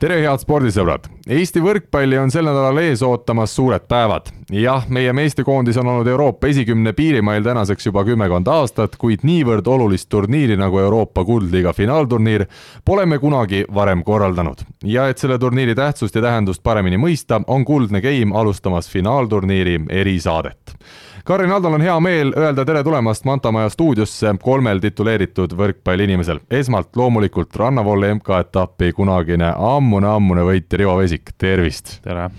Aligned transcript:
tere, 0.00 0.16
head 0.24 0.40
spordisõbrad! 0.40 1.08
Eesti 1.28 1.60
võrkpalli 1.60 2.16
on 2.16 2.30
sel 2.32 2.46
nädalal 2.48 2.78
ees 2.80 3.02
ootamas 3.04 3.52
suured 3.52 3.84
päevad. 3.88 4.30
jah, 4.50 4.86
meie 4.88 5.12
meestekoondis 5.12 5.76
on 5.76 5.90
olnud 5.92 6.08
Euroopa 6.08 6.48
esikümne 6.48 6.92
piirimail 6.96 7.44
tänaseks 7.44 7.86
juba 7.86 8.04
kümmekond 8.08 8.48
aastat, 8.48 8.96
kuid 8.96 9.26
niivõrd 9.28 9.68
olulist 9.68 10.08
turniiri 10.08 10.56
nagu 10.56 10.78
Euroopa 10.80 11.24
Kuldliiga 11.24 11.74
finaalturniir 11.76 12.46
pole 12.84 13.04
me 13.06 13.18
kunagi 13.18 13.64
varem 13.74 14.04
korraldanud. 14.04 14.64
ja 14.84 15.08
et 15.08 15.18
selle 15.18 15.38
turniiri 15.38 15.74
tähtsust 15.74 16.14
ja 16.14 16.22
tähendust 16.22 16.62
paremini 16.62 16.96
mõista, 16.96 17.42
on 17.46 17.64
Kuldne 17.64 18.00
Game 18.00 18.38
alustamas 18.38 18.88
finaalturniiri 18.88 19.80
erisaadet 19.88 20.76
Karin 21.24 21.52
Aldal 21.52 21.74
on 21.74 21.80
hea 21.80 22.00
meel 22.00 22.32
öelda 22.36 22.64
tere 22.64 22.80
tulemast 22.84 23.24
Manta 23.24 23.52
Maja 23.52 23.68
stuudiosse 23.68 24.32
kolmel 24.42 24.78
tituleeritud 24.80 25.52
võrkpalliinimesel. 25.56 26.40
esmalt 26.50 26.96
loomulikult 26.96 27.56
rannavolle 27.56 28.14
MK-etappi 28.14 28.92
kunagine 28.96 29.52
ammune-ammune 29.56 30.44
võitja 30.48 30.78
Rivo 30.80 30.96
Vesik, 30.96 31.34
tervist! 31.38 31.98
tere! 32.02 32.30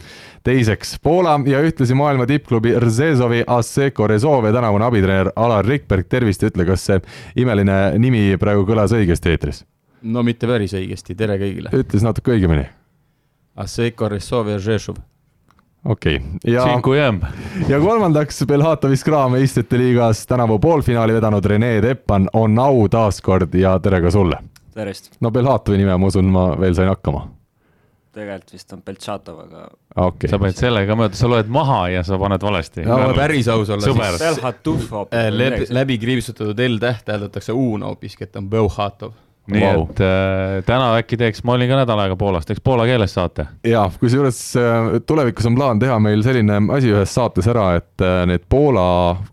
teiseks 0.43 0.95
Poola 1.03 1.37
ja 1.45 1.61
ühtlasi 1.61 1.93
maailma 1.93 2.25
tippklubi 2.25 2.73
Rzezovi 2.81 3.43
Asseco 3.47 4.07
Rezov 4.07 4.45
ja 4.45 4.53
tänavune 4.53 4.85
abitreener 4.85 5.29
Alar 5.35 5.65
Rikberg, 5.65 6.09
tervist 6.09 6.41
ja 6.41 6.49
ütle, 6.49 6.65
kas 6.65 6.85
see 6.89 6.97
imeline 7.35 7.77
nimi 8.01 8.25
praegu 8.41 8.65
kõlas 8.65 8.95
õigesti 8.97 9.35
eetris? 9.35 9.63
no 10.01 10.23
mitte 10.25 10.49
päris 10.49 10.73
õigesti, 10.73 11.15
tere 11.15 11.37
kõigile! 11.37 11.69
ütles 11.77 12.01
natuke 12.01 12.33
õigemini. 12.33 12.65
Asseco 13.55 14.09
Rezov 14.09 14.49
ja 14.49 14.57
Žešov 14.57 14.97
okei 15.85 16.15
okay., 16.15 16.53
ja, 16.53 17.13
ja 17.67 17.79
kolmandaks 17.79 18.43
Belhatovi 18.47 18.97
Skra 18.97 19.29
meistrite 19.29 19.77
liigas 19.77 20.27
tänavu 20.27 20.59
poolfinaali 20.59 21.13
vedanud 21.13 21.45
Rene 21.45 21.81
Teppan 21.81 22.29
on 22.33 22.59
au 22.59 22.87
taas 22.89 23.21
kord 23.21 23.53
ja 23.53 23.79
tere 23.79 24.01
ka 24.01 24.11
sulle. 24.11 24.37
tervist. 24.73 25.11
no 25.19 25.31
Belhatovi 25.31 25.77
nime, 25.77 25.97
ma 25.97 26.07
usun, 26.07 26.25
ma 26.25 26.49
veel 26.59 26.75
sain 26.75 26.89
hakkama. 26.89 27.27
tegelikult 28.11 28.53
vist 28.53 28.73
on 28.73 28.83
Beltšatov, 28.85 29.39
aga 29.39 29.67
okay.. 30.05 30.29
sa 30.29 30.39
panid 30.39 30.59
sellega 30.59 30.95
mööda, 30.99 31.15
sa 31.17 31.29
loed 31.31 31.49
maha 31.49 31.81
ja 31.89 32.03
sa 32.03 32.19
paned 32.19 32.43
valesti 32.43 32.85
no,. 32.85 32.99
päris 33.15 33.47
aus 33.47 33.69
olla, 33.69 33.81
siis 33.81 34.21
Belhatov 34.21 35.07
äh, 35.07 35.31
läbi, 35.33 35.65
läbi 35.69 35.97
kriipsutatud 35.97 36.59
L-täht 36.67 37.09
hääldatakse 37.09 37.53
U-na 37.57 37.89
hoopiski, 37.89 38.29
et 38.29 38.35
on 38.35 38.49
Belhatov 38.49 39.17
nii 39.49 39.61
wow. 39.63 39.83
et 39.89 40.01
äh, 40.05 40.59
täna 40.67 40.91
äkki 40.99 41.17
teeks, 41.17 41.41
ma 41.47 41.55
olin 41.55 41.69
ka 41.71 41.79
nädal 41.81 41.99
aega 42.03 42.17
Poolast, 42.19 42.45
teeks 42.49 42.61
poola 42.63 42.85
keeles 42.89 43.13
saate. 43.17 43.47
ja 43.65 43.87
kusjuures 43.99 44.39
äh, 44.59 44.91
tulevikus 45.09 45.47
on 45.49 45.57
plaan 45.57 45.81
teha 45.81 45.97
meil 46.03 46.21
selline 46.25 46.59
asi 46.75 46.91
ühes 46.93 47.15
saates 47.17 47.49
ära, 47.49 47.71
et 47.79 48.05
äh, 48.05 48.21
need 48.29 48.45
Poola 48.51 48.85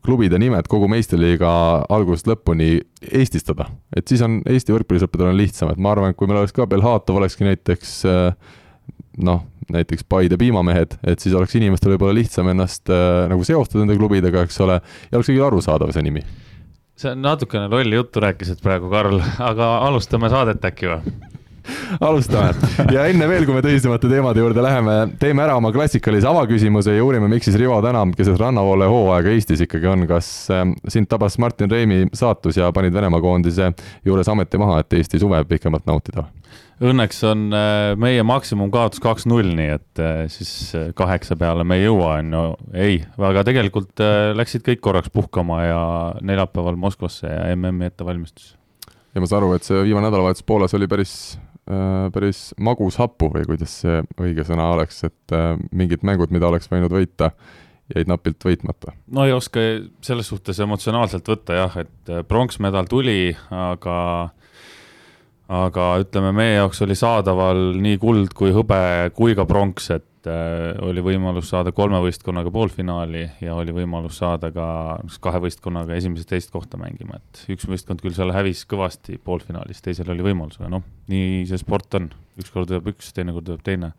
klubide 0.05 0.41
nimed 0.41 0.71
kogu 0.71 0.89
meistriliiga 0.89 1.51
algusest 1.93 2.31
lõpuni 2.33 2.79
eestistada. 3.13 3.69
et 3.97 4.09
siis 4.09 4.25
on 4.25 4.41
Eesti 4.49 4.75
võrkpallisõppedel 4.75 5.35
on 5.35 5.39
lihtsam, 5.39 5.75
et 5.75 5.83
ma 5.83 5.93
arvan, 5.93 6.15
et 6.15 6.19
kui 6.19 6.31
meil 6.31 6.41
oleks 6.41 6.57
ka 6.57 6.67
Belhatov, 6.71 7.21
olekski 7.21 7.45
näiteks 7.51 7.95
äh, 8.09 8.33
noh, 9.29 9.45
näiteks 9.69 10.09
Paide 10.09 10.41
piimamehed, 10.41 10.97
et 11.05 11.21
siis 11.21 11.37
oleks 11.37 11.53
inimestel 11.61 11.93
võib-olla 11.93 12.17
lihtsam 12.17 12.49
ennast 12.49 12.89
nagu 12.89 13.45
seostada 13.45 13.85
nende 13.85 13.99
klubidega, 13.99 14.47
eks 14.47 14.57
ole, 14.65 14.79
ja 14.81 15.19
oleks 15.19 15.29
kõigil 15.29 15.45
arusaadav 15.45 15.93
see 15.93 16.07
nimi 16.07 16.25
on 17.07 17.23
natukene 17.23 17.69
lolli 17.71 17.95
juttu 17.95 18.21
rääkisid 18.21 18.63
praegu, 18.63 18.91
Karl, 18.91 19.21
aga 19.39 19.73
alustame 19.87 20.31
saadet 20.33 20.65
äkki 20.65 20.91
või? 20.91 21.17
alustame 22.01 22.55
ja 22.93 23.05
enne 23.11 23.29
veel, 23.29 23.45
kui 23.47 23.55
me 23.57 23.63
tõsisemate 23.65 24.09
teemade 24.11 24.41
juurde 24.41 24.63
läheme, 24.65 24.97
teeme 25.21 25.45
ära 25.45 25.57
oma 25.61 25.71
klassikalise 25.75 26.29
avaküsimuse 26.31 26.97
ja 26.97 27.05
uurime, 27.05 27.29
miks 27.31 27.49
siis 27.49 27.59
Rivo 27.61 27.77
Tänav 27.85 28.15
keset 28.17 28.41
rannavoole 28.41 28.89
hooaega 28.89 29.35
Eestis 29.35 29.63
ikkagi 29.67 29.91
on, 29.91 30.07
kas 30.11 30.31
ähm, 30.55 30.75
sind 30.89 31.11
tabas 31.13 31.39
Martin 31.39 31.71
Reimi 31.71 32.07
saatus 32.17 32.57
ja 32.61 32.73
panid 32.73 32.97
Venemaa 32.97 33.21
koondise 33.25 33.73
juures 34.05 34.33
ameti 34.33 34.61
maha, 34.61 34.81
et 34.83 34.99
Eesti 35.01 35.21
suve 35.21 35.45
pikemalt 35.49 35.87
nautida? 35.87 36.25
Õnneks 36.79 37.25
on 37.27 37.49
äh, 37.51 37.93
meie 37.99 38.23
maksimumkaotus 38.23 39.01
kaks-null, 39.03 39.51
nii 39.59 39.71
et 39.75 40.03
äh, 40.03 40.21
siis 40.31 40.53
äh, 40.79 40.93
kaheksa 40.97 41.35
peale 41.39 41.65
me 41.67 41.81
ei 41.81 41.89
jõua, 41.89 42.13
on 42.21 42.37
ju, 42.37 42.43
ei, 42.79 43.01
aga 43.19 43.43
tegelikult 43.49 44.03
läksid 44.39 44.63
kõik 44.67 44.83
korraks 44.87 45.11
puhkama 45.11 45.59
ja 45.65 45.81
neljapäeval 46.23 46.79
Moskvasse 46.79 47.27
ja 47.33 47.57
MM-i 47.57 47.91
ettevalmistus. 47.91 48.55
ja 49.11 49.23
ma 49.23 49.27
saan 49.27 49.43
aru, 49.43 49.57
et 49.59 49.67
see 49.67 49.83
viimane 49.89 50.07
nädalavahetus 50.07 50.47
Poolas 50.47 50.77
oli 50.79 50.87
päris, 50.91 51.13
päris 52.15 52.53
magus 52.63 53.01
hapu 53.03 53.33
või 53.35 53.43
kuidas 53.49 53.81
see 53.83 53.99
õige 54.23 54.47
sõna 54.47 54.71
oleks, 54.77 55.03
et 55.11 55.39
mingid 55.75 56.07
mängud, 56.07 56.31
mida 56.31 56.47
oleks 56.47 56.71
võinud 56.71 56.95
võita, 56.95 57.33
jäid 57.91 58.07
napilt 58.07 58.47
võitmata? 58.47 58.95
no 59.11 59.27
ei 59.27 59.35
oska 59.35 59.67
selles 60.07 60.31
suhtes 60.31 60.63
emotsionaalselt 60.63 61.27
võtta 61.27 61.59
jah, 61.59 61.81
et 61.83 62.19
pronksmedal 62.31 62.87
tuli, 62.87 63.35
aga 63.51 63.99
aga 65.49 65.89
ütleme, 66.03 66.31
meie 66.37 66.59
jaoks 66.59 66.83
oli 66.85 66.95
saadaval 66.99 67.73
nii 67.81 67.97
kuld 68.01 68.35
kui 68.37 68.53
hõbe 68.53 68.79
kui 69.17 69.35
ka 69.37 69.47
pronks, 69.49 69.89
et 69.95 70.29
äh, 70.29 70.77
oli 70.85 71.03
võimalus 71.05 71.49
saada 71.55 71.73
kolme 71.77 72.01
võistkonnaga 72.05 72.53
poolfinaali 72.53 73.25
ja 73.45 73.57
oli 73.57 73.73
võimalus 73.77 74.21
saada 74.21 74.53
ka 74.53 74.69
kahe 75.25 75.41
võistkonnaga 75.47 75.97
esimest, 75.97 76.29
teist 76.29 76.53
kohta 76.53 76.81
mängima, 76.81 77.21
et 77.23 77.45
üks 77.57 77.69
võistkond 77.69 78.05
küll 78.05 78.17
seal 78.17 78.35
hävis 78.37 78.67
kõvasti 78.69 79.17
poolfinaalis, 79.25 79.81
teisel 79.85 80.13
oli 80.13 80.27
võimalus, 80.29 80.61
aga 80.61 80.75
noh, 80.77 80.85
nii 81.09 81.47
see 81.49 81.61
sport 81.65 81.97
on, 81.97 82.13
ükskord 82.41 82.69
tuleb 82.69 82.93
üks, 82.93 83.15
teinekord 83.17 83.49
tuleb 83.49 83.65
teine. 83.65 83.95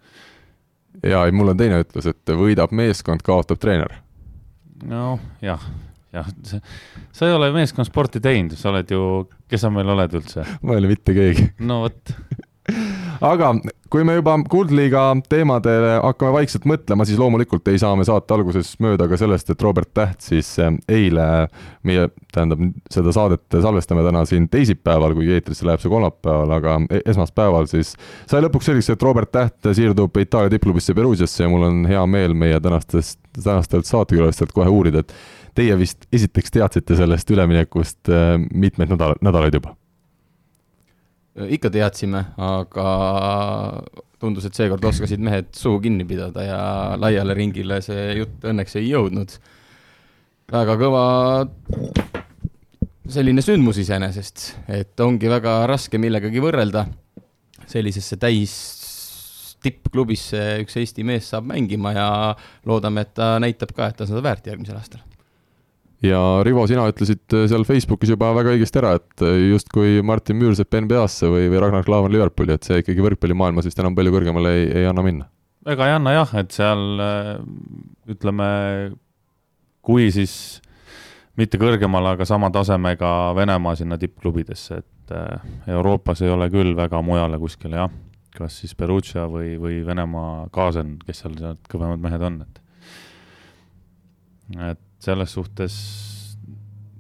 ja 1.02 1.26
ei, 1.26 1.34
mul 1.34 1.56
on 1.56 1.60
teine 1.60 1.82
ütlus, 1.82 2.14
et 2.14 2.38
võidab 2.38 2.76
meeskond, 2.78 3.26
kaotab 3.26 3.58
treener. 3.58 3.98
noh, 4.86 5.18
jah 5.42 5.66
jah, 6.16 6.30
sa 7.14 7.28
ei 7.28 7.36
ole 7.36 7.52
meeskonnasporti 7.56 8.22
teinud, 8.24 8.58
sa 8.60 8.72
oled 8.74 8.94
ju, 8.94 9.02
kes 9.50 9.66
sa 9.66 9.74
meil 9.74 9.90
oled 9.96 10.20
üldse? 10.22 10.46
ma 10.62 10.76
ei 10.76 10.84
ole 10.84 10.94
mitte 10.96 11.16
keegi. 11.18 11.52
no 11.66 11.84
vot 11.86 12.16
aga 13.32 13.54
kui 13.90 14.04
me 14.06 14.16
juba 14.20 14.36
Kuldliiga 14.50 15.04
teemadele 15.30 15.96
hakkame 16.04 16.34
vaikselt 16.36 16.66
mõtlema, 16.70 17.06
siis 17.08 17.20
loomulikult 17.20 17.68
ei 17.72 17.80
saa 17.82 17.96
me 17.98 18.06
saate 18.08 18.36
alguses 18.36 18.76
mööda 18.84 19.08
ka 19.10 19.18
sellest, 19.20 19.50
et 19.50 19.64
Robert 19.66 19.90
Täht 19.98 20.22
siis 20.24 20.52
eh, 20.62 20.76
eile 21.00 21.26
meie, 21.88 22.08
tähendab, 22.34 22.62
seda 22.94 23.14
saadet 23.16 23.58
salvestame 23.66 24.04
täna 24.06 24.24
siin 24.30 24.46
teisipäeval, 24.52 25.16
kuigi 25.18 25.34
eetrisse 25.40 25.68
läheb 25.68 25.82
see 25.82 25.92
kolmapäeval, 25.92 26.54
aga 26.60 26.78
e-, 26.86 27.02
esmaspäeval 27.10 27.70
siis 27.72 27.96
sai 28.30 28.44
lõpuks 28.46 28.70
selgeks, 28.70 28.94
et 28.94 29.08
Robert 29.08 29.34
Täht 29.34 29.72
siirdub 29.74 30.22
Itaalia 30.22 30.54
tippklubisse 30.54 30.96
Perugiasse 30.98 31.46
ja 31.46 31.50
mul 31.52 31.66
on 31.70 31.84
hea 31.90 32.06
meel 32.10 32.38
meie 32.38 32.62
tänastest, 32.64 33.20
tänastelt 33.40 33.90
saatekülalistelt 33.90 34.54
kohe 34.54 34.70
uurida, 34.70 35.04
et 35.04 35.16
teie 35.60 35.76
vist 35.80 36.08
esiteks 36.16 36.56
teadsite 36.56 36.98
sellest 37.00 37.30
üleminekust 37.34 38.12
äh, 38.12 38.36
mitmeid 38.40 38.96
nädal, 38.96 39.18
nädalaid 39.26 39.60
juba? 39.60 39.76
ikka 41.40 41.70
teadsime, 41.72 42.24
aga 42.42 42.86
tundus, 44.20 44.48
et 44.50 44.58
seekord 44.58 44.84
oskasid 44.90 45.22
mehed 45.24 45.54
suu 45.56 45.78
kinni 45.80 46.04
pidada 46.08 46.44
ja 46.44 46.62
laiale 47.00 47.36
ringile 47.38 47.80
see 47.86 48.18
jutt 48.20 48.44
õnneks 48.50 48.76
ei 48.80 48.90
jõudnud. 48.90 49.38
väga 50.52 50.76
kõva 50.82 51.04
selline 53.10 53.44
sündmus 53.46 53.80
iseenesest, 53.82 54.50
et 54.68 55.00
ongi 55.06 55.32
väga 55.32 55.62
raske 55.70 56.02
millegagi 56.02 56.44
võrrelda 56.44 56.86
sellisesse 57.70 58.18
täis 58.20 58.58
tippklubisse 59.64 60.42
üks 60.64 60.76
Eesti 60.80 61.06
mees 61.08 61.30
saab 61.32 61.48
mängima 61.52 61.94
ja 61.96 62.10
loodame, 62.68 63.06
et 63.06 63.16
ta 63.16 63.38
näitab 63.44 63.76
ka, 63.76 63.90
et 63.90 64.02
ta 64.02 64.10
seda 64.10 64.24
väärt 64.26 64.48
järgmisel 64.52 64.80
aastal 64.80 65.09
ja 66.06 66.20
Rivo, 66.46 66.64
sina 66.70 66.86
ütlesid 66.90 67.36
äh, 67.36 67.46
seal 67.52 67.66
Facebookis 67.68 68.14
juba 68.14 68.32
väga 68.38 68.54
õigesti 68.56 68.80
ära, 68.82 68.94
et 69.00 69.26
äh, 69.26 69.36
justkui 69.52 70.00
Martin 70.06 70.40
Müürsepp 70.40 70.78
NBA-sse 70.80 71.30
või, 71.32 71.50
või 71.52 71.62
Ragnar 71.64 71.86
Klavan 71.88 72.14
Liverpooli, 72.14 72.56
et 72.56 72.68
see 72.68 72.80
ikkagi 72.84 73.04
võrkpallimaailmas 73.04 73.68
vist 73.68 73.82
enam 73.82 73.98
palju 73.98 74.14
kõrgemale 74.16 74.56
ei, 74.56 74.66
ei 74.82 74.90
anna 74.90 75.04
minna. 75.06 75.30
ega 75.68 75.90
ei 75.90 75.98
anna 75.98 76.16
jah, 76.16 76.34
et 76.40 76.56
seal 76.56 77.04
äh, 77.04 77.34
ütleme, 78.16 78.50
kui 79.86 80.10
siis 80.16 80.34
mitte 81.40 81.60
kõrgemale, 81.60 82.16
aga 82.16 82.28
sama 82.28 82.50
tasemega 82.52 83.34
Venemaa 83.38 83.76
sinna 83.80 84.00
tippklubidesse, 84.00 84.82
et 84.84 85.14
Euroopas 85.72 86.20
ei 86.22 86.30
ole 86.30 86.50
küll 86.54 86.76
väga 86.78 87.00
mujale 87.02 87.40
kuskile 87.42 87.80
jah, 87.80 87.94
kas 88.36 88.60
siis 88.62 88.76
Perugia 88.78 89.24
või, 89.32 89.56
või 89.60 89.80
Venemaa 89.88 90.50
Kaasen, 90.54 90.98
kes 91.06 91.24
seal 91.24 91.34
need 91.40 91.64
kõvemad 91.72 92.04
mehed 92.04 92.26
on, 92.28 92.44
et 92.44 92.60
et 94.70 94.86
selles 95.00 95.34
suhtes 95.36 95.76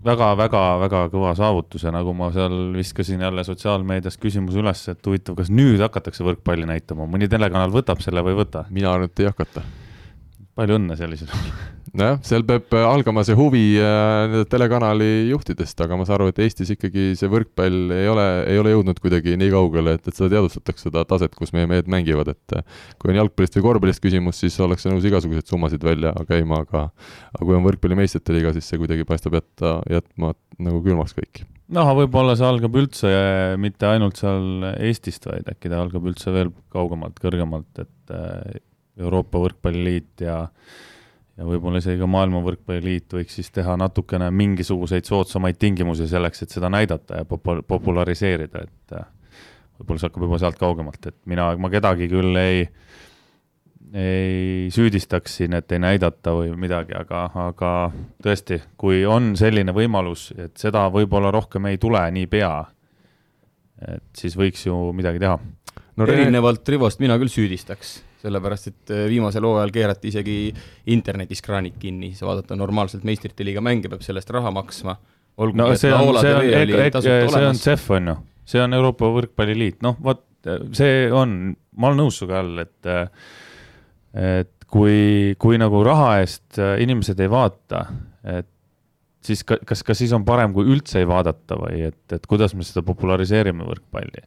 väga-väga-väga 0.06 1.02
kõva 1.12 1.34
saavutus 1.36 1.84
ja 1.84 1.92
nagu 1.92 2.14
ma 2.16 2.30
seal 2.32 2.72
viskasin 2.76 3.22
jälle 3.26 3.44
sotsiaalmeedias 3.44 4.16
küsimuse 4.22 4.62
üles, 4.62 4.86
et 4.92 5.10
huvitav, 5.10 5.36
kas 5.40 5.52
nüüd 5.52 5.82
hakatakse 5.84 6.24
võrkpalli 6.24 6.70
näitama, 6.70 7.08
mõni 7.10 7.28
telekanal 7.32 7.74
võtab 7.76 8.04
selle 8.04 8.24
või 8.24 8.38
ei 8.38 8.44
võta? 8.44 8.64
mina 8.70 8.94
arvan, 8.94 9.12
et 9.12 9.26
ei 9.26 9.28
hakata. 9.28 9.66
palju 10.56 10.80
õnne 10.80 10.96
sellisel 11.00 11.34
juhul 11.34 11.79
nojah, 11.98 12.20
seal 12.26 12.44
peab 12.48 12.74
äh, 12.76 12.86
algama 12.86 13.24
see 13.26 13.36
huvi 13.38 13.64
äh, 13.82 14.36
telekanali 14.52 15.30
juhtidest, 15.30 15.80
aga 15.84 15.98
ma 15.98 16.06
saan 16.08 16.20
aru, 16.20 16.30
et 16.32 16.42
Eestis 16.44 16.72
ikkagi 16.76 17.12
see 17.20 17.30
võrkpall 17.32 17.94
ei 17.96 18.10
ole, 18.12 18.26
ei 18.52 18.60
ole 18.62 18.74
jõudnud 18.74 19.00
kuidagi 19.02 19.36
nii 19.40 19.52
kaugele, 19.54 19.96
et, 19.98 20.10
et 20.10 20.16
seda 20.18 20.30
teadvustatakse, 20.36 20.88
seda 20.90 21.06
taset, 21.10 21.36
kus 21.38 21.54
meie 21.56 21.70
mehed 21.70 21.90
mängivad, 21.92 22.32
et 22.36 22.58
äh, 22.58 22.82
kui 23.02 23.14
on 23.14 23.20
jalgpallist 23.22 23.58
või 23.60 23.68
korvpallist 23.68 24.04
küsimus, 24.04 24.42
siis 24.44 24.58
ollakse 24.64 24.92
nõus 24.92 25.08
igasuguseid 25.10 25.50
summasid 25.50 25.86
välja 25.86 26.14
käima, 26.30 26.64
aga 26.66 26.90
aga 26.90 27.46
kui 27.46 27.58
on 27.58 27.66
võrkpalli 27.66 27.98
meistrite 28.00 28.36
liiga, 28.36 28.54
siis 28.56 28.70
see 28.70 28.82
kuidagi 28.82 29.08
paistab 29.08 29.40
jätta, 29.40 29.80
jätma 29.90 30.34
nagu 30.60 30.84
külmaks 30.86 31.16
kõik. 31.18 31.44
Noh, 31.74 31.90
võib-olla 31.94 32.34
see 32.38 32.48
algab 32.50 32.78
üldse 32.82 33.10
mitte 33.62 33.86
ainult 33.86 34.18
seal 34.18 34.72
Eestist, 34.82 35.28
vaid 35.30 35.50
äkki 35.52 35.70
ta 35.70 35.84
algab 35.84 36.08
üldse 36.10 36.34
veel 36.34 36.50
kaugemalt, 36.74 37.20
kõrgemalt, 37.22 37.84
et 37.84 38.16
Euroopa 39.00 39.42
Võrkpalliliit 39.44 40.26
ja 40.26 40.40
ja 41.40 41.48
võib-olla 41.48 41.80
isegi 41.80 42.02
ka 42.02 42.08
Maailma 42.10 42.42
Võrkpalliliit 42.44 43.16
võiks 43.16 43.38
siis 43.40 43.50
teha 43.56 43.78
natukene 43.80 44.28
mingisuguseid 44.36 45.08
soodsamaid 45.08 45.60
tingimusi 45.60 46.10
selleks, 46.12 46.44
et 46.44 46.56
seda 46.56 46.72
näidata 46.72 47.22
ja 47.22 47.28
popu-, 47.28 47.62
populariseerida, 47.68 48.66
et 48.68 48.96
äh, 48.98 49.06
võib-olla 49.80 50.02
see 50.02 50.10
hakkab 50.10 50.26
juba 50.28 50.40
sealt 50.42 50.60
kaugemalt, 50.60 51.12
et 51.12 51.18
mina, 51.32 51.54
ma 51.62 51.72
kedagi 51.72 52.10
küll 52.12 52.40
ei, 52.42 52.66
ei 53.96 54.68
süüdistaks 54.76 55.40
siin, 55.40 55.56
et 55.56 55.72
ei 55.72 55.80
näidata 55.84 56.36
või 56.36 56.52
midagi, 56.60 56.98
aga, 57.00 57.24
aga 57.48 57.72
tõesti, 58.26 58.60
kui 58.80 59.06
on 59.08 59.32
selline 59.40 59.76
võimalus, 59.76 60.34
et 60.36 60.60
seda 60.60 60.90
võib-olla 60.92 61.32
rohkem 61.36 61.72
ei 61.72 61.80
tule 61.80 62.04
niipea, 62.20 62.52
et 63.96 64.12
siis 64.20 64.36
võiks 64.36 64.68
ju 64.68 64.76
midagi 64.92 65.24
teha. 65.24 65.40
no 65.96 66.12
erinevalt 66.12 66.68
Rivost 66.68 67.00
mina 67.00 67.16
küll 67.22 67.32
süüdistaks 67.32 68.02
sellepärast 68.24 68.72
et 68.72 68.94
äh, 68.94 69.06
viimasel 69.12 69.46
hooajal 69.48 69.74
keerati 69.76 70.12
isegi 70.12 70.38
internetis 70.92 71.44
kraanid 71.46 71.78
kinni, 71.80 72.12
sa 72.18 72.28
vaadata 72.30 72.58
normaalselt 72.60 73.06
meistrite 73.08 73.48
liiga 73.48 73.64
mänge, 73.66 73.92
peab 73.92 74.04
selle 74.06 74.24
eest 74.24 74.34
raha 74.36 74.52
maksma. 74.56 74.98
no 75.40 75.70
see 75.80 75.94
on, 75.96 76.16
see 76.20 76.34
on, 76.36 77.04
see 77.04 77.46
on 77.48 77.62
CEF 77.64 77.92
on 77.96 78.12
ju, 78.12 78.18
see 78.50 78.64
on 78.64 78.76
Euroopa 78.76 79.12
Võrkpalliliit, 79.16 79.80
noh 79.86 80.00
vot 80.04 80.26
see 80.76 81.08
on, 81.12 81.54
ma 81.78 81.90
olen 81.90 82.04
nõus 82.06 82.20
sinuga 82.20 82.44
all, 82.44 82.64
et 82.64 82.92
et 84.20 84.70
kui, 84.70 85.36
kui 85.42 85.60
nagu 85.62 85.82
raha 85.86 86.20
eest 86.22 86.60
äh, 86.62 86.78
inimesed 86.84 87.20
ei 87.24 87.32
vaata, 87.32 87.86
et 88.38 88.50
siis 89.26 89.44
ka, 89.48 89.60
kas, 89.68 89.84
kas 89.86 90.00
siis 90.00 90.14
on 90.16 90.26
parem, 90.26 90.54
kui 90.56 90.68
üldse 90.70 91.02
ei 91.02 91.08
vaadata 91.10 91.58
või 91.60 91.84
et, 91.90 92.04
et 92.16 92.26
kuidas 92.30 92.56
me 92.56 92.66
seda 92.68 92.84
populariseerime 92.88 93.68
võrkpalli? 93.68 94.24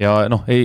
ja 0.00 0.14
noh, 0.32 0.46
ei, 0.48 0.64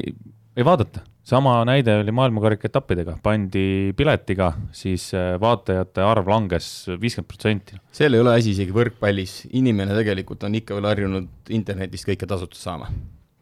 ei 0.56 0.66
vaadata 0.66 1.04
sama 1.26 1.56
näide 1.66 1.98
oli 2.02 2.14
maailmakarika 2.14 2.70
etappidega, 2.70 3.18
pandi 3.24 3.94
piletiga, 3.98 4.52
siis 4.76 5.08
äh, 5.18 5.34
vaatajate 5.42 6.04
arv 6.06 6.30
langes 6.30 6.70
viiskümmend 7.02 7.30
protsenti. 7.32 7.80
seal 7.96 8.14
ei 8.14 8.22
ole 8.22 8.36
asi 8.38 8.54
isegi 8.54 8.76
võrkpallis, 8.76 9.36
inimene 9.58 9.98
tegelikult 9.98 10.46
on 10.46 10.60
ikka 10.62 10.78
veel 10.78 10.90
harjunud 10.92 11.54
internetist 11.58 12.10
kõike 12.12 12.30
tasuta 12.30 12.60
saama. 12.60 12.92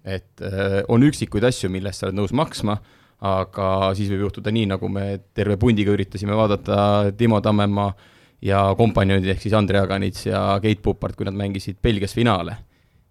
et 0.03 0.43
äh, 0.43 0.81
on 0.87 1.03
üksikuid 1.03 1.43
asju, 1.47 1.71
mille 1.71 1.91
eest 1.91 2.03
sa 2.03 2.09
oled 2.09 2.21
nõus 2.21 2.33
maksma, 2.35 2.79
aga 3.23 3.67
siis 3.95 4.11
võib 4.11 4.27
juhtuda 4.27 4.51
nii, 4.51 4.67
nagu 4.73 4.89
me 4.91 5.05
terve 5.35 5.59
pundiga 5.59 5.91
üritasime 5.95 6.35
vaadata 6.35 7.11
Timo 7.17 7.39
Tammemaa 7.43 7.93
ja 8.43 8.65
kompanjonid, 8.79 9.27
ehk 9.31 9.43
siis 9.43 9.55
Andre 9.55 9.79
Aganits 9.79 10.27
ja 10.27 10.53
Keit 10.63 10.81
Pupart, 10.83 11.15
kui 11.15 11.27
nad 11.27 11.35
mängisid 11.35 11.79
Belgias 11.83 12.15
finaale 12.15 12.57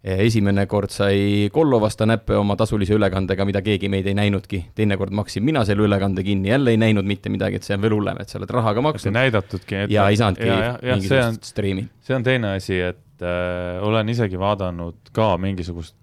esimene 0.03 0.65
kord 0.67 0.91
sai 0.91 1.49
Kollo 1.53 1.79
vastu 1.81 2.05
näppe 2.07 2.35
oma 2.35 2.57
tasulise 2.59 2.95
ülekandega, 2.97 3.45
mida 3.47 3.61
keegi 3.63 3.87
meid 3.91 4.07
ei 4.11 4.15
näinudki, 4.17 4.59
teine 4.75 4.97
kord 4.99 5.15
maksin 5.15 5.45
mina 5.47 5.63
selle 5.67 5.85
ülekande 5.87 6.25
kinni, 6.27 6.51
jälle 6.51 6.73
ei 6.75 6.79
näinud 6.81 7.07
mitte 7.07 7.31
midagi, 7.31 7.59
et 7.59 7.67
see 7.67 7.77
on 7.77 7.85
veel 7.85 7.95
hullem, 7.95 8.19
et 8.19 8.31
sa 8.31 8.39
oled 8.41 8.51
rahaga 8.51 8.83
maksnud. 8.83 9.15
näidatudki. 9.15 9.85
ja 9.93 10.09
ei 10.11 10.19
saanudki 10.19 10.49
mingisugust 10.83 11.47
striimi. 11.53 11.87
see 12.03 12.17
on 12.17 12.27
teine 12.27 12.55
asi, 12.57 12.81
et 12.83 13.23
äh, 13.23 13.79
olen 13.83 14.11
isegi 14.11 14.39
vaadanud 14.39 15.13
ka 15.15 15.33
mingisugust 15.39 15.95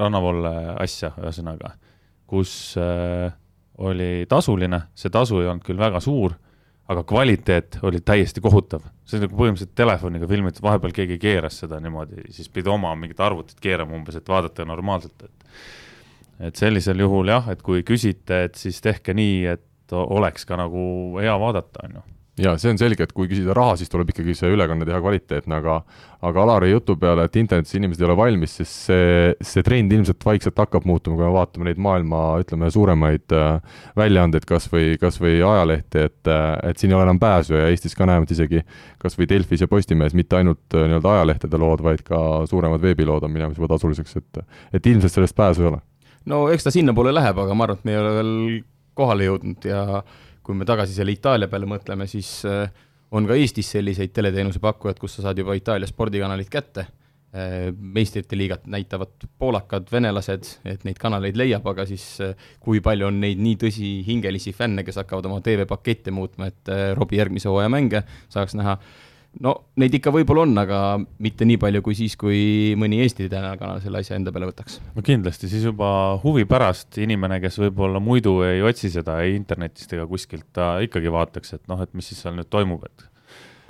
rannavolle 0.00 0.54
asja, 0.80 1.12
ühesõnaga, 1.20 1.74
kus 2.30 2.54
äh, 2.80 3.28
oli 3.84 4.24
tasuline, 4.28 4.86
see 4.94 5.12
tasu 5.12 5.42
ei 5.42 5.50
olnud 5.50 5.66
küll 5.66 5.80
väga 5.80 6.00
suur 6.00 6.38
aga 6.90 7.04
kvaliteet 7.06 7.78
oli 7.86 8.00
täiesti 8.02 8.42
kohutav. 8.42 8.82
see 9.04 9.18
oli 9.18 9.26
nagu 9.26 9.38
põhimõtteliselt 9.38 9.74
telefoniga 9.78 10.28
filmitud, 10.30 10.62
vahepeal 10.62 10.94
keegi 10.94 11.18
keeras 11.22 11.60
seda 11.62 11.80
niimoodi, 11.82 12.24
siis 12.34 12.50
pidi 12.52 12.70
oma 12.70 12.92
mingit 12.98 13.20
arvutit 13.20 13.60
keerama 13.62 13.96
umbes, 13.98 14.18
et 14.18 14.28
vaadata 14.28 14.66
normaalselt, 14.68 15.26
et 15.26 16.48
et 16.48 16.56
sellisel 16.56 17.02
juhul 17.02 17.28
jah, 17.28 17.50
et 17.52 17.60
kui 17.62 17.82
küsite, 17.84 18.44
et 18.46 18.54
siis 18.56 18.80
tehke 18.80 19.12
nii, 19.14 19.42
et 19.52 19.92
oleks 19.92 20.46
ka 20.48 20.56
nagu 20.56 20.82
hea 21.20 21.34
vaadata, 21.42 21.84
on 21.84 21.98
ju 21.98 22.06
jaa, 22.38 22.54
see 22.60 22.70
on 22.72 22.78
selge, 22.80 23.04
et 23.04 23.12
kui 23.16 23.28
küsida 23.30 23.54
raha, 23.56 23.74
siis 23.80 23.90
tuleb 23.90 24.12
ikkagi 24.12 24.34
see 24.38 24.50
ülekanne 24.54 24.86
teha 24.88 25.00
kvaliteetne, 25.02 25.58
aga 25.58 25.80
aga 26.20 26.42
Alari 26.42 26.68
jutu 26.70 26.98
peale, 27.00 27.24
et 27.24 27.36
internetis 27.40 27.74
inimesed 27.78 28.02
ei 28.02 28.06
ole 28.06 28.16
valmis, 28.18 28.52
siis 28.58 28.72
see, 28.86 29.30
see 29.46 29.64
trend 29.64 29.92
ilmselt 29.96 30.24
vaikselt 30.24 30.58
hakkab 30.60 30.84
muutuma, 30.88 31.16
kui 31.16 31.24
me 31.24 31.32
vaatame 31.32 31.68
neid 31.70 31.80
maailma, 31.80 32.20
ütleme, 32.42 32.68
suuremaid 32.72 33.34
äh, 33.36 33.80
väljaandeid, 33.96 34.44
kas 34.48 34.68
või, 34.72 34.94
kas 35.00 35.16
või 35.22 35.38
ajalehti, 35.40 36.06
et 36.10 36.30
äh, 36.30 36.48
et 36.70 36.80
siin 36.80 36.92
ei 36.92 36.98
ole 36.98 37.08
enam 37.08 37.20
pääsu 37.22 37.56
ja 37.56 37.68
Eestis 37.72 37.96
ka 37.96 38.08
näeme, 38.08 38.28
et 38.28 38.34
isegi 38.36 38.64
kas 39.00 39.16
või 39.16 39.30
Delfis 39.30 39.64
ja 39.64 39.68
Postimehes 39.70 40.16
mitte 40.16 40.40
ainult 40.40 40.76
äh, 40.76 40.86
nii-öelda 40.90 41.14
ajalehtede 41.16 41.60
lood, 41.60 41.84
vaid 41.84 42.04
ka 42.06 42.20
suuremad 42.50 42.84
veebilood 42.84 43.24
on 43.24 43.32
minemas 43.32 43.56
juba 43.56 43.72
tasuliseks, 43.74 44.20
et 44.20 44.44
et 44.76 44.92
ilmselt 44.92 45.16
sellest 45.16 45.36
pääsu 45.36 45.64
ei 45.64 45.72
ole. 45.72 45.80
no 46.28 46.48
eks 46.52 46.68
ta 46.68 46.74
sinnapoole 46.74 47.16
läheb, 47.16 47.40
aga 47.40 47.56
ma 47.56 47.68
arvan, 47.68 47.80
et 47.80 47.88
me 47.88 47.96
ei 47.96 48.02
ole 48.02 48.16
veel 48.18 48.34
kohale 49.00 49.30
jõudnud 49.30 49.64
ja 49.64 50.02
kui 50.50 50.58
me 50.58 50.66
tagasi 50.66 50.96
selle 50.96 51.14
Itaalia 51.14 51.48
peale 51.50 51.68
mõtleme, 51.70 52.08
siis 52.10 52.40
äh, 52.48 52.66
on 53.14 53.28
ka 53.28 53.36
Eestis 53.38 53.70
selliseid 53.76 54.10
teleteenuse 54.14 54.62
pakkujad, 54.62 54.98
kus 54.98 55.18
sa 55.18 55.28
saad 55.28 55.38
juba 55.38 55.54
Itaalia 55.54 55.86
spordikanalid 55.86 56.50
kätte, 56.50 56.86
äh, 57.30 57.68
meistrite 57.70 58.38
liigat 58.38 58.66
näitavad 58.70 59.28
poolakad, 59.38 59.86
venelased, 59.92 60.48
et 60.66 60.82
neid 60.88 60.98
kanaleid 60.98 61.38
leiab, 61.38 61.68
aga 61.70 61.86
siis 61.86 62.06
äh, 62.26 62.48
kui 62.62 62.82
palju 62.82 63.06
on 63.12 63.20
neid 63.22 63.38
nii 63.42 63.60
tõsihingelisi 63.62 64.54
fänne, 64.56 64.82
kes 64.86 64.98
hakkavad 65.04 65.30
oma 65.30 65.38
TV-pakette 65.46 66.14
muutma, 66.14 66.50
et 66.50 66.74
Robbie 66.98 67.22
järgmise 67.22 67.50
hooaja 67.50 67.70
mänge 67.70 68.02
saaks 68.32 68.58
näha 68.58 68.80
no 69.44 69.54
neid 69.80 69.94
ikka 69.96 70.12
võib-olla 70.14 70.44
on, 70.46 70.54
aga 70.62 70.78
mitte 71.22 71.46
nii 71.48 71.58
palju 71.62 71.82
kui 71.86 71.96
siis, 71.98 72.16
kui 72.20 72.40
mõni 72.80 73.00
Eesti 73.04 73.28
telekanal 73.30 73.82
selle 73.84 74.02
asja 74.02 74.18
enda 74.18 74.32
peale 74.34 74.50
võtaks. 74.50 74.80
no 74.96 75.04
kindlasti, 75.06 75.50
siis 75.52 75.66
juba 75.68 75.90
huvi 76.24 76.46
pärast 76.50 76.98
inimene, 77.02 77.40
kes 77.42 77.60
võib-olla 77.62 78.02
muidu 78.02 78.40
ei 78.46 78.64
otsi 78.66 78.90
seda 78.92 79.20
ei 79.24 79.36
internetist 79.38 79.94
ega 79.96 80.08
kuskilt, 80.10 80.48
ta 80.56 80.72
ikkagi 80.84 81.12
vaataks, 81.12 81.56
et 81.58 81.64
noh, 81.70 81.80
et 81.84 81.94
mis 81.94 82.10
siis 82.10 82.22
seal 82.24 82.36
nüüd 82.36 82.50
toimub, 82.50 82.84
et 82.90 83.09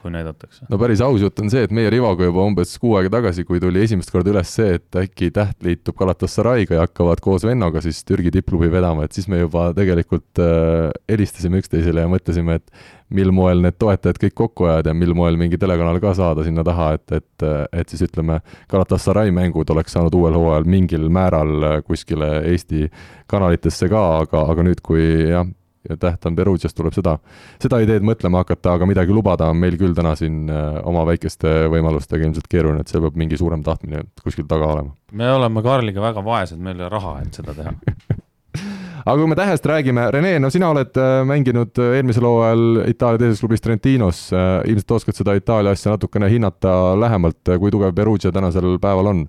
kui 0.03 0.13
näidatakse. 0.13 0.67
no 0.71 0.79
päris 0.81 1.03
aus 1.05 1.23
jutt 1.23 1.41
on 1.43 1.51
see, 1.53 1.65
et 1.67 1.75
meie 1.75 1.91
Rivoga 1.93 2.29
juba 2.29 2.45
umbes 2.47 2.77
kuu 2.83 2.97
aega 2.99 3.13
tagasi, 3.17 3.45
kui 3.49 3.61
tuli 3.63 3.83
esimest 3.85 4.13
korda 4.13 4.33
üles 4.35 4.55
see, 4.59 4.79
et 4.79 5.01
äkki 5.03 5.31
Täht 5.35 5.63
liitub 5.65 5.97
Galatasaray'ga 6.01 6.79
ja 6.79 6.87
hakkavad 6.87 7.21
koos 7.25 7.45
vennaga 7.47 7.83
siis 7.85 8.03
Türgi 8.09 8.33
tippklubi 8.35 8.71
vedama, 8.73 9.05
et 9.07 9.17
siis 9.17 9.29
me 9.31 9.43
juba 9.43 9.71
tegelikult 9.77 10.41
äh, 10.43 10.89
helistasime 11.11 11.61
üksteisele 11.63 12.07
ja 12.07 12.11
mõtlesime, 12.11 12.59
et 12.61 12.75
mil 13.15 13.33
moel 13.35 13.63
need 13.65 13.77
toetajad 13.81 14.19
kõik 14.23 14.37
kokku 14.39 14.69
ajada 14.71 14.93
ja 14.93 14.97
mil 14.97 15.15
moel 15.19 15.39
mingi 15.41 15.59
telekanal 15.59 15.99
ka 16.03 16.13
saada 16.19 16.45
sinna 16.47 16.65
taha, 16.67 16.93
et, 16.99 17.17
et, 17.19 17.47
et 17.83 17.93
siis 17.93 18.05
ütleme, 18.07 18.39
Galatasaray 18.71 19.33
mängud 19.35 19.71
oleks 19.75 19.97
saanud 19.97 20.15
uuel 20.15 20.39
hooajal 20.39 20.69
mingil 20.71 21.09
määral 21.13 21.83
kuskile 21.87 22.41
Eesti 22.53 22.87
kanalitesse 23.31 23.91
ka, 23.91 24.05
aga, 24.25 24.45
aga 24.53 24.67
nüüd, 24.67 24.83
kui 24.87 25.03
jah, 25.31 25.47
ja 25.89 25.97
täht 25.97 26.27
on 26.29 26.37
Perugiast, 26.37 26.77
tuleb 26.77 26.95
seda, 26.97 27.17
seda 27.63 27.81
ideed 27.85 28.05
mõtlema 28.07 28.43
hakata, 28.45 28.75
aga 28.77 28.89
midagi 28.89 29.15
lubada 29.15 29.51
on 29.53 29.61
meil 29.61 29.79
küll 29.81 29.95
täna 29.97 30.13
siin 30.19 30.51
äh, 30.53 30.81
oma 30.87 31.07
väikeste 31.09 31.71
võimalustega 31.73 32.27
ilmselt 32.27 32.49
keeruline, 32.51 32.85
et 32.85 32.93
seal 32.93 33.05
peab 33.07 33.17
mingi 33.21 33.39
suurem 33.41 33.65
tahtmine 33.67 34.05
kuskil 34.23 34.49
taga 34.51 34.69
olema. 34.75 34.95
me 35.13 35.31
oleme 35.33 35.63
Karliga 35.65 36.05
väga 36.05 36.25
vaesed, 36.25 36.61
meil 36.61 36.77
ei 36.77 36.87
ole 36.87 36.93
raha, 36.93 37.15
et 37.25 37.41
seda 37.41 37.57
teha 37.57 37.73
aga 39.07 39.17
kui 39.17 39.31
me 39.33 39.39
tähest 39.39 39.67
räägime, 39.73 40.05
Rene, 40.13 40.35
no 40.43 40.53
sina 40.53 40.69
oled 40.75 41.01
äh, 41.01 41.23
mänginud 41.29 41.81
äh, 41.81 41.97
eelmisel 42.01 42.29
hooajal 42.29 42.85
Itaalia 42.93 43.25
teises 43.25 43.41
klubis 43.41 43.65
Trentinos, 43.65 44.27
ilmselt 44.69 44.97
oskad 44.99 45.17
seda 45.17 45.39
Itaalia 45.39 45.73
asja 45.77 45.97
natukene 45.97 46.29
hinnata 46.33 46.77
lähemalt, 47.01 47.41
kui 47.57 47.73
tugev 47.73 47.97
Perugia 47.97 48.33
tänasel 48.35 48.77
päeval 48.83 49.15
on? 49.15 49.27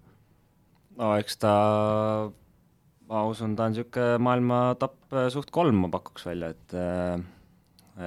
no 1.01 1.15
eks 1.17 1.39
ta 1.41 1.55
ma 3.11 3.25
usun, 3.27 3.57
ta 3.59 3.67
on 3.67 3.75
niisugune 3.75 4.21
maailma 4.23 4.59
tapp 4.79 5.15
äh, 5.15 5.27
suht 5.33 5.51
kolm, 5.51 5.83
ma 5.83 5.91
pakuks 5.91 6.25
välja, 6.29 6.53
et 6.55 6.75
äh, 6.77 7.19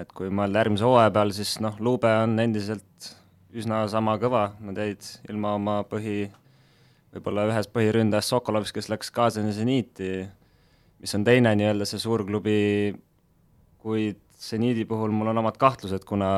et 0.01 0.15
kui 0.17 0.31
mõelda 0.33 0.63
järgmise 0.63 0.87
hooaja 0.89 1.13
peale, 1.15 1.35
siis 1.37 1.59
noh, 1.63 1.77
Lube 1.85 2.09
on 2.23 2.39
endiselt 2.41 3.11
üsna 3.55 3.85
sama 3.93 4.17
kõva, 4.19 4.49
nad 4.65 4.79
jäid 4.81 5.05
ilma 5.29 5.53
oma 5.59 5.75
põhi, 5.87 6.25
võib-olla 7.15 7.45
ühest 7.51 7.71
põhiründajast 7.75 8.33
Sokolovist, 8.33 8.75
kes 8.75 8.89
läks 8.91 9.13
Gazani 9.15 9.53
seniiti, 9.55 10.25
mis 11.05 11.15
on 11.15 11.27
teine 11.27 11.53
nii-öelda 11.61 11.87
see 11.87 12.01
suurklubi, 12.03 12.57
kuid 13.85 14.23
seniidi 14.41 14.89
puhul 14.89 15.13
mul 15.15 15.31
on 15.31 15.45
omad 15.45 15.61
kahtlused, 15.61 16.09
kuna 16.09 16.33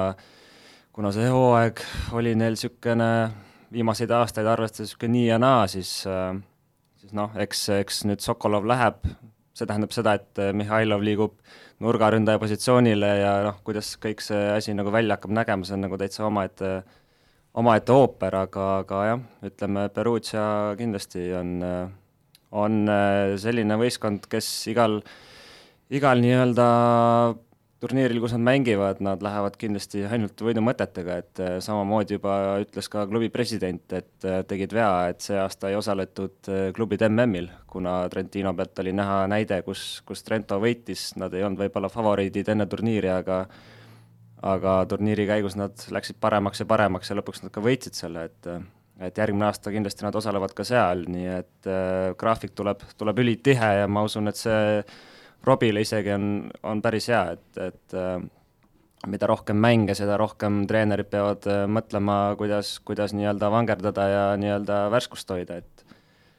kuna 0.97 1.13
see 1.13 1.31
hooaeg 1.31 1.81
oli 2.17 2.35
neil 2.35 2.57
niisugune 2.57 3.09
viimaseid 3.73 4.13
aastaid 4.17 4.47
arvestades 4.49 4.91
niisugune 4.91 5.13
nii 5.13 5.27
ja 5.31 5.39
naa, 5.41 5.67
siis 5.71 5.91
äh, 6.11 6.35
siis 7.07 7.17
noh, 7.17 7.31
eks, 7.39 7.69
eks 7.81 8.05
nüüd 8.09 8.23
Sokolov 8.25 8.67
läheb 8.67 9.05
see 9.57 9.67
tähendab 9.69 9.93
seda, 9.95 10.17
et 10.19 10.41
Mihhailov 10.53 11.05
liigub 11.05 11.37
nurgaründaja 11.81 12.41
positsioonile 12.41 13.09
ja 13.23 13.33
noh, 13.47 13.61
kuidas 13.65 13.95
kõik 14.01 14.21
see 14.25 14.51
asi 14.53 14.75
nagu 14.77 14.93
välja 14.93 15.17
hakkab 15.17 15.33
nägema, 15.33 15.65
see 15.65 15.77
on 15.79 15.87
nagu 15.87 15.97
täitsa 16.01 16.27
omaette, 16.29 16.73
omaette 17.57 17.95
ooper, 17.95 18.37
aga, 18.43 18.67
aga 18.83 19.05
jah, 19.11 19.23
ütleme, 19.49 19.87
Perugia 19.95 20.45
kindlasti 20.77 21.31
on, 21.39 21.55
on 22.53 22.93
selline 23.41 23.81
võistkond, 23.81 24.29
kes 24.33 24.51
igal, 24.73 25.01
igal 25.89 26.21
nii-öelda 26.21 26.69
turniiril, 27.87 28.19
kus 28.23 28.35
nad 28.35 28.43
mängivad, 28.49 29.01
nad 29.05 29.23
lähevad 29.23 29.57
kindlasti 29.61 30.03
ainult 30.11 30.43
võidumõtetega, 30.43 31.19
et 31.23 31.43
äh, 31.43 31.55
samamoodi 31.63 32.19
juba 32.19 32.35
ütles 32.65 32.91
ka 32.91 33.07
klubi 33.07 33.31
president, 33.33 33.85
et 33.95 34.27
äh, 34.27 34.43
tegid 34.49 34.75
vea, 34.75 34.91
et 35.13 35.23
see 35.23 35.39
aasta 35.39 35.71
ei 35.71 35.79
osaletud 35.79 36.51
äh, 36.51 36.69
klubide 36.77 37.09
MM-il, 37.09 37.49
kuna 37.71 38.01
Trentino 38.13 38.53
pealt 38.59 38.83
oli 38.83 38.95
näha 38.97 39.23
näide, 39.31 39.63
kus, 39.67 39.87
kus 40.09 40.27
Trento 40.27 40.59
võitis, 40.63 41.13
nad 41.21 41.35
ei 41.35 41.47
olnud 41.47 41.63
võib-olla 41.63 41.93
favoriidid 41.93 42.53
enne 42.55 42.69
turniiri, 42.71 43.13
aga 43.15 43.45
aga 44.47 44.73
turniiri 44.87 45.25
käigus 45.27 45.55
nad 45.57 45.81
läksid 45.91 46.19
paremaks 46.21 46.61
ja 46.61 46.67
paremaks 46.69 47.09
ja 47.11 47.17
lõpuks 47.17 47.41
nad 47.43 47.55
ka 47.55 47.63
võitsid 47.65 47.97
selle, 47.97 48.27
et 48.29 48.51
et 49.01 49.19
järgmine 49.19 49.45
aasta 49.49 49.73
kindlasti 49.73 50.07
nad 50.07 50.17
osalevad 50.17 50.55
ka 50.57 50.65
seal, 50.65 51.05
nii 51.13 51.27
et 51.35 51.69
äh, 51.69 52.15
graafik 52.19 52.55
tuleb, 52.57 52.85
tuleb 52.97 53.21
ülitihe 53.25 53.73
ja 53.83 53.89
ma 53.89 54.07
usun, 54.07 54.31
et 54.31 54.41
see 54.41 54.81
Robile 55.47 55.85
isegi 55.85 56.11
on, 56.11 56.51
on 56.67 56.83
päris 56.83 57.07
hea, 57.13 57.23
et, 57.37 57.61
et 57.63 57.95
äh, 57.95 58.19
mida 59.07 59.29
rohkem 59.31 59.59
mänge, 59.63 59.95
seda 59.95 60.17
rohkem 60.19 60.65
treenerid 60.67 61.11
peavad 61.13 61.47
äh, 61.51 61.65
mõtlema, 61.71 62.35
kuidas, 62.41 62.77
kuidas 62.87 63.15
nii-öelda 63.15 63.51
vangerdada 63.55 64.09
ja 64.11 64.25
nii-öelda 64.41 64.87
värskust 64.95 65.31
hoida, 65.31 65.61
et 65.63 65.87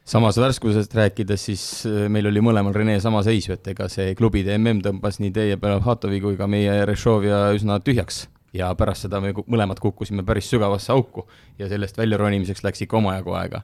samas 0.08 0.38
värskusest 0.40 0.94
rääkides, 0.94 1.44
siis 1.50 1.64
äh, 1.88 2.06
meil 2.12 2.28
oli 2.30 2.42
mõlemal 2.44 2.76
Rene 2.76 2.98
sama 3.04 3.22
seis 3.26 3.48
ju, 3.48 3.56
et 3.58 3.72
ega 3.74 3.88
see 3.92 4.14
klubide 4.18 4.56
mm 4.58 4.84
tõmbas 4.86 5.20
nii 5.22 5.32
teie 5.34 5.60
Belhatovi 5.60 6.20
kui 6.24 6.36
ka 6.36 6.48
meie 6.50 6.82
Rešovia 6.88 7.48
üsna 7.56 7.80
tühjaks. 7.84 8.26
ja 8.56 8.70
pärast 8.74 9.04
seda 9.04 9.20
me 9.20 9.34
mõlemad 9.44 9.78
kukkusime 9.78 10.22
päris 10.24 10.46
sügavasse 10.48 10.92
auku 10.92 11.26
ja 11.58 11.68
sellest 11.68 11.98
väljaronimiseks 11.98 12.64
läks 12.64 12.80
ikka 12.82 12.96
omajagu 12.96 13.34
aega 13.36 13.60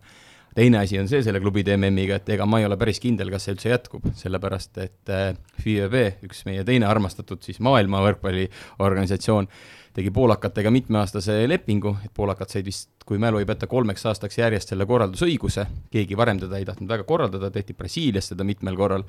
teine 0.55 0.79
asi 0.79 0.99
on 0.99 1.09
see 1.11 1.23
selle 1.27 1.41
klubide 1.43 1.75
MM-iga, 1.77 2.21
et 2.21 2.35
ega 2.37 2.47
ma 2.47 2.61
ei 2.63 2.69
ole 2.69 2.79
päris 2.81 3.01
kindel, 3.03 3.31
kas 3.35 3.49
see 3.49 3.55
üldse 3.57 3.73
jätkub, 3.73 4.07
sellepärast 4.19 4.83
et 4.85 5.13
äh, 5.13 5.33
FIVB, 5.63 6.27
üks 6.29 6.45
meie 6.49 6.65
teine 6.67 6.87
armastatud 6.91 7.43
siis 7.45 7.59
maailma 7.65 8.03
võrkpalliorganisatsioon, 8.05 9.49
tegi 9.95 10.11
poolakatega 10.15 10.71
mitmeaastase 10.75 11.37
lepingu, 11.47 11.95
et 12.03 12.11
poolakad 12.15 12.51
said 12.51 12.67
vist, 12.67 12.89
kui 13.07 13.19
mälu 13.23 13.39
ei 13.39 13.47
peta, 13.47 13.69
kolmeks 13.71 14.07
aastaks 14.11 14.39
järjest 14.41 14.73
selle 14.73 14.87
korraldusõiguse, 14.91 15.67
keegi 15.95 16.19
varem 16.19 16.41
teda 16.43 16.59
ei 16.59 16.67
tahtnud 16.67 16.91
väga 16.91 17.07
korraldada, 17.07 17.51
tehti 17.55 17.77
Brasiilias 17.79 18.31
seda 18.33 18.47
mitmel 18.47 18.79
korral, 18.79 19.07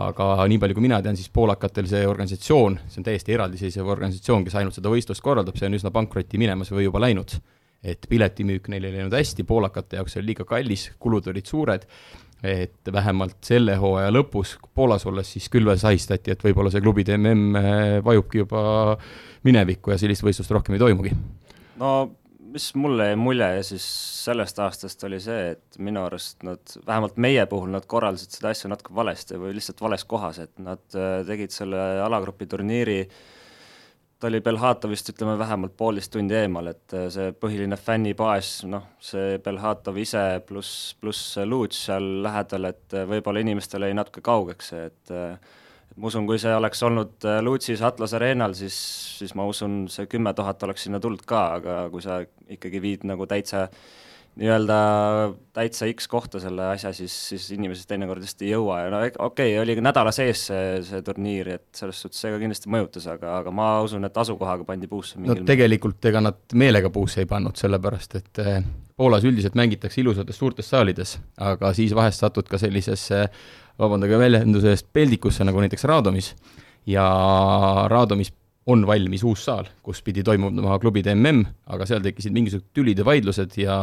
aga 0.00 0.30
nii 0.48 0.60
palju, 0.60 0.76
kui 0.76 0.88
mina 0.88 1.00
tean, 1.04 1.16
siis 1.16 1.32
poolakatel 1.32 1.88
see 1.88 2.04
organisatsioon, 2.08 2.80
see 2.88 3.00
on 3.00 3.08
täiesti 3.08 3.36
eraldiseisev 3.36 3.92
organisatsioon, 3.96 4.44
kes 4.48 4.58
ainult 4.60 4.76
seda 4.76 4.92
võistlust 4.92 5.24
korraldab, 5.24 5.56
see 5.56 5.70
on 5.70 5.78
üsna 5.78 5.92
pankrotti 5.94 6.40
minemas 6.40 6.72
või 6.72 6.88
juba 6.88 7.04
läinud 7.04 7.38
et 7.84 8.06
piletimüük 8.08 8.68
neil 8.72 8.86
ei 8.88 8.94
läinud 8.98 9.14
hästi, 9.14 9.44
poolakate 9.46 10.00
jaoks 10.00 10.16
oli 10.18 10.32
liiga 10.32 10.46
kallis, 10.48 10.90
kulud 11.02 11.28
olid 11.32 11.46
suured, 11.46 11.86
et 12.46 12.92
vähemalt 12.92 13.38
selle 13.46 13.78
hooaja 13.80 14.10
lõpus 14.12 14.56
Poolas 14.76 15.06
olles 15.08 15.30
siis 15.32 15.48
küll 15.52 15.66
veel 15.66 15.80
sahistati, 15.80 16.34
et 16.34 16.44
võib-olla 16.44 16.70
see 16.72 16.84
klubide 16.84 17.16
mm 17.16 18.02
vajubki 18.04 18.44
juba 18.44 18.60
minevikku 19.46 19.94
ja 19.94 19.98
sellist 20.00 20.24
võistlust 20.26 20.52
rohkem 20.52 20.76
ei 20.76 20.82
toimugi. 20.82 21.14
no 21.80 21.92
mis 22.56 22.68
mulle 22.78 23.10
jäi 23.10 23.16
mulje 23.20 23.62
siis 23.68 23.86
sellest 24.24 24.58
aastast, 24.64 25.02
oli 25.04 25.18
see, 25.20 25.56
et 25.56 25.78
minu 25.82 26.04
arust 26.06 26.44
nad, 26.46 26.60
vähemalt 26.86 27.16
meie 27.20 27.46
puhul, 27.50 27.68
nad 27.72 27.84
korraldasid 27.88 28.38
seda 28.38 28.52
asja 28.52 28.70
natuke 28.72 28.94
valesti 28.96 29.40
või 29.40 29.56
lihtsalt 29.56 29.80
vales 29.82 30.04
kohas, 30.08 30.38
et 30.44 30.54
nad 30.62 30.84
äh, 30.96 31.18
tegid 31.28 31.52
selle 31.52 31.82
alagrupi 32.04 32.48
turniiri 32.48 33.00
äh, 33.02 33.18
ta 34.20 34.30
oli 34.30 34.40
Belhatovist 34.40 35.10
ütleme 35.12 35.36
vähemalt 35.38 35.76
poolteist 35.76 36.12
tundi 36.14 36.36
eemal, 36.38 36.70
et 36.72 36.94
äh, 36.96 37.08
see 37.12 37.34
põhiline 37.36 37.76
fännibaas, 37.80 38.62
noh, 38.68 38.86
see 39.02 39.36
Belhatov 39.44 39.98
ise 40.00 40.24
pluss, 40.48 40.94
pluss 41.00 41.36
Luuts 41.44 41.84
seal 41.88 42.08
lähedal, 42.24 42.70
et 42.72 42.96
äh, 42.96 43.04
võib-olla 43.08 43.44
inimestele 43.44 43.90
jäi 43.90 43.98
natuke 43.98 44.24
kaugeks 44.24 44.72
see, 44.72 44.88
et 44.90 45.14
äh, 45.14 45.54
et 45.86 46.00
ma 46.02 46.08
usun, 46.10 46.24
kui 46.26 46.40
see 46.42 46.50
oleks 46.50 46.80
olnud 46.82 47.24
Luutsis 47.46 47.82
Atlas 47.86 48.16
Arenal, 48.16 48.56
siis, 48.58 48.74
siis 49.20 49.36
ma 49.38 49.44
usun, 49.46 49.84
see 49.92 50.08
kümme 50.10 50.32
tuhat 50.34 50.64
oleks 50.66 50.88
sinna 50.88 50.98
tulnud 51.00 51.22
ka, 51.28 51.44
aga 51.60 51.76
kui 51.92 52.02
sa 52.02 52.18
ikkagi 52.50 52.80
viid 52.82 53.06
nagu 53.06 53.28
täitsa 53.30 53.68
nii-öelda 54.36 54.78
täitsa 55.56 55.88
X 55.88 56.08
kohta 56.12 56.40
selle 56.42 56.66
asja, 56.74 56.92
siis, 56.96 57.14
siis 57.30 57.46
inimesed 57.56 57.88
teinekord 57.88 58.20
vist 58.24 58.42
ei 58.44 58.50
jõua 58.52 58.82
ja 58.82 58.90
no 58.92 59.00
okei 59.00 59.54
okay,, 59.54 59.54
oli 59.62 59.76
nädala 59.80 60.12
sees 60.12 60.46
see, 60.50 60.64
see 60.84 61.00
turniir, 61.06 61.52
et 61.56 61.66
selles 61.76 62.00
suhtes 62.04 62.20
see 62.20 62.32
ka 62.34 62.40
kindlasti 62.42 62.72
mõjutas, 62.72 63.08
aga, 63.12 63.38
aga 63.40 63.54
ma 63.54 63.70
usun, 63.86 64.04
et 64.08 64.20
asukohaga 64.22 64.66
pandi 64.68 64.90
puusse 64.90 65.20
no 65.22 65.38
tegelikult 65.48 66.10
ega 66.10 66.20
nad 66.28 66.56
meelega 66.58 66.92
puusse 66.92 67.24
ei 67.24 67.30
pannud, 67.30 67.56
sellepärast 67.56 68.18
et 68.20 68.42
eh, 68.44 68.60
Poolas 68.96 69.24
üldiselt 69.28 69.56
mängitakse 69.56 70.00
ilusates 70.00 70.38
suurtes 70.40 70.70
saalides, 70.72 71.18
aga 71.44 71.72
siis 71.76 71.92
vahest 71.96 72.22
satud 72.22 72.46
ka 72.48 72.56
sellisesse, 72.60 73.26
vabandage 73.80 74.16
väljenduse 74.20 74.72
eest, 74.72 74.88
peldikusse, 74.96 75.44
nagu 75.44 75.60
näiteks 75.60 75.84
Raadomis, 75.84 76.30
ja 76.88 77.04
Raadomis 77.92 78.32
on 78.66 78.86
valmis 78.86 79.22
uus 79.26 79.44
saal, 79.46 79.68
kus 79.82 80.02
pidi 80.02 80.24
toimuma 80.26 80.78
klubide 80.82 81.14
mm, 81.14 81.44
aga 81.74 81.86
seal 81.86 82.02
tekkisid 82.02 82.34
mingisugused 82.34 82.72
tülid 82.74 82.98
ja 82.98 83.06
vaidlused 83.06 83.54
ja 83.60 83.76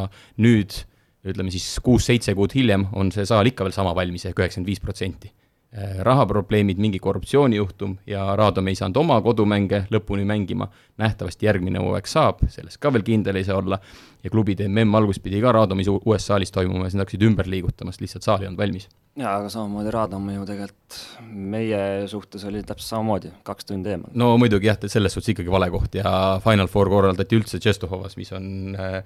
nüüd 0.44 0.76
ütleme 1.24 1.54
siis 1.54 1.78
kuus-seitse 1.84 2.36
kuud 2.36 2.52
hiljem 2.56 2.90
on 3.00 3.12
see 3.16 3.24
saal 3.28 3.48
ikka 3.48 3.64
veel 3.64 3.76
sama 3.76 3.94
valmis 3.96 4.26
ehk 4.28 4.42
üheksakümmend 4.44 4.72
viis 4.74 4.84
protsenti. 4.84 5.32
Äh, 5.78 6.04
rahaprobleemid, 6.06 6.78
mingi 6.78 7.00
korruptsioonijuhtum 7.00 7.96
ja 8.08 8.36
Raadom 8.36 8.68
ei 8.70 8.76
saanud 8.78 8.98
oma 9.02 9.16
kodumänge 9.26 9.80
lõpuni 9.90 10.22
mängima, 10.30 10.68
nähtavasti 11.02 11.48
järgmine 11.48 11.80
hooaeg 11.82 12.06
saab, 12.12 12.44
selles 12.54 12.76
ka 12.78 12.92
veel 12.94 13.02
kindel 13.08 13.40
ei 13.40 13.48
saa 13.48 13.56
olla, 13.58 13.80
ja 14.22 14.30
klubide 14.30 14.68
mm 14.68 14.94
algus 15.00 15.18
pidi 15.24 15.40
ka 15.42 15.52
Raadomis 15.58 15.88
uues 15.90 16.28
saalis 16.30 16.54
toimuma 16.54 16.84
ja 16.84 16.92
siis 16.92 17.00
nad 17.00 17.08
hakkasid 17.08 17.26
ümber 17.26 17.50
liigutamast, 17.50 18.04
lihtsalt 18.06 18.28
saal 18.28 18.44
ei 18.44 18.52
olnud 18.52 18.62
valmis. 18.62 18.86
Jaa, 19.18 19.32
aga 19.40 19.50
samamoodi 19.50 19.94
Raadam 19.96 20.28
ju 20.36 20.46
tegelikult 20.46 21.00
meie 21.56 21.80
suhtes 22.12 22.46
oli 22.52 22.62
täpselt 22.62 22.92
samamoodi, 22.92 23.32
kaks 23.50 23.70
tundi 23.72 23.96
eemal. 23.96 24.14
no 24.14 24.30
muidugi 24.38 24.70
jah, 24.70 24.78
selles 24.86 25.18
suhtes 25.18 25.34
ikkagi 25.34 25.56
vale 25.56 25.72
koht 25.74 25.98
ja 25.98 26.12
Final 26.46 26.70
Four 26.70 26.94
korraldati 26.94 27.40
üldse 27.40 27.58
Tšestohovas, 27.58 28.14
mis 28.22 28.30
on 28.38 28.78
äh, 28.78 29.02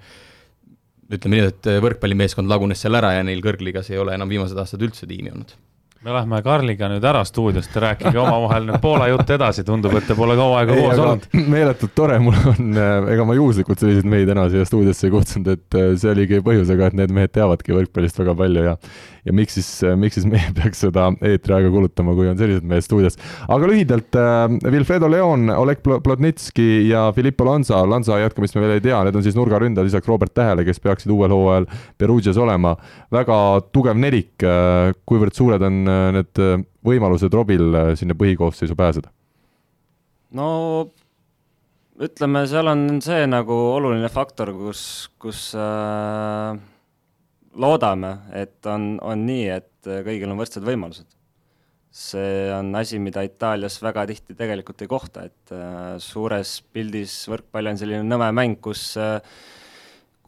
ütleme 1.16 1.40
nii, 1.40 1.48
et 1.48 1.72
võrkpallimeeskond 1.88 2.52
lagunes 2.52 2.84
seal 2.84 3.00
ära 3.00 3.14
ja 3.16 3.24
neil 3.24 3.40
kõrgligas 3.40 3.88
ei 3.88 4.04
ole 4.04 4.20
enam 4.20 4.28
viimased 4.28 4.60
aastad 4.60 4.84
üldse 4.84 5.08
tiimi 5.08 5.32
olnud 5.32 5.56
me 6.04 6.12
lähme 6.14 6.38
Karliga 6.46 6.88
nüüd 6.92 7.04
ära 7.04 7.24
stuudiost 7.26 7.74
rääkige 7.82 8.20
omavahel 8.22 8.68
nüüd 8.68 8.78
Poola 8.82 9.08
jutt 9.10 9.30
edasi, 9.34 9.64
tundub, 9.66 9.96
et 9.98 10.06
te 10.06 10.14
pole 10.18 10.36
kaua 10.38 10.60
aega 10.60 10.76
koos 10.78 11.00
olnud. 11.02 11.26
meeletult 11.54 11.94
tore, 11.98 12.20
mul 12.22 12.38
on, 12.52 12.70
äh, 12.78 13.08
ega 13.14 13.26
ma 13.26 13.34
juhuslikult 13.34 13.82
selliseid 13.82 14.06
mehi 14.10 14.28
täna 14.28 14.46
siia 14.52 14.66
stuudiosse 14.68 15.08
ei 15.08 15.14
kutsunud, 15.14 15.50
et 15.56 15.78
äh, 15.78 15.90
see 15.98 16.12
oligi 16.14 16.42
põhjusega, 16.46 16.92
et 16.92 16.98
need 17.00 17.14
mehed 17.16 17.34
teavadki 17.34 17.74
võrkpallist 17.74 18.22
väga 18.22 18.36
palju 18.38 18.66
ja 18.68 18.76
ja 19.28 19.34
miks 19.36 19.58
siis, 19.58 19.68
miks 20.00 20.18
siis 20.18 20.26
meie 20.28 20.50
peaks 20.58 20.82
seda 20.86 21.08
eetriaega 21.20 21.70
kulutama, 21.72 22.14
kui 22.16 22.30
on 22.30 22.38
sellised 22.40 22.66
mehed 22.68 22.86
stuudios. 22.86 23.18
aga 23.48 23.70
lühidalt 23.70 24.18
äh,, 24.18 24.56
Wilfredo 24.72 25.10
Leon, 25.12 25.48
Oleg 25.54 25.82
Plotnitski 25.84 26.88
ja 26.88 27.08
Filippo 27.16 27.46
Lanza, 27.48 27.82
Lanza 27.88 28.18
jätkamist 28.22 28.56
me 28.56 28.64
veel 28.64 28.78
ei 28.78 28.84
tea, 28.84 29.02
need 29.06 29.18
on 29.18 29.26
siis 29.26 29.36
nurgaründajad 29.38 29.90
lisaks 29.90 30.08
Robert 30.08 30.34
Tähele, 30.36 30.64
kes 30.66 30.80
peaksid 30.84 31.12
uuel 31.14 31.34
hooajal 31.34 31.68
Perugias 31.98 32.40
olema. 32.40 32.76
väga 33.12 33.38
tugev 33.72 34.00
nelik 34.00 34.46
äh,, 34.46 34.94
kuivõrd 35.08 35.36
suured 35.36 35.62
on 35.68 35.84
äh, 35.84 36.06
need 36.18 36.42
äh, 36.42 36.56
võimalused 36.88 37.34
Robil 37.34 37.68
äh, 37.74 37.92
sinna 37.98 38.16
põhikoosseisu 38.18 38.76
pääseda? 38.78 39.12
no 40.38 40.48
ütleme, 41.98 42.44
seal 42.46 42.68
on 42.70 43.00
see 43.02 43.26
nagu 43.30 43.54
oluline 43.74 44.08
faktor, 44.12 44.52
kus, 44.56 44.82
kus 45.20 45.50
äh, 45.58 46.58
loodame, 47.54 48.12
et 48.36 48.66
on, 48.66 48.96
on 49.02 49.22
nii, 49.26 49.46
et 49.54 49.88
kõigil 50.06 50.28
on 50.30 50.40
võrdsed 50.40 50.66
võimalused. 50.66 51.14
see 51.98 52.50
on 52.52 52.74
asi, 52.76 52.98
mida 53.00 53.22
Itaalias 53.24 53.78
väga 53.82 54.04
tihti 54.06 54.36
tegelikult 54.36 54.82
ei 54.84 54.90
kohta, 54.90 55.24
et 55.24 55.52
äh, 55.56 55.96
suures 55.98 56.58
pildis 56.72 57.24
võrkpall 57.30 57.70
on 57.72 57.78
selline 57.80 58.04
nõme 58.04 58.28
mäng, 58.36 58.60
kus 58.62 58.92
äh, 59.00 59.22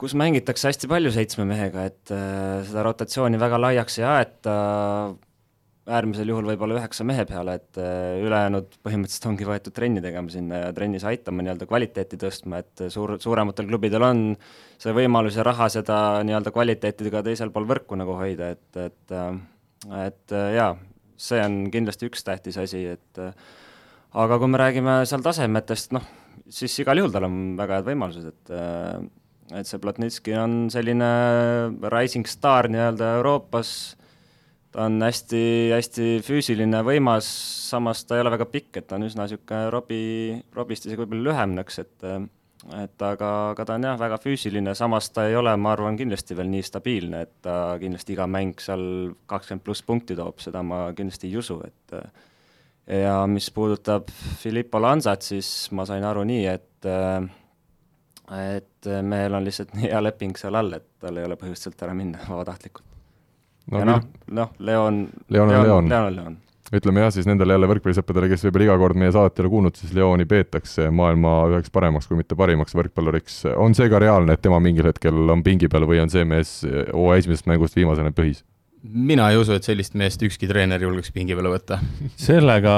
kus 0.00 0.15
mängitakse 0.17 0.71
hästi 0.71 0.89
palju 0.89 1.12
seitsme 1.12 1.45
mehega, 1.49 1.85
et 1.91 2.12
äh, 2.15 2.62
seda 2.67 2.85
rotatsiooni 2.87 3.41
väga 3.41 3.59
laiaks 3.61 3.99
ei 4.00 4.07
aeta, 4.09 4.55
äärmisel 5.90 6.30
juhul 6.30 6.49
võib-olla 6.49 6.78
üheksa 6.78 7.04
mehe 7.06 7.25
peale, 7.28 7.56
et 7.61 7.78
äh, 7.80 8.20
ülejäänud 8.25 8.76
põhimõtteliselt 8.85 9.28
ongi 9.30 9.49
võetud 9.49 9.75
trenni 9.76 10.02
tegema 10.04 10.32
sinna 10.32 10.64
ja 10.64 10.73
trennis 10.76 11.06
aitama 11.09 11.44
nii-öelda 11.44 11.68
kvaliteeti 11.70 12.18
tõstma, 12.20 12.62
et 12.62 12.85
suur, 12.92 13.16
suurematel 13.23 13.68
klubidel 13.70 14.06
on 14.06 14.23
see 14.80 14.94
võimalus 14.97 15.38
ja 15.38 15.47
raha 15.47 15.70
seda 15.73 15.99
nii-öelda 16.26 16.52
kvaliteeti 16.54 17.12
ka 17.12 17.25
teisel 17.26 17.52
pool 17.54 17.68
võrku 17.70 17.99
nagu 17.99 18.16
hoida, 18.18 18.52
et, 18.56 18.68
et 18.80 19.16
äh, 19.16 19.32
et 20.06 20.37
äh, 20.37 20.50
jaa, 20.59 20.75
see 21.20 21.40
on 21.42 21.62
kindlasti 21.73 22.11
üks 22.11 22.26
tähtis 22.26 22.59
asi, 22.61 22.85
et 22.97 23.23
aga 24.20 24.40
kui 24.40 24.50
me 24.50 24.61
räägime 24.61 25.00
seal 25.09 25.25
tasemetest, 25.25 25.94
noh, 25.97 26.04
siis 26.50 26.75
igal 26.82 27.00
juhul 27.00 27.14
tal 27.14 27.28
on 27.28 27.40
väga 27.59 27.80
head 27.80 27.90
võimalused, 27.92 28.28
et 28.30 28.54
et 29.50 29.66
see 29.66 29.80
Plotnitski 29.82 30.35
on 30.38 30.68
selline 30.70 31.09
rising 31.90 32.28
star 32.30 32.68
nii-öelda 32.70 33.16
Euroopas 33.18 33.73
ta 34.71 34.87
on 34.87 35.00
hästi-hästi 35.03 36.21
füüsiline, 36.25 36.83
võimas, 36.87 37.29
samas 37.71 38.05
ta 38.07 38.17
ei 38.17 38.25
ole 38.25 38.35
väga 38.37 38.47
pikk, 38.50 38.77
et 38.79 38.87
ta 38.91 38.99
on 38.99 39.07
üsna 39.09 39.27
niisugune 39.27 39.71
Robbie, 39.75 40.37
Robbist 40.55 40.87
isegi 40.87 41.03
võib-olla 41.03 41.31
lühem 41.31 41.57
nõks, 41.59 41.81
et 41.83 42.07
et 42.77 43.03
aga, 43.03 43.29
aga 43.55 43.65
ta 43.65 43.79
on 43.79 43.87
jah, 43.89 43.97
väga 43.97 44.19
füüsiline, 44.21 44.75
samas 44.77 45.09
ta 45.17 45.25
ei 45.31 45.37
ole, 45.39 45.55
ma 45.57 45.73
arvan, 45.73 45.97
kindlasti 45.97 46.37
veel 46.37 46.50
nii 46.53 46.67
stabiilne, 46.67 47.23
et 47.25 47.33
ta 47.47 47.55
kindlasti 47.81 48.12
iga 48.12 48.27
mäng 48.29 48.61
seal 48.61 48.83
kakskümmend 49.31 49.65
pluss 49.65 49.87
punkti 49.87 50.17
toob, 50.19 50.43
seda 50.45 50.62
ma 50.67 50.83
kindlasti 50.97 51.31
ei 51.31 51.39
usu, 51.41 51.57
et 51.65 51.97
ja 53.00 53.17
mis 53.31 53.49
puudutab 53.55 54.12
Filippo 54.43 54.83
Lansat, 54.83 55.25
siis 55.25 55.71
ma 55.73 55.89
sain 55.89 56.05
aru 56.05 56.27
nii, 56.29 56.45
et 56.53 56.91
et 58.31 58.93
meil 59.03 59.35
on 59.35 59.49
lihtsalt 59.49 59.73
nii 59.75 59.89
hea 59.91 60.05
leping 60.05 60.39
seal 60.39 60.61
all, 60.61 60.77
et 60.77 60.87
tal 61.00 61.17
ei 61.19 61.27
ole 61.27 61.41
põhjust 61.41 61.67
sealt 61.67 61.89
ära 61.89 61.97
minna 61.97 62.21
vabatahtlikult 62.31 62.89
no,. 63.71 63.81
ja 63.83 63.89
noh, 63.89 64.07
noh, 64.31 64.55
Leon, 64.59 65.03
Leon 65.29 65.49
on 65.49 65.55
Leon, 65.55 65.91
Leon 65.91 66.07
on 66.07 66.17
Leon 66.17 66.39
ütleme 66.77 67.03
jah, 67.03 67.11
siis 67.15 67.27
nendele 67.27 67.57
jälle 67.57 67.69
võrkpallisõpradele, 67.71 68.29
kes 68.31 68.45
võib-olla 68.47 68.69
iga 68.69 68.77
kord 68.79 68.99
meie 69.00 69.15
saadet 69.15 69.39
ei 69.39 69.45
ole 69.45 69.53
kuulnud, 69.55 69.79
siis 69.81 69.95
Leoni 69.97 70.27
peetakse 70.31 70.87
maailma 70.95 71.33
üheks 71.50 71.73
paremaks, 71.75 72.07
kui 72.07 72.21
mitte 72.21 72.39
parimaks 72.39 72.77
võrkpalluriks. 72.79 73.43
on 73.57 73.75
see 73.75 73.91
ka 73.91 73.99
reaalne, 74.03 74.37
et 74.37 74.45
tema 74.45 74.61
mingil 74.62 74.87
hetkel 74.91 75.35
on 75.35 75.43
pingi 75.47 75.71
peal 75.71 75.89
või 75.91 76.03
on 76.05 76.12
see 76.12 76.25
mees 76.29 76.61
hooaja 76.93 77.25
esimesest 77.25 77.50
mängust 77.50 77.79
viimasena 77.79 78.15
põhis? 78.15 78.45
mina 78.81 79.27
ei 79.29 79.37
usu, 79.37 79.53
et 79.53 79.67
sellist 79.67 79.93
meest 79.99 80.23
ükski 80.25 80.49
treener 80.49 80.81
julgeks 80.81 81.12
pingi 81.12 81.35
peale 81.37 81.50
võtta 81.53 81.77
sellega 82.29 82.73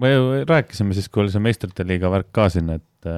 me 0.00 0.10
ju 0.10 0.24
rääkisime 0.48 0.96
siis, 0.96 1.06
kui 1.12 1.22
oli 1.22 1.34
see 1.34 1.44
meistrite 1.44 1.86
liiga 1.86 2.10
värk 2.10 2.32
ka 2.34 2.48
siin, 2.50 2.72
et, 2.74 3.10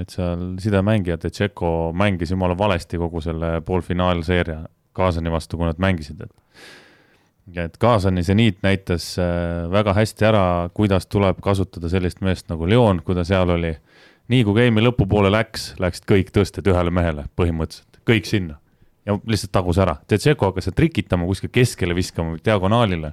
et 0.00 0.14
seal 0.14 0.54
sidemängijad 0.62 1.26
ja 1.26 1.34
Tšeko 1.34 1.90
mängis 1.92 2.32
jumala 2.32 2.56
valesti 2.56 3.00
kogu 3.02 3.20
selle 3.24 3.58
poolfinaalseeria 3.66 4.62
Kaasani 4.96 5.32
vastu, 5.32 5.58
kui 5.58 5.68
nad 5.68 5.80
mängisid, 5.82 6.20
et 6.26 6.36
et 7.58 7.76
Kaasani 7.82 8.22
seniit 8.22 8.60
näitas 8.62 9.16
väga 9.72 9.94
hästi 9.96 10.26
ära, 10.28 10.44
kuidas 10.74 11.08
tuleb 11.10 11.40
kasutada 11.42 11.88
sellist 11.90 12.20
meest 12.22 12.46
nagu 12.50 12.68
Leon, 12.68 13.02
kui 13.02 13.16
ta 13.18 13.24
seal 13.26 13.50
oli. 13.50 13.74
nii 14.30 14.44
kui 14.46 14.54
game'i 14.54 14.84
lõpupoole 14.84 15.30
läks, 15.32 15.72
läksid 15.82 16.04
kõik 16.06 16.28
tõsted 16.30 16.68
ühele 16.70 16.90
mehele 16.94 17.24
põhimõtteliselt, 17.34 17.98
kõik 18.06 18.28
sinna 18.30 18.60
ja 19.06 19.16
lihtsalt 19.26 19.52
tagus 19.52 19.78
ära. 19.82 19.96
Tšetšeko 20.06 20.50
hakkas 20.50 20.68
seal 20.68 20.76
trikitama, 20.76 21.26
kuskil 21.28 21.50
keskele 21.52 21.96
viskama, 21.96 22.36
diagonaalile. 22.44 23.12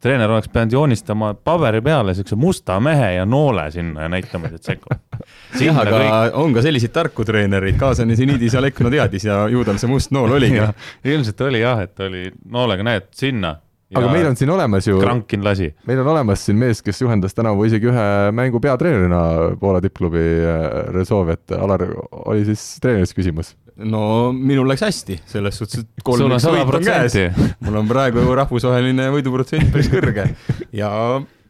Treener 0.00 0.30
oleks 0.30 0.48
pidanud 0.52 0.72
joonistama 0.72 1.32
paberi 1.34 1.80
peale 1.82 2.14
siukse 2.14 2.36
musta 2.36 2.78
mehe 2.80 3.12
ja 3.16 3.26
noole 3.26 3.70
sinna 3.70 4.06
ja 4.06 4.08
näitama 4.12 4.50
Tšetšeko. 4.52 4.96
jah, 5.66 5.82
aga 5.82 6.00
kõik... 6.00 6.38
on 6.42 6.56
ka 6.56 6.64
selliseid 6.66 6.94
tarku 6.94 7.24
treenereid, 7.24 7.78
kaasani 7.80 8.16
seniidis 8.18 8.56
Alekno 8.58 8.92
teadis 8.92 9.28
ja 9.28 9.44
ju 9.52 9.64
tal 9.66 9.80
see 9.82 9.90
must 9.90 10.12
nool 10.14 10.36
oligi 10.38 10.60
ja,. 10.60 10.72
ilmselt 11.14 11.40
oli 11.48 11.62
jah, 11.64 11.84
et 11.86 12.06
oli 12.06 12.26
noolega, 12.52 12.86
näed, 12.86 13.08
sinna 13.16 13.56
aga 13.94 14.08
meil 14.10 14.26
on 14.26 14.38
siin 14.38 14.50
olemas 14.50 14.88
ju, 14.88 14.96
Krankin 15.02 15.44
lasi. 15.46 15.68
meil 15.86 16.00
on 16.02 16.10
olemas 16.14 16.42
siin 16.48 16.58
mees, 16.58 16.82
kes 16.82 17.00
juhendas 17.04 17.36
tänavu 17.36 17.66
isegi 17.68 17.90
ühe 17.92 18.06
mängu 18.34 18.60
peatreenerina 18.62 19.20
Poola 19.60 19.82
tippklubi 19.84 20.24
äh, 20.42 20.66
Resolve, 20.96 21.36
et 21.38 21.54
Alar, 21.54 21.86
oli 22.24 22.42
siis 22.48 22.64
treenerist 22.82 23.16
küsimus? 23.18 23.54
no 23.76 24.32
minul 24.32 24.68
läks 24.72 24.82
hästi, 24.86 25.20
selles 25.30 25.60
suhtes, 25.60 25.84
et 25.84 26.04
kolm 26.06 26.32
üks 26.32 26.48
võit 26.48 26.76
on 26.80 26.86
käes. 26.86 27.16
mul 27.62 27.80
on 27.82 27.88
praegu 27.90 28.26
rahvusvaheline 28.40 29.10
võiduprotsent 29.14 29.70
päris 29.74 29.90
kõrge 29.92 30.30
ja 30.74 30.90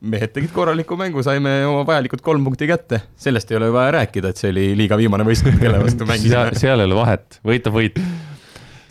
mehed 0.07 0.35
tegid 0.35 0.53
korraliku 0.55 0.99
mängu, 1.01 1.23
saime 1.25 1.59
oma 1.67 1.87
vajalikud 1.89 2.21
kolm 2.25 2.45
punkti 2.45 2.69
kätte. 2.69 3.01
sellest 3.17 3.51
ei 3.51 3.61
ole 3.61 3.73
vaja 3.73 3.97
rääkida, 4.01 4.35
et 4.35 4.43
see 4.43 4.53
oli 4.53 4.71
liiga 4.79 4.99
viimane 5.01 5.25
võistkond, 5.27 5.61
kelle 5.63 5.81
vastu 5.83 6.09
mängisime 6.09 6.51
seal 6.59 6.83
ei 6.83 6.91
ole 6.91 6.99
vahet, 6.99 7.41
võita 7.47 7.73
võit 7.73 8.03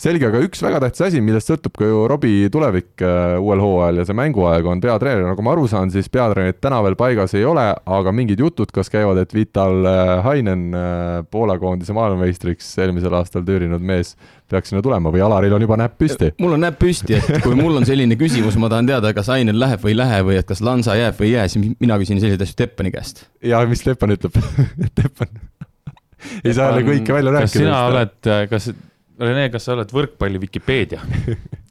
selge, 0.01 0.27
aga 0.27 0.41
üks 0.45 0.61
väga 0.63 0.81
tähtis 0.83 1.03
asi, 1.07 1.21
millest 1.23 1.49
sõltub 1.49 1.75
ka 1.79 1.87
ju 1.87 2.03
Robbie 2.09 2.49
tulevik 2.53 3.03
äh, 3.03 3.35
uuel 3.41 3.61
hooajal 3.63 4.01
ja 4.01 4.05
see 4.07 4.17
mänguaeg 4.17 4.67
on 4.69 4.81
peatreener, 4.83 5.25
nagu 5.29 5.45
ma 5.45 5.53
aru 5.55 5.65
saan, 5.71 5.91
siis 5.93 6.09
peatreenerit 6.11 6.59
täna 6.63 6.81
veel 6.85 6.97
paigas 6.99 7.35
ei 7.37 7.45
ole, 7.47 7.65
aga 7.73 8.13
mingid 8.15 8.41
jutud 8.43 8.71
kas 8.75 8.91
käivad, 8.93 9.19
et 9.23 9.35
Vital 9.35 9.87
äh, 9.89 10.13
Hainen, 10.25 10.67
äh, 10.75 11.19
Poola 11.31 11.57
koondise 11.61 11.95
maailmameistriks 11.97 12.73
eelmisel 12.83 13.15
aastal 13.17 13.45
tüürinud 13.47 13.83
mees, 13.83 14.15
peaks 14.51 14.71
sinna 14.71 14.83
tulema 14.85 15.13
või 15.13 15.23
Alaril 15.25 15.55
on 15.57 15.65
juba 15.65 15.79
näpp 15.79 15.97
püsti? 16.01 16.33
mul 16.43 16.57
on 16.57 16.65
näpp 16.67 16.79
püsti, 16.81 17.17
et 17.19 17.41
kui 17.45 17.57
mul 17.57 17.81
on 17.81 17.87
selline 17.87 18.19
küsimus, 18.19 18.59
ma 18.61 18.71
tahan 18.71 18.91
teada, 18.91 19.13
kas 19.17 19.31
Hainen 19.33 19.59
läheb 19.61 19.83
või 19.85 19.95
ei 19.95 19.99
lähe 20.03 20.21
või 20.27 20.39
et 20.41 20.49
kas 20.49 20.63
Lansa 20.65 20.97
jääb 20.99 21.19
või 21.19 21.31
ei 21.31 21.37
jää, 21.39 21.49
siis 21.51 21.75
mina 21.79 21.99
küsin 22.01 22.21
selliseid 22.21 22.45
asju 22.45 22.59
Teppani 22.63 22.93
käest. 22.95 23.25
ja 23.43 23.63
mis 23.69 23.83
Teppan 23.85 24.15
ütleb 24.17 24.39
Teppan 24.99 25.31
ei 26.45 26.53
saa 26.53 26.69
jälle 26.71 26.84
kõike 26.88 27.13
välja 27.15 27.34
rääkida. 27.36 27.47
kas 27.47 27.58
sina 27.58 27.79
oled, 27.89 28.29
kas 28.49 28.69
Rene, 29.19 29.47
kas 29.54 29.67
sa 29.67 29.75
oled 29.75 29.91
võrkpalli 29.95 30.41
Vikipeedia 30.43 30.99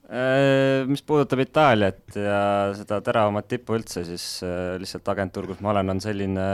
äh, 0.09 0.85
mis 0.89 1.05
puudutab 1.05 1.43
Itaaliat 1.45 2.17
ja 2.17 2.39
seda 2.77 3.01
teravamat 3.05 3.51
tippu 3.51 3.77
üldse, 3.77 4.05
siis 4.09 4.25
äh, 4.47 4.77
lihtsalt 4.81 5.11
agentuur, 5.13 5.51
kus 5.51 5.61
ma 5.65 5.75
olen, 5.75 5.93
on 5.93 6.01
selline, 6.01 6.47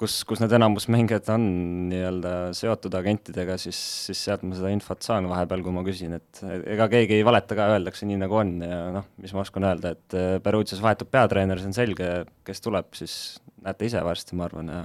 kus, 0.00 0.20
kus 0.26 0.42
need 0.42 0.56
enamus 0.58 0.88
mängijad 0.90 1.30
on 1.36 1.44
nii-öelda 1.92 2.32
seotud 2.56 2.96
agentidega, 2.98 3.54
siis, 3.62 3.78
siis 4.08 4.24
sealt 4.26 4.42
ma 4.46 4.58
seda 4.58 4.72
infot 4.74 5.06
saan 5.06 5.30
vahepeal, 5.30 5.62
kui 5.66 5.76
ma 5.76 5.86
küsin, 5.86 6.18
et 6.18 6.42
ega 6.74 6.90
keegi 6.90 7.20
ei 7.20 7.26
valeta 7.26 7.58
ka, 7.58 7.70
öeldakse 7.76 8.10
nii, 8.10 8.18
nagu 8.24 8.40
on 8.42 8.56
ja 8.66 8.82
noh, 8.96 9.06
mis 9.22 9.36
ma 9.36 9.44
oskan 9.44 9.70
öelda, 9.70 9.94
et 9.94 10.18
äh, 10.18 10.34
Perugias 10.42 10.82
vahetub 10.82 11.12
peatreener, 11.14 11.62
see 11.62 11.70
on 11.70 11.78
selge, 11.78 12.10
kes 12.48 12.66
tuleb, 12.66 12.90
siis 12.98 13.14
näete 13.62 13.86
ise 13.86 14.02
varsti, 14.02 14.34
ma 14.34 14.48
arvan, 14.50 14.74
ja 14.74 14.84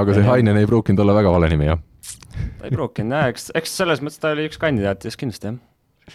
aga 0.00 0.16
see 0.16 0.24
Hainen 0.24 0.56
ei 0.56 0.68
pruukinud 0.70 1.04
olla 1.04 1.20
väga 1.20 1.36
vale 1.36 1.52
nimi, 1.52 1.68
jah? 1.68 1.86
Ta 2.16 2.68
ei 2.68 2.74
pruukinud 2.74 3.16
jah, 3.16 3.30
eks, 3.32 3.50
eks 3.58 3.74
selles 3.82 4.02
mõttes 4.04 4.20
ta 4.22 4.34
oli 4.34 4.46
üks 4.50 4.60
kandidaatidest 4.62 5.20
kindlasti, 5.20 5.52
jah. 5.52 6.14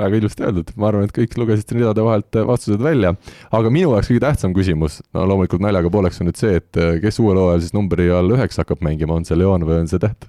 väga 0.00 0.20
ilusti 0.20 0.46
öeldud, 0.46 0.72
ma 0.76 0.90
arvan, 0.90 1.08
et 1.08 1.14
kõik 1.16 1.36
lugesid 1.40 1.68
siin 1.68 1.82
ridade 1.82 2.04
vahelt 2.06 2.40
vastused 2.50 2.82
välja, 2.84 3.14
aga 3.58 3.72
minu 3.72 3.94
jaoks 3.94 4.12
kõige 4.12 4.24
tähtsam 4.26 4.56
küsimus, 4.56 5.00
no 5.16 5.26
loomulikult 5.30 5.64
naljaga 5.64 5.92
pooleks 5.92 6.20
on 6.22 6.30
nüüd 6.30 6.40
see, 6.40 6.58
et 6.62 6.82
kes 7.04 7.22
uuel 7.22 7.40
hooajal 7.42 7.64
siis 7.64 7.76
numbri 7.76 8.10
all 8.12 8.36
üheksa 8.36 8.64
hakkab 8.64 8.84
mängima, 8.86 9.16
on 9.16 9.28
see 9.28 9.38
Leon 9.38 9.66
või 9.68 9.82
on 9.84 9.92
see 9.92 10.02
Täht? 10.02 10.28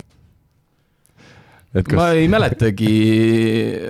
Kas... 1.75 1.97
ma 1.99 2.06
ei 2.15 2.30
mäletagi, 2.32 2.91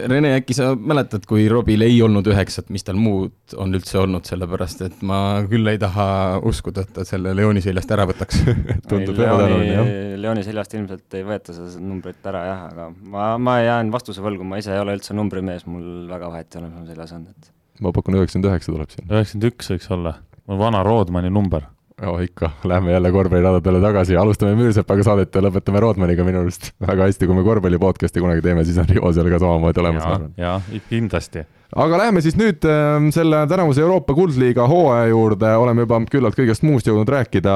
Rene, 0.09 0.31
äkki 0.39 0.55
sa 0.57 0.71
mäletad, 0.75 1.27
kui 1.29 1.45
Robil 1.51 1.85
ei 1.85 1.99
olnud 2.01 2.25
üheksat, 2.31 2.71
mis 2.73 2.83
tal 2.87 2.97
muud 2.97 3.53
on 3.61 3.77
üldse 3.77 3.99
olnud, 4.01 4.25
sellepärast 4.27 4.81
et 4.87 5.03
ma 5.05 5.19
küll 5.47 5.69
ei 5.69 5.77
taha 5.81 6.07
uskuda, 6.49 6.87
et 6.87 6.95
ta 6.95 7.05
selle 7.07 7.35
Leoni 7.37 7.61
seljast 7.63 7.93
ära 7.93 8.07
võtaks 8.09 8.41
tundub 8.89 9.21
ebatõenäoline, 9.21 9.69
jah. 9.69 9.93
Leoni 10.23 10.47
seljast 10.47 10.73
ilmselt 10.73 11.19
ei 11.19 11.27
võeta 11.27 11.53
seda 11.53 11.69
numbrit 11.83 12.25
ära 12.33 12.43
jah, 12.49 12.65
aga 12.71 12.89
ma, 13.13 13.29
ma 13.37 13.59
jään 13.61 13.93
vastuse 13.93 14.25
võlgu, 14.25 14.47
ma 14.47 14.57
ise 14.63 14.73
ei 14.73 14.81
ole 14.81 14.97
üldse 14.97 15.13
numbrimees, 15.17 15.69
mul 15.69 16.09
väga 16.09 16.33
vahet 16.33 16.49
ei 16.49 16.63
ole, 16.63 16.73
mis 16.73 16.81
mul 16.81 16.91
seljas 16.95 17.13
on, 17.13 17.29
et. 17.29 17.55
ma 17.85 17.93
pakun 17.93 18.17
üheksakümmend 18.17 18.51
üheksa 18.51 18.73
tuleb 18.73 18.93
siin. 18.95 19.05
üheksakümmend 19.11 19.51
üks 19.53 19.73
võiks 19.75 19.93
olla, 19.93 20.17
mul 20.49 20.65
vana 20.65 20.81
Roodmani 20.87 21.29
number 21.29 21.69
oh 22.05 22.21
ikka, 22.21 22.51
lähme 22.63 22.91
jälle 22.91 23.11
korvpalliradadele 23.11 23.81
tagasi, 23.81 24.17
alustame 24.17 24.53
Müürsepaga 24.57 25.03
saadet 25.05 25.35
ja 25.35 25.41
lõpetame 25.41 25.81
Rodmaniga 25.81 26.25
minu 26.27 26.43
arust 26.43 26.71
väga 26.87 27.07
hästi, 27.09 27.29
kui 27.29 27.37
me 27.37 27.45
korvpalli 27.45 27.79
podcast'i 27.81 28.21
kunagi 28.21 28.43
teeme, 28.45 28.65
siis 28.67 28.77
on 28.81 28.89
Rivo 28.89 29.11
seal 29.15 29.29
ka 29.33 29.39
samamoodi 29.41 29.81
olemas, 29.81 30.03
ma 30.05 30.17
arvan. 30.19 30.33
jaa, 30.37 30.59
kindlasti. 30.91 31.43
aga 31.85 32.01
läheme 32.03 32.21
siis 32.25 32.37
nüüd 32.37 32.67
äh, 32.69 33.09
selle 33.15 33.41
tänavuse 33.49 33.81
Euroopa 33.81 34.13
Kuldliiga 34.17 34.67
hooaja 34.69 35.09
juurde, 35.09 35.55
oleme 35.63 35.87
juba 35.87 35.99
küllalt 36.11 36.37
kõigest 36.37 36.65
muust 36.67 36.89
jõudnud 36.89 37.09
rääkida. 37.17 37.55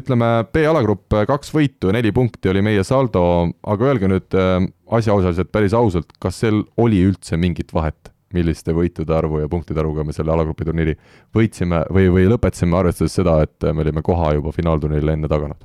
ütleme, 0.00 0.32
B-alagrupp 0.52 1.20
kaks 1.28 1.52
võitu 1.54 1.92
ja 1.92 1.98
neli 1.98 2.12
punkti 2.12 2.54
oli 2.54 2.64
meie 2.64 2.84
saldo, 2.88 3.26
aga 3.68 3.92
öelge 3.92 4.10
nüüd 4.10 4.40
äh, 4.40 4.64
asjaosaliselt 4.96 5.52
päris 5.52 5.76
ausalt, 5.76 6.16
kas 6.20 6.40
seal 6.40 6.64
oli 6.80 7.04
üldse 7.10 7.36
mingit 7.36 7.76
vahet? 7.76 8.03
Milliste 8.34 8.74
võitude 8.76 9.14
arvu 9.16 9.42
ja 9.42 9.50
punktide 9.50 9.80
arvuga 9.82 10.04
me 10.04 10.14
selle 10.16 10.34
alagrupi 10.34 10.66
turniiri 10.66 10.96
võitsime 11.34 11.84
või, 11.92 12.10
või 12.12 12.26
lõpetasime, 12.32 12.76
arvestades 12.78 13.14
seda, 13.20 13.40
et 13.46 13.70
me 13.72 13.86
olime 13.86 14.02
koha 14.04 14.34
juba 14.38 14.52
finaalturniirile 14.54 15.16
enne 15.18 15.30
taganud? 15.30 15.62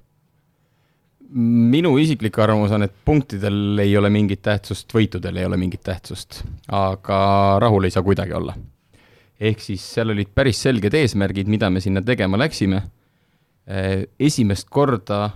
minu 1.30 1.92
isiklik 2.02 2.40
arvamus 2.42 2.72
on, 2.74 2.88
et 2.88 2.94
punktidel 3.06 3.80
ei 3.84 3.92
ole 3.98 4.10
mingit 4.10 4.42
tähtsust, 4.46 4.90
võitudel 4.94 5.38
ei 5.38 5.46
ole 5.46 5.60
mingit 5.62 5.84
tähtsust, 5.86 6.42
aga 6.74 7.20
rahul 7.62 7.86
ei 7.86 7.94
saa 7.94 8.04
kuidagi 8.06 8.34
olla. 8.34 8.56
ehk 9.40 9.62
siis 9.64 9.84
seal 9.94 10.10
olid 10.12 10.34
päris 10.36 10.62
selged 10.66 10.94
eesmärgid, 10.94 11.48
mida 11.48 11.70
me 11.70 11.80
sinna 11.80 12.02
tegema 12.02 12.38
läksime. 12.38 12.82
esimest 14.20 14.70
korda 14.70 15.30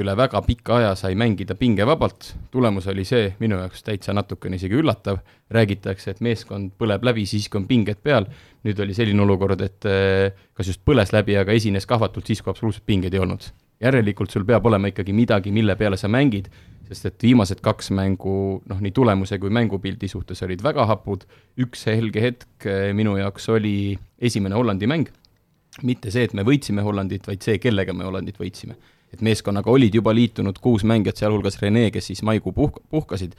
üle 0.00 0.14
väga 0.18 0.40
pika 0.46 0.78
aja 0.78 0.92
sai 0.98 1.14
mängida 1.18 1.54
pingevabalt, 1.58 2.32
tulemus 2.52 2.86
oli 2.90 3.04
see, 3.06 3.28
minu 3.40 3.58
jaoks 3.60 3.84
täitsa 3.86 4.14
natukene 4.16 4.58
isegi 4.58 4.76
üllatav, 4.80 5.20
räägitakse, 5.54 6.14
et 6.14 6.22
meeskond 6.24 6.72
põleb 6.80 7.04
läbi 7.06 7.26
siis, 7.28 7.48
kui 7.50 7.60
on 7.60 7.66
pinged 7.68 8.00
peal, 8.02 8.26
nüüd 8.66 8.80
oli 8.82 8.96
selline 8.96 9.22
olukord, 9.24 9.60
et 9.64 9.88
eh, 9.90 10.46
kas 10.56 10.70
just 10.72 10.82
põles 10.86 11.12
läbi, 11.14 11.36
aga 11.38 11.54
esines 11.54 11.86
kahvatult 11.90 12.30
siis, 12.30 12.42
kui 12.42 12.52
absoluutselt 12.52 12.86
pingeid 12.86 13.14
ei 13.14 13.22
olnud. 13.22 13.50
järelikult 13.84 14.30
sul 14.30 14.44
peab 14.48 14.64
olema 14.66 14.88
ikkagi 14.88 15.12
midagi, 15.12 15.50
mille 15.52 15.74
peale 15.76 15.96
sa 16.00 16.08
mängid, 16.08 16.46
sest 16.88 17.06
et 17.08 17.22
viimased 17.22 17.60
kaks 17.60 17.90
mängu, 17.90 18.62
noh, 18.70 18.80
nii 18.80 18.92
tulemuse 18.94 19.38
kui 19.42 19.50
mängupildi 19.50 20.08
suhtes 20.08 20.42
olid 20.46 20.62
väga 20.62 20.86
hapud, 20.88 21.26
üks 21.60 21.84
helge 21.90 22.22
hetk 22.22 22.66
eh, 22.66 22.90
minu 22.96 23.18
jaoks 23.18 23.48
oli 23.52 23.98
esimene 24.18 24.56
Hollandi 24.56 24.88
mäng, 24.88 25.10
mitte 25.82 26.10
see, 26.14 26.24
et 26.24 26.34
me 26.34 26.46
võitsime 26.46 26.82
Hollandit, 26.86 27.26
vaid 27.26 27.42
see, 27.42 27.58
kellega 27.58 27.92
me 27.92 28.06
Hollandit 28.06 28.38
võitsime 28.40 28.78
et 29.14 29.24
meeskonnaga 29.24 29.70
olid 29.72 29.94
juba 29.94 30.14
liitunud 30.14 30.58
kuus 30.62 30.84
mängijat, 30.88 31.22
sealhulgas 31.22 31.60
Rene, 31.62 31.88
kes 31.94 32.10
siis 32.10 32.22
maikuu 32.26 32.52
puhk-, 32.56 32.82
puhkasid, 32.90 33.34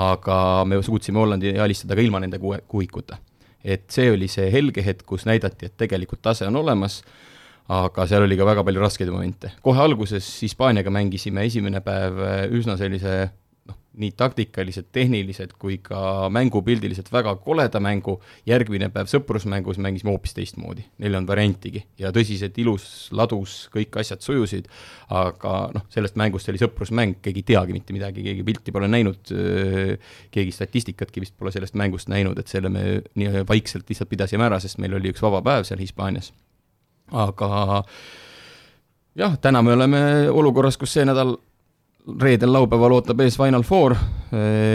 aga 0.00 0.38
me 0.68 0.80
suutsime 0.82 1.22
Hollandi 1.22 1.54
alistada 1.60 1.96
ka 1.96 2.04
ilma 2.04 2.22
nende 2.24 2.40
kuue, 2.42 2.60
kuuikuta. 2.68 3.20
et 3.64 3.86
see 3.88 4.10
oli 4.12 4.26
see 4.28 4.50
helge 4.52 4.82
hetk, 4.84 5.06
kus 5.08 5.24
näidati, 5.24 5.70
et 5.70 5.76
tegelikult 5.80 6.20
tase 6.22 6.44
on 6.44 6.56
olemas, 6.60 6.98
aga 7.72 8.04
seal 8.06 8.26
oli 8.26 8.36
ka 8.36 8.44
väga 8.44 8.64
palju 8.64 8.82
raskeid 8.82 9.12
momente. 9.12 9.52
kohe 9.62 9.80
alguses 9.80 10.26
Hispaaniaga 10.42 10.92
mängisime 10.92 11.46
esimene 11.48 11.80
päev 11.80 12.20
üsna 12.52 12.76
sellise 12.80 13.30
nii 13.98 14.10
taktikalised, 14.18 14.88
tehnilised 14.94 15.54
kui 15.60 15.76
ka 15.82 16.28
mängupildiliselt 16.32 17.10
väga 17.12 17.34
koleda 17.44 17.80
mängu, 17.82 18.16
järgmine 18.48 18.88
päev 18.94 19.08
sõprusmängus 19.10 19.78
mängisime 19.82 20.10
hoopis 20.10 20.34
teistmoodi, 20.34 20.84
neil 20.98 21.12
ei 21.12 21.18
olnud 21.18 21.30
variantigi. 21.30 21.84
ja 21.98 22.10
tõsiselt 22.14 22.58
ilus, 22.58 22.86
ladus, 23.14 23.68
kõik 23.74 23.98
asjad 24.00 24.24
sujusid, 24.24 24.68
aga 25.14 25.54
noh, 25.74 25.86
sellest 25.94 26.18
mängust 26.20 26.50
oli 26.50 26.60
sõprusmäng, 26.62 27.20
keegi 27.22 27.44
ei 27.44 27.48
teagi 27.54 27.76
mitte 27.76 27.96
midagi, 27.96 28.24
keegi 28.26 28.46
pilti 28.46 28.74
pole 28.74 28.90
näinud, 28.90 29.32
keegi 30.34 30.56
statistikatki 30.58 31.22
vist 31.22 31.38
pole 31.38 31.54
sellest 31.54 31.78
mängust 31.78 32.10
näinud, 32.10 32.38
et 32.38 32.50
selle 32.50 32.72
me 32.72 33.00
nii 33.14 33.46
vaikselt 33.48 33.88
lihtsalt 33.90 34.10
pidasime 34.10 34.48
ära, 34.48 34.60
sest 34.62 34.82
meil 34.82 34.98
oli 34.98 35.14
üks 35.14 35.22
vaba 35.22 35.42
päev 35.44 35.68
seal 35.68 35.82
Hispaanias. 35.82 36.32
aga 37.12 37.82
jah, 39.14 39.38
täna 39.40 39.62
me 39.62 39.74
oleme 39.78 40.04
olukorras, 40.30 40.78
kus 40.80 40.96
see 40.96 41.06
nädal 41.06 41.36
reedel-laupäeval 42.04 42.98
ootab 42.98 43.20
ees 43.24 43.36
Final 43.40 43.62
Four, 43.64 43.94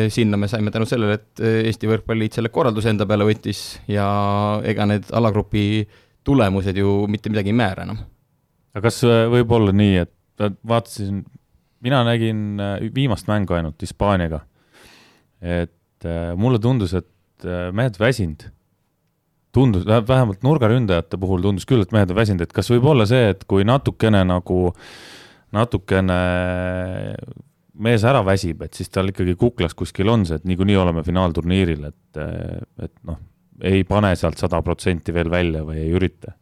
sinna 0.09 0.37
me 0.37 0.47
saime 0.49 0.71
tänu 0.73 0.87
sellele, 0.89 1.19
et 1.19 1.41
Eesti 1.69 1.89
Võrkpalliliit 1.89 2.37
selle 2.37 2.49
korralduse 2.53 2.89
enda 2.89 3.05
peale 3.09 3.27
võttis 3.27 3.63
ja 3.91 4.07
ega 4.65 4.87
need 4.89 5.11
alagrupi 5.13 5.83
tulemused 6.25 6.77
ju 6.77 7.03
mitte 7.11 7.29
midagi 7.29 7.53
ei 7.53 7.57
määra 7.59 7.85
enam. 7.85 7.99
aga 8.73 8.85
kas 8.87 9.01
äh, 9.05 9.25
võib 9.29 9.51
olla 9.53 9.73
nii, 9.75 10.05
et 10.05 10.47
vaatasin, 10.67 11.21
mina 11.85 12.01
nägin 12.07 12.61
äh, 12.61 12.87
viimast 12.95 13.29
mängu 13.29 13.57
ainult 13.57 13.81
Hispaaniaga, 13.81 14.41
et 15.41 16.07
mulle 16.39 16.59
tundus, 16.63 16.93
et 16.95 17.45
mehed 17.75 17.97
väsinud. 17.99 18.45
Tundus, 19.55 19.83
vähemalt 19.87 20.43
nurgaründajate 20.45 21.17
puhul 21.19 21.41
tundus 21.43 21.65
küll, 21.67 21.81
et 21.83 21.91
mehed 21.91 22.11
on 22.11 22.17
väsinud, 22.17 22.43
et 22.45 22.53
kas 22.55 22.69
võib 22.71 22.85
olla 22.91 23.07
see, 23.09 23.31
et 23.33 23.43
kui 23.49 23.65
natukene 23.67 24.21
nagu 24.27 24.59
äh, 24.69 24.91
natukene 25.55 26.19
mees 27.79 28.03
ära 28.07 28.21
väsib, 28.25 28.63
et 28.65 28.75
siis 28.75 28.91
tal 28.91 29.11
ikkagi 29.11 29.35
kuklas 29.39 29.75
kuskil 29.77 30.11
on 30.11 30.25
see, 30.27 30.39
et 30.39 30.47
niikuinii 30.49 30.77
oleme 30.79 31.03
finaalturniiril, 31.05 31.85
et, 31.89 32.21
et 32.83 32.95
noh, 33.07 33.19
ei 33.63 33.83
pane 33.87 34.11
sealt 34.19 34.39
sada 34.39 34.61
protsenti 34.65 35.15
veel 35.15 35.31
välja 35.31 35.63
või 35.67 35.79
ei 35.85 35.93
ürita. 35.95 36.35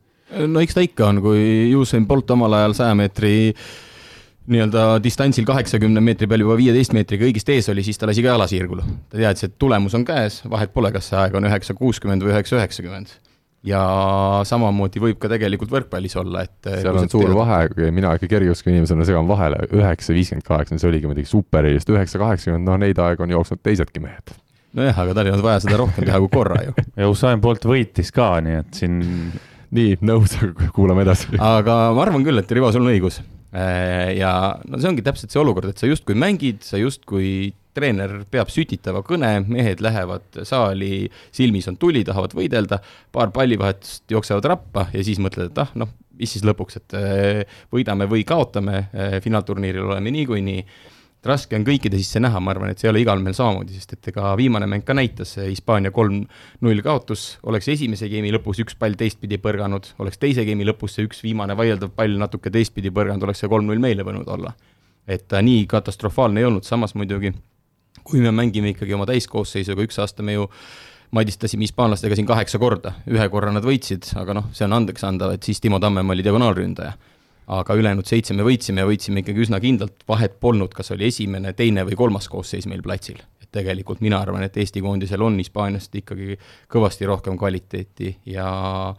no 0.47 0.63
eks 0.63 0.77
ta 0.77 0.85
ikka 0.85 1.11
on, 1.11 1.21
kui 1.23 1.75
Usain 1.77 2.07
Bolt 2.09 2.33
omal 2.33 2.57
ajal 2.57 2.75
saja 2.77 2.97
meetri 2.97 3.35
nii-öelda 4.47 4.97
distantsil 5.03 5.45
kaheksakümne 5.45 6.01
meetri 6.01 6.27
peal 6.31 6.41
juba 6.45 6.55
viieteist 6.57 6.93
meetriga 6.95 7.27
õigesti 7.27 7.57
ees 7.57 7.67
oli, 7.73 7.83
siis 7.83 7.99
ta 7.99 8.07
lasi 8.07 8.23
ka 8.23 8.31
jala 8.33 8.47
sirgulu. 8.49 8.85
ta 9.11 9.19
teadis, 9.19 9.47
et 9.47 9.57
tulemus 9.59 9.95
on 9.97 10.05
käes, 10.07 10.41
vahet 10.49 10.73
pole, 10.73 10.91
kas 10.95 11.11
see 11.11 11.19
aeg 11.19 11.35
on 11.37 11.49
üheksa 11.49 11.75
kuuskümmend 11.77 12.23
või 12.23 12.33
üheksa 12.33 12.57
üheksakümmend 12.57 13.13
ja 13.67 13.84
samamoodi 14.47 15.01
võib 15.03 15.19
ka 15.21 15.30
tegelikult 15.32 15.71
võrkpallis 15.73 16.15
olla, 16.19 16.45
et 16.47 16.69
seal 16.69 16.99
on 17.01 17.10
suur 17.12 17.27
teada... 17.27 17.38
vahe, 17.38 17.91
mina 17.95 18.13
ikka 18.17 18.30
kergejõustiku 18.32 18.73
inimesena 18.73 19.08
segan 19.08 19.27
vahele, 19.30 19.60
üheksa 19.75 20.15
viiskümmend 20.15 20.47
kaheksa, 20.47 20.80
see 20.80 20.91
oligi 20.91 21.10
muidugi 21.10 21.30
super, 21.30 21.67
just 21.73 21.89
üheksa 21.91 22.21
kaheksakümmend, 22.21 22.67
noh 22.67 22.80
neid 22.82 22.99
aegu 23.03 23.25
on 23.27 23.36
jooksnud 23.36 23.63
teisedki 23.65 24.03
mehed. 24.03 24.36
nojah, 24.77 25.03
aga 25.03 25.15
tal 25.17 25.27
ei 25.27 25.34
olnud 25.34 25.47
vaja 25.47 25.63
seda 25.63 25.80
rohkem 25.82 26.06
teha 26.08 26.19
kui 26.23 26.34
korra 26.34 26.62
ju. 26.63 26.75
ja 27.01 27.10
Usain 27.12 27.43
Bolt 27.43 27.65
võitis 27.67 28.13
ka, 28.15 28.36
nii 28.45 28.60
et 28.62 28.82
siin 28.82 28.99
nii, 29.75 29.97
nõus, 30.06 30.38
kuulame 30.75 31.03
edasi. 31.06 31.34
aga 31.58 31.80
ma 31.95 32.06
arvan 32.06 32.25
küll, 32.27 32.39
et 32.39 32.53
Rivo, 32.56 32.71
sul 32.73 32.86
on 32.86 32.93
õigus. 32.93 33.21
Äh, 33.58 34.17
ja 34.19 34.32
no 34.67 34.80
see 34.80 34.91
ongi 34.91 35.06
täpselt 35.06 35.34
see 35.34 35.41
olukord, 35.41 35.71
et 35.71 35.82
sa 35.82 35.89
justkui 35.89 36.17
mängid, 36.19 36.62
sa 36.67 36.80
justkui 36.80 37.53
treener 37.77 38.17
peab 38.31 38.51
sütitava 38.53 39.03
kõne, 39.05 39.31
mehed 39.47 39.83
lähevad 39.85 40.41
saali, 40.47 41.07
silmis 41.35 41.69
on 41.71 41.79
tuli, 41.79 42.03
tahavad 42.07 42.35
võidelda, 42.37 42.81
paar 43.13 43.31
pallivahetust 43.35 44.11
jooksevad 44.11 44.49
rappa 44.49 44.87
ja 44.93 45.05
siis 45.05 45.21
mõtled, 45.23 45.53
et 45.53 45.63
ah, 45.63 45.71
noh, 45.79 45.93
mis 46.17 46.33
siis 46.33 46.45
lõpuks, 46.47 46.81
et 46.81 46.97
eh, 46.97 47.57
võidame 47.73 48.09
või 48.09 48.25
kaotame, 48.27 48.87
eh, 48.91 49.17
finaalturniiril 49.23 49.91
oleme 49.91 50.13
niikuinii 50.13 50.61
raske 51.27 51.57
on 51.57 51.65
kõikide 51.67 51.99
sisse 51.99 52.21
näha, 52.21 52.39
ma 52.43 52.53
arvan, 52.53 52.71
et 52.71 52.81
see 52.81 52.87
ei 52.87 52.93
ole 52.93 53.01
igal 53.03 53.21
mehel 53.23 53.35
samamoodi, 53.37 53.75
sest 53.75 53.95
et 53.97 54.09
ega 54.11 54.31
viimane 54.39 54.67
mäng 54.69 54.85
ka 54.87 54.95
näitas, 54.97 55.35
Hispaania 55.41 55.91
kolm-null 55.95 56.83
kaotus, 56.85 57.25
oleks 57.47 57.67
esimese 57.73 58.09
geimi 58.11 58.31
lõpus 58.35 58.61
üks 58.63 58.77
pall 58.79 58.97
teistpidi 58.99 59.39
põrganud, 59.41 59.91
oleks 60.03 60.21
teise 60.21 60.45
geimi 60.47 60.67
lõpus 60.67 60.97
see 60.97 61.07
üks 61.09 61.23
viimane 61.25 61.57
vaieldav 61.57 61.91
pall 61.97 62.17
natuke 62.21 62.53
teistpidi 62.53 62.93
põrganud, 62.93 63.27
oleks 63.27 63.43
see 63.43 63.51
kolm-null 63.51 63.83
meile 63.83 64.07
võinud 64.07 64.29
olla. 64.37 64.55
et 65.07 65.23
ta 65.31 65.39
nii 65.39 65.61
katastrofaalne 65.71 66.41
ei 66.41 66.45
olnud, 66.49 66.65
samas 66.67 66.91
muidugi 66.95 67.31
kui 68.03 68.21
me 68.23 68.31
mängime 68.36 68.73
ikkagi 68.73 68.95
oma 68.95 69.07
täiskoosseisuga, 69.10 69.86
üks 69.88 69.99
aasta 70.01 70.25
me 70.25 70.38
ju 70.38 70.47
madistasime 71.15 71.63
hispaanlastega 71.63 72.17
siin 72.17 72.27
kaheksa 72.27 72.60
korda, 72.60 72.93
ühe 73.12 73.27
korra 73.31 73.51
nad 73.55 73.65
võitsid, 73.65 74.10
aga 74.19 74.36
noh, 74.38 74.49
see 74.55 74.65
on 74.67 74.75
andeks 74.79 75.05
anda, 75.07 75.31
et 75.36 75.47
siis 75.47 75.62
Timo 75.63 75.79
Tammem 75.79 76.15
oli 76.15 76.25
diagonaalründaja. 76.25 76.97
aga 77.47 77.75
ülejäänud 77.79 78.03
seitse 78.03 78.33
me 78.36 78.43
võitsime 78.43 78.81
ja 78.83 78.88
võitsime 78.89 79.21
ikkagi 79.21 79.45
üsna 79.45 79.62
kindlalt, 79.63 80.01
vahet 80.07 80.33
polnud, 80.43 80.73
kas 80.75 80.91
oli 80.91 81.05
esimene, 81.07 81.53
teine 81.55 81.86
või 81.88 81.95
kolmas 81.95 82.27
koosseis 82.27 82.67
meil 82.67 82.81
platsil. 82.83 83.21
et 83.41 83.47
tegelikult 83.51 84.01
mina 84.01 84.19
arvan, 84.19 84.43
et 84.43 84.57
Eesti 84.57 84.81
koondisel 84.81 85.21
on 85.21 85.38
Hispaaniast 85.39 85.95
ikkagi 85.95 86.38
kõvasti 86.67 87.07
rohkem 87.07 87.38
kvaliteeti 87.38 88.17
ja 88.25 88.95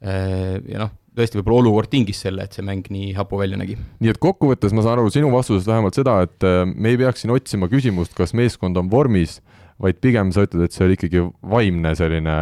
ja 0.00 0.78
noh, 0.78 0.90
tõesti, 1.14 1.38
võib-olla 1.38 1.62
olukord 1.62 1.90
tingis 1.92 2.20
selle, 2.24 2.46
et 2.46 2.56
see 2.56 2.64
mäng 2.66 2.86
nii 2.92 3.12
hapu 3.16 3.38
välja 3.40 3.58
nägi. 3.60 3.76
nii 4.02 4.12
et 4.12 4.20
kokkuvõttes 4.22 4.74
ma 4.74 4.84
saan 4.84 4.98
aru 4.98 5.12
sinu 5.14 5.30
vastusest 5.34 5.70
vähemalt 5.70 5.98
seda, 5.98 6.20
et 6.26 6.46
äh, 6.46 6.62
me 6.70 6.92
ei 6.92 7.00
peaks 7.00 7.24
siin 7.24 7.34
otsima 7.34 7.70
küsimust, 7.72 8.14
kas 8.18 8.34
meeskond 8.36 8.78
on 8.80 8.90
vormis, 8.92 9.38
vaid 9.82 9.98
pigem 10.02 10.30
sa 10.34 10.44
ütled, 10.46 10.66
et 10.66 10.74
see 10.74 10.86
oli 10.86 10.96
ikkagi 10.98 11.22
vaimne 11.50 11.94
selline 11.98 12.34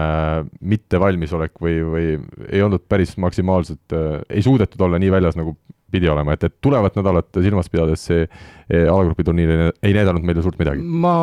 mittevalmisolek 0.73 1.55
või, 1.65 1.77
või 1.95 2.09
ei 2.51 2.65
olnud 2.65 2.85
päris 2.89 3.15
maksimaalselt, 3.21 3.85
äh, 3.97 4.19
ei 4.33 4.45
suudetud 4.45 4.89
olla 4.89 5.01
nii 5.03 5.13
väljas, 5.13 5.39
nagu 5.41 5.57
pidi 5.93 6.09
olema, 6.09 6.37
et, 6.37 6.49
et 6.49 6.57
tulevat 6.65 6.97
nädalat 6.97 7.43
silmas 7.45 7.69
pidades 7.73 8.09
see 8.09 8.25
äh, 8.25 8.89
alagrupi 8.89 9.29
turniir 9.29 9.53
ei, 9.57 9.71
ei 9.91 9.97
näidanud 10.01 10.25
meile 10.25 10.45
suurt 10.45 10.61
midagi? 10.61 10.81
ma 10.81 11.15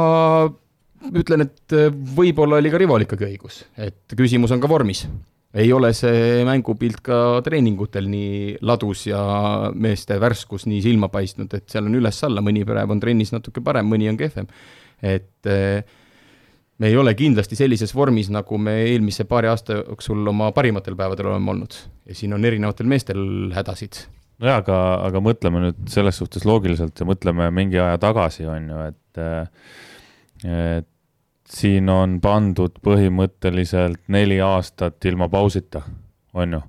ütlen, 1.15 1.47
et 1.47 1.73
võib-olla 2.13 2.59
oli 2.59 2.69
ka 2.69 2.77
Rival 2.81 3.05
ikkagi 3.05 3.25
õigus, 3.25 3.63
et 3.79 4.17
küsimus 4.19 4.51
on 4.53 4.61
ka 4.61 4.69
vormis 4.69 5.07
ei 5.53 5.71
ole 5.73 5.91
see 5.97 6.43
mängupilt 6.45 6.99
ka 7.05 7.39
treeningutel 7.45 8.09
nii 8.09 8.57
ladus 8.65 9.07
ja 9.09 9.21
meeste 9.73 10.19
värskus 10.21 10.67
nii 10.69 10.81
silma 10.85 11.09
paistnud, 11.09 11.53
et 11.57 11.65
seal 11.71 11.87
on 11.89 11.97
üles-alla, 11.97 12.43
mõni 12.45 12.65
päev 12.67 12.93
on 12.93 13.01
trennis 13.01 13.33
natuke 13.33 13.63
parem, 13.65 13.89
mõni 13.89 14.09
on 14.11 14.19
kehvem. 14.19 14.49
et 15.01 15.49
eh, 15.49 15.81
me 16.77 16.91
ei 16.91 16.97
ole 16.97 17.15
kindlasti 17.17 17.57
sellises 17.57 17.95
vormis, 17.95 18.29
nagu 18.29 18.59
me 18.61 18.75
eelmise 18.85 19.25
paari 19.29 19.49
aasta 19.49 19.81
jooksul 19.81 20.27
oma 20.31 20.51
parimatel 20.55 20.95
päevadel 20.99 21.31
oleme 21.33 21.51
olnud. 21.55 21.81
ja 22.05 22.15
siin 22.15 22.33
on 22.33 22.45
erinevatel 22.45 22.85
meestel 22.85 23.25
hädasid. 23.55 24.05
nojah, 24.37 24.61
aga, 24.61 24.77
aga 25.07 25.23
mõtleme 25.23 25.65
nüüd 25.65 25.81
selles 25.89 26.21
suhtes 26.21 26.45
loogiliselt 26.45 26.99
ja 26.99 27.09
mõtleme 27.09 27.49
mingi 27.51 27.81
aja 27.81 27.97
tagasi, 27.97 28.45
on 28.45 28.69
ju, 28.69 28.85
et 28.93 29.25
et 30.45 30.87
siin 31.49 31.89
on 31.89 32.19
pandud 32.21 32.75
põhimõtteliselt 32.85 34.01
neli 34.07 34.39
aastat 34.41 35.05
ilma 35.09 35.29
pausita, 35.29 35.81
on 36.33 36.53
ju. 36.53 36.61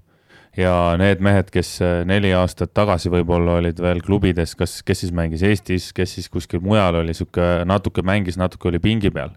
ja 0.56 0.74
need 0.98 1.20
mehed, 1.22 1.50
kes 1.52 1.76
äh, 1.84 2.00
neli 2.08 2.32
aastat 2.34 2.72
tagasi 2.74 3.12
võib-olla 3.12 3.58
olid 3.60 3.80
veel 3.80 4.00
klubides, 4.02 4.56
kas, 4.58 4.80
kes 4.82 5.04
siis 5.04 5.12
mängis 5.14 5.44
Eestis, 5.46 5.92
kes 5.96 6.16
siis 6.16 6.28
kuskil 6.28 6.62
mujal 6.64 7.00
oli 7.02 7.14
sihuke 7.14 7.64
natuke 7.68 8.02
mängis, 8.02 8.38
natuke 8.40 8.68
oli 8.68 8.80
pingi 8.82 9.10
peal. 9.10 9.30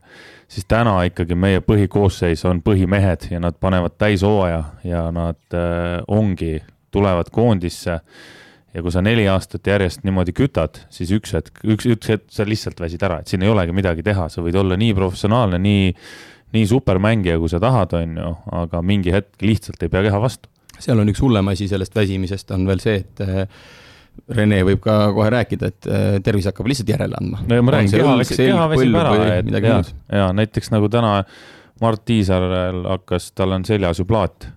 siis 0.47 0.65
täna 0.65 0.95
ikkagi 1.09 1.35
meie 1.35 1.61
põhikoosseis 1.61 2.45
on 2.49 2.61
põhimehed 2.61 3.29
ja 3.31 3.39
nad 3.39 3.59
panevad 3.59 3.97
täishooaja 3.97 4.63
ja 4.83 5.09
nad 5.11 5.41
äh, 5.53 5.99
ongi, 6.07 6.61
tulevad 6.91 7.29
koondisse 7.31 7.99
ja 8.73 8.81
kui 8.81 8.93
sa 8.93 9.03
neli 9.05 9.25
aastat 9.29 9.67
järjest 9.69 10.03
niimoodi 10.07 10.33
kütad, 10.35 10.81
siis 10.93 11.11
üks 11.13 11.35
hetk, 11.37 11.61
üks, 11.65 11.87
üks 11.93 12.09
hetk 12.09 12.25
sa 12.33 12.45
lihtsalt 12.47 12.81
väsid 12.81 13.03
ära, 13.05 13.19
et 13.21 13.31
siin 13.31 13.45
ei 13.45 13.51
olegi 13.51 13.75
midagi 13.75 14.05
teha, 14.05 14.27
sa 14.33 14.43
võid 14.45 14.57
olla 14.59 14.77
nii 14.79 14.95
professionaalne, 14.97 15.59
nii, 15.61 15.93
nii 16.57 16.65
supermängija, 16.69 17.37
kui 17.41 17.51
sa 17.51 17.61
tahad, 17.63 17.93
on 17.99 18.17
ju, 18.21 18.33
aga 18.63 18.81
mingi 18.85 19.13
hetk 19.13 19.45
lihtsalt 19.45 19.85
ei 19.85 19.93
pea 19.93 20.03
keha 20.07 20.21
vastu. 20.23 20.49
seal 20.79 20.99
on 20.99 21.11
üks 21.13 21.21
hullem 21.21 21.53
asi 21.53 21.69
sellest 21.69 21.95
väsimisest, 21.95 22.51
on 22.55 22.67
veel 22.69 22.81
see, 22.83 23.01
et 23.03 23.25
äh, 23.25 23.47
Rene 24.29 24.59
võib 24.61 24.77
ka 24.81 25.09
kohe 25.13 25.29
rääkida, 25.33 25.69
et 25.73 25.87
äh, 25.89 26.07
tervis 26.25 26.45
hakkab 26.49 26.67
lihtsalt 26.69 26.89
järele 26.93 27.17
andma. 27.17 27.41
no 27.49 27.57
ja 27.57 27.65
ma 27.65 27.77
räägin, 27.77 27.93
keha, 27.97 28.17
keha 28.29 28.67
väsib 28.73 28.97
ära, 28.97 29.13
et 29.37 29.53
ja, 29.53 29.79
ja 30.17 30.27
näiteks 30.33 30.73
nagu 30.73 30.89
täna 30.93 31.21
Mart 31.81 32.05
Tiisarel 32.05 32.83
hakkas, 32.87 33.31
tal 33.37 33.53
on 33.57 33.65
seljas 33.65 34.01
ju 34.01 34.05
plaat 34.09 34.49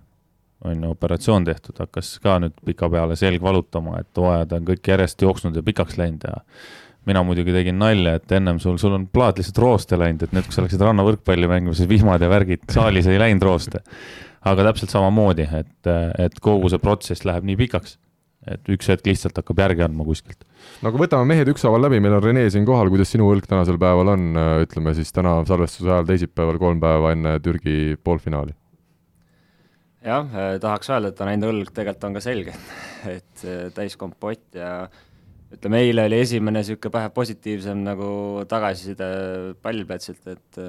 on 0.65 0.83
ju 0.83 0.89
operatsioon 0.89 1.45
tehtud, 1.45 1.77
hakkas 1.79 2.15
ka 2.23 2.39
nüüd 2.41 2.55
pikapeale 2.65 3.15
selg 3.19 3.43
valutama, 3.43 3.99
et 4.01 4.17
hooajad 4.17 4.57
on 4.57 4.67
kõik 4.71 4.89
järjest 4.93 5.21
jooksnud 5.21 5.57
ja 5.57 5.63
pikaks 5.65 5.97
läinud 5.99 6.25
ja 6.25 6.41
mina 7.07 7.23
muidugi 7.23 7.53
tegin 7.55 7.77
nalja, 7.79 8.17
et 8.19 8.31
ennem 8.35 8.59
sul, 8.59 8.79
sul 8.81 8.95
on 8.97 9.05
plaat 9.11 9.39
lihtsalt 9.39 9.61
rooste 9.63 9.99
läinud, 9.99 10.25
et 10.25 10.33
nüüd, 10.35 10.47
kui 10.47 10.55
sa 10.55 10.65
läksid 10.65 10.81
rannavõrkpalli 10.83 11.49
mängima, 11.49 11.75
siis 11.77 11.89
vihmad 11.89 12.23
ja 12.23 12.31
värgid 12.31 12.65
saalis 12.75 13.07
ei 13.11 13.21
läinud 13.21 13.45
rooste. 13.47 13.83
aga 14.47 14.63
täpselt 14.69 14.93
samamoodi, 14.93 15.47
et, 15.59 15.89
et 16.23 16.37
kogu 16.43 16.69
see 16.71 16.79
protsess 16.79 17.25
läheb 17.27 17.47
nii 17.47 17.57
pikaks. 17.63 17.97
et 18.47 18.69
üks 18.71 18.87
hetk 18.87 19.07
lihtsalt 19.09 19.35
hakkab 19.35 19.59
järgi 19.59 19.83
andma 19.83 20.05
kuskilt. 20.07 20.45
no 20.81 20.89
aga 20.89 21.03
võtame 21.05 21.31
mehed 21.33 21.49
ükshaaval 21.53 21.87
läbi, 21.87 21.99
meil 22.03 22.17
on 22.17 22.23
Rene 22.23 22.49
siin 22.49 22.65
kohal, 22.65 22.89
kuidas 22.89 23.11
sinu 23.13 23.29
õlg 23.31 23.47
tänasel 23.47 23.79
päeval 23.79 24.15
on, 24.15 24.29
ütleme 24.65 24.93
siis 24.97 25.11
täna 25.15 25.39
salvestuse 25.47 25.91
ajal 25.91 26.07
teisipäeval, 26.07 26.59
kolm 26.59 26.79
päeva 26.83 27.11
enne 27.15 27.39
Türgi 27.43 27.95
poolfinaali? 28.03 28.55
Jah, 30.07 30.37
tahaks 30.63 30.89
öelda, 30.93 31.11
et 31.11 31.21
on 31.23 31.31
ainult 31.31 31.51
õlg, 31.51 31.73
tegelikult 31.75 32.07
on 32.09 32.17
ka 32.17 32.23
selge, 32.23 32.55
et 33.17 33.45
täiskompott 33.75 34.57
ja 34.57 34.71
ütleme, 35.53 35.83
eile 35.85 36.07
oli 36.09 36.21
esimene 36.23 36.63
niisugune 36.63 36.95
vähe 36.97 37.11
positiivsem 37.15 37.83
nagu 37.85 38.09
tagasiside 38.51 39.07
pallplatsilt, 39.63 40.33
et 40.33 40.59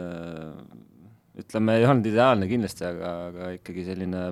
ütleme, 1.39 1.79
ei 1.79 1.87
olnud 1.87 2.07
ideaalne 2.11 2.51
kindlasti, 2.51 2.87
aga, 2.87 3.15
aga 3.31 3.51
ikkagi 3.57 3.87
selline 3.87 4.23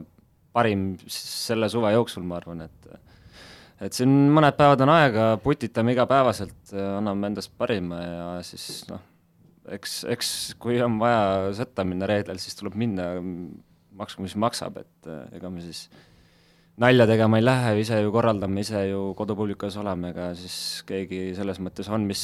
parim 0.57 0.95
selle 1.13 1.69
suve 1.71 1.93
jooksul, 1.95 2.25
ma 2.27 2.41
arvan, 2.41 2.65
et 2.67 2.95
et 3.85 3.93
siin 3.93 4.09
mõned 4.33 4.57
päevad 4.57 4.81
on 4.87 4.91
aega, 4.95 5.25
putitame 5.43 5.93
igapäevaselt, 5.93 6.73
anname 6.73 7.29
endast 7.29 7.53
parima 7.61 7.99
ja 8.01 8.29
siis 8.47 8.87
noh, 8.89 9.03
eks, 9.77 9.99
eks 10.15 10.31
kui 10.63 10.79
on 10.81 10.97
vaja 11.03 11.53
sõtta 11.59 11.85
minna 11.85 12.09
reedel, 12.09 12.41
siis 12.41 12.57
tuleb 12.57 12.79
minna, 12.81 13.11
maksku 13.97 14.25
mis 14.25 14.37
maksab, 14.39 14.79
et 14.83 15.11
ega 15.37 15.51
me 15.51 15.65
siis 15.65 15.87
äh, 15.89 16.05
nalja 16.81 17.07
tegema 17.09 17.39
ei 17.41 17.45
lähe, 17.45 17.73
ise 17.81 17.99
ju 18.03 18.11
korraldame, 18.13 18.61
ise 18.61 18.83
ju 18.91 19.01
kodupublikus 19.17 19.79
oleme, 19.81 20.11
ega 20.13 20.29
siis 20.37 20.57
keegi 20.89 21.21
selles 21.37 21.61
mõttes 21.65 21.89
on, 21.93 22.05
mis 22.09 22.23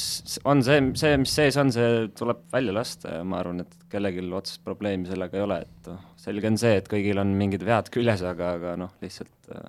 on 0.49 0.61
see, 0.65 0.79
see, 0.99 1.15
mis 1.21 1.33
sees 1.33 1.57
on, 1.61 1.71
see 1.73 2.03
tuleb 2.17 2.43
välja 2.53 2.75
lasta 2.77 3.17
ja 3.17 3.23
ma 3.27 3.39
arvan, 3.41 3.63
et 3.65 3.87
kellelgi 3.91 4.25
otsest 4.29 4.61
probleemi 4.65 5.09
sellega 5.09 5.39
ei 5.39 5.45
ole, 5.45 5.59
et 5.65 5.89
noh, 5.89 6.03
selge 6.21 6.51
on 6.51 6.59
see, 6.61 6.75
et 6.81 6.91
kõigil 6.91 7.21
on 7.21 7.33
mingid 7.39 7.65
vead 7.65 7.89
küljes, 7.93 8.21
aga, 8.29 8.53
aga 8.59 8.75
noh, 8.83 8.93
lihtsalt 9.01 9.57
äh, 9.57 9.65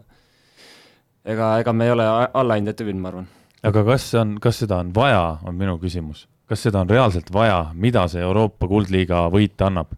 ega, 1.32 1.54
ega 1.64 1.76
me 1.76 1.88
ei 1.88 1.96
ole 1.96 2.08
allahindade 2.26 2.76
tüübid, 2.82 3.00
ma 3.00 3.12
arvan. 3.14 3.32
aga 3.64 3.86
kas 3.88 4.10
see 4.12 4.20
on, 4.20 4.38
kas 4.44 4.60
seda 4.64 4.82
on 4.84 4.92
vaja, 4.96 5.24
on 5.48 5.56
minu 5.56 5.78
küsimus. 5.80 6.26
kas 6.44 6.60
seda 6.68 6.84
on 6.84 6.92
reaalselt 6.92 7.32
vaja, 7.32 7.70
mida 7.72 8.04
see 8.12 8.20
Euroopa 8.20 8.68
Kuldliiga 8.68 9.30
võit 9.32 9.64
annab? 9.64 9.96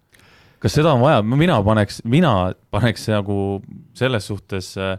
Kas 0.66 0.81
seda 0.81 0.96
on 0.96 1.05
vaja, 1.05 1.22
mina 1.22 1.61
paneks, 1.66 2.02
mina 2.09 2.33
paneks 2.74 3.07
nagu 3.12 3.38
selles 3.96 4.26
suhtes 4.29 4.72
äh, 4.81 4.98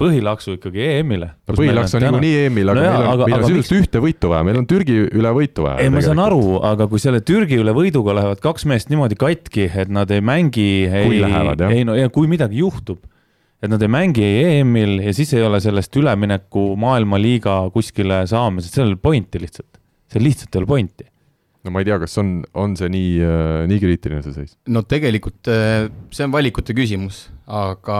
põhilaksu 0.00 0.56
ikkagi 0.58 0.82
EM-ile. 0.84 1.30
no 1.48 1.56
põhilaks 1.56 1.94
on 1.96 2.04
niikuinii 2.04 2.32
EM-il, 2.46 2.72
aga 2.72 2.80
no 2.80 2.84
jaa, 2.84 2.96
meil 2.98 3.10
on, 3.10 3.22
meil 3.22 3.36
on 3.36 3.46
sisuliselt 3.46 3.76
miks... 3.76 3.86
ühte 3.86 4.02
võitu 4.04 4.32
vaja, 4.32 4.46
meil 4.48 4.58
on 4.60 4.66
Türgi 4.68 4.96
üle 5.06 5.32
võitu 5.36 5.64
vaja. 5.64 5.78
ei, 5.84 5.92
ma 5.92 6.02
saan 6.04 6.20
aru, 6.22 6.42
aga 6.68 6.88
kui 6.90 7.02
selle 7.02 7.22
Türgi 7.24 7.60
üle 7.62 7.74
võiduga 7.76 8.16
lähevad 8.18 8.42
kaks 8.44 8.66
meest 8.68 8.92
niimoodi 8.92 9.16
katki, 9.20 9.70
et 9.82 9.92
nad 9.92 10.12
ei 10.12 10.24
mängi. 10.24 10.68
jah. 10.90 11.64
ei 11.70 11.86
no 11.88 11.96
ja 11.96 12.10
kui 12.12 12.28
midagi 12.30 12.60
juhtub, 12.60 13.00
et 13.60 13.72
nad 13.72 13.80
ei 13.84 13.92
mängi 13.92 14.26
EM-il 14.42 14.98
ja 15.06 15.14
siis 15.16 15.32
ei 15.36 15.46
ole 15.46 15.62
sellest 15.64 15.96
ülemineku 15.96 16.74
maailmaliiga 16.80 17.62
kuskile 17.72 18.26
saamisest, 18.28 18.76
sellel 18.76 19.00
pointi 19.00 19.40
lihtsalt. 19.40 19.80
seal 20.12 20.26
lihtsalt 20.28 20.52
ei 20.54 20.64
ole 20.64 20.68
pointi 20.68 21.08
no 21.64 21.70
ma 21.70 21.82
ei 21.82 21.88
tea, 21.88 21.98
kas 22.00 22.16
on, 22.20 22.32
on 22.56 22.74
see 22.78 22.88
nii 22.92 23.10
äh,, 23.24 23.64
nii 23.68 23.80
kriitiline 23.82 24.22
see 24.24 24.36
seis? 24.36 24.54
no 24.72 24.82
tegelikult 24.88 25.50
äh, 25.52 25.88
see 26.14 26.26
on 26.26 26.32
valikute 26.32 26.74
küsimus, 26.76 27.26
aga 27.46 27.98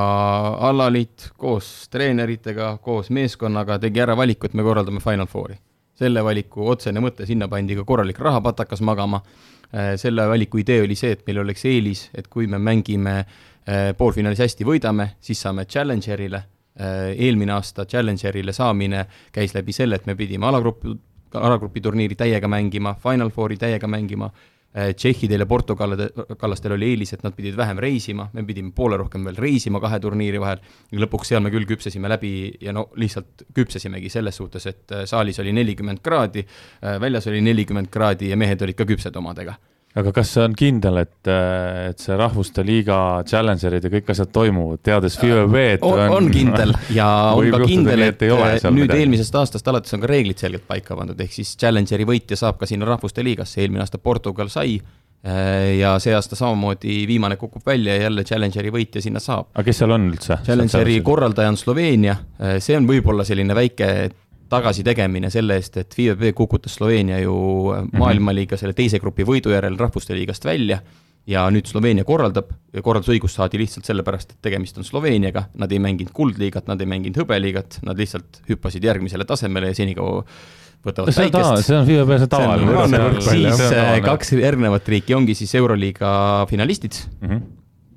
alaliit 0.70 1.30
koos 1.40 1.88
treeneritega, 1.92 2.72
koos 2.84 3.10
meeskonnaga 3.14 3.80
tegi 3.82 4.02
ära 4.02 4.16
valiku, 4.18 4.48
et 4.48 4.56
me 4.56 4.64
korraldame 4.66 5.02
Final 5.04 5.28
Fouri. 5.30 5.58
selle 6.00 6.24
valiku 6.24 6.64
otsene 6.72 7.02
mõte, 7.04 7.26
sinna 7.28 7.48
pandi 7.52 7.76
ka 7.76 7.84
korralik 7.88 8.20
rahapatakas 8.24 8.80
magama 8.86 9.20
äh,, 9.20 9.96
selle 10.00 10.28
valiku 10.30 10.62
idee 10.62 10.80
oli 10.86 10.96
see, 10.96 11.12
et 11.18 11.26
meil 11.28 11.44
oleks 11.44 11.66
eelis, 11.68 12.08
et 12.14 12.28
kui 12.32 12.48
me 12.48 12.58
mängime 12.58 13.22
poolfinaalis 13.70 14.40
hästi 14.40 14.64
võidame, 14.66 15.04
siis 15.22 15.38
saame 15.44 15.66
Challengerile 15.68 16.40
eelmine 16.80 17.52
aasta 17.52 17.84
Challengerile 17.86 18.54
saamine 18.56 19.04
käis 19.34 19.52
läbi 19.54 19.74
selle, 19.76 19.98
et 20.00 20.06
me 20.08 20.16
pidime 20.18 20.48
alagrupi, 20.48 20.94
alagrupi 21.34 21.80
turniiri 21.80 22.16
täiega 22.18 22.48
mängima, 22.48 22.94
Final 23.02 23.30
Fouri 23.30 23.56
täiega 23.60 23.88
mängima, 23.90 24.30
äh, 24.74 24.90
tšehhidel 24.94 25.44
ja 25.44 25.46
portugallastel 25.46 26.76
oli 26.76 26.92
eelis, 26.92 27.14
et 27.14 27.24
nad 27.26 27.34
pidid 27.36 27.56
vähem 27.56 27.78
reisima, 27.78 28.28
me 28.32 28.44
pidime 28.46 28.72
poole 28.76 28.98
rohkem 29.00 29.24
veel 29.28 29.38
reisima 29.38 29.80
kahe 29.80 30.00
turniiri 30.00 30.40
vahel, 30.42 30.62
lõpuks 30.92 31.32
seal 31.32 31.42
me 31.44 31.52
küll 31.54 31.68
küpsesime 31.68 32.10
läbi 32.10 32.32
ja 32.60 32.74
no 32.76 32.88
lihtsalt 32.96 33.46
küpsesimegi 33.54 34.10
selles 34.12 34.36
suhtes, 34.42 34.66
et 34.66 34.96
äh, 34.96 35.04
saalis 35.10 35.40
oli 35.42 35.52
nelikümmend 35.56 36.02
kraadi, 36.02 36.46
äh, 36.46 37.00
väljas 37.00 37.28
oli 37.30 37.42
nelikümmend 37.44 37.90
kraadi 37.90 38.32
ja 38.32 38.40
mehed 38.40 38.62
olid 38.62 38.78
ka 38.78 38.88
küpsed 38.88 39.16
omadega 39.16 39.58
aga 39.98 40.12
kas 40.14 40.30
see 40.36 40.44
on 40.46 40.52
kindel, 40.54 41.00
et, 41.02 41.30
et 41.90 41.98
see 42.02 42.14
Rahvuste 42.18 42.62
Liiga 42.66 42.98
challenger'id 43.26 43.88
ja 43.88 43.90
kõik 43.90 44.12
asjad 44.14 44.30
toimuvad, 44.34 44.82
teades 44.86 45.18
FIVB-d 45.18 45.82
on, 45.86 46.02
on 46.14 46.30
kindel 46.30 46.74
ja 46.94 47.08
on 47.38 47.50
ka 47.56 47.60
kindel, 47.66 48.06
et 48.06 48.22
nüüd 48.22 48.76
midagi. 48.76 49.02
eelmisest 49.02 49.40
aastast 49.40 49.72
alates 49.72 49.96
on 49.96 50.04
ka 50.04 50.10
reeglid 50.10 50.38
selgelt 50.38 50.68
paika 50.70 50.98
pandud, 50.98 51.18
ehk 51.18 51.34
siis 51.34 51.56
challenger'i 51.58 52.06
võitja 52.06 52.38
saab 52.38 52.60
ka 52.60 52.70
sinna 52.70 52.86
Rahvuste 52.86 53.26
Liigasse, 53.26 53.64
eelmine 53.64 53.82
aasta 53.82 53.98
Portugal 53.98 54.52
sai 54.52 54.76
äh, 54.78 55.74
ja 55.80 55.96
see 56.02 56.14
aasta 56.14 56.38
samamoodi 56.38 57.02
viimane 57.10 57.40
kukub 57.40 57.66
välja 57.66 57.98
ja 57.98 58.06
jälle 58.06 58.24
Challengeri 58.24 58.70
võitja 58.70 59.02
sinna 59.02 59.18
saab. 59.18 59.50
aga 59.56 59.66
kes 59.66 59.82
seal 59.82 59.98
on 59.98 60.06
üldse? 60.12 60.38
Challengeri 60.46 61.00
korraldaja 61.02 61.50
on 61.50 61.58
Sloveenia, 61.58 62.14
äh, 62.38 62.60
see 62.62 62.78
on 62.78 62.86
võib-olla 62.86 63.26
selline 63.26 63.58
väike 63.58 63.90
tagasitegemine 64.50 65.30
selle 65.30 65.56
eest, 65.60 65.76
et 65.80 65.94
FIVB 65.94 66.34
kukutas 66.36 66.74
Sloveenia 66.78 67.20
ju 67.22 67.36
mhm. 67.72 67.94
maailmaliiga 68.00 68.58
selle 68.60 68.76
teise 68.76 69.00
grupi 69.02 69.26
võidu 69.26 69.54
järel 69.54 69.78
Rahvuste 69.78 70.16
Liigast 70.16 70.44
välja 70.44 70.80
ja 71.30 71.44
nüüd 71.52 71.68
Sloveenia 71.68 72.04
korraldab 72.06 72.50
ja 72.74 72.82
korraldusõigus 72.84 73.36
saadi 73.36 73.60
lihtsalt 73.60 73.88
sellepärast, 73.88 74.34
et 74.34 74.48
tegemist 74.48 74.78
on 74.80 74.86
Sloveeniaga, 74.86 75.46
nad 75.60 75.72
ei 75.72 75.82
mänginud 75.82 76.14
kuldliigat, 76.16 76.66
nad 76.70 76.80
ei 76.80 76.88
mänginud 76.90 77.20
hõbeliigat, 77.22 77.80
nad 77.86 78.00
lihtsalt 78.00 78.40
hüppasid 78.48 78.84
järgmisele 78.88 79.26
tasemele 79.28 79.70
ja 79.70 79.78
senikaua 79.78 80.24
võtavad 80.86 81.12
see 81.12 81.28
väikest. 81.28 81.66
see 81.68 81.76
on 81.76 81.88
FIVB, 81.88 82.12
see 82.22 82.30
tavaline. 82.32 83.08
siis 83.26 83.64
äh, 83.68 83.94
kaks 84.04 84.34
järgnevat 84.38 84.88
riiki 84.88 85.16
ongi 85.16 85.36
siis 85.38 85.54
Euroliiga 85.60 86.12
finalistid 86.50 86.96
mm, 87.20 87.28
-hmm. 87.28 87.42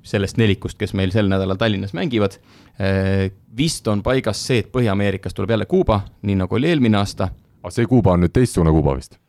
Sellest 0.03 0.37
nelikust, 0.37 0.77
kes 0.77 0.93
meil 0.93 1.11
sel 1.11 1.29
nädalal 1.31 1.57
Tallinnas 1.57 1.93
mängivad 1.95 2.39
Äh, 2.79 3.31
vist 3.57 3.87
on 3.87 4.01
paigas 4.01 4.39
see, 4.47 4.63
et 4.63 4.71
Põhja-Ameerikas 4.73 5.35
tuleb 5.37 5.51
jälle 5.53 5.65
Kuuba, 5.69 5.99
nii 6.25 6.35
nagu 6.39 6.55
oli 6.55 6.71
eelmine 6.71 6.97
aasta. 6.97 7.29
aga 7.63 7.71
see 7.71 7.85
Kuuba 7.85 8.15
on 8.17 8.25
nüüd 8.25 8.33
teistsugune 8.33 8.71
Kuuba 8.73 8.95
vist? 8.97 9.19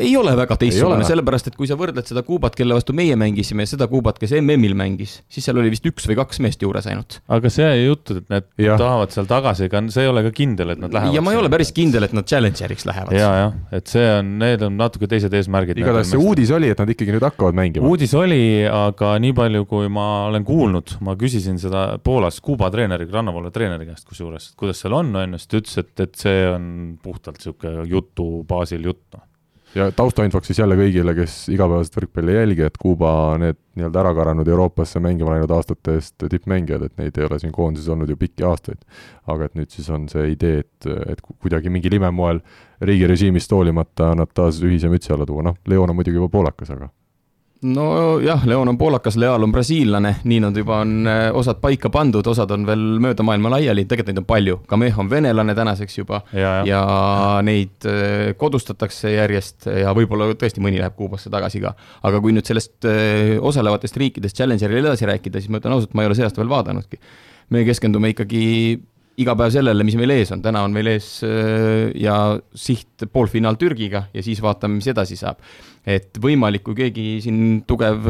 Ei 0.00 0.12
ole 0.16 0.32
väga 0.36 0.56
teistsugune, 0.60 1.04
sellepärast 1.06 1.50
et 1.50 1.56
kui 1.58 1.68
sa 1.68 1.76
võrdled 1.78 2.06
seda 2.08 2.22
Kuubat, 2.26 2.54
kelle 2.58 2.76
vastu 2.76 2.94
meie 2.96 3.16
mängisime, 3.18 3.66
ja 3.66 3.72
seda 3.72 3.88
Kuubat, 3.90 4.18
kes 4.20 4.34
MM-il 4.38 4.74
mängis, 4.78 5.18
siis 5.32 5.46
seal 5.48 5.58
oli 5.60 5.72
vist 5.72 5.86
üks 5.88 6.06
või 6.08 6.16
kaks 6.20 6.40
meest 6.44 6.62
juures 6.64 6.86
ainult. 6.90 7.18
aga 7.32 7.50
see 7.52 7.68
jutt, 7.82 8.12
et 8.14 8.30
need 8.32 8.48
ja. 8.62 8.76
tahavad 8.80 9.14
seal 9.14 9.28
tagasi, 9.30 9.66
ega 9.68 9.82
see 9.92 10.06
ei 10.06 10.12
ole 10.12 10.24
ka 10.28 10.32
kindel, 10.36 10.74
et 10.74 10.82
nad 10.82 10.94
lähevad. 10.94 11.16
ja 11.16 11.24
ma 11.24 11.34
ei 11.34 11.40
ole 11.40 11.50
päris 11.52 11.72
kindel, 11.76 12.06
et 12.06 12.14
nad 12.16 12.28
Challengeriks 12.28 12.86
lähevad. 12.88 13.16
ja, 13.16 13.32
jah, 13.40 13.56
et 13.74 13.92
see 13.92 14.06
on, 14.18 14.34
need 14.42 14.66
on 14.66 14.78
natuke 14.80 15.10
teised 15.10 15.34
eesmärgid. 15.38 15.82
igatahes 15.82 16.12
see 16.14 16.22
uudis 16.22 16.54
oli, 16.54 16.70
et 16.72 16.82
nad 16.82 16.94
ikkagi 16.94 17.16
nüüd 17.16 17.26
hakkavad 17.26 17.58
mängima. 17.58 17.90
uudis 17.90 18.14
oli, 18.18 18.42
aga 18.68 19.14
nii 19.22 19.36
palju, 19.38 19.66
kui 19.70 19.90
ma 19.92 20.08
olen 20.28 20.46
kuulnud, 20.46 20.96
ma 21.04 21.16
küsisin 21.20 21.60
seda 21.62 21.88
Poolas 22.04 22.40
Kuuba 22.44 22.70
treeneri, 22.72 23.08
rannavoole 23.10 23.52
treeneri 23.54 23.88
käest 23.90 24.08
kusjuures, 24.08 24.52
kuidas 24.58 24.80
seal 24.82 24.96
on, 24.98 25.12
on 25.16 25.36
ju, 25.36 25.42
siis 25.42 25.52
ta 25.52 25.60
ütles, 25.62 25.82
et, 25.82 25.92
et 26.06 26.24
see 26.26 26.46
on 26.48 26.64
puhtalt 27.02 27.38
niisugune 27.42 27.86
jutu 27.90 28.30
baasil 28.48 28.90
jutt, 28.90 29.04
noh 29.16 29.26
ja 29.74 29.88
taustainfoks 29.96 30.50
siis 30.50 30.58
jälle 30.58 30.76
kõigile, 30.76 31.14
kes 31.16 31.36
igapäevaselt 31.52 31.96
võrkpalli 31.96 32.34
ei 32.34 32.40
jälgi, 32.40 32.64
et 32.66 32.78
Kuuba, 32.80 33.12
need 33.40 33.58
nii-öelda 33.78 34.02
ära 34.02 34.14
karanud 34.16 34.48
Euroopasse 34.48 35.00
mängima 35.00 35.34
läinud 35.34 35.52
aastate 35.56 35.96
eest 35.98 36.26
tippmängijad, 36.30 36.86
et 36.88 36.96
neid 37.00 37.18
ei 37.18 37.28
ole 37.28 37.38
siin 37.40 37.54
koondises 37.54 37.88
olnud 37.92 38.10
ju 38.12 38.18
pikki 38.20 38.46
aastaid. 38.48 38.80
aga 39.26 39.46
et 39.46 39.54
nüüd 39.58 39.70
siis 39.70 39.88
on 39.90 40.08
see 40.12 40.32
idee, 40.34 40.64
et, 40.64 40.88
et 41.14 41.20
kuidagi 41.38 41.70
mingil 41.70 41.94
imemoel 42.00 42.42
riigirežiimist 42.82 43.52
hoolimata 43.52 44.12
nad 44.18 44.32
taas 44.34 44.60
ühise 44.62 44.90
mütsi 44.92 45.14
alla 45.14 45.26
tuua, 45.26 45.46
noh, 45.50 45.56
Leon 45.66 45.90
on 45.90 45.96
muidugi 45.96 46.20
juba 46.20 46.28
poolakas, 46.32 46.74
aga 46.74 46.90
nojah, 47.62 48.46
Leon 48.46 48.68
on 48.68 48.78
poolakas, 48.78 49.16
Leal 49.16 49.42
on 49.42 49.52
brasiillane, 49.52 50.14
nii 50.24 50.40
nad 50.42 50.56
juba 50.56 50.80
on 50.82 51.06
eh, 51.06 51.20
osad 51.34 51.60
paika 51.62 51.90
pandud, 51.94 52.26
osad 52.26 52.50
on 52.54 52.66
veel 52.66 52.82
mööda 53.02 53.24
maailma 53.26 53.52
laiali, 53.54 53.84
tegelikult 53.86 54.10
neid 54.10 54.22
on 54.22 54.28
palju, 54.28 54.58
Kameh 54.68 54.98
on 54.98 55.10
venelane 55.10 55.54
tänaseks 55.54 55.98
juba 55.98 56.22
ja, 56.32 56.56
ja. 56.66 56.66
ja 56.68 56.82
neid 57.46 57.86
eh, 57.88 58.32
kodustatakse 58.38 59.14
järjest 59.14 59.68
ja 59.70 59.94
võib-olla 59.96 60.32
tõesti 60.38 60.62
mõni 60.64 60.80
läheb 60.82 60.96
Kuubasse 60.98 61.30
tagasi 61.32 61.62
ka. 61.62 61.74
aga 62.02 62.22
kui 62.22 62.34
nüüd 62.34 62.48
sellest 62.48 62.88
eh, 62.90 63.36
osalevatest 63.40 63.98
riikidest 64.02 64.38
Challengeril 64.38 64.82
edasi 64.84 65.08
rääkida, 65.08 65.42
siis 65.42 65.52
ma 65.52 65.62
ütlen 65.62 65.76
ausalt, 65.76 65.94
ma 65.94 66.02
ei 66.02 66.10
ole 66.10 66.18
see 66.18 66.26
aasta 66.26 66.42
veel 66.42 66.50
vaadanudki. 66.52 66.98
me 67.54 67.66
keskendume 67.68 68.10
ikkagi 68.16 68.42
iga 69.20 69.34
päev 69.36 69.52
sellele, 69.52 69.84
mis 69.84 69.96
meil 70.00 70.14
ees 70.14 70.32
on, 70.32 70.42
täna 70.44 70.62
on 70.64 70.72
meil 70.72 70.88
ees 70.94 71.08
ja 72.00 72.16
siht 72.56 73.04
poolfinaal 73.12 73.58
Türgiga 73.60 74.06
ja 74.14 74.24
siis 74.24 74.40
vaatame, 74.42 74.78
mis 74.78 74.88
edasi 74.92 75.18
saab. 75.20 75.42
Et 75.84 76.16
võimalik, 76.22 76.64
kui 76.64 76.78
keegi 76.78 77.06
siin 77.24 77.62
tugev 77.68 78.08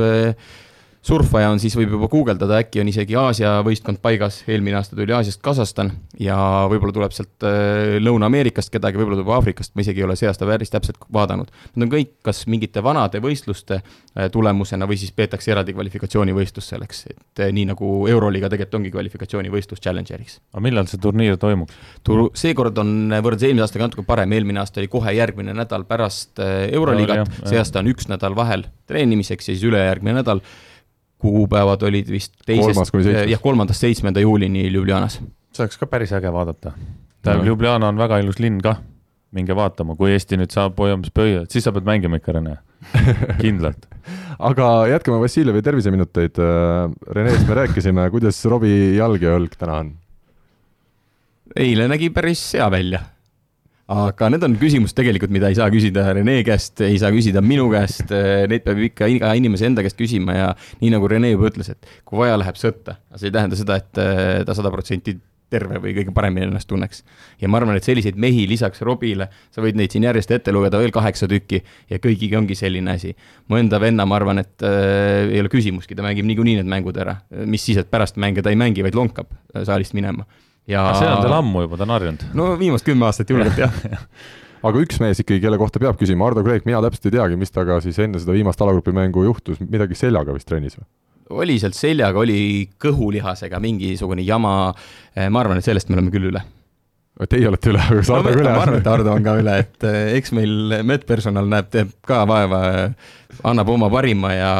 surfaja 1.03 1.51
on, 1.51 1.59
siis 1.59 1.75
võib 1.77 1.97
juba 1.97 2.07
guugeldada, 2.11 2.61
äkki 2.63 2.81
on 2.83 2.91
isegi 2.93 3.17
Aasia 3.19 3.57
võistkond 3.67 3.99
paigas, 4.03 4.39
eelmine 4.47 4.79
aasta 4.79 4.95
tuli 4.95 5.15
Aasiast 5.15 5.41
Kasahstan 5.43 5.91
ja 6.23 6.37
võib-olla 6.71 6.95
tuleb 6.95 7.15
sealt 7.17 7.47
äh, 7.47 7.97
Lõuna-Ameerikast 8.03 8.71
kedagi, 8.73 9.01
võib-olla 9.01 9.19
tuleb 9.19 9.33
Aafrikast, 9.35 9.75
ma 9.75 9.83
isegi 9.83 10.03
ei 10.03 10.07
ole 10.07 10.17
see 10.19 10.31
aasta 10.31 10.47
päris 10.47 10.71
täpselt 10.71 11.03
vaadanud. 11.13 11.51
Need 11.75 11.89
on 11.89 11.93
kõik 11.97 12.15
kas 12.29 12.45
mingite 12.51 12.85
vanade 12.87 13.19
võistluste 13.25 13.81
äh, 13.81 14.31
tulemusena 14.33 14.87
või 14.87 15.01
siis 15.03 15.11
peetakse 15.17 15.51
eraldi 15.55 15.75
kvalifikatsioonivõistlus 15.75 16.71
selleks, 16.71 17.05
et 17.11 17.45
äh, 17.49 17.51
nii 17.55 17.67
nagu 17.75 17.93
Euroliiga 18.13 18.53
tegelikult 18.53 18.79
ongi 18.79 18.95
kvalifikatsioonivõistlus 18.95 19.83
Challengeriks. 19.83 20.39
aga 20.55 20.67
millal 20.69 20.87
see 20.91 21.03
turniir 21.03 21.39
toimub? 21.43 21.75
turu, 22.07 22.31
seekord 22.39 22.79
on 22.79 23.11
võrreldes 23.19 23.51
eelmise 23.51 23.67
aastaga 23.67 23.91
natuke 23.91 24.07
parem, 24.07 24.39
eelmine 24.39 24.63
aasta 24.63 24.79
oli 24.79 24.91
kohe 24.93 25.19
järgmine 25.19 25.55
nädal 25.57 25.83
pärast 25.89 26.39
Euroliigat, 26.39 27.43
see 27.43 27.59
aasta 27.59 27.83
on 27.83 27.91
üks 27.91 28.07
nädal 28.11 28.39
vahel 28.39 28.69
treenimiseks 28.87 29.49
ja 29.49 29.57
siis 29.57 29.67
ülejärgmine 29.67 30.21
nädal 30.21 30.43
kuupäevad 31.23 31.85
olid 31.87 32.11
vist 32.11 32.35
teisest, 32.47 32.95
jah, 33.31 33.43
kolmandast 33.43 33.85
seitsmenda 33.85 34.23
juulini 34.23 34.67
Ljubljanas. 34.71 35.21
see 35.53 35.65
oleks 35.65 35.79
ka 35.79 35.87
päris 35.87 36.13
äge 36.17 36.33
vaadata. 36.35 36.75
tähendab 37.23 37.45
no., 37.45 37.51
Ljubljana 37.51 37.93
on 37.93 38.01
väga 38.01 38.19
ilus 38.23 38.43
linn 38.43 38.61
kah, 38.63 38.83
minge 39.33 39.57
vaatama, 39.57 39.97
kui 39.97 40.13
Eesti 40.13 40.41
nüüd 40.41 40.53
saab 40.55 40.79
hoiamas 40.83 41.15
pöialt, 41.15 41.51
siis 41.55 41.65
sa 41.65 41.73
pead 41.73 41.87
mängima 41.89 42.21
ikka, 42.21 42.37
Rene 42.39 42.59
kindlalt 43.43 43.87
aga 44.43 44.69
jätkame 44.91 45.21
Vassiljevi 45.23 45.63
terviseminuteid. 45.63 46.39
Renest 47.15 47.49
me 47.49 47.59
rääkisime, 47.61 48.09
kuidas 48.11 48.41
Robbie 48.51 48.97
jalg 48.97 49.23
ja 49.23 49.37
õlg 49.39 49.55
täna 49.59 49.83
on? 49.85 49.93
eile 51.53 51.85
nägi 51.91 52.09
päris 52.15 52.41
hea 52.57 52.67
välja 52.73 53.03
aga 53.91 54.29
need 54.31 54.45
on 54.47 54.55
küsimused 54.61 54.97
tegelikult, 54.97 55.33
mida 55.35 55.51
ei 55.51 55.59
saa 55.59 55.67
küsida 55.73 56.05
Rene 56.15 56.39
käest, 56.47 56.81
ei 56.87 57.01
saa 57.03 57.11
küsida 57.15 57.43
minu 57.45 57.67
käest, 57.73 58.13
neid 58.51 58.65
peab 58.67 58.79
ikka 58.87 59.09
iga 59.11 59.33
inimese 59.39 59.67
enda 59.69 59.83
käest 59.85 59.99
küsima 59.99 60.37
ja 60.37 60.47
nii 60.83 60.93
nagu 60.95 61.11
Rene 61.11 61.33
juba 61.33 61.51
ütles, 61.51 61.73
et 61.75 61.91
kui 62.07 62.23
vaja, 62.23 62.39
läheb 62.41 62.59
sõtta, 62.61 63.01
see 63.17 63.31
ei 63.31 63.35
tähenda 63.35 63.59
seda, 63.59 63.81
et 63.83 64.01
äh, 64.03 64.41
ta 64.47 64.57
sada 64.57 64.71
protsenti 64.73 65.17
terve 65.53 65.83
või 65.83 65.93
kõige 65.99 66.15
paremini 66.17 66.47
ennast 66.47 66.69
tunneks. 66.71 67.03
ja 67.43 67.49
ma 67.51 67.59
arvan, 67.59 67.77
et 67.77 67.85
selliseid 67.85 68.17
mehi 68.17 68.47
lisaks 68.49 68.81
Robile, 68.87 69.27
sa 69.53 69.61
võid 69.61 69.77
neid 69.77 69.93
siin 69.93 70.07
järjest 70.07 70.31
ette 70.33 70.55
lugeda 70.55 70.81
veel 70.81 70.95
kaheksa 70.95 71.29
tükki 71.29 71.61
ja 71.91 71.99
kõigiga 72.01 72.39
ongi 72.39 72.57
selline 72.57 72.95
asi. 72.95 73.13
mu 73.49 73.59
enda 73.59 73.81
venna, 73.83 74.07
ma 74.07 74.17
arvan, 74.17 74.41
et 74.41 74.65
äh, 74.65 75.27
ei 75.27 75.43
ole 75.43 75.53
küsimustki, 75.53 75.99
ta 75.99 76.07
mängib 76.07 76.31
niikuinii 76.31 76.63
need 76.63 76.71
mängud 76.71 76.97
ära, 76.97 77.19
mis 77.45 77.67
siis, 77.67 77.83
et 77.83 77.91
pärast 77.91 78.17
mänge 78.17 78.47
ta 78.47 78.55
ei 78.55 78.57
mängi, 78.57 78.87
vaid 78.87 78.97
lonkab 78.97 79.35
saalist 79.67 79.99
minema 79.99 80.25
ja. 80.71 80.87
see 80.99 81.09
on 81.09 81.25
tal 81.25 81.41
ammu 81.41 81.67
juba, 81.67 81.81
ta 81.81 81.89
on 81.89 81.97
harjunud. 81.97 82.31
no 82.39 82.53
viimased 82.61 82.87
kümme 82.87 83.09
aastat 83.09 83.31
julgelt 83.31 83.59
jah 83.59 83.75
aga 84.67 84.83
üks 84.83 85.01
mees 85.03 85.21
ikkagi, 85.23 85.43
kelle 85.43 85.59
kohta 85.61 85.83
peab 85.83 85.99
küsima, 86.01 86.29
Ardo 86.29 86.45
Kreek, 86.47 86.67
mina 86.69 86.81
täpselt 86.85 87.11
ei 87.11 87.17
teagi, 87.17 87.39
mis 87.41 87.53
temaga 87.53 87.81
siis 87.85 87.99
enne 88.03 88.21
seda 88.23 88.35
viimast 88.37 88.63
alagrupi 88.63 88.95
mängu 88.95 89.27
juhtus, 89.27 89.61
midagi 89.63 89.99
seljaga 89.99 90.37
vist 90.37 90.49
trennis 90.51 90.79
või? 90.79 90.89
oli 91.33 91.55
sealt 91.57 91.77
seljaga, 91.79 92.21
oli 92.21 92.67
kõhulihasega 92.83 93.57
mingisugune 93.63 94.25
jama, 94.27 94.73
eh, 95.17 95.31
ma 95.33 95.41
arvan, 95.41 95.57
et 95.57 95.65
sellest 95.65 95.89
me 95.89 95.97
oleme 95.97 96.13
küll 96.13 96.29
üle. 96.29 96.43
Teie 97.29 97.47
olete 97.49 97.71
üle, 97.71 97.81
aga 97.81 98.01
kas 98.01 98.11
Ardo 98.13 98.33
ka 98.33 98.41
üle? 98.41 98.51
ma 98.53 98.65
arvan, 98.67 98.81
et 98.83 98.91
Ardo 98.91 99.13
on 99.15 99.25
ka 99.25 99.37
üle, 99.41 99.55
et 99.65 99.87
eh, 99.89 100.01
eks 100.19 100.35
meil 100.37 100.83
medpersonal 100.89 101.49
näeb, 101.49 101.71
teeb 101.73 101.95
ka 102.05 102.23
vaeva, 102.29 102.61
annab 103.49 103.73
oma 103.73 103.89
parima 103.93 104.35
ja 104.35 104.53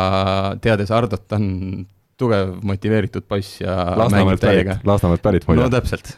teades 0.65 0.93
Ardot, 0.95 1.27
ta 1.29 1.37
on 1.37 1.85
tugev, 2.23 2.57
motiveeritud 2.67 3.27
poiss 3.29 3.61
ja 3.63 3.77
Lasnamäelt 3.99 4.43
pärit, 4.43 4.77
Lasnamäelt 4.89 5.25
pärit 5.25 5.49
muide. 5.49 5.67
no 5.67 5.73
täpselt. 5.73 6.15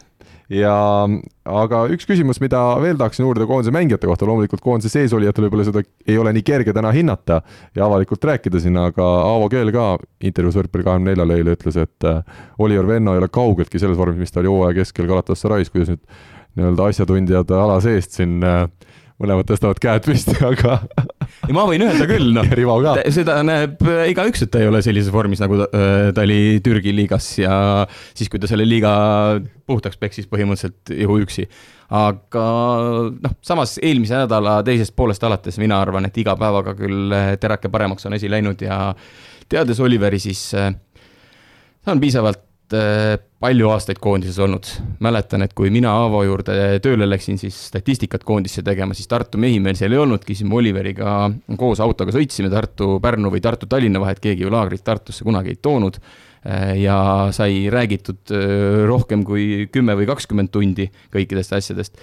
Ja 0.51 0.75
aga 1.49 1.79
üks 1.89 2.05
küsimus, 2.05 2.37
mida 2.41 2.59
veel 2.77 2.99
tahaksin 2.99 3.25
uurida 3.25 3.47
koondise 3.49 3.73
mängijate 3.73 4.05
kohta, 4.05 4.27
loomulikult 4.29 4.61
koondise 4.61 4.91
seesolijatel 4.93 5.47
võib-olla 5.47 5.65
seda 5.65 5.81
ei 6.05 6.19
ole 6.21 6.35
nii 6.37 6.45
kerge 6.45 6.73
täna 6.75 6.91
hinnata 6.93 7.39
ja 7.73 7.87
avalikult 7.87 8.27
rääkida 8.29 8.61
siin, 8.61 8.77
aga 8.77 9.07
Aavo 9.31 9.49
Keel 9.49 9.73
ka 9.73 9.87
intervjuus 10.21 10.59
Võrkpalli 10.59 10.85
kahekümne 10.85 11.15
neljale 11.15 11.39
eile 11.41 11.55
ütles, 11.57 11.79
et 11.81 12.05
äh, 12.05 12.21
Oliver 12.61 12.85
Venno 12.93 13.15
ei 13.15 13.23
ole 13.23 13.31
kaugeltki 13.33 13.81
selles 13.81 13.97
vormis, 13.97 14.21
mis 14.21 14.35
ta 14.35 14.43
oli 14.43 14.53
hooaja 14.53 14.77
keskel 14.83 15.09
Galatasaray's, 15.09 15.73
kuidas 15.73 15.95
nüüd 15.95 16.05
nii-öelda 16.55 16.91
asjatundjad 16.91 17.55
ala 17.57 17.79
seest 17.83 18.19
siin 18.19 18.37
äh, 18.45 18.67
mõlemad 19.21 19.49
tõstavad 19.49 19.81
käed 19.81 20.05
püsti, 20.05 20.37
aga 20.51 20.77
ja 21.47 21.55
ma 21.55 21.65
võin 21.69 21.85
öelda 21.85 22.07
küll, 22.09 22.31
noh, 22.35 22.47
seda 23.13 23.37
näeb 23.45 23.81
igaüks, 24.11 24.45
et 24.45 24.53
ta 24.53 24.61
ei 24.63 24.69
ole 24.69 24.81
sellises 24.85 25.13
vormis, 25.13 25.41
nagu 25.43 25.59
ta, 25.61 25.67
äh, 25.75 26.09
ta 26.15 26.25
oli 26.25 26.59
Türgi 26.65 26.93
liigas 26.95 27.29
ja 27.41 27.55
siis, 28.13 28.29
kui 28.31 28.41
ta 28.41 28.49
selle 28.51 28.67
liiga 28.67 28.93
puhtaks 29.65 29.99
peksis 30.01 30.29
põhimõtteliselt 30.31 30.93
juhuüksi. 30.95 31.47
aga 31.95 32.45
noh, 33.13 33.37
samas 33.45 33.77
eelmise 33.81 34.17
nädala 34.23 34.57
teisest 34.65 34.95
poolest 34.97 35.23
alates 35.23 35.59
mina 35.61 35.77
arvan, 35.81 36.07
et 36.09 36.17
iga 36.17 36.33
päevaga 36.39 36.73
küll 36.77 37.13
terake 37.41 37.69
paremaks 37.69 38.09
on 38.09 38.17
asi 38.17 38.31
läinud 38.31 38.61
ja 38.61 38.89
teades 39.49 39.79
Oliveri, 39.79 40.19
siis 40.19 40.47
äh, 40.57 40.73
ta 41.85 41.93
on 41.93 42.01
piisavalt 42.01 42.45
Äh, 42.73 43.19
palju 43.45 43.69
aastaid 43.69 43.99
koondises 44.01 44.39
olnud. 44.41 44.67
mäletan, 45.05 45.43
et 45.45 45.53
kui 45.53 45.69
mina 45.73 45.91
Aavo 46.01 46.23
juurde 46.25 46.55
tööle 46.83 47.05
läksin, 47.07 47.37
siis 47.37 47.57
statistikat 47.69 48.23
koondisse 48.25 48.63
tegema, 48.65 48.95
siis 48.97 49.09
Tartu 49.11 49.37
mehi 49.41 49.59
meil 49.61 49.77
seal 49.77 49.93
ei 49.93 50.01
olnudki, 50.01 50.33
siis 50.33 50.49
me 50.49 50.57
Oliveriga 50.57 51.15
koos 51.59 51.81
autoga 51.83 52.15
sõitsime 52.15 52.49
Tartu-Pärnu 52.53 53.29
või 53.33 53.43
Tartu-Tallinna 53.45 54.01
vahet, 54.01 54.21
keegi 54.23 54.47
ju 54.47 54.53
laagrit 54.53 54.85
Tartusse 54.85 55.27
kunagi 55.27 55.53
ei 55.53 55.61
toonud. 55.61 55.99
Ja 56.77 56.95
sai 57.33 57.71
räägitud 57.73 58.29
äh, 58.29 58.83
rohkem 58.85 59.23
kui 59.25 59.65
kümme 59.73 59.95
või 59.97 60.05
kakskümmend 60.05 60.51
tundi 60.53 60.85
kõikidest 61.13 61.55
asjadest 61.57 61.97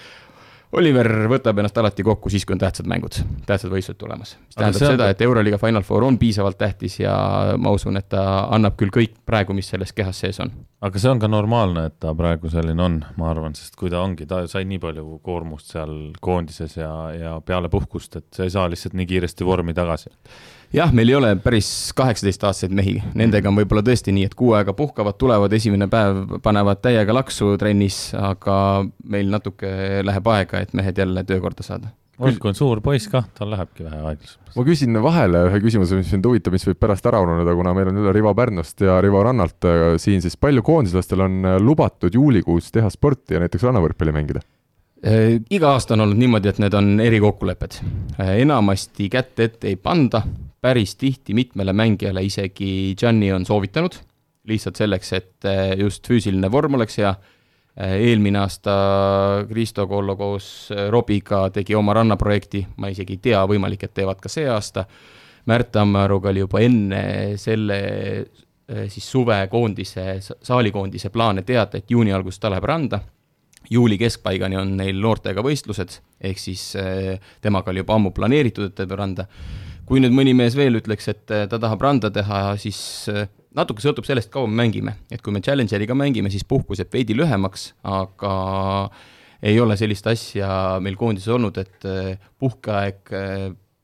Oliver 0.72 1.08
võtab 1.28 1.58
ennast 1.61 1.76
alati 1.76 2.04
kokku 2.06 2.30
siis, 2.32 2.46
kui 2.48 2.54
on 2.54 2.61
tähtsad 2.62 2.87
mängud, 2.88 3.18
tähtsad 3.44 3.68
võistlused 3.72 3.98
tulemas. 4.00 4.37
mis 4.40 4.56
tähendab 4.56 4.85
seda, 4.94 5.08
et 5.12 5.20
Euroliiga 5.20 5.58
Final 5.61 5.85
Four 5.85 6.06
on 6.06 6.16
piisavalt 6.18 6.56
tähtis 6.58 6.96
ja 7.02 7.12
ma 7.61 7.74
usun, 7.76 7.98
et 8.00 8.08
ta 8.12 8.22
annab 8.56 8.78
küll 8.80 8.92
kõik 8.94 9.18
praegu, 9.28 9.52
mis 9.52 9.68
selles 9.68 9.92
kehas 9.92 10.22
sees 10.24 10.40
on. 10.40 10.52
aga 10.80 11.02
see 11.02 11.12
on 11.12 11.20
ka 11.20 11.28
normaalne, 11.28 11.85
et 11.90 11.98
ta 12.00 12.14
praegu 12.16 12.48
selline 12.52 12.82
on, 12.82 12.98
ma 13.20 13.28
arvan, 13.30 13.52
sest 13.58 13.76
kui 13.76 13.92
ta 13.92 14.00
ongi, 14.00 14.26
ta 14.26 14.46
sai 14.48 14.64
nii 14.70 14.80
palju 14.80 15.20
koormust 15.22 15.76
seal 15.76 15.94
koondises 16.24 16.78
ja, 16.80 16.92
ja 17.18 17.37
peale 17.44 17.68
puhkust, 17.68 18.16
et 18.16 18.28
sa 18.32 18.48
ei 18.48 18.56
saa 18.56 18.64
lihtsalt 18.72 18.96
nii 18.96 19.11
kiiresti 19.12 19.44
vormi 19.44 19.76
tagasi 19.76 20.08
jah, 20.72 20.92
meil 20.92 21.12
ei 21.12 21.16
ole 21.18 21.32
päris 21.42 21.70
kaheksateistaastaseid 21.96 22.74
mehi, 22.76 22.98
nendega 23.18 23.50
on 23.50 23.58
võib-olla 23.61 23.85
tõesti 23.87 24.14
nii, 24.14 24.28
et 24.30 24.37
kuu 24.38 24.54
aega 24.58 24.74
puhkavad, 24.76 25.18
tulevad 25.20 25.52
esimene 25.56 25.88
päev, 25.92 26.38
panevad 26.44 26.82
täiega 26.85 27.16
laksu 27.16 27.54
trennis, 27.61 28.04
aga 28.18 28.56
meil 29.04 29.32
natuke 29.32 30.02
läheb 30.04 30.30
aega, 30.37 30.62
et 30.62 30.72
mehed 30.78 30.98
jälle 30.98 31.24
töökorda 31.28 31.66
saada. 31.66 31.92
Olk 32.22 32.44
on 32.44 32.54
suur 32.54 32.82
poiss 32.85 33.08
kah, 33.11 33.24
tal 33.35 33.50
lähebki 33.50 33.87
vähe 33.87 33.98
aeglasemaks. 33.98 34.52
ma 34.54 34.64
küsin 34.66 34.98
vahele 35.02 35.46
ühe 35.48 35.61
küsimuse, 35.64 35.96
mis 35.98 36.11
mind 36.12 36.26
huvitab, 36.28 36.54
mis 36.54 36.66
võib 36.68 36.78
pärast 36.82 37.06
ära 37.08 37.22
ununeda, 37.24 37.54
kuna 37.56 37.72
meil 37.74 37.88
on 37.90 38.02
üle 38.02 38.12
Rivo 38.14 38.35
Pärnust 38.37 38.85
ja 38.85 38.98
Rivo 39.02 39.22
Rannalt 39.24 39.66
äh, 39.66 39.85
siin, 40.02 40.20
siis 40.22 40.37
palju 40.37 40.62
koondislastel 40.66 41.24
on 41.24 41.40
äh, 41.48 41.56
lubatud 41.62 42.14
juulikuus 42.14 42.68
teha 42.74 42.90
sporti 42.92 43.38
ja 43.38 43.42
näiteks 43.42 43.64
rannavõrkpalli 43.64 44.14
mängida? 44.14 44.44
Äh, 45.02 45.40
iga 45.50 45.72
aasta 45.72 45.96
on 45.96 46.04
olnud 46.04 46.20
niimoodi, 46.20 46.52
et 46.52 46.61
need 46.62 46.76
on 46.78 46.92
erikokkulepped. 47.02 47.80
enamasti 48.37 49.08
kätt 49.11 49.40
ette 49.40 49.72
ei 49.72 49.80
panda, 49.80 50.22
päris 50.62 50.96
tihti 50.96 51.35
mitmele 51.35 51.72
mängijale 51.72 52.22
isegi 52.22 52.94
Gianni 52.98 53.33
on 53.33 53.46
soovitanud, 53.46 53.96
lihtsalt 54.46 54.79
selleks, 54.79 55.12
et 55.12 55.46
eh, 55.51 55.79
just 55.79 56.07
füüsiline 56.09 56.51
vorm 56.51 56.79
oleks 56.79 56.98
hea. 57.03 57.14
Eh, 57.72 57.94
eelmine 58.11 58.38
aasta 58.42 58.72
Kristo 59.48 59.87
Kollo 59.88 60.14
koos 60.16 60.46
eh, 60.70 60.87
Robiga 60.92 61.46
tegi 61.51 61.75
oma 61.75 61.96
rannaprojekti, 61.98 62.66
ma 62.77 62.92
isegi 62.92 63.16
ei 63.16 63.22
tea, 63.31 63.40
võimalik, 63.48 63.87
et 63.88 63.94
teevad 63.96 64.20
ka 64.22 64.31
see 64.31 64.46
aasta. 64.51 64.87
Märt 65.51 65.72
Tammearuga 65.75 66.31
oli 66.31 66.44
juba 66.44 66.61
enne 66.62 67.03
selle 67.42 67.79
siis 68.88 69.09
suvekoondise, 69.11 70.05
saalikoondise 70.22 71.11
plaane 71.11 71.42
teada, 71.42 71.81
et 71.81 71.90
juuni 71.90 72.14
alguses 72.14 72.38
ta 72.38 72.53
läheb 72.53 72.64
randa 72.70 73.01
juuli 73.70 73.98
keskpaigani 73.98 74.57
on 74.57 74.77
neil 74.79 75.01
noortega 75.03 75.42
võistlused, 75.42 75.96
ehk 76.22 76.38
siis 76.38 76.62
temaga 77.42 77.70
oli 77.75 77.83
juba 77.83 77.98
ammu 77.98 78.14
planeeritud, 78.14 78.70
et 78.70 78.77
ta 78.79 78.87
peab 78.87 79.01
randa 79.03 79.27
kui 79.92 80.00
nüüd 80.00 80.14
mõni 80.16 80.33
mees 80.33 80.55
veel 80.57 80.78
ütleks, 80.81 81.11
et 81.12 81.33
äh, 81.35 81.44
ta 81.50 81.59
tahab 81.61 81.83
randa 81.85 82.09
teha, 82.12 82.55
siis 82.61 82.78
äh, 83.12 83.26
natuke 83.52 83.85
sõltub 83.85 84.07
sellest, 84.09 84.31
kaua 84.33 84.48
me 84.48 84.62
mängime, 84.62 84.94
et 85.12 85.20
kui 85.20 85.35
me 85.35 85.42
Challengeriga 85.44 85.96
mängime, 85.98 86.33
siis 86.33 86.46
puhkus 86.48 86.81
jääb 86.81 86.94
veidi 86.96 87.16
lühemaks, 87.18 87.72
aga 87.85 88.33
ei 89.44 89.59
ole 89.61 89.76
sellist 89.76 90.09
asja 90.09 90.78
meil 90.81 90.96
koondises 90.96 91.35
olnud, 91.37 91.61
et 91.61 91.85
äh, 91.85 92.14
puhkeaeg 92.40 93.12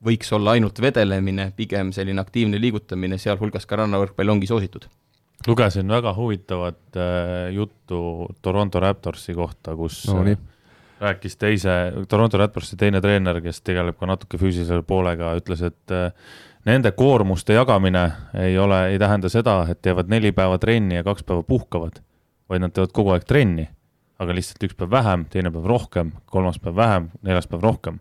võiks 0.09 0.33
olla 0.33 0.55
ainult 0.57 0.81
vedelemine, 0.81 1.51
pigem 1.53 1.91
selline 1.93 2.23
aktiivne 2.23 2.57
liigutamine, 2.57 3.19
sealhulgas 3.21 3.69
ka 3.69 3.83
rannavõrkpall 3.83 4.33
ongi 4.33 4.49
soositud. 4.49 4.87
lugesin 5.45 5.91
väga 5.93 6.15
huvitavat 6.15 6.97
juttu 7.53 7.99
Toronto 8.41 8.79
Raptorsi 8.79 9.35
kohta, 9.37 9.75
kus 9.77 10.07
no, 10.09 10.23
nii 10.25 10.39
rääkis 10.99 11.37
teise, 11.39 11.69
Toronto 12.09 12.37
Raptorsi 12.37 12.77
teine 12.77 13.01
treener, 13.01 13.41
kes 13.43 13.61
tegeleb 13.65 13.97
ka 13.99 14.09
natuke 14.09 14.39
füüsilise 14.39 14.81
poolega, 14.87 15.31
ütles, 15.39 15.63
et 15.65 15.95
äh, 15.95 16.11
nende 16.67 16.91
koormuste 16.97 17.55
jagamine 17.55 18.05
ei 18.39 18.57
ole, 18.59 18.81
ei 18.93 18.99
tähenda 18.99 19.31
seda, 19.31 19.61
et 19.71 19.81
teevad 19.85 20.11
neli 20.11 20.31
päeva 20.35 20.59
trenni 20.59 20.99
ja 20.99 21.05
kaks 21.07 21.23
päeva 21.27 21.43
puhkavad, 21.47 22.01
vaid 22.51 22.65
nad 22.65 22.75
teevad 22.75 22.93
kogu 22.95 23.15
aeg 23.15 23.25
trenni, 23.29 23.69
aga 24.19 24.35
lihtsalt 24.35 24.67
üks 24.67 24.75
päev 24.75 24.91
vähem, 24.91 25.25
teine 25.31 25.51
päev 25.55 25.67
rohkem, 25.71 26.13
kolmas 26.27 26.59
päev 26.59 26.75
vähem, 26.75 27.09
neljas 27.23 27.47
päev 27.47 27.63
rohkem. 27.63 27.99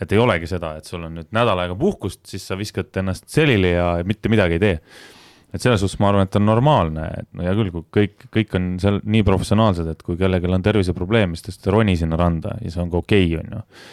et 0.00 0.12
ei 0.12 0.18
olegi 0.18 0.46
seda, 0.46 0.74
et 0.76 0.84
sul 0.84 1.06
on 1.06 1.14
nüüd 1.16 1.30
nädal 1.32 1.58
aega 1.62 1.74
puhkust, 1.78 2.26
siis 2.28 2.44
sa 2.44 2.58
viskad 2.58 2.92
ennast 3.00 3.28
selili 3.32 3.70
ja 3.72 4.02
mitte 4.04 4.28
midagi 4.28 4.58
ei 4.58 4.60
tee 4.60 4.74
et 5.54 5.62
selles 5.62 5.82
suhtes 5.82 6.00
ma 6.02 6.10
arvan, 6.10 6.26
et 6.26 6.38
on 6.38 6.46
normaalne, 6.48 7.04
et 7.20 7.28
no 7.36 7.44
hea 7.46 7.52
küll, 7.54 7.70
kui 7.74 7.84
kõik, 7.94 8.28
kõik 8.34 8.56
on 8.58 8.70
seal 8.82 8.98
nii 9.06 9.26
professionaalsed, 9.26 9.90
et 9.92 10.00
kui 10.06 10.18
kellelgi 10.18 10.50
on 10.50 10.64
terviseprobleem, 10.64 11.36
siis 11.38 11.60
ta 11.62 11.74
roni 11.74 11.94
sinna 12.00 12.18
randa 12.18 12.56
ja 12.60 12.72
see 12.72 12.82
on 12.82 12.90
ka 12.92 13.02
okei 13.02 13.28
okay,, 13.28 13.42
on 13.42 13.58
ju. 13.58 13.84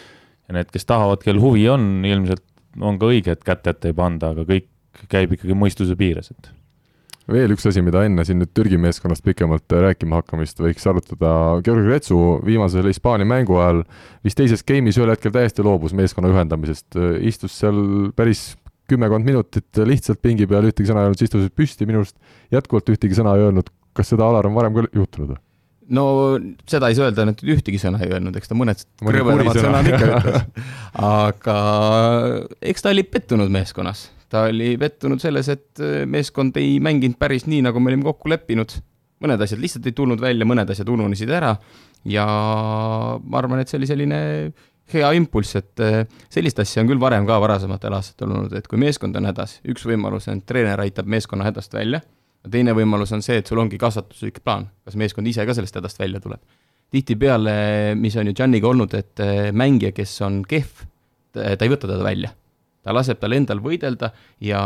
ja 0.48 0.56
need, 0.58 0.72
kes 0.74 0.88
tahavad, 0.88 1.22
kel 1.22 1.38
huvi 1.42 1.68
on, 1.70 1.92
ilmselt 2.08 2.44
on 2.82 2.98
ka 2.98 3.12
õige, 3.12 3.36
et 3.36 3.46
kätt 3.46 3.68
ette 3.70 3.92
ei 3.92 3.96
panda, 3.96 4.32
aga 4.34 4.46
kõik 4.48 4.68
käib 5.12 5.36
ikkagi 5.36 5.56
mõistuse 5.56 5.96
piires, 5.98 6.32
et. 6.34 6.50
Veel 7.30 7.52
üks 7.54 7.64
asi, 7.70 7.78
mida 7.86 8.00
enne 8.02 8.24
siin 8.26 8.40
nüüd 8.42 8.50
Türgi 8.50 8.76
meeskonnast 8.82 9.22
pikemalt 9.22 9.70
rääkima 9.70 10.18
hakkamist 10.18 10.58
võiks 10.58 10.82
arutada, 10.90 11.30
Georg 11.62 11.86
Retsu 11.86 12.16
viimasel 12.42 12.88
Hispaania 12.90 13.28
mängu 13.30 13.60
ajal 13.62 13.84
vist 14.26 14.40
teises 14.40 14.66
game'is 14.66 14.98
ühel 14.98 15.12
hetkel 15.14 15.30
täiesti 15.32 15.62
loobus 15.62 15.94
meeskonna 15.94 16.32
ühendamisest, 16.32 16.98
istus 17.22 17.54
seal 17.62 17.78
päris 18.18 18.56
kümmekond 18.92 19.26
minutit 19.26 19.82
lihtsalt 19.88 20.22
pingi 20.24 20.48
peal, 20.50 20.68
ühtegi 20.70 20.90
sõna 20.90 21.02
ei 21.02 21.10
öelnud, 21.10 21.20
siis 21.20 21.30
istusid 21.30 21.56
püsti, 21.56 21.88
minu 21.88 22.02
arust 22.02 22.18
jätkuvalt 22.54 22.92
ühtegi 22.94 23.18
sõna 23.18 23.34
ei 23.38 23.48
öelnud, 23.48 23.72
kas 23.96 24.12
seda, 24.12 24.28
Alar, 24.28 24.48
on 24.48 24.56
varem 24.56 24.76
ka 24.76 24.86
juhtunud 24.92 25.34
või? 25.34 25.42
no 25.92 26.04
seda 26.68 26.88
ei 26.90 26.96
saa 26.96 27.10
öelda, 27.10 27.26
et 27.32 27.42
ühtegi 27.42 27.80
sõna 27.80 28.00
ei 28.04 28.12
öelnud, 28.12 28.36
eks 28.38 28.50
ta 28.50 28.56
mõned 28.58 28.82
krõbedamad 29.02 29.58
sõnad 29.58 29.90
ikka 29.90 30.08
ütles. 30.08 30.66
aga 31.02 31.56
eks 32.72 32.84
ta 32.84 32.92
oli 32.92 33.04
pettunud 33.08 33.52
meeskonnas, 33.52 34.06
ta 34.32 34.46
oli 34.50 34.74
pettunud 34.80 35.22
selles, 35.22 35.50
et 35.52 35.82
meeskond 36.08 36.56
ei 36.60 36.78
mänginud 36.82 37.18
päris 37.20 37.48
nii, 37.50 37.64
nagu 37.66 37.82
me 37.82 37.92
olime 37.92 38.06
kokku 38.08 38.32
leppinud. 38.32 38.78
mõned 39.22 39.42
asjad 39.44 39.60
lihtsalt 39.62 39.86
ei 39.86 39.94
tulnud 39.94 40.22
välja, 40.22 40.46
mõned 40.48 40.70
asjad 40.74 40.88
ununesid 40.90 41.30
ära 41.30 41.52
ja 42.10 42.26
ma 42.26 43.38
arvan, 43.38 43.62
et 43.62 43.70
see 43.70 43.78
oli 43.78 43.86
selline 43.90 44.18
hea 44.94 45.12
impulss, 45.18 45.56
et 45.58 45.82
sellist 46.32 46.58
asja 46.62 46.82
on 46.82 46.90
küll 46.90 47.00
varem 47.00 47.26
ka 47.28 47.38
varasematel 47.42 47.94
aastatel 47.98 48.30
olnud, 48.30 48.56
et 48.56 48.66
kui 48.68 48.80
meeskond 48.80 49.16
on 49.16 49.28
hädas, 49.30 49.58
üks 49.68 49.86
võimalus 49.88 50.28
on, 50.28 50.42
et 50.42 50.48
treener 50.48 50.80
aitab 50.84 51.10
meeskonna 51.10 51.48
hädast 51.48 51.74
välja 51.74 52.02
teine 52.50 52.74
võimalus 52.74 53.12
on 53.14 53.22
see, 53.22 53.38
et 53.40 53.48
sul 53.48 53.60
ongi 53.62 53.78
kasvatuslik 53.80 54.42
plaan, 54.44 54.68
kas 54.86 54.96
meeskond 54.98 55.28
ise 55.30 55.44
ka 55.46 55.54
sellest 55.56 55.78
hädast 55.78 56.00
välja 56.00 56.20
tuleb. 56.20 56.40
tihtipeale, 56.92 57.94
mis 57.96 58.16
on 58.20 58.28
ju 58.28 58.34
Janiga 58.36 58.68
olnud, 58.68 58.94
et 58.94 59.20
äh, 59.20 59.48
mängija, 59.52 59.94
kes 59.96 60.12
on 60.26 60.42
kehv, 60.44 60.84
ta 61.32 61.54
ei 61.54 61.70
võta 61.72 61.86
teda 61.86 62.02
välja. 62.04 62.34
ta 62.82 62.92
laseb 62.92 63.20
tal 63.20 63.32
endal 63.32 63.60
võidelda 63.62 64.10
ja 64.42 64.60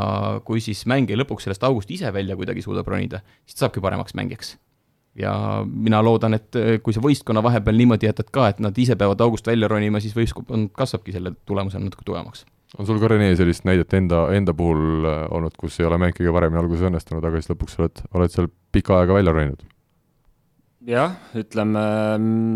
kui 0.45 0.61
siis 0.61 0.87
mängija 0.89 1.19
lõpuks 1.21 1.45
sellest 1.45 1.65
august 1.69 1.91
ise 1.91 2.09
välja 2.13 2.37
kuidagi 2.37 2.63
suudab 2.65 2.89
ronida, 2.89 3.21
siis 3.45 3.59
ta 3.59 3.67
saabki 3.67 3.81
paremaks 3.81 4.17
mängijaks. 4.17 4.57
Ja 5.21 5.37
mina 5.67 6.03
loodan, 6.05 6.37
et 6.37 6.59
äh, 6.59 6.75
kui 6.83 6.97
sa 6.97 7.05
võistkonna 7.05 7.43
vahepeal 7.45 7.79
niimoodi 7.79 8.11
jätad 8.11 8.29
ka, 8.33 8.51
et 8.53 8.61
nad 8.65 8.77
ise 8.79 8.99
peavad 8.99 9.23
august 9.25 9.47
välja 9.49 9.71
ronima, 9.73 10.03
siis 10.05 10.17
võistkond 10.17 10.73
kasvabki 10.77 11.15
selle 11.17 11.35
tulemusena 11.49 11.87
natuke 11.87 12.07
tugevamaks 12.07 12.47
on 12.79 12.87
sul 12.89 12.99
ka, 13.01 13.09
Rene, 13.09 13.31
sellist 13.39 13.65
näidet 13.69 13.95
enda, 13.97 14.27
enda 14.37 14.55
puhul 14.57 15.07
äh, 15.07 15.23
olnud, 15.33 15.55
kus 15.61 15.79
ei 15.81 15.87
ole 15.89 16.01
mäng 16.03 16.17
kõige 16.17 16.35
paremini 16.35 16.61
alguses 16.61 16.89
õnnestunud, 16.89 17.25
aga 17.25 17.41
siis 17.41 17.53
lõpuks 17.53 17.79
oled, 17.81 18.03
oled 18.19 18.35
seal 18.35 18.51
pikka 18.75 19.01
aega 19.01 19.17
välja 19.17 19.35
roninud? 19.37 19.65
jah, 20.87 21.17
ütleme 21.35 21.83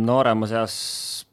nooremas 0.07 0.53
eas 0.55 0.75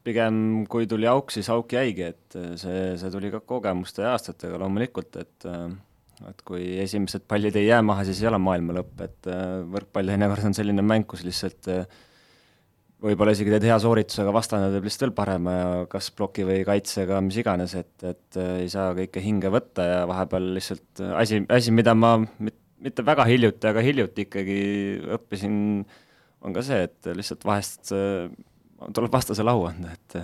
pigem 0.07 0.63
kui 0.71 0.88
tuli 0.89 1.05
auk, 1.09 1.30
siis 1.34 1.49
auk 1.53 1.75
jäigi, 1.75 2.07
et 2.13 2.38
äh, 2.39 2.53
see, 2.59 2.86
see 3.01 3.11
tuli 3.13 3.32
ka 3.34 3.43
kogemuste 3.45 4.05
ja 4.05 4.15
aastatega 4.15 4.59
loomulikult, 4.61 5.19
et 5.21 5.49
äh, 5.49 5.67
et 6.26 6.41
kui 6.47 6.63
esimesed 6.82 7.28
pallid 7.30 7.55
ei 7.59 7.68
jää 7.68 7.84
maha, 7.86 8.07
siis 8.07 8.24
ei 8.24 8.32
ole 8.32 8.39
maailma 8.41 8.80
lõpp, 8.80 9.05
et 9.05 9.30
võrkpall 9.74 10.09
teinekord 10.09 10.49
on 10.49 10.55
selline 10.57 10.86
mäng, 10.86 11.05
kus 11.09 11.22
lihtsalt 11.28 11.70
äh, 11.70 11.86
võib-olla 13.03 13.34
isegi 13.36 13.51
teed 13.53 13.68
hea 13.68 13.78
sooritusega, 13.82 14.34
vastane 14.34 14.70
teeb 14.74 14.88
lihtsalt 14.88 15.05
veel 15.05 15.15
parema 15.18 15.53
ja 15.53 15.68
kas 15.91 16.09
ploki 16.18 16.45
või 16.47 16.63
kaitsega, 16.68 17.20
mis 17.26 17.38
iganes, 17.41 17.76
et, 17.78 17.93
et 18.01 18.39
äh, 18.41 18.53
ei 18.63 18.72
saa 18.74 18.91
kõike 18.97 19.22
hinge 19.24 19.51
võtta 19.53 19.86
ja 19.86 20.01
vahepeal 20.09 20.49
lihtsalt 20.57 21.03
äh, 21.05 21.13
asi, 21.22 21.43
asi, 21.53 21.74
mida 21.76 21.93
ma 21.97 22.15
mit, 22.18 22.57
mitte 22.82 23.05
väga 23.05 23.28
hiljuti, 23.30 23.70
aga 23.70 23.86
hiljuti 23.86 24.26
ikkagi 24.26 24.59
õppisin, 25.18 25.57
on 26.45 26.57
ka 26.57 26.65
see, 26.65 26.88
et 26.89 27.11
lihtsalt 27.18 27.45
vahest 27.47 27.93
äh, 27.95 28.32
tuleb 28.93 29.13
vastasele 29.13 29.53
au 29.53 29.68
anda, 29.70 29.93
et 29.93 30.18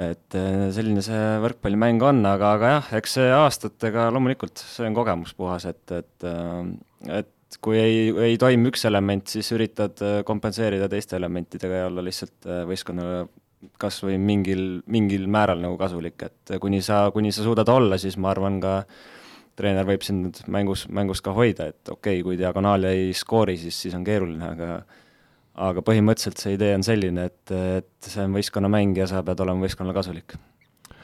et 0.00 0.34
selline 0.72 1.02
see 1.04 1.20
võrkpallimäng 1.42 2.00
on, 2.08 2.22
aga, 2.24 2.54
aga 2.56 2.72
jah, 2.76 2.90
eks 2.96 3.18
see 3.18 3.28
aastatega 3.36 4.06
loomulikult, 4.14 4.62
see 4.64 4.86
on 4.88 4.96
kogemus 4.96 5.34
puhas, 5.36 5.66
et, 5.68 5.84
et 5.92 6.28
et 7.12 7.32
et 7.52 7.60
kui 7.60 7.76
ei, 7.76 7.96
ei 8.32 8.38
toimi 8.40 8.70
üks 8.70 8.86
element, 8.88 9.28
siis 9.28 9.52
üritad 9.54 10.00
äh, 10.04 10.20
kompenseerida 10.28 10.88
teiste 10.90 11.18
elementidega 11.18 11.82
ja 11.82 11.88
olla 11.90 12.04
lihtsalt 12.04 12.48
äh, 12.48 12.62
võistkonnale 12.68 13.26
kas 13.78 14.00
või 14.02 14.16
mingil, 14.18 14.80
mingil 14.90 15.28
määral 15.30 15.60
nagu 15.62 15.76
kasulik, 15.78 16.24
et 16.26 16.54
kuni 16.62 16.80
sa, 16.82 17.04
kuni 17.14 17.30
sa 17.34 17.44
suudad 17.44 17.68
olla, 17.70 17.98
siis 18.00 18.16
ma 18.18 18.32
arvan 18.32 18.58
ka 18.62 18.80
treener 19.58 19.86
võib 19.86 20.02
sind 20.02 20.40
mängus, 20.50 20.86
mängus 20.90 21.22
ka 21.22 21.34
hoida, 21.36 21.68
et 21.70 21.92
okei 21.92 22.18
okay,, 22.18 22.24
kui 22.26 22.40
diagonaal 22.40 22.88
ei 22.90 23.12
skoori, 23.14 23.54
siis, 23.60 23.78
siis 23.84 23.94
on 23.94 24.02
keeruline, 24.06 24.48
aga 24.48 24.80
aga 25.54 25.84
põhimõtteliselt 25.84 26.40
see 26.40 26.56
idee 26.56 26.72
on 26.78 26.86
selline, 26.86 27.28
et, 27.28 27.52
et 27.52 28.08
see 28.08 28.24
on 28.24 28.38
võistkonnamäng 28.38 28.96
ja 28.96 29.10
sa 29.10 29.24
pead 29.26 29.40
olema 29.44 29.66
võistkonnale 29.66 29.96
kasulik 29.96 30.38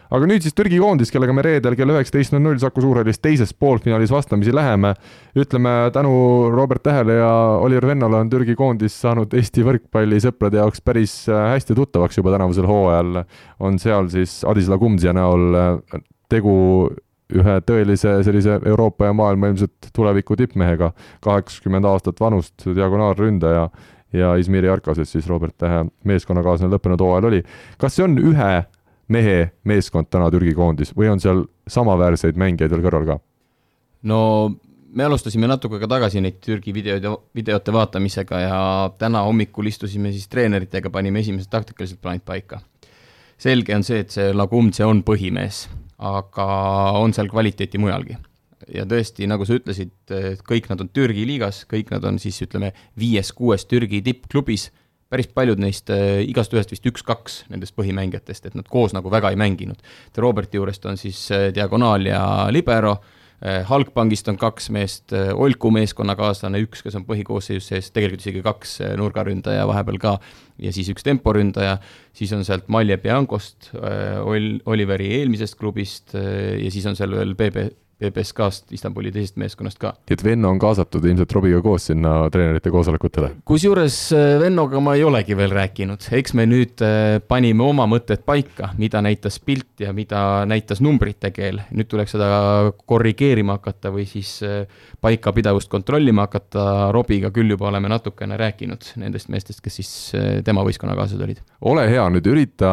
aga 0.09 0.29
nüüd 0.29 0.45
siis 0.45 0.57
Türgi 0.57 0.79
koondis, 0.81 1.11
kellega 1.13 1.35
me 1.37 1.45
reedel 1.45 1.77
kell 1.77 1.93
üheksateist 1.93 2.33
null 2.33 2.47
null 2.47 2.61
Saku 2.63 2.83
Suurhallis 2.85 3.21
teises 3.21 3.53
poolfinaalis 3.53 4.13
vastamisi 4.13 4.55
läheme. 4.55 4.95
ütleme 5.37 5.91
tänu 5.93 6.13
Robert 6.55 6.83
Tähele 6.83 7.19
ja 7.21 7.33
Oliver 7.61 7.87
Vennole 7.87 8.17
on 8.17 8.31
Türgi 8.31 8.55
koondis 8.57 8.97
saanud 9.01 9.35
Eesti 9.35 9.65
võrkpallisõprade 9.67 10.63
jaoks 10.63 10.81
päris 10.81 11.19
äh, 11.29 11.51
hästi 11.53 11.77
tuttavaks 11.77 12.17
juba 12.17 12.33
tänavusel 12.33 12.67
hooajal. 12.67 13.25
on 13.61 13.79
seal 13.79 14.09
siis 14.09 14.45
Adis 14.45 14.69
Lagumdzia 14.69 15.13
näol 15.13 15.55
äh, 15.55 16.01
tegu 16.29 16.89
ühe 17.29 17.59
tõelise 17.61 18.23
sellise 18.25 18.57
Euroopa 18.65 19.11
ja 19.11 19.13
maailma 19.13 19.51
ilmselt 19.51 19.91
tuleviku 19.93 20.37
tippmehega, 20.37 20.95
kaheksakümmend 21.21 21.85
aastat 21.85 22.21
vanust 22.21 22.65
diagonaalründaja 22.65 23.69
ja 24.13 24.35
Izmiri 24.41 24.69
Arkases 24.69 25.13
siis 25.13 25.27
Robert 25.29 25.57
Tähe 25.59 25.85
meeskonnakaaslane 26.09 26.73
lõppenud 26.75 27.03
hooajal 27.05 27.31
oli. 27.31 27.43
kas 27.79 27.97
see 27.97 28.05
on 28.05 28.19
ühe 28.19 28.53
mehe 29.09 29.51
meeskond 29.65 30.09
täna 30.11 30.31
Türgi 30.31 30.55
koondis 30.55 30.95
või 30.97 31.11
on 31.13 31.21
seal 31.21 31.45
samaväärseid 31.69 32.37
mängijaid 32.37 32.73
veel 32.73 32.85
kõrval 32.85 33.07
ka? 33.13 33.19
no 34.03 34.21
me 34.95 35.05
alustasime 35.05 35.49
natuke 35.49 35.81
ka 35.81 35.89
tagasi 35.91 36.23
neid 36.25 36.39
Türgi 36.45 36.73
videoid, 36.75 37.05
videote 37.37 37.73
vaatamisega 37.75 38.41
ja 38.41 38.61
täna 38.99 39.23
hommikul 39.27 39.69
istusime 39.69 40.13
siis 40.15 40.29
treeneritega, 40.33 40.91
panime 40.91 41.21
esimesed 41.25 41.51
taktikalised 41.53 42.01
plaanid 42.03 42.25
paika. 42.25 42.61
selge 43.39 43.75
on 43.75 43.85
see, 43.87 44.01
et 44.03 44.11
see 44.11 44.33
Lagumdse 44.35 44.85
on 44.85 45.05
põhimees, 45.07 45.67
aga 45.99 46.47
on 46.99 47.13
seal 47.15 47.29
kvaliteeti 47.31 47.79
mujalgi. 47.79 48.17
Ja 48.75 48.85
tõesti, 48.89 49.29
nagu 49.31 49.47
sa 49.47 49.57
ütlesid, 49.59 49.95
kõik 50.49 50.69
nad 50.71 50.83
on 50.83 50.91
Türgi 50.95 51.27
liigas, 51.29 51.65
kõik 51.71 51.93
nad 51.95 52.05
on 52.09 52.19
siis 52.23 52.41
ütleme, 52.45 52.73
viies-kuues 52.99 53.67
Türgi 53.71 54.03
tippklubis 54.07 54.71
päris 55.09 55.29
paljud 55.33 55.61
neist 55.61 55.91
äh, 55.93 56.21
igast 56.29 56.53
ühest 56.55 56.73
vist 56.73 56.89
üks-kaks 56.89 57.43
nendest 57.53 57.77
põhimängijatest, 57.79 58.51
et 58.51 58.59
nad 58.59 58.69
koos 58.69 58.95
nagu 58.97 59.13
väga 59.13 59.33
ei 59.33 59.41
mänginud. 59.41 59.81
Roberti 60.21 60.61
juurest 60.61 60.85
on 60.89 61.01
siis 61.01 61.23
äh, 61.33 61.49
diagonaal 61.55 62.05
ja 62.09 62.21
libero 62.53 62.99
äh,, 62.99 63.63
Halkpangist 63.69 64.29
on 64.29 64.39
kaks 64.41 64.69
meest 64.75 65.15
Olku 65.15 65.73
meeskonnakaaslane, 65.75 66.61
üks, 66.67 66.85
kes 66.85 66.99
on 66.99 67.07
põhikoosseisus 67.09 67.73
sees, 67.73 67.91
tegelikult 67.95 68.27
isegi 68.27 68.45
kaks 68.45 68.79
nurgaründaja 69.01 69.67
vahepeal 69.71 70.01
ka, 70.03 70.15
ja 70.61 70.75
siis 70.77 70.93
üks 70.93 71.07
temporündaja, 71.07 71.79
siis 72.17 72.35
on 72.37 72.45
sealt 72.45 72.69
Malje 72.69 72.99
Biancost 73.01 73.71
Ol-, 73.79 74.59
Oliveri 74.69 75.13
eelmisest 75.21 75.57
klubist 75.61 76.19
ja 76.19 76.73
siis 76.75 76.89
on 76.91 76.99
seal 76.99 77.15
veel 77.17 77.37
BB 77.39 77.71
PBSK-st, 77.99 78.71
Istanbuli 78.77 79.11
teisest 79.11 79.39
meeskonnast 79.43 79.79
ka. 79.83 79.91
nii 80.07 80.15
et 80.15 80.23
Venno 80.23 80.53
on 80.53 80.59
kaasatud 80.63 81.03
ilmselt 81.09 81.33
Robiga 81.35 81.59
koos 81.65 81.89
sinna 81.91 82.13
treenerite 82.31 82.71
koosolekutele? 82.71 83.33
kusjuures 83.49 83.97
äh, 84.15 84.37
Vennoga 84.39 84.79
ma 84.83 84.95
ei 84.95 85.03
olegi 85.07 85.35
veel 85.39 85.51
rääkinud, 85.57 86.07
eks 86.15 86.37
me 86.39 86.47
nüüd 86.47 86.85
äh, 86.87 87.19
panime 87.27 87.67
oma 87.67 87.89
mõtted 87.91 88.23
paika, 88.29 88.71
mida 88.79 89.03
näitas 89.03 89.41
pilt 89.43 89.83
ja 89.83 89.91
mida 89.97 90.45
näitas 90.47 90.83
numbrite 90.85 91.33
keel. 91.35 91.59
nüüd 91.75 91.91
tuleks 91.91 92.15
seda 92.15 92.31
korrigeerima 92.87 93.59
hakata 93.59 93.91
või 93.95 94.07
siis 94.07 94.37
äh, 94.47 94.71
paikapidavust 95.03 95.71
kontrollima 95.73 96.29
hakata, 96.29 96.93
Robiga 96.95 97.33
küll 97.35 97.51
juba 97.51 97.67
oleme 97.73 97.91
natukene 97.91 98.39
rääkinud 98.39 98.93
nendest 99.03 99.27
meestest, 99.33 99.63
kes 99.65 99.83
siis 99.83 99.93
tema 100.47 100.63
võistkonnakaaslased 100.67 101.27
olid. 101.27 101.43
ole 101.67 101.91
hea, 101.91 102.07
nüüd 102.15 102.31
ürita 102.31 102.73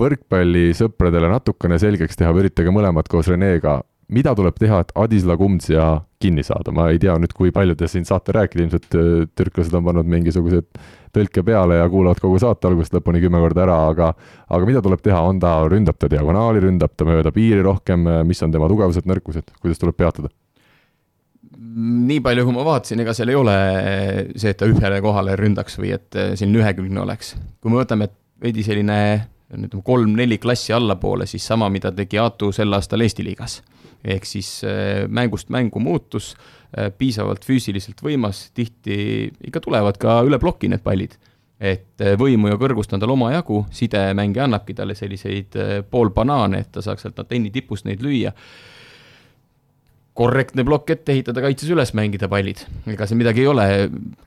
võrkpallisõpradele 0.00 1.28
natukene 1.36 1.76
selgeks 1.82 2.16
teha 2.16 2.32
või 2.32 2.46
üritage 2.46 2.72
mõlemad 2.72 3.12
koos 3.12 3.28
Renega 3.28 3.82
mida 4.08 4.34
tuleb 4.36 4.56
teha, 4.58 4.80
et 4.82 4.92
Adis 4.98 5.24
Lagumdzia 5.28 5.86
kinni 6.22 6.44
saada, 6.46 6.72
ma 6.74 6.88
ei 6.92 7.00
tea 7.02 7.14
nüüd, 7.20 7.32
kui 7.36 7.52
palju 7.54 7.76
te 7.78 7.88
siin 7.90 8.04
saate 8.08 8.34
rääkida, 8.36 8.66
ilmselt 8.66 8.98
äh, 8.98 9.08
türklased 9.38 9.74
on 9.78 9.86
pannud 9.86 10.10
mingisugused 10.10 10.68
tõlke 11.12 11.44
peale 11.44 11.80
ja 11.80 11.88
kuulavad 11.92 12.20
kogu 12.22 12.38
saate 12.40 12.68
algusest 12.68 12.94
lõpuni 12.96 13.20
kümme 13.22 13.40
korda 13.42 13.66
ära, 13.66 13.78
aga 13.90 14.12
aga 14.48 14.68
mida 14.68 14.84
tuleb 14.84 15.02
teha, 15.04 15.20
on 15.28 15.40
ta, 15.42 15.58
ründab 15.68 15.98
ta 16.00 16.08
diagonaali, 16.12 16.62
ründab 16.64 16.94
ta 16.96 17.08
mööda 17.08 17.32
piiri 17.34 17.64
rohkem, 17.64 18.06
mis 18.28 18.40
on 18.44 18.54
tema 18.54 18.70
tugevused, 18.70 19.08
nõrkused, 19.08 19.52
kuidas 19.60 19.82
tuleb 19.82 19.98
peatada? 19.98 20.32
nii 21.72 22.20
palju, 22.20 22.44
kui 22.44 22.54
ma 22.54 22.64
vaatasin, 22.66 23.00
ega 23.00 23.14
seal 23.16 23.30
ei 23.32 23.36
ole 23.38 23.52
see, 24.36 24.50
et 24.50 24.58
ta 24.60 24.68
ühele 24.68 24.98
kohale 25.04 25.36
ründaks 25.40 25.78
või 25.80 25.94
et 25.96 26.18
äh, 26.18 26.34
selline 26.36 26.60
ühekülgne 26.60 27.00
oleks. 27.04 27.34
kui 27.60 27.72
me 27.72 27.80
võtame 27.80 28.10
veidi 28.42 28.64
selline 28.66 28.98
ütleme 29.52 29.84
kolm-neli 29.84 30.38
klassi 30.40 30.72
allapoole, 30.72 31.26
siis 31.28 31.44
sama, 31.46 31.68
mida 31.72 31.92
tegi 31.92 32.18
Aatu 32.20 32.52
sel 32.56 32.72
aastal 32.72 33.04
Eesti 33.04 33.24
liigas 33.24 33.60
ehk 34.04 34.26
siis 34.28 34.60
äh, 34.66 35.04
mängust 35.08 35.52
mängu 35.52 35.82
muutus, 35.82 36.34
piisavalt 36.72 37.44
füüsiliselt 37.44 37.98
võimas, 38.00 38.46
tihti 38.56 39.26
ikka 39.44 39.60
tulevad 39.60 39.98
ka 40.00 40.22
üle 40.24 40.38
ploki 40.40 40.70
need 40.72 40.80
pallid. 40.80 41.18
et 41.62 42.00
võimu 42.18 42.48
ja 42.48 42.56
kõrgust 42.58 42.90
on 42.96 42.98
tal 42.98 43.12
omajagu, 43.12 43.60
sidemängija 43.70 44.48
annabki 44.48 44.74
talle 44.74 44.96
selliseid 44.98 45.54
poolbanaane, 45.90 46.58
et 46.64 46.72
ta 46.72 46.82
saaks 46.82 47.04
sealt 47.04 47.20
antenni 47.20 47.52
tipust 47.54 47.84
neid 47.84 48.00
lüüa 48.02 48.32
korrektne 50.14 50.64
plokk 50.64 50.92
ette 50.92 51.14
ehitada, 51.14 51.42
kaitses 51.44 51.70
üles 51.72 51.92
mängida 51.96 52.28
pallid. 52.28 52.62
ega 52.90 53.08
see 53.08 53.18
midagi 53.18 53.44
ei 53.44 53.48
ole, 53.48 53.66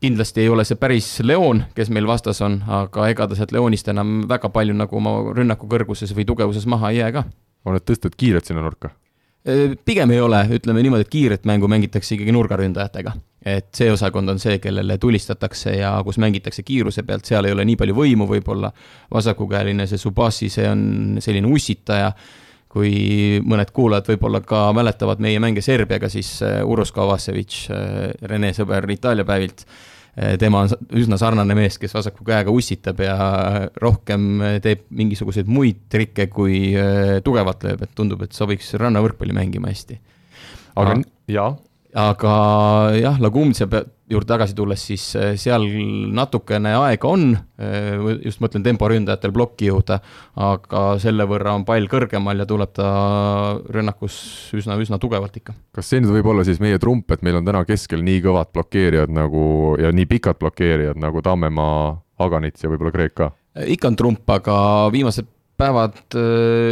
kindlasti 0.01 0.41
ei 0.41 0.49
ole 0.49 0.65
see 0.65 0.79
päris 0.81 1.09
Leon, 1.23 1.63
kes 1.77 1.91
meil 1.93 2.07
vastas 2.09 2.41
on, 2.45 2.59
aga 2.81 3.09
ega 3.13 3.29
ta 3.29 3.37
sealt 3.37 3.53
Leonist 3.53 3.89
enam 3.93 4.23
väga 4.29 4.49
palju 4.53 4.75
nagu 4.77 4.97
oma 4.97 5.17
rünnaku 5.37 5.69
kõrguses 5.69 6.13
või 6.17 6.25
tugevuses 6.27 6.65
maha 6.69 6.93
ei 6.93 7.03
jää 7.03 7.11
ka. 7.19 7.25
on 7.65 7.77
need 7.77 7.85
tõsted 7.85 8.17
kiired 8.17 8.45
sinna 8.45 8.65
nurka? 8.65 8.93
Pigem 9.85 10.11
ei 10.11 10.21
ole, 10.25 10.39
ütleme 10.57 10.81
niimoodi, 10.81 11.05
et 11.05 11.11
kiiret 11.13 11.43
mängu 11.45 11.67
mängitakse 11.69 12.15
ikkagi 12.15 12.33
nurgaründajatega. 12.33 13.11
et 13.45 13.67
see 13.77 13.91
osakond 13.93 14.29
on 14.33 14.39
see, 14.41 14.57
kellele 14.57 14.97
tulistatakse 14.97 15.75
ja 15.77 15.91
kus 16.03 16.17
mängitakse 16.17 16.63
kiiruse 16.65 17.03
pealt, 17.05 17.27
seal 17.29 17.45
ei 17.45 17.53
ole 17.53 17.65
nii 17.69 17.75
palju 17.77 17.93
võimu 17.93 18.25
võib-olla, 18.25 18.71
vasakukäeline 19.13 19.85
see 19.85 20.01
Subasi, 20.01 20.49
see 20.49 20.65
on 20.65 20.81
selline 21.21 21.51
ussitaja 21.53 22.09
kui 22.75 23.39
mõned 23.47 23.71
kuulajad 23.71 24.09
võib-olla 24.11 24.41
ka 24.43 24.67
mäletavad 24.75 25.21
meie 25.23 25.39
mänge 25.39 25.63
Serbiaga, 25.63 26.09
siis 26.11 26.33
äh, 26.43 26.59
Uros 26.67 26.91
Kovacevic, 26.95 27.61
äh, 27.71 28.09
Rene 28.27 28.51
sõber 28.57 28.89
Itaalia 28.91 29.23
päevilt, 29.27 29.63
tema 30.39 30.63
on 30.63 30.89
üsna 30.95 31.17
sarnane 31.19 31.57
mees, 31.57 31.77
kes 31.81 31.93
vasaku 31.95 32.23
käega 32.27 32.53
ussitab 32.53 33.01
ja 33.03 33.15
rohkem 33.81 34.39
teeb 34.63 34.85
mingisuguseid 34.95 35.49
muid 35.51 35.85
trikke, 35.91 36.29
kui 36.31 36.71
tugevalt 37.25 37.65
lööb, 37.67 37.83
et 37.83 37.95
tundub, 37.97 38.23
et 38.23 38.35
sobiks 38.35 38.73
rannavõrkpalli 38.79 39.35
mängima 39.35 39.73
hästi. 39.73 39.99
aga 40.75 40.99
jaa? 41.31 41.49
Aga 41.95 42.35
jah, 42.99 43.19
Lagumtsia 43.23 43.67
juurde 44.11 44.27
tagasi 44.29 44.53
tulles, 44.53 44.81
siis 44.85 45.03
äh, 45.17 45.33
seal 45.39 45.63
natukene 46.13 46.75
aega 46.77 47.09
on, 47.09 47.31
äh, 47.57 47.95
just 48.25 48.41
mõtlen 48.43 48.65
temporündajatel 48.65 49.33
plokki 49.33 49.69
jõuda, 49.71 49.97
aga 50.45 50.83
selle 51.01 51.25
võrra 51.29 51.55
on 51.57 51.65
pall 51.65 51.89
kõrgemal 51.89 52.43
ja 52.43 52.47
tuleb 52.49 52.73
ta 52.75 52.89
rünnakus 53.73 54.17
üsna, 54.57 54.77
üsna 54.81 54.99
tugevalt 55.01 55.39
ikka. 55.41 55.55
kas 55.75 55.89
see 55.89 56.03
nüüd 56.03 56.13
võib 56.19 56.33
olla 56.33 56.45
siis 56.45 56.61
meie 56.61 56.79
trump, 56.81 57.09
et 57.15 57.25
meil 57.25 57.39
on 57.39 57.47
täna 57.47 57.63
keskel 57.65 58.03
nii 58.05 58.21
kõvad 58.27 58.51
blokeerijad 58.53 59.13
nagu 59.15 59.75
ja 59.81 59.93
nii 59.95 60.09
pikad 60.11 60.41
blokeerijad 60.41 61.01
nagu 61.01 61.23
Tammemaa, 61.25 61.95
Aganits 62.21 62.63
ja 62.63 62.69
võib-olla 62.69 62.93
Kreek 62.93 63.17
ka? 63.17 63.31
ikka 63.55 63.87
on 63.87 63.97
trump, 63.97 64.29
aga 64.29 64.55
viimased 64.93 65.31
päevad 65.57 66.17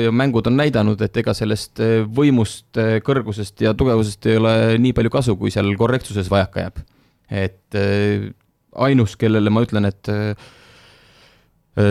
ja 0.03 0.11
mängud 0.11 0.47
on 0.49 0.57
näidanud, 0.59 1.01
et 1.05 1.17
ega 1.21 1.33
sellest 1.37 1.79
võimust, 2.15 2.79
kõrgusest 3.05 3.63
ja 3.63 3.73
tugevusest 3.77 4.27
ei 4.31 4.39
ole 4.41 4.55
nii 4.81 4.93
palju 4.97 5.13
kasu, 5.13 5.37
kui 5.39 5.53
seal 5.53 5.71
korrektsuses 5.79 6.31
vajaka 6.31 6.65
jääb. 6.65 6.83
et 7.33 7.77
ainus, 8.75 9.15
kellele 9.17 9.49
ma 9.49 9.63
ütlen, 9.63 9.87
et 9.89 10.11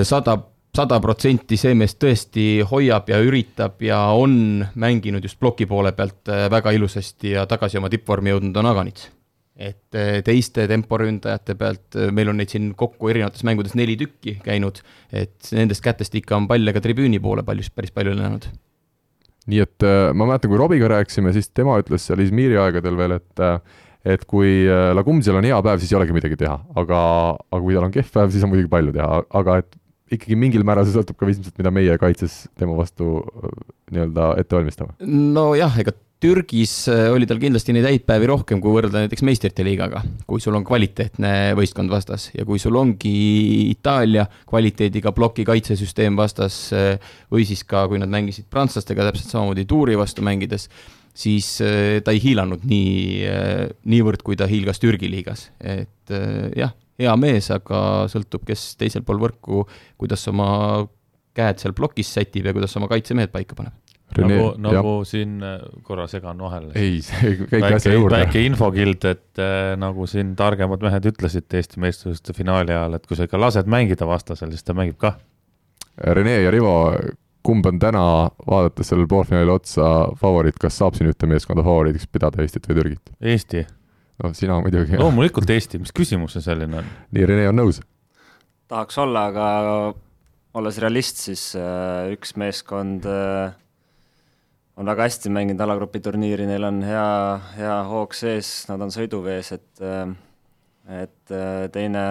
sada, 0.07 0.37
sada 0.77 1.01
protsenti 1.01 1.57
see 1.61 1.75
mees 1.79 1.97
tõesti 1.97 2.47
hoiab 2.69 3.09
ja 3.11 3.23
üritab 3.25 3.83
ja 3.83 4.05
on 4.19 4.65
mänginud 4.75 5.25
just 5.25 5.41
ploki 5.41 5.67
poole 5.67 5.93
pealt 5.97 6.29
väga 6.29 6.77
ilusasti 6.77 7.35
ja 7.39 7.47
tagasi 7.51 7.81
oma 7.81 7.91
tippvormi 7.91 8.35
jõudnud, 8.35 8.57
on 8.61 8.71
Aganits 8.75 9.11
et 9.57 9.99
eh, 9.99 10.21
teiste 10.25 10.65
temporündajate 10.71 11.57
pealt, 11.61 11.85
eh, 11.99 12.11
meil 12.15 12.31
on 12.33 12.39
neid 12.41 12.53
siin 12.53 12.71
kokku 12.79 13.11
erinevates 13.13 13.45
mängudes 13.45 13.77
neli 13.79 13.99
tükki 14.01 14.39
käinud, 14.45 14.81
et 15.13 15.53
nendest 15.53 15.85
kätest 15.85 16.17
ikka 16.19 16.39
on 16.39 16.49
palle 16.51 16.73
ka 16.73 16.81
tribüüni 16.85 17.21
poole 17.23 17.45
palju, 17.45 17.69
päris 17.77 17.93
palju 17.93 18.17
lennanud. 18.17 18.49
nii 19.53 19.63
et 19.65 19.87
eh, 19.87 20.09
ma 20.17 20.29
mäletan, 20.31 20.53
kui 20.53 20.61
Robiga 20.61 20.89
rääkisime, 20.95 21.35
siis 21.37 21.51
tema 21.51 21.77
ütles 21.83 22.07
seal 22.09 22.23
Izmiri 22.25 22.59
aegadel 22.63 22.97
veel, 22.99 23.19
et 23.21 23.47
et 24.03 24.25
kui 24.27 24.65
Lagumsil 24.67 25.37
on 25.39 25.47
hea 25.47 25.59
päev, 25.63 25.79
siis 25.79 25.93
ei 25.93 25.97
olegi 26.01 26.15
midagi 26.17 26.35
teha, 26.41 26.57
aga, 26.75 27.03
aga 27.39 27.61
kui 27.63 27.77
tal 27.77 27.85
on 27.87 27.93
kehv 27.95 28.09
päev, 28.11 28.33
siis 28.35 28.43
on 28.43 28.51
muidugi 28.51 28.71
palju 28.73 28.95
teha, 28.97 29.21
aga 29.39 29.61
et 29.61 29.77
ikkagi 30.17 30.37
mingil 30.37 30.65
määral 30.67 30.89
see 30.89 30.97
sõltub 30.97 31.21
ka 31.21 31.29
ilmselt, 31.29 31.55
mida 31.61 31.71
meie 31.71 31.95
kaitses 32.01 32.43
tema 32.59 32.75
vastu 32.75 33.21
nii-öelda 33.93 34.33
ette 34.43 34.59
valmistame. 34.59 34.97
nojah, 35.07 35.79
ega 35.85 35.95
Türgis 36.23 36.87
äh, 36.87 37.09
oli 37.11 37.27
tal 37.27 37.41
kindlasti 37.43 37.75
neid 37.75 37.87
häid 37.89 38.05
päevi 38.07 38.29
rohkem, 38.31 38.61
kui 38.63 38.71
võrrelda 38.71 39.01
näiteks 39.03 39.25
meistrite 39.27 39.65
liigaga, 39.67 40.05
kui 40.31 40.39
sul 40.43 40.55
on 40.55 40.63
kvaliteetne 40.67 41.33
võistkond 41.59 41.91
vastas 41.91 42.29
ja 42.37 42.47
kui 42.47 42.63
sul 42.63 42.79
ongi 42.79 43.11
Itaalia 43.73 44.29
kvaliteediga 44.47 45.11
ploki 45.17 45.43
kaitsesüsteem 45.49 46.15
vastas 46.19 46.61
äh, 46.79 47.11
või 47.33 47.49
siis 47.49 47.65
ka, 47.67 47.89
kui 47.91 47.99
nad 47.99 48.13
mängisid 48.13 48.47
prantslastega 48.53 49.09
täpselt 49.09 49.35
samamoodi 49.35 49.67
tuuri 49.67 49.99
vastu 49.99 50.23
mängides, 50.23 50.69
siis 51.11 51.57
äh, 51.67 51.99
ta 52.07 52.15
ei 52.15 52.23
hiilanud 52.23 52.63
nii, 52.71 53.27
niivõrd, 53.91 54.23
kui 54.23 54.39
ta 54.39 54.47
hiilgas 54.47 54.79
Türgi 54.83 55.11
liigas, 55.11 55.49
et 55.59 56.15
jah, 56.55 56.77
hea 57.03 57.19
mees, 57.19 57.51
aga 57.51 58.07
sõltub, 58.13 58.47
kes 58.47 58.77
teisel 58.79 59.03
pool 59.03 59.19
võrku, 59.27 59.67
kuidas 59.99 60.23
oma 60.31 60.53
käed 61.35 61.59
seal 61.59 61.75
plokis 61.75 62.15
sätib 62.15 62.47
ja 62.47 62.55
kuidas 62.55 62.79
oma 62.79 62.87
kaitsemehed 62.93 63.35
paika 63.35 63.59
paneb 63.59 63.82
Rene, 64.17 64.37
nagu, 64.37 64.49
nagu 64.61 64.93
jah. 64.99 65.09
siin 65.09 65.39
äh, 65.47 65.63
korra 65.87 66.05
segan 66.11 66.41
vahele. 66.43 66.73
ei, 66.79 67.01
käige 67.51 67.71
asja 67.79 67.95
juurde. 67.95 68.19
väike 68.21 68.45
infokild, 68.47 69.07
et 69.09 69.41
äh, 69.41 69.73
nagu 69.81 70.07
siin 70.11 70.35
targemad 70.39 70.85
mehed 70.85 71.09
ütlesid 71.13 71.57
Eesti 71.59 71.81
meistrivõistluste 71.83 72.37
finaali 72.37 72.75
ajal, 72.75 72.99
et 72.99 73.09
kui 73.09 73.19
sa 73.19 73.29
ikka 73.29 73.41
lased 73.41 73.71
mängida 73.73 74.09
vastasel, 74.09 74.53
siis 74.53 74.67
ta 74.67 74.77
mängib 74.77 74.99
ka. 75.01 75.15
Rene 76.17 76.39
ja 76.43 76.51
Rivo, 76.53 76.75
kumb 77.45 77.67
on 77.69 77.79
täna, 77.83 78.05
vaadates 78.49 78.93
sellele 78.93 79.09
poolfinaalile 79.11 79.55
otsa, 79.55 79.89
favoriit, 80.21 80.59
kas 80.61 80.77
saab 80.81 80.99
siin 80.99 81.11
ühte 81.11 81.29
meeskonda 81.31 81.65
favoriidiks 81.67 82.09
pidada, 82.13 82.45
Eestit 82.45 82.69
või 82.69 82.81
Türgit? 82.81 83.17
Eesti. 83.21 83.65
no 84.23 84.35
sina 84.37 84.61
muidugi. 84.61 85.01
loomulikult 85.01 85.51
Eesti, 85.51 85.81
mis 85.83 85.95
küsimus 85.97 86.37
see 86.37 86.45
selline 86.45 86.83
on? 86.83 86.93
nii, 87.17 87.27
Rene 87.33 87.49
on 87.49 87.61
nõus? 87.63 87.81
tahaks 88.73 88.99
olla, 89.03 89.27
aga 89.33 89.47
olles 90.59 90.79
realist, 90.81 91.21
siis 91.27 91.51
äh, 91.59 92.13
üks 92.15 92.37
meeskond 92.41 93.07
äh, 93.09 93.53
on 94.77 94.89
väga 94.89 95.07
hästi 95.07 95.33
mänginud 95.33 95.61
alagrupi 95.61 96.01
turniiri, 96.03 96.47
neil 96.49 96.65
on 96.69 96.81
hea, 96.87 97.07
hea 97.59 97.79
hoog 97.89 98.17
sees, 98.17 98.51
nad 98.71 98.83
on 98.85 98.93
sõiduvees, 98.95 99.53
et 99.57 99.87
et 100.93 101.33
teine 101.73 102.03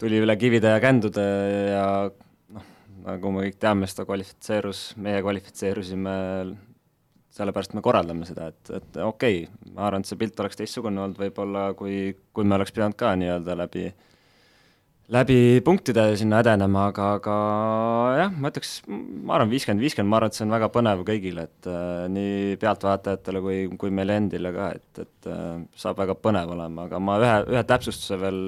tuli 0.00 0.18
üle 0.18 0.34
kivide 0.36 0.72
ja 0.72 0.80
kändude 0.82 1.24
ja 1.70 1.86
noh, 2.10 2.64
nagu 3.06 3.32
me 3.34 3.46
kõik 3.46 3.60
teame, 3.62 3.86
siis 3.86 4.00
ta 4.00 4.06
kvalifitseerus, 4.08 4.80
meie 4.98 5.20
kvalifitseerusime, 5.22 6.14
sellepärast 7.32 7.76
me 7.78 7.84
korraldame 7.84 8.26
seda, 8.28 8.48
et, 8.50 8.72
et 8.80 8.98
okei 9.04 9.44
okay,, 9.44 9.70
ma 9.76 9.86
arvan, 9.86 10.02
et 10.02 10.10
see 10.10 10.18
pilt 10.18 10.40
oleks 10.42 10.58
teistsugune 10.58 11.04
olnud 11.04 11.20
võib-olla, 11.22 11.68
kui, 11.78 12.16
kui 12.34 12.48
me 12.48 12.58
oleks 12.58 12.74
pidanud 12.74 12.98
ka 12.98 13.14
nii-öelda 13.20 13.56
läbi 13.62 13.86
äh, 13.92 14.11
läbi 15.12 15.60
punktide 15.64 16.04
sinna 16.16 16.40
edenema, 16.42 16.86
aga, 16.92 17.08
aga 17.18 17.36
jah, 18.18 18.34
ma 18.38 18.50
ütleks, 18.52 18.74
ma 18.88 19.36
arvan, 19.36 19.50
viiskümmend, 19.52 19.82
viiskümmend, 19.82 20.10
ma 20.10 20.20
arvan, 20.20 20.32
et 20.32 20.38
see 20.38 20.46
on 20.46 20.54
väga 20.54 20.68
põnev 20.74 21.02
kõigile, 21.08 21.46
et 21.48 21.70
äh, 21.70 22.04
nii 22.12 22.60
pealtvaatajatele 22.62 23.42
kui, 23.44 23.56
kui 23.80 23.94
meile 23.94 24.20
endile 24.22 24.52
ka, 24.54 24.68
et, 24.78 25.02
et 25.06 25.32
äh, 25.32 25.64
saab 25.78 25.98
väga 26.02 26.16
põnev 26.18 26.54
olema, 26.54 26.86
aga 26.88 27.02
ma 27.02 27.18
ühe, 27.22 27.34
ühe 27.54 27.64
täpsustuse 27.72 28.20
veel 28.22 28.38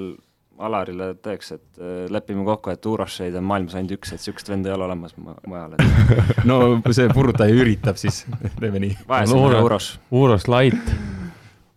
Alarile 0.55 1.09
teeks, 1.19 1.49
et 1.51 1.81
äh, 1.83 2.05
lepime 2.07 2.45
kokku, 2.47 2.71
et 2.71 2.85
Urošeid 2.87 3.35
on 3.35 3.43
maailmas 3.43 3.75
ainult 3.75 3.97
üks, 3.97 4.13
et 4.15 4.21
niisugust 4.21 4.47
venda 4.53 4.71
ei 4.71 4.77
ole 4.77 4.85
olemas 4.87 5.17
mujal 5.19 5.75
et... 5.75 6.15
no 6.49 6.61
see 6.95 7.09
purutaja 7.11 7.51
üritab 7.51 7.99
siis, 7.99 8.23
teeme 8.61 8.79
nii. 8.85 8.95
vaesem 9.09 9.43
Uroš. 9.65 9.89
Uroš 10.15 10.47
Light 10.47 11.04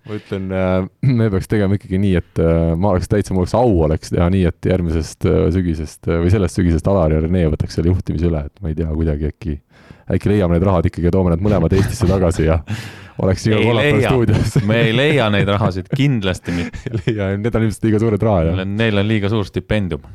ma 0.09 0.19
ütlen, 0.19 0.51
äh, 0.53 0.77
me 1.21 1.29
peaks 1.33 1.51
tegema 1.51 1.79
ikkagi 1.79 2.01
nii, 2.03 2.13
et 2.21 2.43
äh, 2.43 2.75
ma 2.81 2.93
oleks 2.95 3.11
täitsa, 3.11 3.35
mul 3.35 3.45
oleks 3.45 3.57
au 3.59 3.75
oleks 3.87 4.13
teha 4.15 4.29
nii, 4.33 4.45
et 4.51 4.69
järgmisest 4.71 5.29
äh, 5.29 5.41
sügisest 5.55 6.09
või 6.09 6.31
sellest 6.33 6.61
sügisest 6.61 6.89
Alar 6.91 7.17
ja 7.17 7.23
Rene 7.25 7.47
võtaks 7.53 7.79
selle 7.79 7.93
juhtimise 7.93 8.31
üle, 8.31 8.45
et 8.49 8.63
ma 8.65 8.73
ei 8.73 8.79
tea, 8.79 8.89
kuidagi 8.93 9.29
äkki, 9.33 9.59
äkki 10.17 10.33
leiame 10.33 10.57
need 10.57 10.69
rahad 10.69 10.89
ikkagi 10.89 11.11
ja 11.11 11.15
toome 11.15 11.35
need 11.35 11.45
mõlemad 11.45 11.77
Eestisse 11.77 12.09
tagasi 12.09 12.49
ja 12.49 12.61
oleks 13.23 13.49
iga 13.49 13.59
kolmapäev 13.61 14.07
stuudios 14.07 14.57
me 14.69 14.81
ei 14.87 14.95
leia 14.97 15.29
neid 15.35 15.51
rahasid, 15.51 15.91
kindlasti 15.95 16.55
mitte. 16.57 16.85
ei 16.89 17.03
leia, 17.03 17.35
need 17.37 17.61
on 17.61 17.69
ilmselt 17.69 17.89
liiga 17.89 18.03
suured 18.05 18.25
rahad, 18.31 18.53
jah. 18.53 18.65
Neil 18.79 19.05
on 19.05 19.11
liiga 19.11 19.33
suur 19.33 19.49
stipendium 19.49 20.07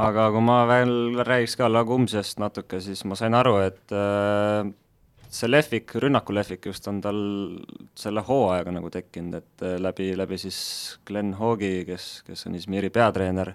aga 0.00 0.30
kui 0.32 0.40
ma 0.44 0.62
veel 0.70 0.94
räägiks 1.26 1.58
ka 1.60 1.68
Lagumsiast 1.68 2.40
natuke, 2.40 2.80
siis 2.80 3.02
ma 3.04 3.18
sain 3.18 3.36
aru, 3.36 3.58
et 3.66 3.92
äh, 3.92 4.70
see 5.32 5.50
lehvik, 5.50 5.94
rünnakulehvik 6.04 6.66
just 6.68 6.86
on 6.90 7.00
tal 7.04 7.20
selle 7.98 8.24
hooajaga 8.26 8.74
nagu 8.76 8.90
tekkinud, 8.92 9.38
et 9.40 9.66
äh, 9.66 9.76
läbi, 9.80 10.12
läbi 10.18 10.38
siis 10.40 10.58
Glen 11.08 11.32
Hoogi, 11.38 11.82
kes, 11.88 12.08
kes 12.26 12.48
on 12.48 12.56
Izmiri 12.58 12.90
peatreener, 12.92 13.52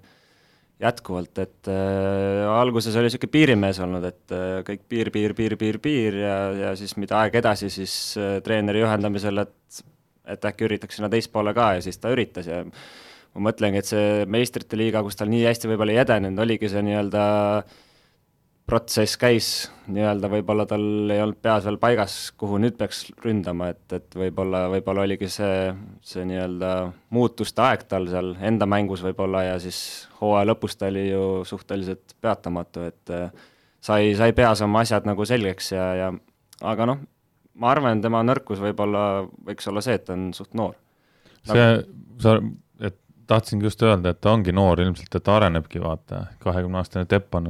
jätkuvalt, 0.81 1.37
et 1.41 1.69
äh, 1.73 2.43
alguses 2.49 2.95
oli 2.97 3.09
niisugune 3.09 3.33
piirimees 3.33 3.81
olnud, 3.85 4.05
et 4.09 4.35
äh, 4.35 4.59
kõik 4.67 4.85
piir, 4.89 5.11
piir, 5.13 5.33
piir, 5.37 5.57
piir, 5.57 5.81
piir 5.81 6.21
ja, 6.21 6.37
ja 6.65 6.75
siis 6.77 6.93
mida 7.01 7.21
aeg 7.23 7.37
edasi, 7.41 7.71
siis 7.73 7.93
äh, 8.21 8.37
treeneri 8.45 8.85
juhendamisel, 8.85 9.45
et 9.45 9.85
et 10.27 10.43
äkki 10.43 10.65
üritaks 10.67 10.97
sinna 10.97 11.07
teispoole 11.07 11.53
ka 11.55 11.69
ja 11.77 11.83
siis 11.85 12.01
ta 12.03 12.09
üritas 12.11 12.49
ja 12.49 12.57
ma 12.67 13.45
mõtlengi, 13.45 13.79
et 13.79 13.87
see 13.87 14.25
meistrite 14.27 14.75
liiga, 14.75 14.99
kus 15.05 15.15
tal 15.15 15.29
nii 15.31 15.45
hästi 15.47 15.69
võib-olla 15.71 15.93
ei 15.93 16.01
edenenud, 16.01 16.41
oligi 16.43 16.67
see 16.67 16.81
nii-öelda 16.83 17.21
äh, 17.61 17.77
protsess 18.67 19.15
käis 19.19 19.47
nii-öelda, 19.87 20.27
võib-olla 20.31 20.65
tal 20.67 20.83
ei 21.13 21.21
olnud 21.23 21.39
peas 21.41 21.63
veel 21.67 21.77
paigas, 21.79 22.15
kuhu 22.39 22.59
nüüd 22.59 22.75
peaks 22.79 23.05
ründama, 23.23 23.69
et, 23.71 23.85
et 23.95 24.17
võib-olla, 24.19 24.65
võib-olla 24.73 25.05
oligi 25.07 25.29
see, 25.31 25.69
see 26.03 26.25
nii-öelda 26.27 26.71
muutuste 27.15 27.63
aeg 27.63 27.85
tal 27.87 28.09
seal 28.11 28.33
enda 28.49 28.67
mängus 28.69 29.03
võib-olla 29.05 29.45
ja 29.45 29.59
siis 29.63 29.79
hooaja 30.19 30.49
lõpus 30.49 30.75
ta 30.75 30.91
oli 30.91 31.07
ju 31.07 31.23
suhteliselt 31.47 32.17
peatamatu, 32.21 32.83
et 32.91 33.15
äh, 33.15 33.31
sai, 33.79 34.11
sai 34.19 34.35
peas 34.35 34.63
oma 34.65 34.83
asjad 34.83 35.07
nagu 35.07 35.27
selgeks 35.27 35.71
ja, 35.71 35.87
ja 36.01 36.11
aga 36.67 36.89
noh, 36.91 37.01
ma 37.55 37.71
arvan, 37.71 38.03
tema 38.03 38.23
nõrkus 38.27 38.59
võib-olla 38.63 39.23
võiks 39.47 39.71
olla 39.71 39.83
see, 39.85 39.95
et 39.95 40.07
ta 40.09 40.17
on 40.17 40.29
suht 40.35 40.51
noor. 40.57 40.75
see, 41.47 41.69
sa 42.19 42.39
tahtsingi 43.27 43.67
just 43.67 43.81
öelda, 43.83 44.13
et 44.13 44.21
ta 44.21 44.31
ongi 44.31 44.53
noor 44.55 44.81
ilmselt, 44.81 45.13
et 45.15 45.23
ta 45.23 45.35
arenebki, 45.37 45.81
vaata, 45.83 46.23
kahekümne 46.43 46.79
aastane 46.81 47.07
Tepp 47.09 47.35
on 47.35 47.49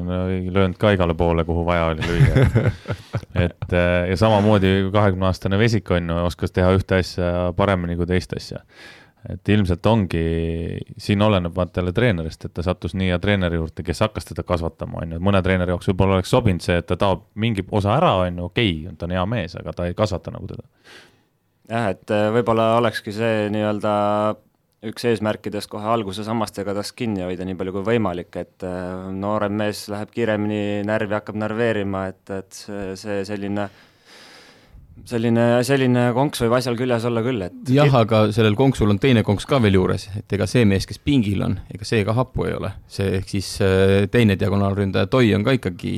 löönud 0.53 0.77
ka 0.81 0.91
igale 0.95 1.13
poole, 1.17 1.45
kuhu 1.45 1.65
vaja 1.65 1.89
oli 1.91 2.05
lüüa. 2.05 2.69
et 3.45 3.75
ja 4.09 4.17
samamoodi 4.17 4.89
kahekümne 4.93 5.29
aastane 5.29 5.59
Vesik 5.59 5.91
on 5.91 6.09
ju, 6.09 6.21
oskas 6.29 6.55
teha 6.55 6.71
ühte 6.77 7.01
asja 7.01 7.33
paremini 7.57 7.97
kui 7.99 8.09
teist 8.09 8.33
asja. 8.37 8.63
et 9.29 9.49
ilmselt 9.49 9.85
ongi, 9.89 10.23
siin 10.97 11.21
oleneb 11.21 11.55
vaata 11.55 11.81
jälle 11.81 11.91
treenerist, 11.91 12.45
et 12.45 12.53
ta 12.53 12.63
sattus 12.63 12.93
nii 12.95 13.09
hea 13.11 13.19
treeneri 13.19 13.57
juurde, 13.59 13.83
kes 13.83 13.99
hakkas 14.05 14.29
teda 14.29 14.45
kasvatama, 14.47 15.01
on 15.03 15.17
ju, 15.17 15.19
mõne 15.19 15.41
treeneri 15.43 15.73
jaoks 15.73 15.89
võib-olla 15.89 16.15
oleks 16.19 16.31
sobinud 16.31 16.63
see, 16.63 16.77
et 16.79 16.87
ta 16.87 16.95
taob 17.01 17.25
mingi 17.35 17.65
osa 17.75 17.97
ära, 17.97 18.13
on 18.23 18.39
ju, 18.39 18.47
okei 18.47 18.71
okay,, 18.85 18.95
ta 18.95 19.09
on 19.09 19.15
hea 19.17 19.25
mees, 19.27 19.57
aga 19.59 19.73
ta 19.75 19.89
ei 19.89 19.97
kasvata 19.97 20.31
nagu 20.31 20.47
teda 20.47 20.63
jah, 21.67 21.89
et 21.91 22.15
võib-olla 22.37 22.69
olekski 22.77 23.11
see 23.11 23.49
nii-öelda 23.51 23.93
üks 24.85 25.07
eesmärkidest 25.09 25.69
kohe 25.71 25.87
alguse 25.89 26.25
sammastega 26.25 26.75
tast 26.77 26.93
kinni 26.97 27.23
hoida 27.25 27.45
nii 27.47 27.57
palju 27.57 27.73
kui 27.79 27.85
võimalik, 27.87 28.35
et 28.37 28.65
äh, 28.67 29.09
noorem 29.13 29.57
mees 29.57 29.87
läheb 29.89 30.13
kiiremini 30.13 30.83
närvi, 30.85 31.17
hakkab 31.17 31.39
närveerima, 31.41 32.07
et, 32.13 32.33
et 32.37 32.59
see, 32.99 33.23
selline 33.25 33.69
selline, 35.07 35.45
selline 35.65 36.03
konks 36.15 36.41
võib 36.43 36.55
asjal 36.57 36.77
küljes 36.77 37.05
olla 37.09 37.23
küll, 37.25 37.41
et 37.47 37.71
jah, 37.73 37.89
aga 37.99 38.27
sellel 38.35 38.57
konksul 38.59 38.93
on 38.93 39.01
teine 39.01 39.23
konks 39.25 39.45
ka 39.49 39.59
veel 39.63 39.79
juures, 39.79 40.07
et 40.19 40.37
ega 40.37 40.47
see 40.49 40.65
mees, 40.69 40.87
kes 40.89 41.01
pingil 41.03 41.43
on, 41.45 41.57
ega 41.73 41.87
see 41.87 42.05
ka 42.05 42.15
happu 42.17 42.47
ei 42.47 42.55
ole. 42.57 42.71
see 42.91 43.17
ehk 43.19 43.33
siis 43.33 43.51
äh, 43.65 44.05
teine 44.13 44.37
diagonaalründaja 44.39 45.09
Toi 45.11 45.33
on 45.35 45.45
ka 45.47 45.57
ikkagi 45.57 45.97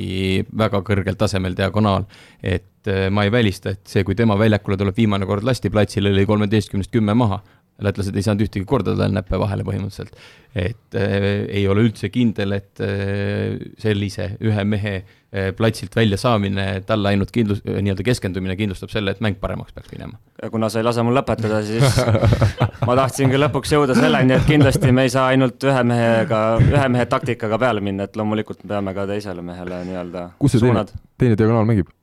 väga 0.56 0.82
kõrgel 0.86 1.20
tasemel 1.20 1.56
diagonaal. 1.58 2.08
et 2.42 2.88
äh, 2.88 3.08
ma 3.12 3.28
ei 3.28 3.32
välista, 3.32 3.76
et 3.76 3.84
see, 3.84 4.04
kui 4.04 4.16
tema 4.16 4.38
väljakule 4.38 4.80
tuleb 4.80 4.96
viimane 4.96 5.28
kord 5.28 5.44
lasti 5.44 5.70
platsil, 5.70 6.08
oli 6.08 6.26
kolmeteistkümnest 6.26 6.92
kümme 6.92 7.14
maha 7.14 7.42
lätlased 7.84 8.16
ei 8.16 8.24
saanud 8.26 8.44
ühtegi 8.46 8.66
korda 8.68 8.94
tal 8.98 9.14
näppe 9.14 9.38
vahele 9.40 9.64
põhimõtteliselt. 9.66 10.16
et 10.54 10.98
äh, 10.98 11.46
ei 11.46 11.68
ole 11.70 11.84
üldse 11.86 12.10
kindel, 12.10 12.56
et 12.56 12.80
äh, 12.82 13.58
sellise 13.78 14.32
ühe 14.42 14.64
mehe 14.66 14.94
äh, 14.98 15.50
platsilt 15.56 15.94
väljasaamine 15.94 16.64
talle 16.86 17.12
ainult 17.12 17.30
kindlus, 17.34 17.60
äh, 17.62 17.78
nii-öelda 17.78 18.06
keskendumine 18.06 18.56
kindlustab 18.58 18.90
selle, 18.90 19.14
et 19.14 19.22
mäng 19.22 19.38
paremaks 19.40 19.76
peaks 19.76 19.92
minema. 19.94 20.18
ja 20.42 20.50
kuna 20.50 20.68
sa 20.68 20.82
ei 20.82 20.88
lase 20.88 21.04
mul 21.06 21.14
lõpetada, 21.20 21.62
siis 21.66 22.00
ma 22.88 22.98
tahtsingi 22.98 23.38
lõpuks 23.38 23.76
jõuda 23.76 23.94
selleni, 23.98 24.34
et 24.38 24.48
kindlasti 24.50 24.90
me 24.96 25.06
ei 25.06 25.14
saa 25.14 25.28
ainult 25.34 25.70
ühe 25.70 25.86
mehega, 25.86 26.42
ühe 26.66 26.88
mehe 26.96 27.06
taktikaga 27.10 27.60
peale 27.62 27.84
minna, 27.84 28.10
et 28.10 28.18
loomulikult 28.18 28.64
me 28.64 28.74
peame 28.74 28.96
ka 28.96 29.06
teisele 29.10 29.46
mehele 29.46 29.84
nii-öelda 29.92 30.26
kus 30.42 30.56
see 30.56 30.66
teine, 30.66 30.86
teine 31.20 31.38
diagonaal 31.38 31.68
mängib? 31.68 31.94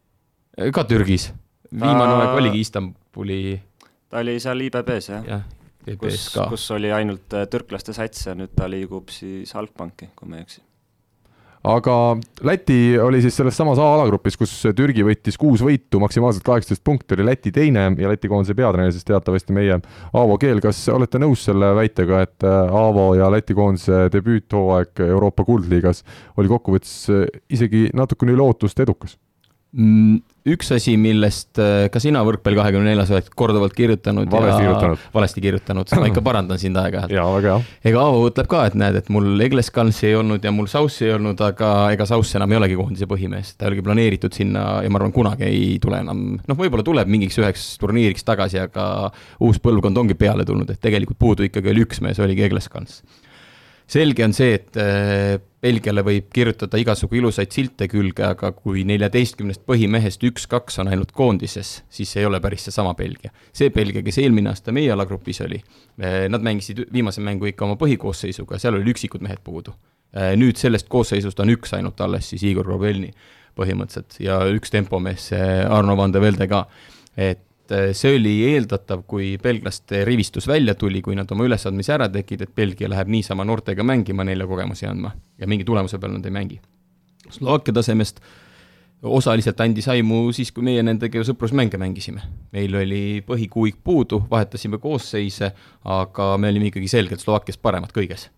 ka 0.73 0.87
Türgis. 0.87 1.33
viimane 1.73 2.13
ta... 2.13 2.21
aeg 2.23 2.41
oligi 2.41 2.63
Istanbuli 2.63 3.41
ta 4.09 4.23
oli 4.23 4.39
seal 4.39 4.63
IBB-s 4.67 5.09
jah 5.11 5.27
ja, 5.27 5.41
kus, 5.99 6.29
kus 6.35 6.69
oli 6.75 6.91
ainult 6.91 7.33
äh, 7.37 7.47
türklaste 7.51 7.95
sats 7.95 8.27
ja 8.27 8.35
nüüd 8.35 8.55
ta 8.57 8.69
liigub 8.69 9.13
siis 9.13 9.55
Algbanki, 9.55 10.11
kui 10.15 10.29
ma 10.29 10.41
ei 10.41 10.47
eksi 10.47 10.65
aga 11.67 11.95
Läti 12.45 12.97
oli 13.01 13.19
siis 13.21 13.35
selles 13.37 13.57
samas 13.57 13.79
A-alagrupis, 13.81 14.37
kus 14.39 14.53
Türgi 14.77 15.03
võttis 15.05 15.37
kuus 15.39 15.63
võitu, 15.65 15.99
maksimaalselt 16.01 16.45
kaheksateist 16.45 16.83
punkti, 16.85 17.17
oli 17.17 17.27
Läti 17.27 17.51
teine 17.55 17.87
ja 17.97 18.11
Läti 18.11 18.29
koondise 18.31 18.55
peatreener 18.57 18.93
siis 18.95 19.07
teatavasti 19.07 19.55
meie 19.55 19.79
Aavo 20.13 20.37
Keel. 20.41 20.61
kas 20.63 20.83
olete 20.93 21.21
nõus 21.21 21.45
selle 21.47 21.73
väitega, 21.77 22.23
et 22.27 22.47
äh, 22.47 22.75
Aavo 22.81 23.09
ja 23.17 23.31
Läti 23.33 23.57
koondise 23.57 24.07
debüüthooaeg 24.13 25.03
Euroopa 25.07 25.45
kuldliigas 25.47 26.03
oli 26.37 26.51
kokkuvõttes 26.51 26.97
äh, 27.13 27.25
isegi 27.49 27.87
natukene 27.93 28.37
üle 28.37 28.45
ootuste 28.47 28.85
edukas? 28.87 29.17
Mm, 29.75 30.21
üks 30.47 30.69
asi, 30.71 30.93
millest 30.95 31.59
äh, 31.59 31.89
ka 31.91 31.99
sina 31.99 32.21
võrkpall 32.23 32.55
kahekümne 32.55 32.87
neljas 32.87 33.09
oled 33.11 33.25
korduvalt 33.35 33.73
kirjutanud. 33.75 34.29
valesti 34.31 34.61
kirjutanud. 34.63 35.01
valesti 35.13 35.43
kirjutanud, 35.43 35.91
ma 35.99 36.07
ikka 36.07 36.23
parandan 36.23 36.61
sind 36.61 36.79
aeg-ajalt. 36.79 37.11
jaa, 37.17 37.25
väga 37.35 37.57
hea. 37.57 37.75
ega 37.91 38.05
Aavo 38.05 38.21
ütleb 38.29 38.47
ka, 38.53 38.63
et 38.69 38.77
näed, 38.79 38.95
et 39.01 39.11
mul 39.11 39.27
Egleskansi 39.43 40.07
ei 40.07 40.15
olnud 40.21 40.47
ja 40.47 40.53
mul 40.55 40.71
Saussi 40.71 41.09
ei 41.09 41.13
olnud, 41.17 41.43
aga 41.43 41.73
ega 41.97 42.07
Sauss 42.07 42.39
enam 42.39 42.55
ei 42.55 42.61
olegi 42.61 42.79
koondise 42.79 43.09
põhimees, 43.11 43.57
ta 43.59 43.67
oligi 43.67 43.83
planeeritud 43.83 44.39
sinna 44.39 44.63
ja 44.85 44.93
ma 44.93 45.01
arvan, 45.01 45.13
kunagi 45.15 45.49
ei 45.49 45.75
tule 45.83 45.99
enam, 45.99 46.23
noh, 46.39 46.59
võib-olla 46.63 46.87
tuleb 46.87 47.11
mingiks 47.11 47.41
üheks 47.43 47.69
turniiriks 47.83 48.23
tagasi, 48.27 48.63
aga 48.69 49.11
uus 49.43 49.59
põlvkond 49.59 49.99
ongi 49.99 50.15
peale 50.15 50.47
tulnud, 50.47 50.71
et 50.71 50.79
tegelikult 50.79 51.19
puudu 51.19 51.51
ikkagi 51.51 51.75
oli 51.75 51.83
üks 51.83 51.99
mees, 52.05 52.23
oligi 52.23 52.47
Egleskans 52.47 53.01
selge 53.87 54.25
on 54.25 54.33
see, 54.35 54.57
et 54.57 54.77
äh, 54.81 55.37
Belgiale 55.63 56.03
võib 56.05 56.27
kirjutada 56.33 56.79
igasugu 56.79 57.17
ilusaid 57.19 57.53
silte 57.55 57.87
külge, 57.91 58.25
aga 58.27 58.51
kui 58.55 58.83
neljateistkümnest 58.87 59.63
põhimehest 59.67 60.23
üks-kaks 60.27 60.77
on 60.83 60.91
ainult 60.91 61.13
koondises, 61.15 61.81
siis 61.89 62.11
ei 62.19 62.27
ole 62.27 62.41
päris 62.43 62.67
seesama 62.67 62.93
Belgia. 62.99 63.31
see 63.55 63.71
Belgia, 63.73 64.03
kes 64.05 64.19
eelmine 64.23 64.51
aasta 64.51 64.75
meie 64.75 64.91
alagrupis 64.93 65.41
oli, 65.47 65.61
äh, 66.03 66.27
nad 66.29 66.45
mängisid 66.45 66.85
viimase 66.93 67.23
mängu 67.23 67.49
ikka 67.49 67.65
oma 67.65 67.79
põhikoosseisuga, 67.79 68.59
seal 68.61 68.77
oli 68.79 68.93
üksikud 68.93 69.23
mehed 69.23 69.41
puudu. 69.43 69.73
Äh, 70.15 70.35
nüüd 70.39 70.59
sellest 70.59 70.87
koosseisust 70.91 71.39
on 71.43 71.55
üks 71.55 71.73
ainult 71.77 71.99
alles, 72.03 72.29
siis 72.33 72.45
Igor 72.47 72.67
Robelni 72.67 73.13
põhimõtteliselt 73.57 74.19
ja 74.21 74.43
üks 74.53 74.69
tempomees, 74.69 75.31
Arno 75.33 75.95
Van 75.97 76.11
de 76.13 76.21
Velde 76.21 76.45
ka. 76.47 76.67
et 77.17 77.46
et 77.67 77.75
eh, 77.75 77.93
see 77.97 78.15
oli 78.15 78.33
eeldatav, 78.53 79.03
kui 79.09 79.35
belglaste 79.41 80.03
rivistus 80.07 80.47
välja 80.47 80.75
tuli, 80.79 81.01
kui 81.03 81.15
nad 81.17 81.29
oma 81.31 81.47
ülesandmise 81.47 81.93
ära 81.97 82.07
tegid, 82.11 82.45
et 82.45 82.55
Belgia 82.55 82.89
läheb 82.89 83.11
niisama 83.11 83.45
noortega 83.47 83.83
mängima, 83.83 84.23
neile 84.27 84.47
kogemusi 84.47 84.87
andma 84.87 85.11
ja 85.37 85.47
mingi 85.47 85.67
tulemuse 85.67 85.99
peal 85.99 86.15
nad 86.15 86.25
ei 86.25 86.33
mängi. 86.33 86.61
Slovakkia 87.29 87.75
tasemest 87.75 88.21
osaliselt 89.03 89.59
andis 89.61 89.87
aimu 89.91 90.31
siis, 90.33 90.53
kui 90.55 90.63
meie 90.65 90.81
nendega 90.83 91.19
ju 91.19 91.27
sõprusmänge 91.27 91.77
mängisime. 91.77 92.23
meil 92.55 92.75
oli 92.75 93.21
põhikuuik 93.27 93.83
puudu, 93.83 94.23
vahetasime 94.31 94.79
koosseise, 94.79 95.51
aga 95.83 96.37
me 96.37 96.49
olime 96.49 96.71
ikkagi 96.71 96.87
selgelt 96.87 97.21
Slovakkiast 97.21 97.61
paremad 97.61 97.91
kõiges. 97.91 98.29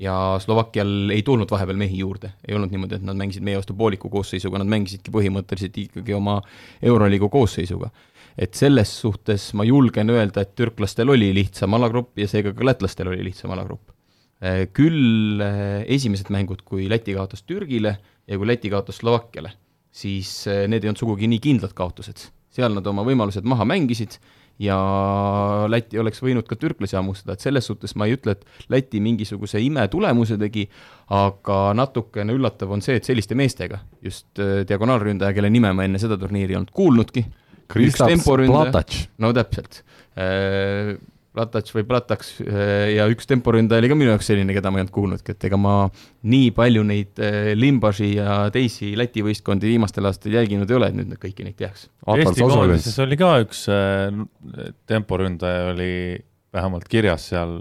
ja 0.00 0.38
Slovakkial 0.40 1.10
ei 1.10 1.22
tulnud 1.22 1.50
vahepeal 1.50 1.76
mehi 1.76 1.98
juurde, 1.98 2.32
ei 2.48 2.54
olnud 2.54 2.70
niimoodi, 2.70 2.94
et 2.94 3.02
nad 3.02 3.16
mängisid 3.18 3.42
meie 3.42 3.58
vastu 3.58 3.74
pooliku 3.74 4.08
koosseisuga, 4.08 4.62
nad 4.62 4.70
mängisidki 4.70 5.10
põhimõtteliselt 5.10 5.76
ikkagi 5.76 6.14
oma 6.14 6.40
Euroliigu 6.82 7.28
koosseisuga 7.28 7.90
et 8.38 8.54
selles 8.54 8.92
suhtes 9.02 9.50
ma 9.58 9.66
julgen 9.66 10.10
öelda, 10.12 10.44
et 10.44 10.54
türklastel 10.58 11.10
oli 11.12 11.32
lihtsam 11.36 11.74
alagrupp 11.78 12.18
ja 12.18 12.28
seega 12.30 12.52
ka 12.56 12.66
lätlastel 12.66 13.10
oli 13.12 13.24
lihtsam 13.26 13.54
alagrupp. 13.54 13.90
Äh, 14.40 14.66
küll 14.72 15.40
äh, 15.44 15.84
esimesed 15.92 16.30
mängud, 16.32 16.62
kui 16.64 16.86
Läti 16.88 17.12
kaotas 17.12 17.42
Türgile 17.44 17.98
ja 18.24 18.38
kui 18.40 18.48
Läti 18.48 18.70
kaotas 18.72 19.02
Slovakkiale, 19.02 19.52
siis 19.92 20.30
äh, 20.48 20.64
need 20.64 20.84
ei 20.84 20.88
olnud 20.88 21.02
sugugi 21.02 21.28
nii 21.28 21.42
kindlad 21.44 21.74
kaotused. 21.76 22.30
seal 22.50 22.72
nad 22.74 22.86
oma 22.90 23.04
võimalused 23.06 23.44
maha 23.46 23.62
mängisid 23.68 24.16
ja 24.58 24.78
Läti 25.68 26.00
oleks 26.00 26.22
võinud 26.24 26.48
ka 26.48 26.56
türklasi 26.56 26.96
hammustada, 26.96 27.36
et 27.36 27.44
selles 27.44 27.68
suhtes 27.68 27.92
ma 28.00 28.08
ei 28.08 28.16
ütle, 28.16 28.32
et 28.32 28.72
Läti 28.72 29.02
mingisuguse 29.04 29.60
imetulemuse 29.60 30.40
tegi, 30.40 30.64
aga 31.12 31.60
natukene 31.76 32.32
üllatav 32.32 32.72
on 32.72 32.80
see, 32.80 32.96
et 32.96 33.04
selliste 33.04 33.36
meestega, 33.36 33.82
just 34.02 34.40
diagonaalründaja, 34.40 35.36
kelle 35.36 35.52
nime 35.52 35.74
ma 35.76 35.84
enne 35.84 36.00
seda 36.00 36.16
turniiri 36.20 36.56
ei 36.56 36.62
olnud 36.62 36.72
kuulnudki, 36.74 37.26
Kristaps 37.70 38.26
Platač. 38.26 39.06
no 39.22 39.32
täpselt. 39.36 39.82
Äh, 40.18 40.96
Platač 41.30 41.70
või 41.70 41.84
Plataks 41.86 42.32
äh, 42.42 42.96
ja 42.96 43.04
üks 43.10 43.28
temporündaja 43.30 43.78
oli 43.78 43.90
ka 43.92 43.96
minu 43.98 44.10
jaoks 44.10 44.26
selline, 44.32 44.50
keda 44.56 44.72
ma 44.72 44.80
ei 44.80 44.84
olnud 44.84 44.94
kuulnudki, 44.96 45.36
et 45.36 45.46
ega 45.46 45.58
ma 45.60 45.74
nii 46.26 46.50
palju 46.56 46.82
neid 46.88 47.22
äh, 47.22 47.52
Limbaži 47.54 48.10
ja 48.16 48.40
teisi 48.54 48.90
Läti 48.98 49.22
võistkondi 49.22 49.70
viimastel 49.70 50.10
aastatel 50.10 50.40
jälginud 50.40 50.70
ei 50.70 50.80
ole, 50.80 50.90
et 50.90 50.98
nüüd 50.98 51.14
kõiki 51.22 51.46
neid 51.46 51.58
teaks. 51.60 51.86
Eesti 52.16 52.42
koondises 52.42 52.98
oli 53.06 53.20
ka 53.20 53.36
üks 53.44 53.62
temporündaja 54.90 55.70
oli 55.70 55.92
vähemalt 56.50 56.90
kirjas 56.90 57.30
seal, 57.30 57.60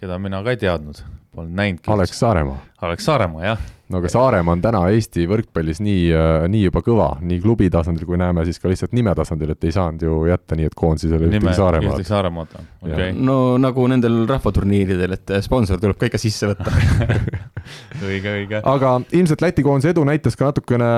keda 0.00 0.16
mina 0.22 0.40
ka 0.40 0.56
ei 0.56 0.64
teadnud, 0.64 1.04
polnud 1.36 1.52
näinudki. 1.60 1.92
Alex 1.92 2.16
Saaremaa. 2.16 2.62
Alex 2.88 3.04
Saaremaa, 3.10 3.44
jah 3.52 3.72
no 3.92 4.00
aga 4.00 4.10
Saaremaa 4.10 4.56
on 4.56 4.62
täna 4.64 4.80
Eesti 4.90 5.26
võrkpallis 5.30 5.78
nii, 5.84 6.06
äh, 6.10 6.46
nii 6.50 6.64
juba 6.66 6.82
kõva, 6.86 7.08
nii 7.22 7.38
klubi 7.42 7.68
tasandil 7.72 8.06
kui 8.08 8.18
näeme 8.20 8.42
siis 8.46 8.58
ka 8.62 8.70
lihtsalt 8.70 8.94
nime 8.96 9.14
tasandil, 9.18 9.52
et 9.54 9.66
ei 9.66 9.74
saanud 9.74 10.02
ju 10.02 10.16
jätta 10.30 10.58
nii, 10.58 10.70
et 10.70 10.76
koondises 10.78 11.14
oli 11.14 11.28
ühtegi 11.30 11.54
Saaremaad. 11.58 11.92
ühtegi 11.94 12.10
Saaremaad, 12.10 12.56
okei. 12.56 12.92
Okay.. 12.92 13.12
no 13.14 13.36
nagu 13.62 13.86
nendel 13.92 14.24
rahvaturniiridel, 14.30 15.14
et 15.18 15.36
sponsor 15.46 15.78
tuleb 15.82 16.00
ka 16.00 16.10
ikka 16.10 16.20
sisse 16.22 16.50
võtta. 16.50 16.74
Õige, 18.06 18.30
õige. 18.30 18.60
aga 18.62 18.92
ilmselt 19.16 19.40
Läti 19.42 19.64
koondise 19.66 19.90
edu 19.90 20.04
näitas 20.06 20.36
ka 20.38 20.50
natukene 20.50 20.90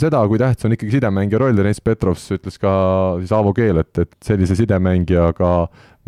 seda, 0.00 0.22
kui 0.30 0.38
tähtis 0.40 0.64
on 0.64 0.76
ikkagi 0.76 0.94
sidemängija 0.96 1.40
roll, 1.42 1.56
Deniss 1.58 1.84
Petrovs 1.84 2.28
ütles 2.32 2.56
ka 2.60 2.72
siis 3.20 3.32
Aavo 3.36 3.52
Keel, 3.56 3.82
et, 3.82 3.92
et 4.00 4.14
sellise 4.24 4.56
sidemängijaga 4.56 5.50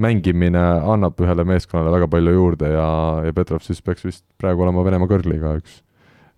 mängimine 0.01 0.62
annab 0.93 1.20
ühele 1.24 1.45
meeskonnale 1.49 1.93
väga 1.95 2.09
palju 2.12 2.37
juurde 2.37 2.70
ja, 2.72 2.89
ja 3.24 3.32
Petrov 3.37 3.64
siis 3.64 3.80
peaks 3.84 4.05
vist 4.05 4.24
praegu 4.41 4.64
olema 4.64 4.84
Venemaa 4.84 5.09
kõrgliiga 5.11 5.57
üks 5.61 5.80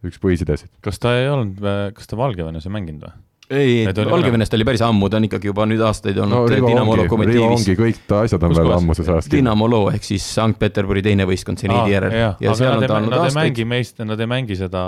üks 0.07 0.21
põhisidesid. 0.23 0.71
kas 0.85 1.01
ta 1.03 1.17
ei 1.19 1.31
olnud, 1.33 1.59
kas 1.97 2.11
ta 2.11 2.19
Valgevenes 2.21 2.69
ei 2.69 2.75
mänginud 2.75 3.09
või? 3.09 3.17
ei, 3.51 3.87
ei, 3.87 4.11
Valgevenest 4.11 4.55
oli 4.55 4.65
päris 4.65 4.83
ammu, 4.85 5.09
ta 5.09 5.17
on 5.19 5.27
ikkagi 5.29 5.49
juba 5.49 5.65
nüüd 5.69 5.81
aastaid 5.85 6.19
olnud 6.21 6.51
no, 6.53 6.69
Dinamo 6.69 6.97
Lokomotiivis. 7.01 7.45
ongi, 7.47 7.77
kõik 7.79 8.01
ta 8.09 8.23
asjad 8.27 8.45
on 8.45 8.55
veel 8.57 8.73
ammuses 8.77 9.09
ajas. 9.09 9.29
Dinamo 9.33 9.69
Loo 9.71 9.89
ehk 9.93 10.05
siis 10.05 10.27
Sankt-Peterburi 10.37 11.03
teine 11.05 11.25
võistkond 11.29 11.61
seniidi 11.61 11.95
järel. 11.95 12.17
ja 12.45 12.57
seal 12.59 12.77
on 12.77 12.85
ta 12.85 12.99
olnud 12.99 13.15
nad 13.15 13.25
aastaid. 13.25 13.41
Mängi 13.41 13.69
meist, 13.69 14.03
nad 14.05 14.21
ei 14.21 14.31
mängi 14.31 14.59
seda 14.59 14.83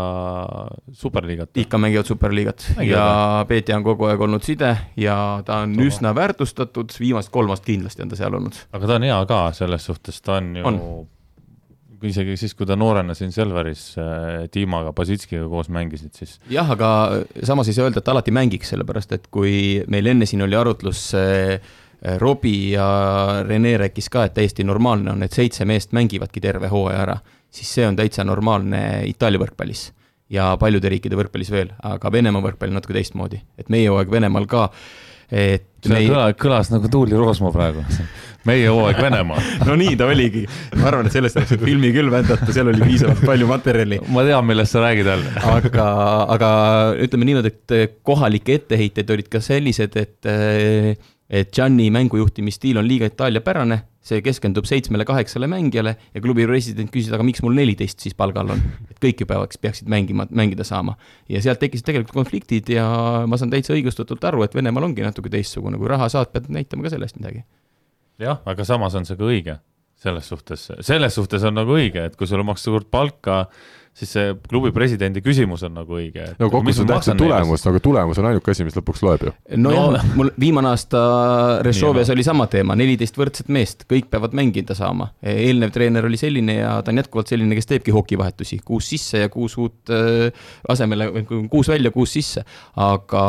superliigat. 0.92 1.54
ikka 1.64 1.80
mängivad 1.80 2.10
superliigat 2.10 2.66
Mängivad. 2.76 2.98
ja 2.98 3.46
Peeti 3.48 3.76
on 3.76 3.86
kogu 3.86 4.10
aeg 4.10 4.26
olnud 4.28 4.44
side 4.44 4.74
ja 5.00 5.16
ta 5.46 5.62
on 5.64 5.76
Toma. 5.76 5.88
üsna 5.88 6.12
väärtustatud, 6.16 6.92
viimased 7.00 7.32
kolm 7.32 7.54
aastat 7.54 7.72
kindlasti 7.72 8.04
on 8.04 8.12
ta 8.12 8.20
seal 8.20 8.36
olnud. 8.36 8.60
aga 8.72 8.92
ta 8.92 9.00
on 9.00 9.08
hea 9.08 9.22
ka 9.30 9.40
selles 9.56 9.88
suhtes, 9.88 10.20
ta 10.20 10.36
on 10.40 10.52
ju 10.60 10.68
on 10.68 10.82
isegi 12.08 12.36
siis, 12.40 12.54
kui 12.56 12.68
ta 12.68 12.76
noorena 12.78 13.14
siin 13.16 13.32
Selveris 13.34 13.84
äh, 14.00 14.46
Dimaga, 14.54 14.94
Basitskiga 14.96 15.46
koos 15.50 15.70
mängisid, 15.72 16.14
siis 16.16 16.38
jah, 16.52 16.68
aga 16.72 16.90
samas 17.46 17.68
ei 17.68 17.76
saa 17.76 17.88
öelda, 17.88 18.02
et 18.02 18.10
alati 18.12 18.34
mängiks, 18.34 18.72
sellepärast 18.74 19.14
et 19.16 19.28
kui 19.32 19.52
meil 19.92 20.10
enne 20.12 20.28
siin 20.28 20.44
oli 20.46 20.58
arutlus 20.58 21.10
äh, 21.18 21.72
Robbie 22.20 22.72
ja 22.78 22.86
Rene 23.44 23.74
rääkis 23.82 24.08
ka, 24.12 24.24
et 24.26 24.36
täiesti 24.38 24.64
normaalne 24.64 25.12
on, 25.12 25.22
et 25.26 25.36
seitse 25.36 25.66
meest 25.68 25.92
mängivadki 25.96 26.40
terve 26.40 26.70
hooaja 26.72 27.02
ära, 27.04 27.18
siis 27.52 27.74
see 27.76 27.84
on 27.86 27.98
täitsa 27.98 28.24
normaalne 28.24 29.02
Itaalia 29.10 29.42
võrkpallis 29.42 29.90
ja 30.32 30.54
paljude 30.60 30.88
riikide 30.88 31.18
võrkpallis 31.18 31.52
veel, 31.52 31.74
aga 31.84 32.12
Venemaa 32.12 32.44
võrkpall 32.46 32.72
natuke 32.72 32.96
teistmoodi, 32.96 33.42
et 33.58 33.68
meie 33.68 33.90
hooaeg 33.90 34.12
Venemaal 34.16 34.48
ka 34.48 34.68
et 35.30 35.66
see 35.84 35.92
meie... 35.94 36.08
kõla, 36.10 36.24
kõlas 36.38 36.70
nagu 36.72 36.90
Tuuli 36.90 37.18
Roosma 37.18 37.52
praegu 37.54 37.84
meie 38.48 38.70
hooaeg 38.72 39.02
Venemaa 39.04 39.42
no 39.68 39.76
nii 39.80 39.96
ta 40.00 40.08
oligi, 40.10 40.46
ma 40.80 40.88
arvan, 40.90 41.08
et 41.10 41.16
sellest 41.16 41.38
oleks 41.40 41.60
filmi 41.60 41.92
küll 41.96 42.10
vändata, 42.12 42.48
seal 42.54 42.72
oli 42.72 42.82
piisavalt 42.92 43.24
palju 43.28 43.48
materjali. 43.50 44.00
ma 44.14 44.24
tean, 44.26 44.46
millest 44.48 44.76
sa 44.76 44.84
räägid 44.84 45.12
jälle 45.12 45.46
aga, 45.52 45.86
aga 46.36 46.50
ütleme 47.06 47.28
niimoodi, 47.28 47.54
et 47.54 47.96
kohalikke 48.06 48.60
etteheiteid 48.60 49.16
olid 49.16 49.32
ka 49.32 49.42
sellised, 49.44 49.96
et 50.00 51.00
et 51.30 51.52
Gianni 51.54 51.86
mängujuhtimisstiil 51.94 52.80
on 52.80 52.88
liiga 52.88 53.06
Itaalia-pärane, 53.06 53.76
see 54.02 54.18
keskendub 54.24 54.66
seitsmele-kaheksale 54.66 55.46
mängijale 55.50 55.92
ja 56.10 56.22
klubi 56.24 56.42
president 56.48 56.90
küsis, 56.90 57.12
aga 57.14 57.22
miks 57.26 57.44
mul 57.44 57.54
neliteist 57.54 58.02
siis 58.02 58.16
palgal 58.18 58.50
on. 58.56 58.64
et 58.90 58.98
kõik 58.98 59.22
ju 59.22 59.28
peaks, 59.30 59.60
peaksid 59.62 59.92
mängima, 59.92 60.26
mängida 60.34 60.66
saama. 60.66 60.96
ja 61.28 61.42
sealt 61.44 61.62
tekkisid 61.62 61.86
tegelikult 61.86 62.16
konfliktid 62.16 62.74
ja 62.74 62.88
ma 63.30 63.38
saan 63.38 63.54
täitsa 63.54 63.76
õigustatult 63.76 64.26
aru, 64.26 64.42
et 64.42 64.58
Venemaal 64.58 64.90
ongi 64.90 65.06
natuke 65.06 65.30
teistsugune, 65.30 65.78
kui 65.78 65.92
raha 65.92 66.10
saad, 66.10 66.32
pead 66.34 66.50
näitama 66.50 66.88
ka 66.88 66.96
sellest 66.96 67.20
midagi 67.20 67.44
jah, 68.20 68.40
aga 68.44 68.68
samas 68.68 68.96
on 68.98 69.08
see 69.08 69.18
ka 69.18 69.28
õige 69.28 69.58
selles 70.00 70.30
suhtes, 70.32 70.70
selles 70.80 71.14
suhtes 71.14 71.44
on 71.44 71.60
nagu 71.60 71.76
õige, 71.76 72.08
et 72.08 72.16
kui 72.16 72.28
sulle 72.28 72.44
makstakse 72.46 72.72
suurt 72.72 72.88
palka, 72.92 73.42
siis 73.96 74.12
see 74.14 74.30
klubi 74.48 74.70
presidendi 74.72 75.20
küsimus 75.20 75.64
on 75.66 75.74
nagu 75.76 75.96
õige. 75.98 76.24
no 76.38 76.48
kokku 76.52 76.72
on 76.72 76.88
tähtis 76.88 77.16
tulemus, 77.18 77.64
aga 77.68 77.82
tulemus 77.84 78.20
on 78.22 78.28
ainuke 78.30 78.54
asi, 78.54 78.64
mis 78.64 78.76
lõpuks 78.78 79.02
loeb 79.04 79.26
ju. 79.26 79.32
nojah 79.60 79.90
no., 79.96 80.04
mul 80.16 80.30
viimane 80.40 80.70
aasta 80.70 81.02
Rešovias 81.66 82.12
oli 82.14 82.24
sama 82.24 82.46
teema, 82.52 82.76
neliteist 82.78 83.18
võrdset 83.20 83.50
meest, 83.52 83.84
kõik 83.90 84.08
peavad 84.12 84.36
mängida 84.36 84.76
saama. 84.78 85.10
eelnev 85.20 85.74
treener 85.74 86.08
oli 86.08 86.20
selline 86.20 86.60
ja 86.60 86.78
ta 86.86 86.94
on 86.94 87.02
jätkuvalt 87.02 87.34
selline, 87.34 87.58
kes 87.58 87.68
teebki 87.74 87.94
hokivahetusi, 87.96 88.62
kuus 88.64 88.88
sisse 88.94 89.26
ja 89.26 89.32
kuus 89.32 89.58
uut 89.60 89.92
äh, 89.92 90.30
asemele, 90.70 91.10
kuus 91.52 91.68
välja, 91.68 91.92
kuus 91.92 92.16
sisse. 92.16 92.46
aga 92.80 93.22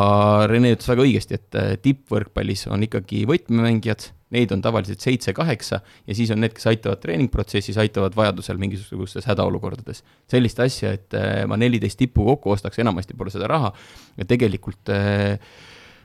Rene 0.52 0.76
ütles 0.78 0.94
väga 0.94 1.08
õigesti, 1.10 1.42
et 1.42 1.60
äh, 1.60 1.76
tippvõrkpallis 1.82 2.70
on 2.72 2.88
ikkagi 2.88 3.26
võtmemängijad 3.28 4.12
neid 4.36 4.52
on 4.56 4.62
tavaliselt 4.64 5.04
seitse-kaheksa 5.04 5.82
ja 5.82 6.16
siis 6.18 6.32
on 6.32 6.42
need, 6.44 6.56
kes 6.56 6.70
aitavad 6.72 7.02
treeningprotsessis, 7.04 7.80
aitavad 7.82 8.16
vajadusel 8.16 8.62
mingisugustes 8.62 9.28
hädaolukordades. 9.30 10.04
sellist 10.32 10.60
asja, 10.60 10.94
et 10.98 11.18
äh, 11.18 11.44
ma 11.48 11.58
neliteist 11.60 12.00
tippu 12.00 12.26
kokku 12.26 12.56
ostaks, 12.56 12.80
enamasti 12.80 13.18
pole 13.18 13.34
seda 13.34 13.50
raha 13.52 13.74
ja 14.18 14.28
tegelikult 14.28 14.92
äh, 14.94 15.38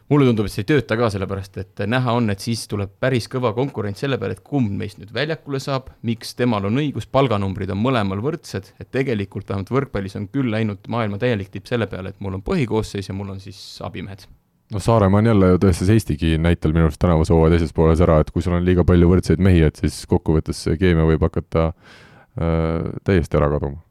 mulle 0.08 0.26
tundub, 0.28 0.46
et 0.46 0.54
see 0.54 0.62
ei 0.62 0.68
tööta 0.70 0.96
ka, 0.98 1.08
sellepärast 1.12 1.58
et 1.62 1.82
näha 1.90 2.14
on, 2.18 2.30
et 2.30 2.42
siis 2.42 2.62
tuleb 2.70 2.92
päris 3.02 3.26
kõva 3.30 3.52
konkurents 3.56 4.04
selle 4.04 4.18
peale, 4.22 4.36
et 4.38 4.44
kumb 4.46 4.70
meist 4.78 5.00
nüüd 5.00 5.12
väljakule 5.14 5.60
saab, 5.62 5.90
miks 6.06 6.34
temal 6.38 6.68
on 6.68 6.78
õigus, 6.82 7.08
palganumbrid 7.10 7.72
on 7.74 7.82
mõlemal 7.82 8.22
võrdsed, 8.24 8.72
et 8.82 8.92
tegelikult 8.94 9.50
vähemalt 9.50 9.74
võrkpallis 9.74 10.18
on 10.20 10.30
küll 10.32 10.52
läinud 10.54 10.86
maailma 10.92 11.18
täielik 11.22 11.50
tipp 11.54 11.70
selle 11.70 11.90
peale, 11.90 12.14
et 12.14 12.22
mul 12.22 12.38
on 12.38 12.46
põhikoosseis 12.46 13.10
ja 13.10 13.18
mul 13.18 13.34
on 13.34 13.42
siis 13.42 13.60
abimehed 13.86 14.28
no 14.72 14.82
Saaremaa 14.82 15.22
on 15.22 15.30
jälle 15.30 15.50
ju 15.52 15.60
tõestas 15.62 15.90
Eestigi 15.94 16.34
näitel 16.42 16.74
minu 16.74 16.88
arust 16.88 17.00
tänavuse 17.02 17.34
hooaja 17.34 17.54
teises 17.54 17.74
pooles 17.76 18.02
ära, 18.02 18.18
et 18.22 18.30
kui 18.34 18.44
sul 18.44 18.56
on 18.56 18.66
liiga 18.66 18.84
palju 18.86 19.08
võrdseid 19.10 19.42
mehi, 19.42 19.62
et 19.66 19.78
siis 19.80 19.98
kokkuvõttes 20.10 20.62
see 20.66 20.78
keemia 20.80 21.06
võib 21.08 21.22
hakata 21.26 21.68
äh, 21.70 22.86
täiesti 23.06 23.38
ära 23.38 23.50
kaduma. 23.52 23.82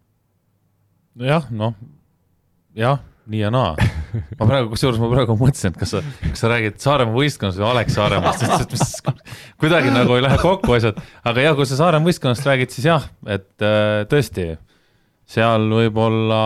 nojah, 1.16 1.48
noh, 1.56 1.76
jah, 2.76 3.00
nii 3.32 3.42
ja 3.46 3.52
naa. 3.54 3.74
ma 4.40 4.50
praegu, 4.50 4.74
kusjuures 4.74 5.00
ma 5.02 5.10
praegu 5.14 5.38
mõtlesin, 5.40 5.74
et 5.74 5.80
kas 5.80 5.96
sa, 5.96 6.04
kas 6.26 6.44
sa 6.44 6.52
räägid 6.52 6.82
Saaremaa 6.84 7.16
võistkonnast 7.16 7.62
või 7.62 7.70
Alex 7.72 7.96
Saaremaast, 7.96 8.46
et 8.60 8.76
mis 8.76 9.24
kuidagi 9.64 9.94
nagu 9.96 10.18
ei 10.18 10.26
lähe 10.28 10.42
kokku 10.42 10.76
asjad, 10.76 11.00
aga 11.24 11.48
jah, 11.48 11.56
kui 11.58 11.70
sa 11.70 11.80
Saaremaa 11.80 12.12
võistkonnast 12.12 12.52
räägid, 12.52 12.76
siis 12.76 12.90
jah, 12.92 13.08
et 13.32 13.64
äh, 13.64 14.04
tõesti, 14.12 14.52
seal 15.32 15.72
võib-olla 15.72 16.44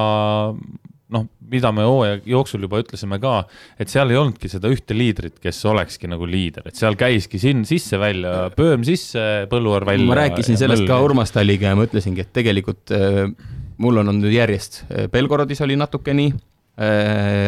noh, 0.53 0.88
mida 1.51 1.71
me 1.75 1.85
hooaja 1.87 2.19
jooksul 2.29 2.65
juba 2.65 2.81
ütlesime 2.83 3.19
ka, 3.21 3.43
et 3.79 3.91
seal 3.91 4.11
ei 4.13 4.19
olnudki 4.19 4.51
seda 4.51 4.71
ühte 4.71 4.97
liidrit, 4.97 5.37
kes 5.43 5.61
olekski 5.69 6.09
nagu 6.11 6.27
liider, 6.29 6.69
et 6.69 6.79
seal 6.79 6.97
käiski 6.99 7.41
siin 7.41 7.65
sisse-välja, 7.69 8.49
Pööm 8.57 8.83
sisse, 8.87 9.47
Põlluaar 9.51 9.87
välja. 9.87 10.07
ma 10.09 10.19
rääkisin 10.23 10.59
sellest 10.59 10.85
Möll. 10.85 10.91
ka 10.91 10.99
Urmas 11.05 11.33
Talliga 11.35 11.73
ja 11.73 11.79
ma 11.79 11.87
ütlesingi, 11.87 12.25
et 12.25 12.33
tegelikult 12.35 12.93
äh, 12.95 13.25
mul 13.79 14.01
on 14.01 14.13
olnud 14.15 14.31
järjest, 14.33 14.83
Belgorodis 15.13 15.61
oli 15.65 15.77
natuke 15.79 16.13
nii 16.15 16.33
Äh, 16.33 16.48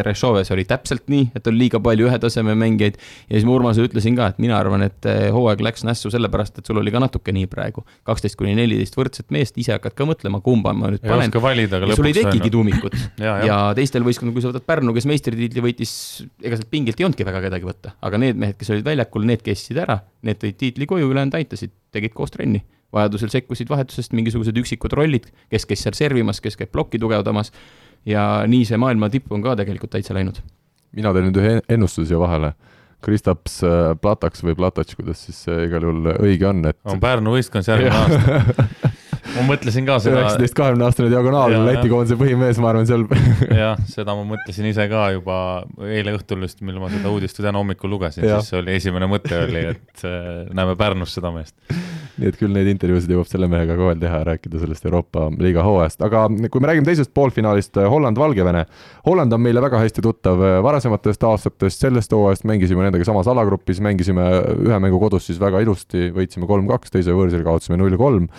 Rešoves 0.03 0.49
oli 0.51 0.65
täpselt 0.67 1.05
nii, 1.11 1.29
et 1.37 1.45
oli 1.47 1.65
liiga 1.65 1.79
palju 1.83 2.09
ühe 2.09 2.17
taseme 2.19 2.55
mängijaid. 2.59 2.97
Ja 3.29 3.37
siis 3.37 3.45
ma 3.47 3.53
Urmasele 3.55 3.87
ütlesin 3.87 4.17
ka, 4.17 4.27
et 4.33 4.41
mina 4.43 4.57
arvan, 4.59 4.83
et 4.83 5.07
äh, 5.07 5.29
hooaeg 5.31 5.63
läks 5.63 5.85
nässu 5.87 6.11
sellepärast, 6.11 6.59
et 6.59 6.67
sul 6.67 6.81
oli 6.81 6.91
ka 6.91 6.99
natuke 6.99 7.31
nii 7.35 7.47
praegu. 7.51 7.85
kaksteist 8.07 8.35
kuni 8.39 8.57
neliteist 8.57 8.97
võrdset 8.97 9.29
meest, 9.31 9.55
ise 9.61 9.75
hakkad 9.77 9.95
ka 9.95 10.07
mõtlema, 10.09 10.41
kumba 10.43 10.73
ma 10.75 10.91
nüüd 10.91 11.03
panen. 11.05 11.31
ja 11.31 11.97
sul 11.99 12.09
ei 12.09 12.17
tekigi 12.17 12.51
tuumikut 12.51 12.97
ja, 12.97 13.23
ja. 13.23 13.37
ja 13.47 13.59
teistel 13.77 14.03
võistkondadel, 14.07 14.35
kui 14.35 14.45
sa 14.45 14.51
võtad 14.51 14.67
Pärnu, 14.67 14.95
kes 14.97 15.07
meistritiitli 15.09 15.63
võitis, 15.63 15.93
ega 16.43 16.59
sealt 16.59 16.71
pingilt 16.73 16.99
ei 16.99 17.07
olnudki 17.07 17.27
väga 17.27 17.43
kedagi 17.47 17.67
võtta, 17.67 17.95
aga 18.03 18.19
need 18.21 18.41
mehed, 18.41 18.59
kes 18.59 18.73
olid 18.75 18.87
väljakul, 18.87 19.25
need 19.31 19.45
kestsid 19.45 19.79
ära, 19.85 20.01
need 20.27 20.41
tõid 20.41 20.59
tiitli 20.59 20.89
koju, 20.89 21.07
ülejäänud 21.11 21.39
aitasid, 21.39 21.73
tegid 21.95 22.15
koos 22.17 22.33
trenni. 22.35 22.63
Vajadusel 22.91 23.31
sekkusid 23.31 23.69
vahetusest 23.71 24.11
mingisugused 24.17 24.57
üksikud 24.59 24.91
rollid, 24.97 25.29
kes 25.51 25.63
käis 25.69 25.85
seal 25.85 25.95
servimas, 25.95 26.41
kes 26.43 26.59
käib 26.59 26.73
plokki 26.75 26.99
tugevdamas 26.99 27.53
ja 28.05 28.25
nii 28.49 28.65
see 28.67 28.79
maailma 28.81 29.11
tipp 29.13 29.31
on 29.31 29.43
ka 29.45 29.55
tegelikult 29.59 29.93
täitsa 29.93 30.15
läinud. 30.17 30.41
mina 30.95 31.13
teen 31.13 31.29
nüüd 31.29 31.41
ühe 31.41 31.57
ennustuse 31.69 32.11
siia 32.11 32.19
vahele. 32.19 32.53
Kristaps 33.01 33.63
äh, 33.65 33.95
Plataks 33.97 34.43
või 34.45 34.53
Platatš, 34.57 34.93
kuidas 34.99 35.23
siis 35.25 35.39
igal 35.49 35.87
juhul 35.87 36.11
õige 36.19 36.45
on, 36.49 36.65
et 36.69 36.77
on 36.85 36.99
Pärnu 37.01 37.33
võistkond 37.33 37.65
järgmine 37.65 37.97
aasta 38.01 38.91
ma 39.35 39.43
mõtlesin 39.45 39.87
ka 39.87 39.97
seda. 40.01 40.19
üheksateist, 40.19 40.55
kahekümne 40.57 40.85
aastane 40.87 41.11
diagonaal, 41.11 41.55
Läti 41.65 41.91
koondise 41.91 42.17
põhimees, 42.19 42.59
ma 42.61 42.71
arvan, 42.71 42.87
seal 42.89 43.05
jah, 43.61 43.79
seda 43.91 44.15
ma 44.17 44.25
mõtlesin 44.33 44.67
ise 44.71 44.87
ka 44.91 45.05
juba 45.15 45.37
eile 45.87 46.15
õhtul 46.17 46.45
just, 46.47 46.61
mil 46.65 46.79
ma 46.81 46.91
seda 46.91 47.11
uudist 47.13 47.39
täna 47.41 47.61
hommikul 47.61 47.91
lugesin, 47.93 48.25
siis 48.27 48.53
oli 48.59 48.75
esimene 48.79 49.09
mõte 49.11 49.37
oli, 49.45 49.65
et 49.75 50.05
äh, 50.07 50.29
näeme 50.57 50.77
Pärnus 50.79 51.15
seda 51.17 51.33
meest 51.35 51.55
nii 52.21 52.29
et 52.29 52.37
küll 52.37 52.53
neid 52.53 52.69
intervjuusid 52.69 53.11
jõuab 53.11 53.29
selle 53.29 53.47
mehega 53.49 53.75
ka 53.77 53.87
veel 53.89 54.01
teha 54.01 54.21
ja 54.21 54.25
rääkida 54.27 54.61
sellest 54.61 54.85
Euroopa 54.85 55.27
liiga 55.41 55.63
hooajast, 55.65 56.01
aga 56.05 56.23
kui 56.53 56.61
me 56.61 56.69
räägime 56.69 56.87
teisest 56.87 57.13
poolfinaalist, 57.17 57.77
äh, 57.81 57.87
Holland-Valgevene. 57.91 58.65
Holland 59.07 59.33
on 59.33 59.41
meile 59.41 59.63
väga 59.63 59.81
hästi 59.81 60.03
tuttav 60.05 60.41
äh, 60.45 60.57
varasematest 60.63 61.25
aastatest, 61.27 61.85
sellest 61.85 62.13
hooajast 62.15 62.45
mängisime 62.49 62.85
nendega 62.85 63.07
samas 63.07 63.29
alagrupis, 63.31 63.81
mängisime 63.83 64.27
ühe 64.67 64.81
mängu 64.83 65.01
kodus 65.01 65.29
siis 65.29 65.41
väga 65.41 65.63
ilusti, 65.65 66.09
võitsime 66.15 66.49
kolm-kaks, 66.49 66.93
teise 66.93 67.15
võõrsil 67.17 67.45
kaotasime 67.47 67.79
null-kolm. 67.81 68.29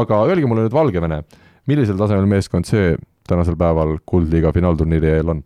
aga 0.00 0.22
öelge 0.30 0.48
mulle 0.48 0.66
nüüd 0.66 0.76
Valgevene, 0.76 1.22
millisel 1.68 2.00
tasemel 2.00 2.26
meeskond 2.30 2.68
see 2.68 2.96
tänasel 3.28 3.58
päeval 3.58 3.98
Kuldliiga 4.06 4.54
finaalturniiri 4.56 5.12
eel 5.18 5.34
on? 5.34 5.44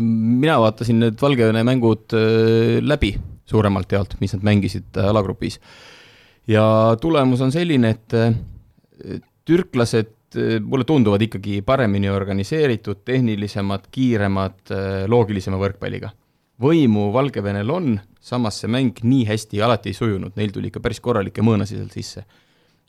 mina 0.00 0.60
vaatasin 0.62 1.00
need 1.02 1.22
Valgevene 1.22 1.64
mängud 1.66 2.14
äh, 2.14 2.78
läbi 2.82 3.14
suuremalt 3.50 3.92
jaolt, 3.92 4.14
mis 4.20 4.34
nad 4.36 4.44
mängisid 4.46 4.98
alagrupis 5.02 5.58
ja 6.50 6.64
tulemus 7.00 7.40
on 7.46 7.52
selline, 7.54 7.94
et 7.94 8.14
türklased 9.50 10.36
eh, 10.36 10.58
mulle 10.62 10.84
tunduvad 10.84 11.22
ikkagi 11.26 11.60
paremini 11.66 12.10
organiseeritud, 12.10 13.02
tehnilisemad, 13.04 13.88
kiiremad, 13.90 14.60
eh, 14.70 15.04
loogilisema 15.10 15.60
võrkpalliga. 15.60 16.14
võimu 16.60 17.06
Valgevenel 17.12 17.70
on, 17.72 17.94
samas 18.20 18.58
see 18.60 18.68
mäng 18.68 18.98
nii 19.02 19.22
hästi 19.24 19.62
alati 19.64 19.88
ei 19.88 19.96
sujunud, 19.96 20.34
neil 20.36 20.50
tuli 20.52 20.68
ikka 20.68 20.82
päris 20.84 21.00
korralikke 21.00 21.42
mõõnasid 21.42 21.80
sealt 21.80 21.96
sisse. 21.96 22.24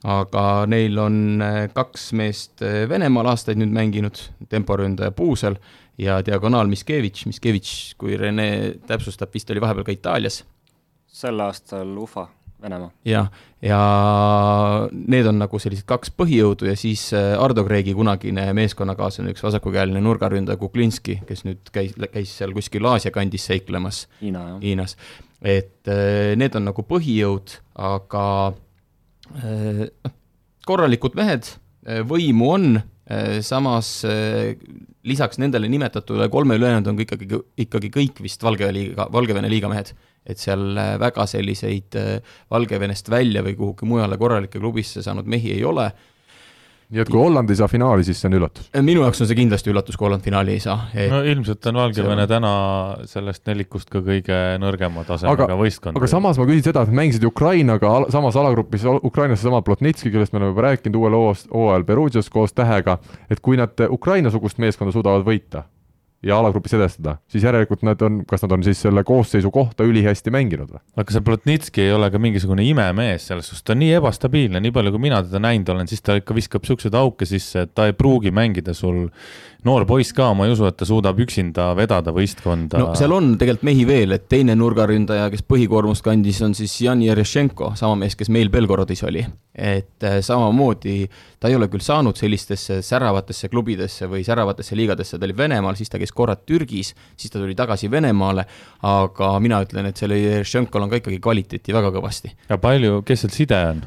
aga 0.03 0.65
neil 0.65 0.97
on 0.97 1.41
eh, 1.41 1.69
kaks 1.73 2.11
meest 2.17 2.61
Venemaal 2.89 3.31
aastaid 3.33 3.57
nüüd 3.61 3.71
mänginud, 3.71 4.17
temporündaja 4.49 5.11
Puusel 5.11 5.55
ja 5.97 6.19
diagonaal 6.25 6.67
Miskevitš, 6.67 7.25
Miskevitš, 7.25 7.95
kui 7.97 8.17
Rene 8.17 8.75
täpsustab, 8.87 9.33
vist 9.33 9.49
oli 9.49 9.61
vahepeal 9.61 9.85
ka 9.85 9.91
Itaalias. 9.91 10.43
sel 11.07 11.39
aastal 11.39 11.97
Ufa 11.97 12.27
Venemaa. 12.61 12.91
jah, 13.05 13.29
ja 13.65 13.77
need 14.93 15.25
on 15.25 15.39
nagu 15.41 15.59
sellised 15.61 15.87
kaks 15.89 16.11
põhijõudu 16.13 16.67
ja 16.69 16.75
siis 16.77 17.07
äh, 17.17 17.33
Ardo 17.41 17.63
Kreegi 17.65 17.95
kunagine 17.97 18.43
meeskonnakaaslane, 18.57 19.33
üks 19.33 19.41
vasakukäeline 19.41 20.01
nurgaründaja 20.03 20.59
Kuklinski, 20.61 21.17
kes 21.25 21.41
nüüd 21.47 21.71
käis, 21.73 21.95
käis 22.13 22.35
seal 22.37 22.53
kuskil 22.53 22.85
Aasia 22.85 23.13
kandis 23.15 23.47
seiklemas 23.49 24.03
Hiina. 24.21 24.45
Hiinas. 24.61 24.97
et 25.41 25.89
äh, 25.89 26.35
need 26.37 26.57
on 26.59 26.69
nagu 26.69 26.85
põhijõud, 26.85 27.57
aga 27.81 28.25
äh, 29.41 29.87
noh, 29.89 30.15
korralikud 30.69 31.17
mehed, 31.17 31.49
võimu 32.05 32.51
on, 32.53 32.65
samas 33.41 33.87
lisaks 35.09 35.39
nendele 35.41 35.65
nimetatule 35.67 36.27
kolmele 36.31 36.61
ülejäänud 36.61 36.91
on 36.91 36.99
ka 36.99 37.07
ikkagi, 37.07 37.39
ikkagi 37.65 37.89
kõik 37.95 38.21
vist 38.21 38.45
Valgevene 38.45 38.77
liiga, 38.77 39.07
Valgevene 39.11 39.49
liiga 39.49 39.71
mehed 39.71 39.89
et 40.25 40.37
seal 40.37 40.77
väga 41.01 41.25
selliseid 41.25 41.97
Valgevenest 42.51 43.09
välja 43.09 43.41
või 43.45 43.55
kuhugi 43.57 43.89
mujale 43.89 44.17
korralike 44.21 44.59
klubisse 44.59 45.01
saanud 45.01 45.25
mehi 45.25 45.55
ei 45.55 45.63
ole 45.65 45.89
nii 46.91 46.99
et 47.05 47.09
kui 47.11 47.21
Holland 47.21 47.51
ei 47.51 47.55
saa 47.55 47.69
finaali, 47.71 48.03
siis 48.03 48.19
see 48.19 48.27
on 48.27 48.35
üllatus? 48.35 48.67
minu 48.83 49.05
jaoks 49.05 49.23
on 49.23 49.29
see 49.29 49.37
kindlasti 49.39 49.71
üllatus, 49.71 49.95
kui 49.99 50.07
Holland 50.07 50.25
finaali 50.25 50.57
ei 50.57 50.63
saa 50.63 50.89
et.... 50.91 51.07
no 51.11 51.21
ilmselt 51.23 51.67
on 51.71 51.79
Valgevene 51.79 52.25
on... 52.25 52.29
täna 52.29 52.53
sellest 53.07 53.45
nelikust 53.47 53.91
ka 53.91 54.01
kõige 54.03 54.39
nõrgema 54.61 55.05
tasemega 55.07 55.47
aga, 55.47 55.59
võistkond. 55.59 55.99
aga 55.99 56.11
samas 56.11 56.39
ma 56.41 56.47
küsin 56.49 56.65
seda, 56.67 56.83
et 56.83 56.95
mängisid 57.01 57.27
Ukrainaga 57.27 57.93
al 57.95 58.09
samas 58.13 58.39
alagrupis, 58.39 58.83
Ukrainas 59.07 59.39
seesama 59.39 59.63
Plotnitski, 59.65 60.11
kellest 60.11 60.35
me 60.35 60.41
oleme 60.41 60.51
juba 60.51 60.67
rääkinud 60.67 60.99
uuel 60.99 61.19
hooajal 61.21 61.87
Perugias 61.87 62.31
koos 62.33 62.55
Tähega, 62.57 62.97
et 63.31 63.39
kui 63.39 63.59
nad 63.59 63.87
Ukraina-sugust 63.87 64.59
meeskonda 64.59 64.91
suudavad 64.95 65.23
võita, 65.27 65.63
ja 66.23 66.37
alagrupis 66.37 66.75
edestada, 66.77 67.15
siis 67.31 67.45
järelikult 67.45 67.81
nad 67.85 68.01
on, 68.05 68.21
kas 68.29 68.43
nad 68.45 68.53
on 68.53 68.65
siis 68.65 68.81
selle 68.83 69.03
koosseisu 69.07 69.51
kohta 69.53 69.85
ülihästi 69.87 70.33
mänginud 70.33 70.69
või? 70.69 70.81
aga 71.01 71.15
see 71.15 71.23
Plotnitski 71.25 71.85
ei 71.87 71.93
ole 71.95 72.11
ka 72.13 72.21
mingisugune 72.21 72.65
imemees 72.67 73.25
selles 73.31 73.49
suhtes, 73.49 73.65
ta 73.65 73.73
on 73.73 73.81
nii 73.81 73.95
ebastabiilne, 73.97 74.61
nii 74.61 74.75
palju 74.75 74.93
kui 74.93 75.05
mina 75.07 75.23
teda 75.25 75.41
näinud 75.41 75.73
olen, 75.73 75.89
siis 75.89 76.05
ta 76.05 76.19
ikka 76.19 76.37
viskab 76.37 76.67
siukseid 76.67 76.97
auke 76.97 77.25
sisse, 77.29 77.65
et 77.65 77.73
ta 77.73 77.89
ei 77.89 77.97
pruugi 77.97 78.33
mängida 78.35 78.75
sul 78.77 79.07
noor 79.67 79.85
poiss 79.85 80.13
ka, 80.17 80.31
ma 80.37 80.47
ei 80.47 80.53
usu, 80.55 80.65
et 80.65 80.77
ta 80.77 80.87
suudab 80.89 81.19
üksinda 81.21 81.69
vedada 81.77 82.13
võistkonda. 82.15 82.79
no 82.81 82.93
seal 82.97 83.13
on 83.13 83.33
tegelikult 83.41 83.65
mehi 83.67 83.85
veel, 83.85 84.15
et 84.17 84.25
teine 84.31 84.55
nurgaründaja, 84.57 85.27
kes 85.33 85.45
põhikoormust 85.45 86.05
kandis, 86.05 86.41
on 86.45 86.55
siis 86.57 86.73
Jan 86.81 87.03
Jerešenko, 87.05 87.73
sama 87.79 87.99
mees, 88.01 88.17
kes 88.17 88.31
meil 88.33 88.49
Belgorodis 88.53 89.03
oli. 89.05 89.25
et 89.51 90.05
äh, 90.07 90.21
samamoodi 90.23 91.09
ta 91.39 91.49
ei 91.51 91.57
ole 91.57 91.67
küll 91.67 91.83
saanud 91.83 92.15
sellistesse 92.15 92.79
säravatesse 92.87 93.49
klubidesse 93.51 94.07
või 94.07 94.23
säravatesse 94.23 94.77
liigadesse, 94.79 95.19
ta 95.19 95.27
oli 95.27 95.35
Venemaal, 95.37 95.75
siis 95.75 95.91
ta 95.91 95.99
käis 95.99 96.10
korra 96.15 96.35
Türgis, 96.35 96.93
siis 97.17 97.31
ta 97.33 97.39
tuli 97.39 97.55
tagasi 97.57 97.91
Venemaale, 97.91 98.45
aga 98.87 99.33
mina 99.43 99.61
ütlen, 99.65 99.89
et 99.89 99.99
sellel 99.99 100.21
Jerešenkol 100.21 100.85
on 100.85 100.91
ka 100.91 101.01
ikkagi 101.01 101.19
kvaliteeti 101.21 101.75
väga 101.75 101.91
kõvasti. 101.93 102.33
ja 102.49 102.57
palju, 102.61 103.01
kes 103.07 103.25
seal 103.25 103.35
side 103.35 103.61
on? 103.71 103.83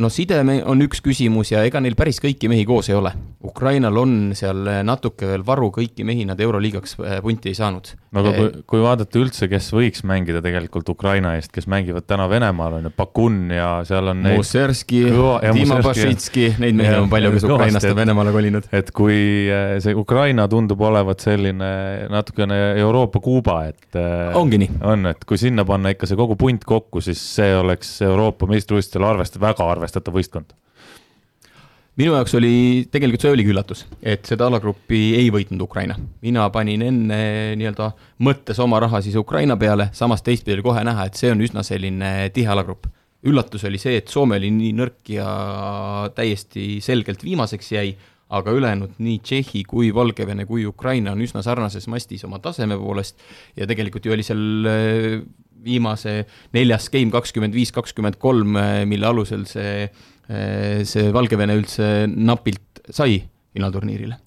no 0.00 0.10
side 0.12 0.40
on 0.42 0.86
üks 0.86 1.02
küsimus 1.04 1.52
ja 1.52 1.64
ega 1.66 1.82
neil 1.84 1.96
päris 1.98 2.20
kõiki 2.22 2.50
mehi 2.50 2.64
koos 2.68 2.88
ei 2.90 2.96
ole. 2.98 3.12
Ukrainal 3.44 3.96
on 4.00 4.14
seal 4.36 4.66
natuke 4.86 5.28
veel 5.28 5.44
varu, 5.46 5.68
kõiki 5.74 6.04
mehi 6.06 6.24
nad 6.28 6.40
Euroliigaks 6.40 6.96
äh, 6.98 7.18
punti 7.22 7.52
ei 7.52 7.58
saanud. 7.58 7.92
no 8.12 8.22
aga 8.22 8.32
kui, 8.34 8.62
kui 8.72 8.82
vaadata 8.82 9.20
üldse, 9.20 9.48
kes 9.50 9.70
võiks 9.74 10.04
mängida 10.08 10.42
tegelikult 10.44 10.88
Ukraina 10.90 11.34
eest, 11.38 11.52
kes 11.54 11.68
mängivad 11.70 12.06
täna 12.08 12.28
Venemaal, 12.30 12.78
on 12.78 12.88
ju, 12.88 12.92
Bakun 12.96 13.52
ja 13.54 13.68
seal 13.88 14.12
on 14.12 14.22
neid 14.24 14.38
Musserski, 14.40 15.04
Dima 15.54 15.80
Bašitski, 15.84 16.48
neid 16.62 16.78
mehi 16.78 16.94
on 16.98 17.10
palju, 17.12 17.34
kes 17.36 17.46
Ukrainast 17.48 17.90
on 17.90 17.98
Venemaale 17.98 18.34
kolinud. 18.34 18.68
et 18.72 18.90
kui 18.96 19.20
äh, 19.52 19.76
see 19.84 19.96
Ukraina 19.98 20.48
tundub 20.50 20.82
olevat 20.88 21.22
selline 21.24 21.67
natukene 22.12 22.58
Euroopa 22.80 23.20
Kuuba, 23.24 23.58
et 23.70 23.98
äh, 23.98 24.36
ongi 24.38 24.60
nii. 24.64 24.78
on, 24.92 25.10
et 25.12 25.24
kui 25.28 25.40
sinna 25.40 25.64
panna 25.68 25.94
ikka 25.94 26.08
see 26.08 26.18
kogu 26.18 26.38
punt 26.40 26.64
kokku, 26.68 27.02
siis 27.04 27.20
see 27.36 27.52
oleks 27.56 27.98
Euroopa 28.06 28.48
meistrivõistlustel 28.50 29.06
arvest-, 29.08 29.40
väga 29.42 29.68
arvestatav 29.76 30.16
võistkond 30.16 30.56
minu 31.98 32.14
jaoks 32.14 32.34
oli, 32.38 32.52
tegelikult 32.92 33.24
see 33.24 33.32
oligi 33.34 33.50
üllatus, 33.52 33.82
et 34.02 34.26
seda 34.28 34.46
alagruppi 34.46 35.00
ei 35.18 35.32
võitnud 35.34 35.62
Ukraina. 35.64 35.96
mina 36.22 36.46
panin 36.54 36.84
enne 36.86 37.18
nii-öelda 37.58 37.90
mõttes 38.22 38.60
oma 38.62 38.78
raha 38.84 39.00
siis 39.02 39.16
Ukraina 39.18 39.56
peale, 39.58 39.88
samas 39.92 40.22
teistpidi 40.22 40.58
oli 40.58 40.66
kohe 40.68 40.84
näha, 40.86 41.08
et 41.08 41.18
see 41.18 41.32
on 41.34 41.42
üsna 41.42 41.64
selline 41.66 42.30
tihe 42.34 42.54
alagrupp. 42.54 42.86
üllatus 43.26 43.64
oli 43.66 43.80
see, 43.82 43.96
et 43.98 44.08
Soome 44.08 44.38
oli 44.38 44.50
nii 44.54 44.76
nõrk 44.78 45.10
ja 45.10 45.26
täiesti 46.14 46.78
selgelt 46.84 47.24
viimaseks 47.26 47.72
jäi, 47.72 47.96
aga 48.28 48.52
ülejäänud 48.52 48.98
nii 49.00 49.18
Tšehhi 49.24 49.64
kui 49.64 49.88
Valgevene 49.94 50.44
kui 50.46 50.66
Ukraina 50.68 51.14
on 51.16 51.24
üsna 51.24 51.42
sarnases 51.42 51.88
mastis 51.88 52.26
oma 52.28 52.42
taseme 52.44 52.76
poolest 52.76 53.16
ja 53.56 53.66
tegelikult 53.66 54.04
ju 54.04 54.12
oli 54.12 54.26
seal 54.26 54.68
äh, 54.68 55.22
viimase 55.64 56.20
neljas 56.54 56.90
game 56.92 57.10
kakskümmend 57.10 57.56
viis, 57.56 57.72
kakskümmend 57.74 58.20
kolm, 58.20 58.56
äh, 58.60 58.84
mille 58.86 59.08
alusel 59.08 59.48
see 59.48 59.88
Eh, 60.28 60.84
see 60.84 61.08
Valgevene 61.14 61.56
üldse 61.56 61.84
napilt 62.12 62.82
sai 62.92 63.22
finaalturniirile. 63.56 64.18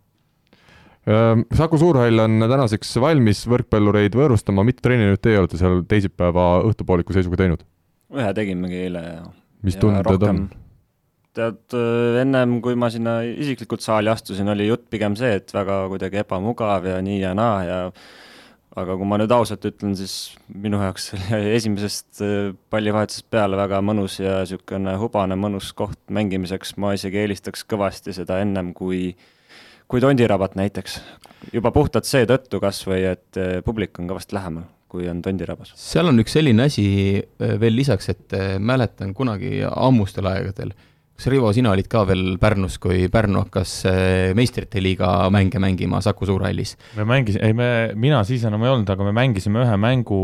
Ehm, 1.05 1.43
Saku 1.57 1.77
Suurhall 1.81 2.23
on 2.23 2.41
tänaseks 2.41 2.95
valmis 3.01 3.43
võrkpallureid 3.49 4.17
võõrustama, 4.17 4.65
mitu 4.65 4.81
treeningut 4.85 5.21
teie 5.21 5.37
olete 5.41 5.59
seal 5.61 5.83
teisipäeva 5.89 6.47
õhtupooliku 6.69 7.13
seisuga 7.17 7.43
teinud? 7.43 7.65
ühe 8.11 8.31
tegimegi 8.35 8.81
eile 8.89 9.01
ja 9.05 9.21
mis 9.63 9.77
tunded 9.79 10.25
on? 10.27 10.41
Tead, 11.37 11.75
ennem 12.21 12.57
kui 12.63 12.75
ma 12.79 12.89
sinna 12.91 13.21
isiklikult 13.23 13.83
saali 13.85 14.11
astusin, 14.11 14.49
oli 14.51 14.67
jutt 14.67 14.89
pigem 14.91 15.15
see, 15.19 15.37
et 15.39 15.53
väga 15.55 15.85
kuidagi 15.91 16.21
ebamugav 16.23 16.89
ja 16.89 16.97
nii 17.03 17.21
ja 17.21 17.35
naa 17.37 17.63
ja 17.67 17.79
aga 18.79 18.95
kui 18.95 19.07
ma 19.07 19.17
nüüd 19.19 19.31
ausalt 19.35 19.65
ütlen, 19.67 19.95
siis 19.99 20.33
minu 20.47 20.79
jaoks 20.81 21.11
oli 21.15 21.55
esimesest 21.57 22.21
äh, 22.23 22.51
pallivahetusest 22.71 23.27
peale 23.33 23.59
väga 23.59 23.81
mõnus 23.83 24.19
ja 24.21 24.41
niisugune 24.41 24.95
hubane 25.01 25.37
mõnus 25.39 25.71
koht 25.77 25.99
mängimiseks, 26.13 26.77
ma 26.81 26.93
isegi 26.97 27.21
eelistaks 27.23 27.65
kõvasti 27.69 28.15
seda 28.15 28.39
ennem 28.43 28.71
kui, 28.77 29.11
kui 29.91 30.03
Tondirabat 30.03 30.55
näiteks. 30.59 31.01
juba 31.51 31.73
puhtalt 31.75 32.07
seetõttu 32.07 32.61
kas 32.63 32.83
või, 32.87 33.03
et 33.11 33.41
äh, 33.41 33.57
publik 33.65 33.99
on 33.99 34.07
kõvasti 34.11 34.39
lähemal, 34.39 34.69
kui 34.91 35.09
on 35.11 35.19
Tondirabas. 35.25 35.75
seal 35.75 36.07
on 36.07 36.23
üks 36.23 36.37
selline 36.39 36.69
asi 36.71 36.85
äh, 37.19 37.57
veel 37.59 37.75
lisaks, 37.75 38.09
et 38.15 38.39
mäletan 38.59 39.13
kunagi 39.17 39.59
ammustel 39.67 40.31
aegadel 40.31 40.71
kas 41.21 41.29
Rivo, 41.29 41.51
sina 41.53 41.69
olid 41.69 41.85
ka 41.85 42.01
veel 42.09 42.37
Pärnus, 42.41 42.79
kui 42.81 43.05
Pärnu 43.13 43.43
hakkas 43.43 43.75
eh, 43.85 44.31
meistrite 44.37 44.81
liiga 44.81 45.29
mänge 45.33 45.59
mängima 45.61 46.01
Saku 46.01 46.25
Suurhallis? 46.25 46.73
me 46.97 47.05
mängisime, 47.05 47.45
ei 47.45 47.53
me, 47.53 47.67
mina 47.93 48.23
siis 48.25 48.41
enam 48.49 48.63
ei 48.65 48.71
olnud, 48.73 48.89
aga 48.89 49.05
me 49.05 49.13
mängisime 49.13 49.61
ühe 49.61 49.75
mängu, 49.77 50.21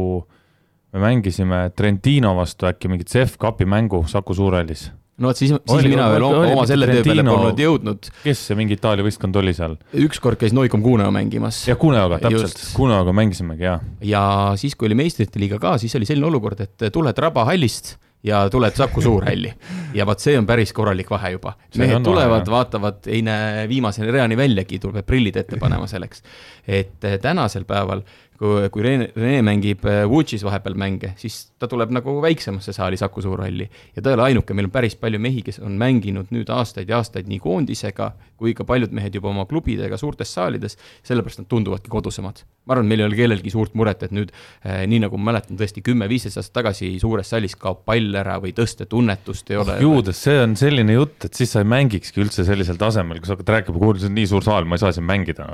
me 0.96 1.04
mängisime 1.04 1.68
Trentino 1.78 2.34
vastu 2.40 2.66
äkki 2.70 2.90
mingit 2.90 3.14
CEF 3.14 3.38
Cupi 3.38 3.68
mängu 3.70 4.08
Saku 4.10 4.34
Suurhallis 4.34 4.88
no 5.22 5.30
vot, 5.30 5.38
siis, 5.38 5.54
siis 5.54 5.76
oli, 5.76 5.94
mina 5.94 6.08
veel 6.16 6.26
oli, 6.26 6.56
oma 6.56 6.66
selle 6.70 6.90
töö 6.90 7.06
peale 7.06 7.28
polnud 7.30 7.62
jõudnud. 7.62 8.10
kes 8.24 8.44
see 8.50 8.58
mingi 8.58 8.80
Itaalia 8.80 9.06
võistkond 9.06 9.38
oli 9.38 9.54
seal? 9.54 9.78
ükskord 10.08 10.42
käis 10.42 10.58
Noikom 10.58 10.82
Cuneo 10.82 11.14
mängimas. 11.14 11.62
jah, 11.70 11.78
Cuneoga, 11.78 12.18
täpselt, 12.26 12.58
Cuneoga 12.74 13.14
mängisimegi, 13.14 13.70
jaa. 13.70 13.78
ja 14.02 14.26
siis, 14.58 14.74
kui 14.74 14.90
oli 14.90 14.98
meistrite 14.98 15.38
liiga 15.46 15.62
ka, 15.62 15.78
siis 15.78 15.94
oli 16.00 16.10
selline 16.10 16.32
olukord, 16.34 16.66
et 16.66 16.90
tuled 16.94 17.26
Rabahallist 17.28 18.00
ja 18.24 18.50
tuled 18.50 18.76
Saku 18.76 19.02
Suurhalli. 19.02 19.54
ja 19.94 20.06
vot 20.06 20.20
see 20.20 20.38
on 20.38 20.46
päris 20.46 20.74
korralik 20.74 21.10
vahe 21.10 21.32
juba. 21.36 21.54
mehed 21.78 22.04
tulevad, 22.04 22.50
vaatavad, 22.50 23.06
ei 23.08 23.22
näe 23.22 23.68
viimase 23.70 24.06
reani 24.12 24.38
väljagi, 24.38 24.80
tuleb 24.80 25.06
prillid 25.06 25.36
ette 25.38 25.58
panema 25.58 25.88
selleks. 25.88 26.24
et 26.68 27.04
eh, 27.04 27.20
tänasel 27.22 27.66
päeval 27.66 28.02
kui, 28.38 28.70
kui 28.74 28.86
Rene, 28.86 29.10
Rene 29.16 29.42
mängib 29.46 29.86
äh, 29.88 30.06
vahepeal 30.08 30.78
mänge, 30.78 31.14
siis 31.18 31.52
ta 31.60 31.68
tuleb 31.68 31.92
nagu 31.96 32.20
väiksemasse 32.22 32.74
saali 32.74 32.98
Saku 32.98 33.22
Suurhalli. 33.22 33.70
ja 33.96 34.02
ta 34.02 34.12
ei 34.12 34.18
ole 34.20 34.24
ainuke, 34.30 34.54
meil 34.54 34.70
on 34.70 34.72
päris 34.72 34.96
palju 34.96 35.20
mehi, 35.20 35.42
kes 35.46 35.60
on 35.60 35.78
mänginud 35.78 36.32
nüüd 36.32 36.50
aastaid 36.54 36.90
ja 36.90 37.02
aastaid 37.02 37.28
nii 37.28 37.40
koondisega 37.40 38.14
kui 38.38 38.54
ka 38.54 38.66
paljud 38.68 38.94
mehed 38.94 39.16
juba 39.18 39.32
oma 39.32 39.48
klubidega 39.50 39.98
suurtes 39.98 40.30
saalides, 40.34 40.78
sellepärast 41.06 41.42
nad 41.42 41.50
tunduvadki 41.50 41.90
kodusemad. 41.90 42.44
ma 42.68 42.76
arvan, 42.76 42.90
meil 42.90 43.00
ei 43.00 43.08
ole 43.08 43.16
kellelgi 43.16 43.52
suurt 43.54 43.78
muret, 43.80 44.02
et 44.04 44.12
nüüd 44.12 44.34
eh, 44.68 44.84
nii 44.92 45.00
nagu 45.06 45.18
ma 45.18 45.32
mäletan 45.32 45.58
tõesti 45.58 45.82
kümme-viisteist 45.86 46.38
aastat 46.38 46.58
tagasi 46.60 46.90
suures 47.00 47.30
saalis 47.32 47.56
kaob 47.56 47.86
pall 47.88 48.14
ära 48.20 48.36
või 48.44 48.52
tõstetunnetust 48.54 49.54
ei 49.54 49.58
ole. 49.62 49.78
juudes, 49.82 50.20
see 50.22 50.36
on 50.44 50.58
selline 50.60 50.98
jutt, 50.98 51.30
et 51.30 51.40
siis 51.40 51.56
sa 51.56 51.64
ei 51.64 51.70
mängikski 51.72 52.22
üldse 52.22 52.46
sellisel 52.46 52.78
tasemel, 52.78 53.22
kui 53.22 53.30
sa 53.30 53.38
hakkad 53.38 53.54
rääkima, 53.56 53.82
kuule, 53.82 54.04
see 54.04 54.12
on 54.12 54.18
nii 54.20 54.30
suur 54.30 54.46
saal, 54.46 54.68
ma 54.68 54.78
ei 54.78 54.84
saa 54.84 54.94
siin 54.94 55.08
mängida. 55.08 55.48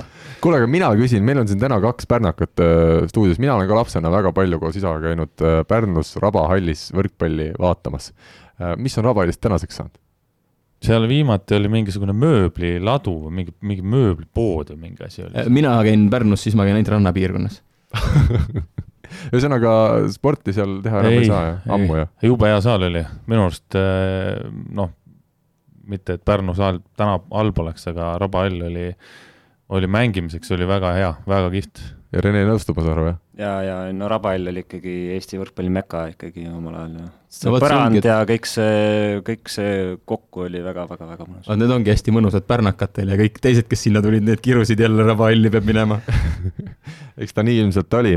kuule, 0.44 0.58
aga 0.60 0.68
mina 0.68 0.90
küsin, 0.98 1.24
meil 1.24 1.40
on 1.40 1.48
siin 1.48 1.62
täna 1.62 1.78
kaks 1.80 2.10
pärnakat 2.10 2.64
Äh, 2.64 2.73
stuudios, 3.10 3.40
mina 3.42 3.56
olen 3.56 3.68
ka 3.70 3.78
lapsena 3.78 4.12
väga 4.12 4.32
palju 4.36 4.60
koos 4.62 4.78
isaga 4.78 5.02
käinud 5.08 5.44
äh, 5.44 5.60
Pärnus 5.68 6.14
Raba 6.22 6.46
hallis 6.52 6.88
võrkpalli 6.94 7.52
vaatamas. 7.60 8.10
Äh, 8.60 8.74
mis 8.80 8.96
on 9.00 9.08
Raba 9.08 9.24
hallist 9.24 9.42
tänaseks 9.44 9.80
saanud? 9.82 10.00
seal 10.84 11.06
viimati 11.08 11.54
oli 11.56 11.68
mingisugune 11.72 12.12
mööbliladu 12.12 13.12
või 13.22 13.30
mingi, 13.38 13.52
mingi 13.64 13.84
mööblipood 13.88 14.74
või 14.74 14.82
mingi 14.82 15.06
asi 15.06 15.22
oli. 15.24 15.44
mina 15.48 15.70
käin 15.86 16.02
Pärnus, 16.12 16.42
siis 16.44 16.56
ma 16.58 16.66
käin 16.66 16.76
ainult 16.76 16.90
rannapiirkonnas 16.92 17.54
ühesõnaga 19.30 19.72
sporti 20.12 20.52
seal 20.52 20.82
teha 20.84 21.00
enam 21.00 21.14
ei, 21.14 21.22
ei 21.22 21.30
saa, 21.30 21.46
jah? 21.46 21.72
ammu, 21.78 21.96
jah? 22.02 22.10
jube 22.28 22.50
hea 22.50 22.60
saal 22.66 22.84
oli, 22.90 23.00
minu 23.30 23.46
arust 23.46 23.78
noh, 24.76 24.92
mitte 25.88 26.18
et 26.18 26.24
Pärnu 26.26 26.54
saal 26.58 26.80
täna 26.98 27.18
halb 27.32 27.64
oleks, 27.64 27.88
aga 27.90 28.14
Raba 28.20 28.44
hall 28.44 28.68
oli, 28.68 28.86
oli 29.74 29.90
mängimiseks 29.90 30.52
oli 30.56 30.68
väga 30.68 30.92
hea, 30.98 31.12
väga 31.30 31.50
kihvt 31.54 31.82
ja 32.14 32.22
Rene 32.22 32.44
nõustub, 32.46 32.78
ma 32.78 32.86
saan 32.86 32.94
aru, 32.94 33.06
jah? 33.10 33.23
Ja, 33.38 33.52
ja 33.62 33.76
no 33.92 34.08
Rabahall 34.10 34.50
oli 34.52 34.64
ikkagi 34.64 34.94
Eesti 35.16 35.40
võrkpalli 35.40 35.72
meka 35.74 36.06
ikkagi 36.12 36.46
omal 36.50 36.78
ajal 36.80 36.98
ja 37.00 37.08
see 37.34 37.50
No 37.50 37.58
põrand 37.58 37.88
ongi, 37.88 38.00
et- 38.02 38.08
ja 38.10 38.18
kõik 38.28 38.46
see, 38.46 39.20
kõik 39.26 39.50
see 39.50 39.72
kokku 40.06 40.44
oli 40.46 40.62
väga-väga-väga 40.62 41.26
mõnus. 41.26 41.50
Need 41.58 41.74
ongi 41.74 41.90
hästi 41.90 42.14
mõnusad 42.14 42.46
pärnakatel 42.46 43.10
ja 43.10 43.18
kõik 43.18 43.40
teised, 43.42 43.66
kes 43.70 43.86
sinna 43.88 44.02
tulid, 44.04 44.22
need 44.26 44.42
kirusid 44.44 44.80
jälle 44.80 45.06
Rabahalli 45.08 45.50
peab 45.50 45.66
minema 45.66 46.00
eks 47.20 47.34
ta 47.34 47.44
nii 47.46 47.60
ilmselt 47.62 47.94
oli. 47.94 48.14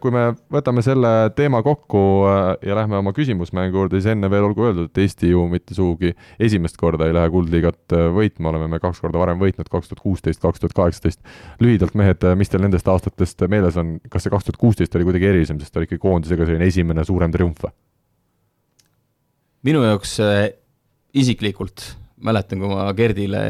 kui 0.00 0.12
me 0.14 0.22
võtame 0.52 0.82
selle 0.84 1.10
teema 1.36 1.60
kokku 1.64 2.00
äh, 2.28 2.68
ja 2.70 2.76
lähme 2.78 2.98
oma 3.00 3.12
küsimusmängu 3.16 3.82
juurde, 3.82 4.00
siis 4.00 4.14
enne 4.14 4.30
veel 4.32 4.46
olgu 4.48 4.64
öeldud, 4.68 4.88
et 4.90 5.00
Eesti 5.04 5.32
ju 5.32 5.44
mitte 5.50 5.76
sugugi 5.76 6.14
esimest 6.40 6.78
korda 6.80 7.08
ei 7.08 7.14
lähe 7.16 7.30
Kuldliigat 7.32 7.96
äh, 7.96 8.06
võitma, 8.16 8.52
oleme 8.52 8.70
me 8.72 8.80
kaks 8.82 9.02
korda 9.04 9.20
varem 9.20 9.40
võitnud, 9.42 9.68
kaks 9.70 9.90
tuhat 9.92 10.02
kuusteist, 10.04 10.40
kaks 10.42 10.62
tuhat 10.62 10.76
kaheksateist. 10.76 11.20
lühidalt, 11.60 11.94
mehed, 11.98 12.24
mis 12.40 12.52
teil 12.52 12.64
nendest 12.64 12.88
aastatest 12.88 13.44
meeles 13.52 13.76
on, 13.80 13.98
kas 14.10 14.24
see 14.24 14.32
kaks 14.32 14.48
tuhat 14.48 14.49
kuusteist 14.58 14.94
oli 14.96 15.06
kuidagi 15.06 15.30
erilisem, 15.30 15.60
sest 15.60 15.72
ta 15.72 15.78
oli 15.80 15.90
ikkagi 15.90 16.02
koondisega 16.02 16.46
selline 16.48 16.66
esimene 16.66 17.04
suurem 17.04 17.30
triumf 17.30 17.68
minu 19.66 19.82
jaoks 19.84 20.18
äh, 20.24 20.44
isiklikult 21.14 21.84
mäletan, 22.24 22.60
kui 22.60 22.70
ma 22.70 22.88
Gerdile 22.96 23.42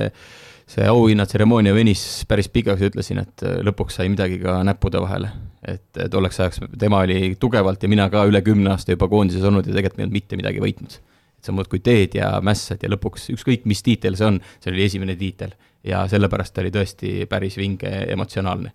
see 0.71 0.87
auhinnatseremoonia 0.87 1.75
venis 1.75 2.03
päris 2.31 2.49
pikaks 2.53 2.83
ja 2.83 2.91
ütlesin, 2.91 3.23
et 3.23 3.47
äh, 3.47 3.61
lõpuks 3.67 3.99
sai 3.99 4.11
midagi 4.13 4.41
ka 4.43 4.61
näppude 4.67 5.03
vahele. 5.03 5.31
et 5.61 5.99
äh, 5.99 6.09
tolleks 6.11 6.41
ajaks 6.41 6.63
tema 6.79 7.03
oli 7.05 7.37
tugevalt 7.41 7.83
ja 7.83 7.89
mina 7.89 8.09
ka 8.11 8.25
üle 8.27 8.43
kümne 8.43 8.71
aasta 8.73 8.95
juba 8.95 9.09
koondises 9.09 9.45
olnud 9.45 9.67
ja 9.67 9.75
tegelikult 9.75 9.99
me 9.99 10.03
ei 10.03 10.07
olnud 10.09 10.19
mitte 10.19 10.37
midagi 10.41 10.63
võitnud. 10.63 11.01
et 11.39 11.45
sa 11.45 11.53
muudkui 11.53 11.81
teed 11.81 12.15
ja 12.19 12.39
mässad 12.43 12.83
ja 12.83 12.91
lõpuks 12.91 13.31
ükskõik, 13.35 13.67
mis 13.67 13.83
tiitel 13.83 14.17
see 14.17 14.27
on, 14.27 14.41
see 14.61 14.73
oli 14.73 14.87
esimene 14.87 15.17
tiitel 15.17 15.55
ja 15.85 16.07
sellepärast 16.09 16.55
ta 16.55 16.65
oli 16.65 16.73
tõesti 16.75 17.27
päris 17.29 17.57
vinge, 17.57 17.91
emotsionaalne. 18.13 18.73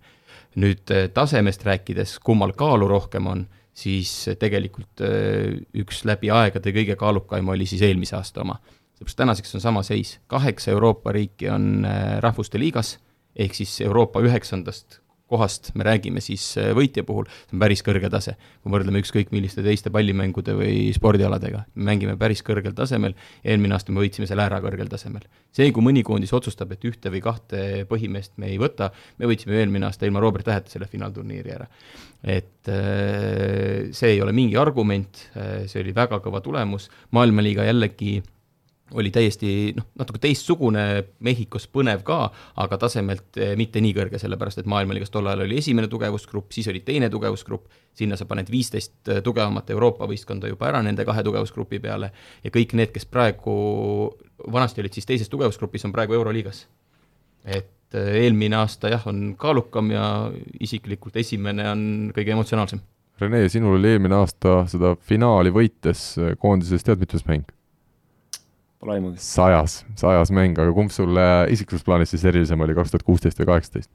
Nüüd 0.56 0.90
äh, 0.94 1.08
tasemest 1.12 1.64
rääkides, 1.66 2.18
kummal 2.24 2.54
kaalu 2.56 2.88
rohkem 2.88 3.28
on, 3.30 3.46
siis 3.76 4.12
tegelikult 4.40 5.04
äh, 5.04 5.56
üks 5.76 6.04
läbi 6.08 6.32
aegade 6.32 6.72
kõige 6.74 6.96
kaalukaim 6.98 7.48
oli 7.52 7.68
siis 7.68 7.84
eelmise 7.86 8.16
aasta 8.16 8.44
oma. 8.44 8.60
seepärast 8.96 9.16
tänaseks 9.16 9.54
on 9.54 9.60
sama 9.60 9.82
seis, 9.82 10.18
kaheksa 10.26 10.70
Euroopa 10.70 11.12
riiki 11.12 11.50
on 11.52 11.84
äh, 11.84 12.18
rahvuste 12.24 12.58
liigas, 12.58 12.96
ehk 13.36 13.54
siis 13.54 13.80
Euroopa 13.84 14.20
üheksandast 14.24 15.00
kohast 15.30 15.72
me 15.74 15.84
räägime 15.86 16.22
siis 16.22 16.44
äh, 16.60 16.70
võitja 16.76 17.02
puhul, 17.06 17.26
see 17.48 17.56
on 17.56 17.62
päris 17.62 17.82
kõrge 17.86 18.10
tase. 18.12 18.36
kui 18.62 18.72
võrdleme 18.72 19.00
ükskõik 19.02 19.32
milliste 19.34 19.64
teiste 19.64 19.90
pallimängude 19.94 20.54
või 20.58 20.92
spordialadega, 20.94 21.64
me 21.74 21.88
mängime 21.90 22.16
päris 22.20 22.44
kõrgel 22.46 22.76
tasemel, 22.78 23.16
eelmine 23.44 23.74
aasta 23.74 23.94
me 23.94 24.04
võitsime 24.04 24.28
selle 24.30 24.46
ära 24.46 24.60
kõrgel 24.62 24.90
tasemel. 24.92 25.26
see, 25.50 25.72
kui 25.74 25.82
mõni 25.82 26.04
koondis 26.06 26.34
otsustab, 26.36 26.72
et 26.76 26.86
ühte 26.86 27.10
või 27.10 27.22
kahte 27.24 27.86
põhimeest 27.90 28.36
me 28.38 28.52
ei 28.52 28.60
võta, 28.62 28.92
me 29.18 29.30
võitsime 29.30 29.58
eelmine 29.58 29.90
aasta 29.90 30.06
ilma 30.06 30.22
Robert 30.22 30.46
Täheta 30.46 30.70
selle 30.70 30.86
finaalturniiri 30.90 31.54
ära. 31.58 31.66
et 32.22 32.70
äh, 32.70 33.90
see 33.90 34.14
ei 34.14 34.22
ole 34.22 34.32
mingi 34.32 34.56
argument, 34.56 35.26
see 35.66 35.82
oli 35.82 35.94
väga 35.94 36.20
kõva 36.22 36.40
tulemus, 36.44 36.90
maailmaliiga 37.14 37.66
jällegi 37.66 38.20
oli 38.94 39.10
täiesti 39.10 39.72
noh, 39.76 39.86
natuke 39.98 40.20
teistsugune, 40.22 40.84
Mehhikos 41.26 41.66
põnev 41.72 42.04
ka, 42.06 42.28
aga 42.62 42.78
tasemelt 42.78 43.38
eh, 43.40 43.54
mitte 43.58 43.82
nii 43.82 43.94
kõrge, 43.96 44.20
sellepärast 44.22 44.62
et 44.62 44.70
maailmaliigas 44.70 45.10
tol 45.14 45.26
ajal 45.26 45.42
oli 45.46 45.58
esimene 45.58 45.90
tugevusgrupp, 45.90 46.52
siis 46.54 46.68
oli 46.70 46.84
teine 46.86 47.10
tugevusgrupp, 47.10 47.66
sinna 47.96 48.18
sa 48.18 48.28
paned 48.30 48.50
viisteist 48.52 49.10
tugevamat 49.26 49.72
Euroopa 49.74 50.06
võistkonda 50.10 50.50
juba 50.50 50.70
ära 50.70 50.82
nende 50.86 51.06
kahe 51.08 51.24
tugevusgrupi 51.26 51.80
peale 51.82 52.12
ja 52.44 52.52
kõik 52.54 52.76
need, 52.78 52.92
kes 52.94 53.08
praegu, 53.10 53.56
vanasti 54.52 54.84
olid 54.84 54.94
siis 54.94 55.08
teises 55.08 55.32
tugevusgrupis, 55.32 55.86
on 55.88 55.94
praegu 55.96 56.14
Euroliigas. 56.18 56.66
et 57.44 57.94
eh, 57.94 58.12
eelmine 58.22 58.60
aasta 58.62 58.92
jah, 58.92 59.02
on 59.10 59.34
kaalukam 59.38 59.90
ja 59.90 60.30
isiklikult 60.60 61.16
esimene 61.16 61.70
on 61.70 61.82
kõige 62.14 62.38
emotsionaalsem. 62.38 62.84
Rene, 63.18 63.46
sinul 63.48 63.78
oli 63.78 63.94
eelmine 63.96 64.14
aasta 64.14 64.60
seda 64.68 64.94
finaali 65.00 65.50
võites 65.50 66.12
koondises 66.38 66.84
tead 66.84 67.00
mitmes 67.00 67.26
mäng? 67.26 67.55
Pole 68.80 68.98
aimugi. 68.98 69.20
sajas, 69.22 69.80
sajas 69.96 70.32
mäng, 70.34 70.58
aga 70.60 70.72
kumb 70.76 70.92
sulle 70.92 71.22
isiklikus 71.52 71.84
plaanis 71.86 72.12
siis 72.12 72.26
erilisem 72.28 72.60
oli, 72.60 72.76
kaks 72.76 72.92
tuhat 72.92 73.06
kuusteist 73.06 73.40
või 73.40 73.54
kaheksateist? 73.54 73.90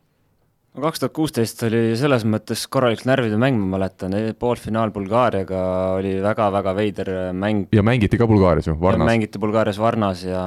no 0.71 0.85
kaks 0.85 1.01
tuhat 1.03 1.13
kuusteist 1.15 1.63
oli 1.67 1.81
selles 1.99 2.23
mõttes 2.27 2.63
korralik 2.71 3.03
närvide 3.07 3.37
mäng, 3.41 3.59
ma 3.59 3.75
mäletan, 3.75 4.15
poolfinaal 4.39 4.93
Bulgaariaga 4.95 5.61
oli 5.97 6.15
väga-väga 6.23 6.75
veider 6.77 7.11
mäng. 7.35 7.67
ja 7.75 7.83
mängiti 7.85 8.19
ka 8.19 8.27
Bulgaarias 8.29 8.71
ju, 8.71 8.77
Varnas? 8.79 9.09
mängiti 9.09 9.41
Bulgaarias 9.41 9.79
Varnas 9.81 10.23
ja, 10.25 10.45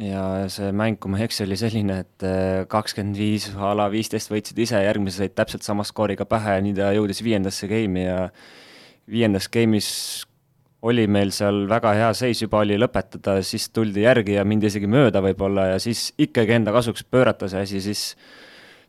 ja 0.00 0.24
see 0.52 0.72
mäng, 0.72 0.98
kui 0.98 1.12
ma 1.12 1.20
ei 1.20 1.28
eksi, 1.28 1.44
oli 1.46 1.60
selline, 1.60 2.00
et 2.06 2.28
kakskümmend 2.72 3.20
viis 3.20 3.50
a 3.54 3.74
la 3.76 3.90
viisteist 3.92 4.32
võitsid 4.32 4.64
ise, 4.64 4.80
järgmise 4.82 5.22
said 5.22 5.36
täpselt 5.36 5.66
sama 5.66 5.86
skooriga 5.86 6.26
pähe 6.28 6.58
ja 6.58 6.64
nii 6.64 6.78
ta 6.80 6.92
jõudis 6.96 7.22
viiendasse 7.26 7.68
game'i 7.70 8.08
ja 8.08 8.20
viiendas 9.10 9.50
game'is 9.52 9.90
oli 10.84 11.06
meil 11.08 11.32
seal 11.32 11.64
väga 11.70 11.94
hea 11.96 12.12
seis 12.16 12.42
juba 12.44 12.60
oli 12.64 12.76
lõpetada, 12.80 13.38
siis 13.46 13.70
tuldi 13.72 14.04
järgi 14.04 14.36
ja 14.36 14.44
mindi 14.44 14.68
isegi 14.68 14.88
mööda 14.90 15.22
võib-olla 15.24 15.70
ja 15.72 15.78
siis 15.82 16.10
ikkagi 16.20 16.58
enda 16.58 16.74
kasuks 16.74 17.06
pöörata 17.08 17.48
see 17.48 17.62
asi, 17.64 17.80
siis 17.84 18.04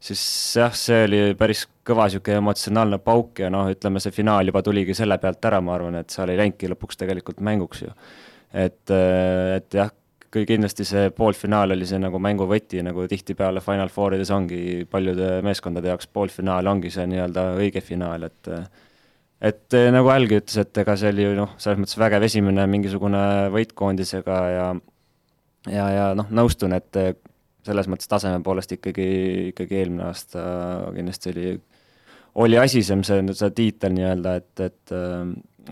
siis 0.06 0.22
jah, 0.60 0.74
see 0.76 1.04
oli 1.08 1.20
päris 1.40 1.66
kõva 1.88 2.08
niisugune 2.10 2.42
emotsionaalne 2.42 3.00
pauk 3.04 3.40
ja 3.42 3.50
noh, 3.54 3.70
ütleme 3.72 4.02
see 4.04 4.14
finaal 4.14 4.52
juba 4.52 4.62
tuligi 4.66 4.96
selle 4.98 5.18
pealt 5.22 5.46
ära, 5.48 5.62
ma 5.64 5.76
arvan, 5.78 6.00
et 6.02 6.14
seal 6.14 6.32
ei 6.32 6.40
läinudki 6.40 6.70
lõpuks 6.72 7.00
tegelikult 7.00 7.40
mänguks 7.46 7.86
ju. 7.86 7.94
et, 8.66 8.92
et 8.92 9.78
jah, 9.80 9.94
kui 10.36 10.44
kindlasti 10.48 10.86
see 10.88 11.10
poolfinaal 11.16 11.74
oli 11.78 11.88
see 11.88 12.00
nagu 12.02 12.20
mängu 12.20 12.48
võti, 12.50 12.82
nagu 12.84 13.08
tihtipeale 13.08 13.64
Final 13.64 13.92
Fourides 13.94 14.32
ongi 14.36 14.84
paljude 14.92 15.40
meeskondade 15.46 15.94
jaoks 15.94 16.12
poolfinaal 16.12 16.68
ongi 16.68 16.92
see 16.92 17.08
nii-öelda 17.08 17.54
õige 17.62 17.84
finaal, 17.86 18.28
et 18.28 18.52
et 19.42 19.78
nagu 19.94 20.10
Algi 20.14 20.40
ütles, 20.40 20.58
et 20.62 20.78
ega 20.84 20.96
see 21.00 21.12
oli 21.14 21.26
ju 21.28 21.36
noh, 21.38 21.56
selles 21.62 21.80
mõttes 21.82 22.00
vägev 22.00 22.26
esimene 22.28 22.68
mingisugune 22.72 23.24
võit 23.54 23.76
koondisega 23.78 24.42
ja 24.54 24.68
ja, 25.72 25.86
ja 25.90 26.06
noh, 26.18 26.30
nõustun, 26.30 26.76
et 26.78 27.00
selles 27.66 27.90
mõttes 27.90 28.10
taseme 28.10 28.44
poolest 28.46 28.76
ikkagi, 28.76 29.08
ikkagi 29.52 29.82
eelmine 29.82 30.06
aasta 30.10 30.44
kindlasti 30.96 31.34
oli, 31.34 31.56
oli 32.46 32.60
asisem 32.62 33.02
see, 33.08 33.24
see 33.34 33.52
tiitel 33.58 33.96
nii-öelda, 33.98 34.36
et, 34.42 34.66
et 34.70 34.98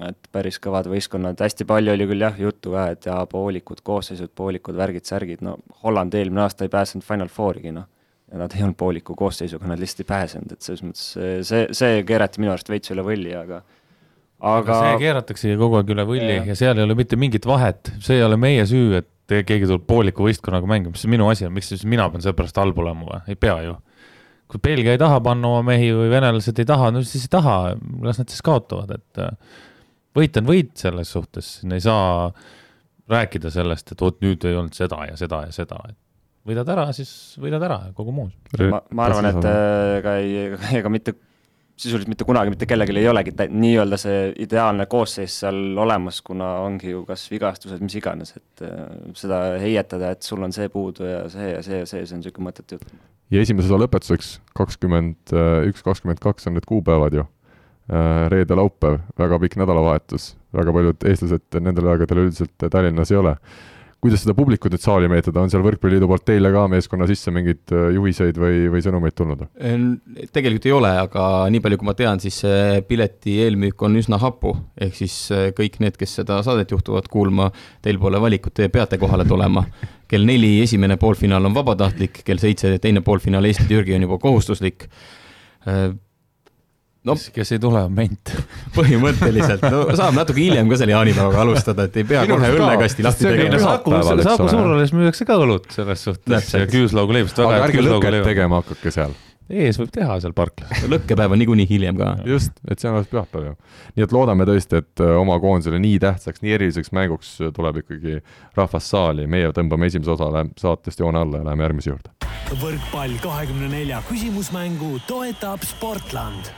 et 0.02 0.30
päris 0.34 0.58
kõvad 0.58 0.88
võistkonnad, 0.90 1.38
hästi 1.38 1.68
palju 1.70 1.94
oli 1.94 2.08
küll 2.10 2.26
jah, 2.26 2.38
juttu 2.40 2.72
ka, 2.74 2.88
et 2.96 3.06
jaa, 3.06 3.20
poolikud 3.30 3.84
koosseisud, 3.86 4.32
poolikud 4.36 4.78
värgid, 4.78 5.06
särgid, 5.06 5.44
no 5.46 5.60
Holland 5.84 6.16
eelmine 6.18 6.42
aasta 6.42 6.66
ei 6.66 6.72
pääsenud 6.74 7.06
Final 7.06 7.30
Fourigi, 7.30 7.74
noh. 7.76 7.86
Nad 8.40 8.56
ei 8.56 8.64
olnud 8.66 8.78
pooliku 8.80 9.16
koosseisuga, 9.18 9.68
nad 9.70 9.82
lihtsalt 9.82 10.04
ei 10.04 10.10
pääsenud, 10.10 10.54
et 10.56 10.66
selles 10.66 10.84
mõttes 10.86 11.08
see, 11.48 11.64
see 11.76 12.04
keerati 12.08 12.42
minu 12.42 12.54
arust 12.54 12.72
veits 12.72 12.94
üle 12.94 13.06
võlli, 13.06 13.34
aga 13.38 13.62
aga 14.44 14.78
see 14.80 15.00
keerataksegi 15.06 15.58
kogu 15.60 15.80
aeg 15.80 15.92
üle 15.96 16.06
võlli 16.08 16.38
ja. 16.40 16.46
ja 16.50 16.56
seal 16.60 16.80
ei 16.80 16.86
ole 16.88 16.98
mitte 17.00 17.20
mingit 17.20 17.46
vahet, 17.48 17.94
see 18.04 18.20
ei 18.20 18.26
ole 18.26 18.38
meie 18.40 18.66
süü, 18.70 19.00
et 19.00 19.10
keegi 19.48 19.68
tuleb 19.70 19.86
pooliku 19.88 20.28
võistkonnaga 20.28 20.68
mängima, 20.70 21.00
see 21.00 21.08
on 21.08 21.16
minu 21.16 21.30
asi, 21.32 21.48
miks 21.54 21.72
siis 21.72 21.86
mina 21.90 22.10
pean 22.12 22.26
seepärast 22.26 22.60
halb 22.60 22.80
olema 22.84 23.08
või, 23.08 23.22
ei 23.32 23.40
pea 23.40 23.56
ju. 23.64 23.78
kui 24.52 24.60
Belgia 24.68 24.94
ei 24.94 25.02
taha 25.02 25.22
panna 25.24 25.54
oma 25.54 25.64
mehi 25.72 25.94
või 25.96 26.10
venelased 26.12 26.60
ei 26.60 26.68
taha, 26.70 26.92
no 26.94 27.04
siis 27.08 27.30
ei 27.30 27.34
taha, 27.38 27.56
las 28.04 28.20
nad 28.20 28.34
siis 28.34 28.44
kaotavad, 28.46 28.92
et 28.98 29.24
äh, 29.24 29.62
võit 30.18 30.38
on 30.42 30.50
võit 30.50 30.76
selles 30.78 31.14
suhtes, 31.16 31.60
siin 31.62 31.78
ei 31.78 31.84
saa 31.84 32.28
rääkida 33.10 33.52
sellest, 33.54 33.94
et 33.94 34.02
vot 34.04 34.20
nüüd 34.24 34.44
ei 34.48 34.58
olnud 34.60 34.76
seda 34.76 35.06
ja 35.08 35.16
seda 35.20 35.46
ja 35.48 35.56
seda, 35.56 35.80
et 35.90 35.98
võidad 36.48 36.72
ära, 36.74 36.88
siis 36.96 37.12
võidad 37.42 37.64
ära 37.64 37.80
kogu 37.96 38.16
muus. 38.16 38.34
ma, 38.60 38.82
ma 38.92 39.06
arvan, 39.08 39.30
et 39.32 39.48
ega 40.00 40.18
ei, 40.22 40.50
ega 40.80 40.92
mitte 40.92 41.16
sisuliselt 41.80 42.12
mitte 42.12 42.26
kunagi 42.28 42.52
mitte 42.54 42.68
kellelgi 42.70 42.96
ei 43.02 43.08
olegi 43.10 43.34
nii-öelda 43.50 43.98
see 43.98 44.18
ideaalne 44.46 44.86
koosseis 44.90 45.40
seal 45.42 45.80
olemas, 45.82 46.20
kuna 46.26 46.52
ongi 46.64 46.92
ju 46.92 47.02
kas 47.08 47.26
vigastused, 47.32 47.82
mis 47.84 47.98
iganes, 47.98 48.36
et 48.38 48.66
äh, 48.68 48.84
seda 49.18 49.42
heietada, 49.62 50.14
et 50.14 50.26
sul 50.26 50.44
on 50.46 50.54
see 50.54 50.70
puudu 50.74 51.08
ja 51.08 51.24
see 51.34 51.50
ja 51.56 51.64
see 51.66 51.82
ja 51.82 51.90
see, 51.90 52.06
see 52.06 52.18
on 52.18 52.22
niisugune 52.22 52.50
mõttetu 52.50 52.78
jutt. 52.78 52.94
ja 53.34 53.42
esimese 53.42 53.72
osa 53.72 53.82
lõpetuseks, 53.82 54.36
kakskümmend 54.60 55.34
üks, 55.72 55.86
kakskümmend 55.86 56.22
kaks 56.24 56.52
on 56.52 56.60
need 56.60 56.70
kuupäevad 56.70 57.18
ju. 57.22 57.28
reede-laupäev, 58.32 59.02
väga 59.20 59.38
pikk 59.44 59.58
nädalavahetus, 59.60 60.30
väga 60.56 60.72
paljud 60.72 61.02
eestlased 61.10 61.58
nendel 61.60 61.90
aegadel 61.92 62.22
üldiselt 62.22 62.70
Tallinnas 62.72 63.12
ei 63.12 63.18
ole 63.20 63.34
kuidas 64.04 64.24
seda 64.26 64.36
publikut 64.38 64.74
nüüd 64.74 64.84
saali 64.84 65.10
meetada, 65.12 65.42
on 65.44 65.52
seal 65.52 65.64
Võrkpalliliidu 65.64 66.10
poolt 66.12 66.26
teile 66.28 66.52
ka 66.54 66.66
meeskonna 66.72 67.08
sisse 67.10 67.32
mingeid 67.34 67.74
juhiseid 67.96 68.40
või, 68.40 68.66
või 68.74 68.84
sõnumeid 68.84 69.16
tulnud? 69.18 69.46
tegelikult 70.36 70.68
ei 70.68 70.76
ole, 70.76 70.92
aga 71.06 71.26
nii 71.54 71.64
palju, 71.64 71.80
kui 71.80 71.90
ma 71.90 71.96
tean, 71.98 72.22
siis 72.24 72.42
see 72.44 72.84
pileti 72.88 73.40
eelmüük 73.46 73.82
on 73.88 73.98
üsna 74.02 74.20
hapu, 74.22 74.54
ehk 74.82 74.96
siis 75.00 75.18
kõik 75.58 75.80
need, 75.84 75.98
kes 76.00 76.20
seda 76.20 76.42
saadet 76.46 76.72
juhtuvad 76.76 77.08
kuulma, 77.12 77.50
teil 77.86 78.00
pole 78.02 78.22
valikut, 78.22 78.56
te 78.58 78.70
peate 78.74 79.00
kohale 79.02 79.28
tulema. 79.30 79.66
kell 80.14 80.28
neli 80.28 80.60
esimene 80.62 81.00
poolfinaal 81.02 81.48
on 81.48 81.56
vabatahtlik, 81.56 82.20
kell 82.28 82.42
seitse 82.42 82.76
teine 82.84 83.02
poolfinaal 83.02 83.48
Eesti-Türgi 83.50 83.96
on 83.96 84.06
juba 84.06 84.20
kohustuslik 84.22 84.90
no 87.08 87.16
kes, 87.34 87.52
ei 87.56 87.60
tule, 87.60 87.82
on 87.88 87.96
ment. 87.96 88.34
põhimõtteliselt, 88.78 89.66
no 89.72 89.84
saab 89.98 90.16
natuke 90.18 90.44
hiljem 90.44 90.72
ka 90.72 90.80
selle 90.82 90.96
jaanipäevaga 90.96 91.44
alustada, 91.44 91.88
et 91.90 92.00
ei 92.00 92.08
pea 92.08 92.24
kohe 92.30 92.54
õllekasti 92.56 93.06
lahti 93.06 93.28
tegema. 93.28 93.60
Saku, 93.64 93.98
Saku 94.24 94.48
Suurhallis 94.52 94.96
müüakse 94.96 95.28
ka 95.28 95.38
õlut 95.44 95.70
selles 95.76 96.08
suhtes 96.08 96.56
ja 96.56 96.66
küüslauguleibust. 96.70 97.44
aga 97.44 97.68
ärge 97.68 97.86
lõket 97.86 98.20
tegema 98.30 98.64
hakake 98.64 98.96
seal. 98.96 99.16
ees 99.52 99.78
võib 99.78 99.92
teha 99.94 100.16
seal 100.24 100.34
parklas. 100.38 100.86
lõkkepäev 100.94 101.36
on 101.36 101.44
niikuinii 101.44 101.68
hiljem 101.70 102.00
ka. 102.00 102.14
just, 102.30 102.56
et 102.70 102.80
see 102.80 102.90
on 102.90 102.98
alles 103.02 103.12
pühapäev 103.12 103.52
ju. 103.52 103.54
nii 103.98 104.08
et 104.08 104.16
loodame 104.16 104.48
tõesti, 104.48 104.80
et 104.80 105.04
äh, 105.04 105.14
oma 105.20 105.38
koondisele 105.44 105.82
nii 105.84 106.00
tähtsaks, 106.06 106.44
nii 106.46 106.56
eriliseks 106.56 106.96
mänguks 106.96 107.36
äh, 107.44 107.54
tuleb 107.56 107.84
ikkagi 107.84 108.22
rahvas 108.56 108.90
saali, 108.96 109.28
meie 109.28 109.52
tõmbame 109.56 109.92
esimese 109.92 110.16
osale 110.16 110.48
saatest 110.60 111.04
joone 111.04 111.20
alla 111.20 111.44
ja 111.44 111.52
läheme 111.52 111.68
järgmise 111.68 111.92
juurde. 111.92 112.16
võrkpall 112.64 113.20
kahekümne 113.24 113.72
nelja 113.76 114.04
küsimusmängu 114.08 115.00
toetab 115.10 115.68
Sportland 115.68 116.54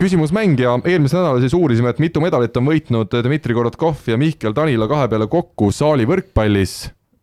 küsimusmäng 0.00 0.58
ja 0.60 0.74
eelmisel 0.84 1.20
nädalal 1.20 1.40
siis 1.44 1.54
uurisime, 1.56 1.92
et 1.94 2.02
mitu 2.02 2.22
medalit 2.22 2.56
on 2.58 2.66
võitnud 2.68 3.14
Dmitri 3.24 3.54
Korotkov 3.56 4.02
ja 4.10 4.18
Mihkel 4.20 4.54
Tanila 4.56 4.88
kahe 4.90 5.08
peale 5.10 5.28
kokku 5.30 5.70
saali 5.74 6.06
võrkpallis 6.08 6.74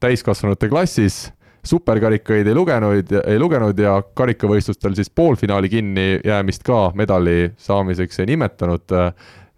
täiskasvanute 0.01 0.69
klassis. 0.71 1.29
superkarikaid 1.61 2.47
ei 2.47 2.55
lugenud, 2.57 3.11
ei 3.21 3.37
lugenud 3.39 3.77
ja 3.77 3.99
karikavõistlustel 4.17 4.95
siis 4.97 5.11
poolfinaali 5.13 5.69
kinni 5.69 6.07
jäämist 6.25 6.63
ka 6.65 6.91
medali 6.95 7.51
saamiseks 7.57 8.19
ei 8.19 8.31
nimetanud. 8.33 8.87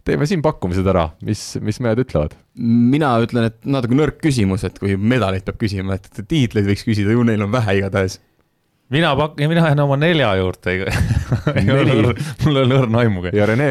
teeme 0.03 0.26
siin 0.26 0.41
pakkumised 0.41 0.88
ära, 0.88 1.09
mis, 1.24 1.57
mis 1.61 1.80
mehed 1.80 2.03
ütlevad? 2.03 2.36
mina 2.59 3.16
ütlen, 3.24 3.45
et 3.45 3.64
natuke 3.66 3.95
nõrk 3.95 4.20
küsimus, 4.22 4.66
et 4.68 4.78
kui 4.80 4.97
medaleid 4.97 5.45
peab 5.45 5.57
küsima, 5.57 5.95
et 5.95 6.26
tiitleid 6.28 6.68
võiks 6.68 6.84
küsida, 6.84 7.11
ju 7.11 7.24
neil 7.24 7.41
on 7.41 7.51
vähe 7.51 7.78
igatahes. 7.80 8.20
Mina 8.89 9.15
pak-, 9.15 9.38
mina 9.47 9.67
jään 9.67 9.79
oma 9.79 9.97
nelja 9.97 10.36
juurde, 10.36 10.71
ei 10.75 10.81
ole 11.71 11.86
Neli. 11.86 12.01
õrn- 12.01 12.23
mul 12.45 12.55
ei 12.59 12.63
ole 12.67 12.79
õrna 12.84 12.99
aimugi. 13.03 13.31
ja 13.38 13.45
Rene, 13.45 13.69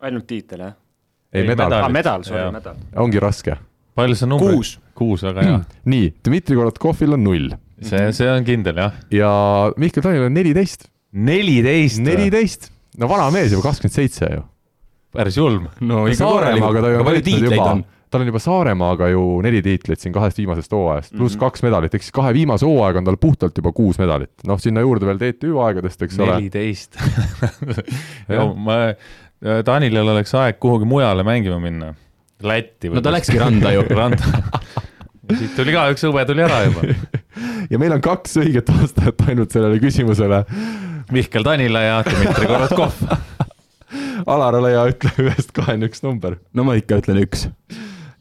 ainult 0.00 0.26
tiitel, 0.30 0.60
jah? 0.66 0.74
ei 1.32 1.42
Ei, 1.42 1.48
medal 1.48 1.72
aa, 1.76 1.88
medal, 1.92 2.22
sorry 2.26 2.46
medal. 2.54 2.76
ongi 2.96 3.20
raske. 3.20 3.56
palju 3.98 4.16
see 4.16 4.28
number? 4.30 4.54
kuus. 4.54 4.76
kuus, 4.98 5.22
väga 5.26 5.42
hea. 5.46 5.58
nii, 5.92 6.12
Dmitri 6.24 6.56
Korotkovil 6.56 7.16
on 7.18 7.24
null 7.26 7.50
see, 7.82 8.12
see 8.16 8.30
on 8.32 8.44
kindel 8.46 8.78
jah. 8.80 8.94
ja 9.14 9.30
Mihkel 9.76 10.02
Tanil 10.02 10.24
on 10.28 10.34
neliteist. 10.34 10.88
neliteist. 11.12 12.00
neliteist, 12.04 12.70
no 12.98 13.08
vana 13.10 13.28
mees 13.34 13.52
juba 13.54 13.68
kakskümmend 13.68 13.94
seitse 13.98 14.30
ju. 14.36 14.42
päris 15.14 15.36
julm. 15.38 15.68
no 15.80 16.06
Saaremaaga 16.14 16.82
ta 16.84 16.94
ju 16.94 17.00
on 17.02 17.06
palju 17.08 17.20
võitnud 17.22 17.28
tiitleid 17.30 17.52
juba 17.58 17.70
on?, 17.76 17.84
tal 18.10 18.22
on 18.24 18.30
juba 18.30 18.40
Saaremaaga 18.42 19.08
ju 19.12 19.22
neli 19.44 19.60
tiitlit 19.62 20.00
siin 20.00 20.12
kahest 20.14 20.38
viimasest 20.40 20.72
hooajast, 20.72 21.12
pluss 21.16 21.36
Mhm. 21.36 21.40
kaks 21.44 21.62
medalit, 21.66 21.94
ehk 21.94 22.02
siis 22.06 22.14
kahe 22.16 22.32
viimase 22.36 22.66
hooaega 22.66 22.98
on 23.02 23.04
tal 23.08 23.16
puhtalt 23.20 23.56
juba 23.58 23.72
kuus 23.72 23.98
medalit. 23.98 24.30
noh, 24.46 24.58
sinna 24.58 24.80
juurde 24.84 25.06
veel 25.06 25.18
TTÜ 25.18 25.54
aegadest, 25.66 26.02
eks 26.02 26.18
ole. 26.18 26.34
neliteist. 26.38 26.98
ma, 28.66 28.78
Tanilil 29.64 30.08
oleks 30.08 30.34
aeg 30.34 30.56
kuhugi 30.58 30.84
mujale 30.88 31.22
mängima 31.22 31.60
minna. 31.62 31.92
Lätti. 32.42 32.88
no 32.90 33.00
ta 33.02 33.10
läkski 33.12 33.38
randa 33.38 33.72
ju. 33.74 33.82
randa. 33.90 34.24
siit 35.38 35.54
tuli 35.56 35.72
ka 35.74 35.88
üks 35.92 36.04
õue 36.08 36.24
tuli 36.26 36.42
ära 36.46 36.62
juba. 36.66 36.94
ja 37.72 37.78
meil 37.78 37.92
on 37.96 38.00
kaks 38.04 38.38
õiget 38.42 38.70
vastajat 38.72 39.24
ainult 39.28 39.52
sellele 39.54 39.78
küsimusele. 39.82 40.44
Mihkel 41.12 41.44
Tanila 41.46 41.80
ja 41.84 41.98
Dmitri 42.06 42.46
Korotkov. 42.50 42.98
Alar, 44.32 44.58
ole 44.58 44.74
hea, 44.74 44.82
ütle 44.92 45.12
ühest 45.24 45.52
kaheni 45.56 45.86
üks 45.88 46.02
number. 46.04 46.34
no 46.52 46.64
ma 46.66 46.74
ikka 46.76 46.98
ütlen 47.00 47.20
üks. 47.22 47.46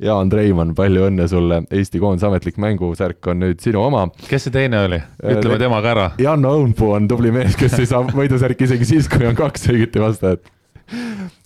Jaan 0.03 0.29
Treimann, 0.29 0.75
palju 0.77 1.07
õnne 1.07 1.25
sulle, 1.29 1.63
Eesti 1.73 1.99
koondise 2.01 2.27
ametlik 2.29 2.59
mängusärk 2.61 3.31
on 3.31 3.39
nüüd 3.41 3.63
sinu 3.63 3.81
oma. 3.81 4.03
kes 4.27 4.45
see 4.45 4.53
teine 4.53 4.83
oli? 4.85 4.99
ütleme 5.25 5.57
temaga 5.57 5.89
ära. 5.93 6.05
Janno 6.21 6.53
Õunpuu 6.59 6.91
on 6.93 7.07
tubli 7.09 7.31
mees, 7.33 7.57
kes 7.57 7.79
ei 7.81 7.89
saa 7.89 8.03
võidusärki 8.05 8.67
isegi 8.67 8.85
siis, 8.85 9.09
kui 9.09 9.25
on 9.25 9.37
kaks 9.37 9.65
õigeti 9.73 10.03
vastajat. 10.03 10.51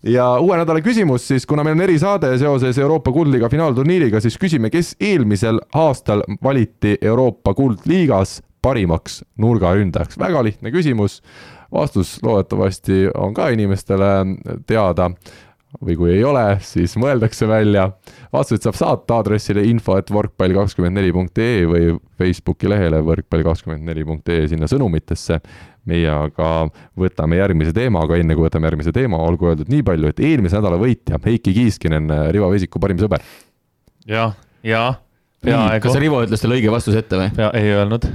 ja 0.03 0.25
uue 0.43 0.57
nädala 0.59 0.83
küsimus 0.83 1.29
siis, 1.31 1.47
kuna 1.47 1.63
meil 1.63 1.77
on 1.79 1.85
erisaade 1.87 2.33
seoses 2.41 2.77
Euroopa 2.77 3.13
Kuldliiga 3.15 3.49
finaalturniiriga, 3.49 4.19
siis 4.19 4.35
küsime, 4.41 4.69
kes 4.69 4.97
eelmisel 4.99 5.61
aastal 5.73 6.25
valiti 6.43 6.97
Euroopa 7.01 7.53
Kuldliigas 7.55 8.41
parimaks 8.61 9.23
nurgaründajaks. 9.39 10.19
väga 10.19 10.43
lihtne 10.43 10.71
küsimus. 10.71 11.21
vastus 11.71 12.17
loodetavasti 12.23 13.07
on 13.15 13.33
ka 13.33 13.47
inimestele 13.49 14.11
teada 14.67 15.11
või 15.79 15.95
kui 15.97 16.11
ei 16.15 16.23
ole, 16.27 16.43
siis 16.65 16.93
mõeldakse 16.99 17.47
välja. 17.47 17.87
vastuseid 18.33 18.65
saab 18.65 18.77
saata 18.77 19.19
aadressile 19.19 19.63
info, 19.67 19.95
et 19.99 20.09
võrkpall 20.11 20.55
kakskümmend 20.55 20.97
neli 20.97 21.11
punkt 21.15 21.37
ee 21.39 21.65
või 21.69 21.93
Facebooki 22.19 22.69
lehele 22.69 22.99
võrkpall 23.05 23.45
kakskümmend 23.47 23.87
neli 23.87 24.03
punkt 24.05 24.29
ee 24.29 24.47
sinna 24.51 24.67
sõnumitesse. 24.67 25.39
meie 25.85 26.09
aga 26.09 26.69
võtame 26.97 27.39
järgmise 27.39 27.73
teema, 27.73 28.03
aga 28.05 28.19
enne 28.21 28.35
kui 28.37 28.45
võtame 28.45 28.69
järgmise 28.69 28.91
teema, 28.93 29.17
olgu 29.17 29.47
öeldud 29.49 29.69
nii 29.71 29.81
palju, 29.83 30.11
et 30.11 30.19
eelmise 30.19 30.59
nädala 30.59 30.77
võitja 30.77 31.17
Heiki 31.25 31.53
Kiiskinen, 31.55 32.11
Rivo 32.31 32.51
Veesiku 32.51 32.79
parim 32.79 32.99
sõber. 33.01 33.23
jah, 34.05 34.35
ja, 34.63 34.83
kas 34.93 35.10
peaaegu. 35.45 35.93
Rivo 36.01 36.21
ütles 36.25 36.41
talle 36.43 36.57
õige 36.59 36.71
vastuse 36.73 37.01
ette 37.01 37.17
või? 37.17 37.29
ei 37.57 37.71
öelnud. 37.73 38.05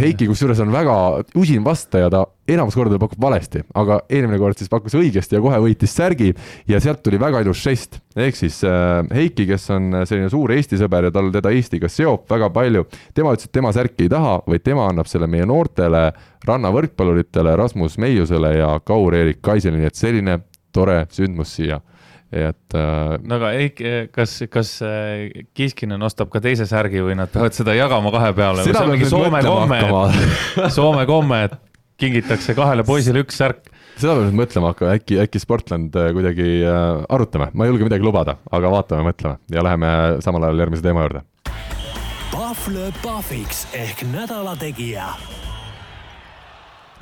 Heiki 0.00 0.28
kusjuures 0.28 0.60
on 0.64 0.72
väga 0.74 0.96
usin 1.38 1.64
vastaja, 1.64 2.10
ta 2.12 2.24
enamus 2.48 2.76
kordadel 2.78 3.00
pakub 3.02 3.20
valesti, 3.22 3.62
aga 3.78 3.98
eelmine 4.12 4.38
kord 4.40 4.60
siis 4.60 4.70
pakkus 4.70 4.94
õigesti 4.98 5.38
ja 5.38 5.42
kohe 5.42 5.58
võitis 5.64 5.94
särgi 5.96 6.30
ja 6.70 6.80
sealt 6.82 7.02
tuli 7.04 7.18
väga 7.20 7.40
ilus 7.44 7.62
žest. 7.64 8.00
ehk 8.16 8.38
siis 8.38 8.60
äh, 8.68 9.00
Heiki, 9.14 9.48
kes 9.48 9.70
on 9.74 10.02
selline 10.04 10.30
suur 10.32 10.52
Eesti 10.54 10.78
sõber 10.80 11.08
ja 11.08 11.14
tal 11.14 11.32
teda 11.34 11.52
Eestiga 11.54 11.90
seob 11.92 12.28
väga 12.30 12.50
palju, 12.54 12.86
tema 13.14 13.34
ütles, 13.34 13.48
et 13.48 13.56
tema 13.56 13.72
särki 13.74 14.06
ei 14.06 14.12
taha, 14.12 14.38
vaid 14.46 14.64
tema 14.66 14.86
annab 14.90 15.10
selle 15.10 15.26
meie 15.30 15.46
noortele 15.48 16.10
rannavõrkpalluritele, 16.46 17.56
Rasmus 17.58 17.98
Meiusele 17.98 18.56
ja 18.60 18.76
Kaur-Erik 18.84 19.40
Kaisele, 19.42 19.80
nii 19.80 19.90
et 19.90 19.98
selline 19.98 20.40
tore 20.76 21.04
sündmus 21.10 21.56
siia. 21.56 21.80
Et 22.34 22.74
äh, 22.74 23.12
no 23.22 23.38
aga 23.38 23.52
ei, 23.54 23.70
kas, 24.12 24.40
kas 24.50 24.72
äh, 24.82 25.44
Kiiskinen 25.54 26.02
ostab 26.02 26.30
ka 26.32 26.42
teise 26.42 26.66
särgi 26.66 27.04
või 27.04 27.14
nad 27.18 27.30
peavad 27.32 27.54
seda 27.54 27.76
jagama 27.76 28.10
kahe 28.14 28.32
peale 28.36 28.64
või 28.64 28.72
seda 28.72 28.82
peab 28.82 28.96
nüüd 28.96 29.12
Soome 29.12 29.42
komme. 29.46 29.80
Soome 30.78 31.06
komme, 31.06 31.40
et 31.46 31.56
kingitakse 32.02 32.56
kahele 32.58 32.84
poisile 32.86 33.22
üks 33.24 33.38
särk. 33.38 33.70
seda 33.94 34.16
peab 34.16 34.26
nüüd 34.26 34.40
mõtlema 34.42 34.72
hakkama, 34.72 34.96
äkki, 34.98 35.20
äkki 35.22 35.42
Sportland 35.42 35.94
äh, 35.96 36.10
kuidagi 36.16 36.48
äh, 36.66 37.06
arutame, 37.14 37.52
ma 37.54 37.66
ei 37.66 37.72
julge 37.72 37.86
midagi 37.86 38.06
lubada, 38.06 38.36
aga 38.50 38.74
vaatame, 38.74 39.06
mõtleme 39.12 39.38
ja 39.54 39.64
läheme 39.64 39.94
samal 40.24 40.48
ajal 40.48 40.66
järgmise 40.66 40.84
teema 40.84 41.06
juurde. 41.06 41.22
Pahv 42.34 42.66
lööb 42.74 43.00
pahviks 43.04 43.64
ehk 43.76 44.02
nädala 44.10 44.58
tegija 44.58 45.12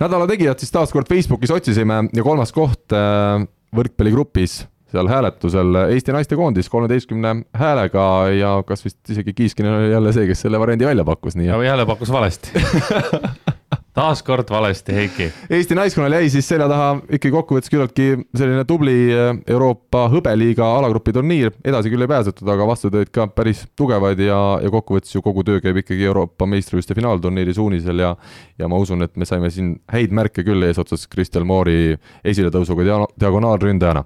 nädala 0.03 0.29
tegijad 0.29 0.61
siis 0.61 0.73
taas 0.75 0.93
kord 0.93 1.09
Facebookis 1.09 1.53
otsisime 1.55 2.05
ja 2.13 2.27
kolmas 2.27 2.53
koht 2.55 2.93
äh, 2.93 3.41
võrkpalligrupis 3.75 4.61
seal 4.95 5.11
hääletusel 5.11 5.81
Eesti 5.89 6.15
naistekoondis 6.15 6.71
kolmeteistkümne 6.71 7.35
häälega 7.59 8.07
ja 8.39 8.55
kas 8.67 8.85
vist 8.87 9.11
isegi 9.11 9.35
Kiiskinen 9.35 9.75
oli 9.81 9.91
jälle 9.93 10.15
see, 10.15 10.29
kes 10.31 10.47
selle 10.47 10.61
variandi 10.63 10.87
välja 10.87 11.05
pakkus, 11.05 11.37
nii 11.37 11.51
et 11.51 11.67
jälle 11.67 11.87
pakkus 11.87 12.13
valesti. 12.13 12.55
taaskord 13.95 14.51
valesti, 14.51 14.95
Heiki. 14.95 15.29
Eesti 15.51 15.75
naiskonnal 15.75 16.13
jäi 16.13 16.31
siis 16.31 16.49
selja 16.49 16.67
taha 16.69 16.89
ikkagi 17.05 17.31
kokkuvõttes 17.35 17.71
küllaltki 17.71 18.07
selline 18.37 18.65
tubli 18.67 18.97
äh, 19.15 19.31
Euroopa 19.55 20.09
hõbeliiga 20.11 20.67
alagrupi 20.81 21.15
turniir, 21.15 21.53
edasi 21.65 21.93
küll 21.93 22.03
ei 22.03 22.11
pääsetud, 22.11 22.49
aga 22.51 22.67
vastused 22.67 22.99
olid 22.99 23.13
ka 23.15 23.29
päris 23.31 23.63
tugevad 23.79 24.19
ja, 24.19 24.41
ja 24.63 24.73
kokkuvõttes 24.75 25.15
ju 25.15 25.23
kogu 25.23 25.47
töö 25.47 25.63
käib 25.63 25.79
ikkagi 25.85 26.09
Euroopa 26.11 26.49
meistrivõistluste 26.51 26.99
finaalturniiri 26.99 27.55
suunisel 27.55 28.03
ja 28.03 28.15
ja 28.59 28.71
ma 28.71 28.79
usun, 28.83 29.03
et 29.07 29.15
me 29.17 29.27
saime 29.27 29.51
siin 29.55 29.77
häid 29.91 30.15
märke 30.15 30.43
küll 30.47 30.67
eesotsas 30.67 31.07
Kristel 31.11 31.47
Moori 31.47 31.95
esiletõusuga 32.27 32.87
dia- 32.87 33.13
diagonaalründajana 33.21 34.05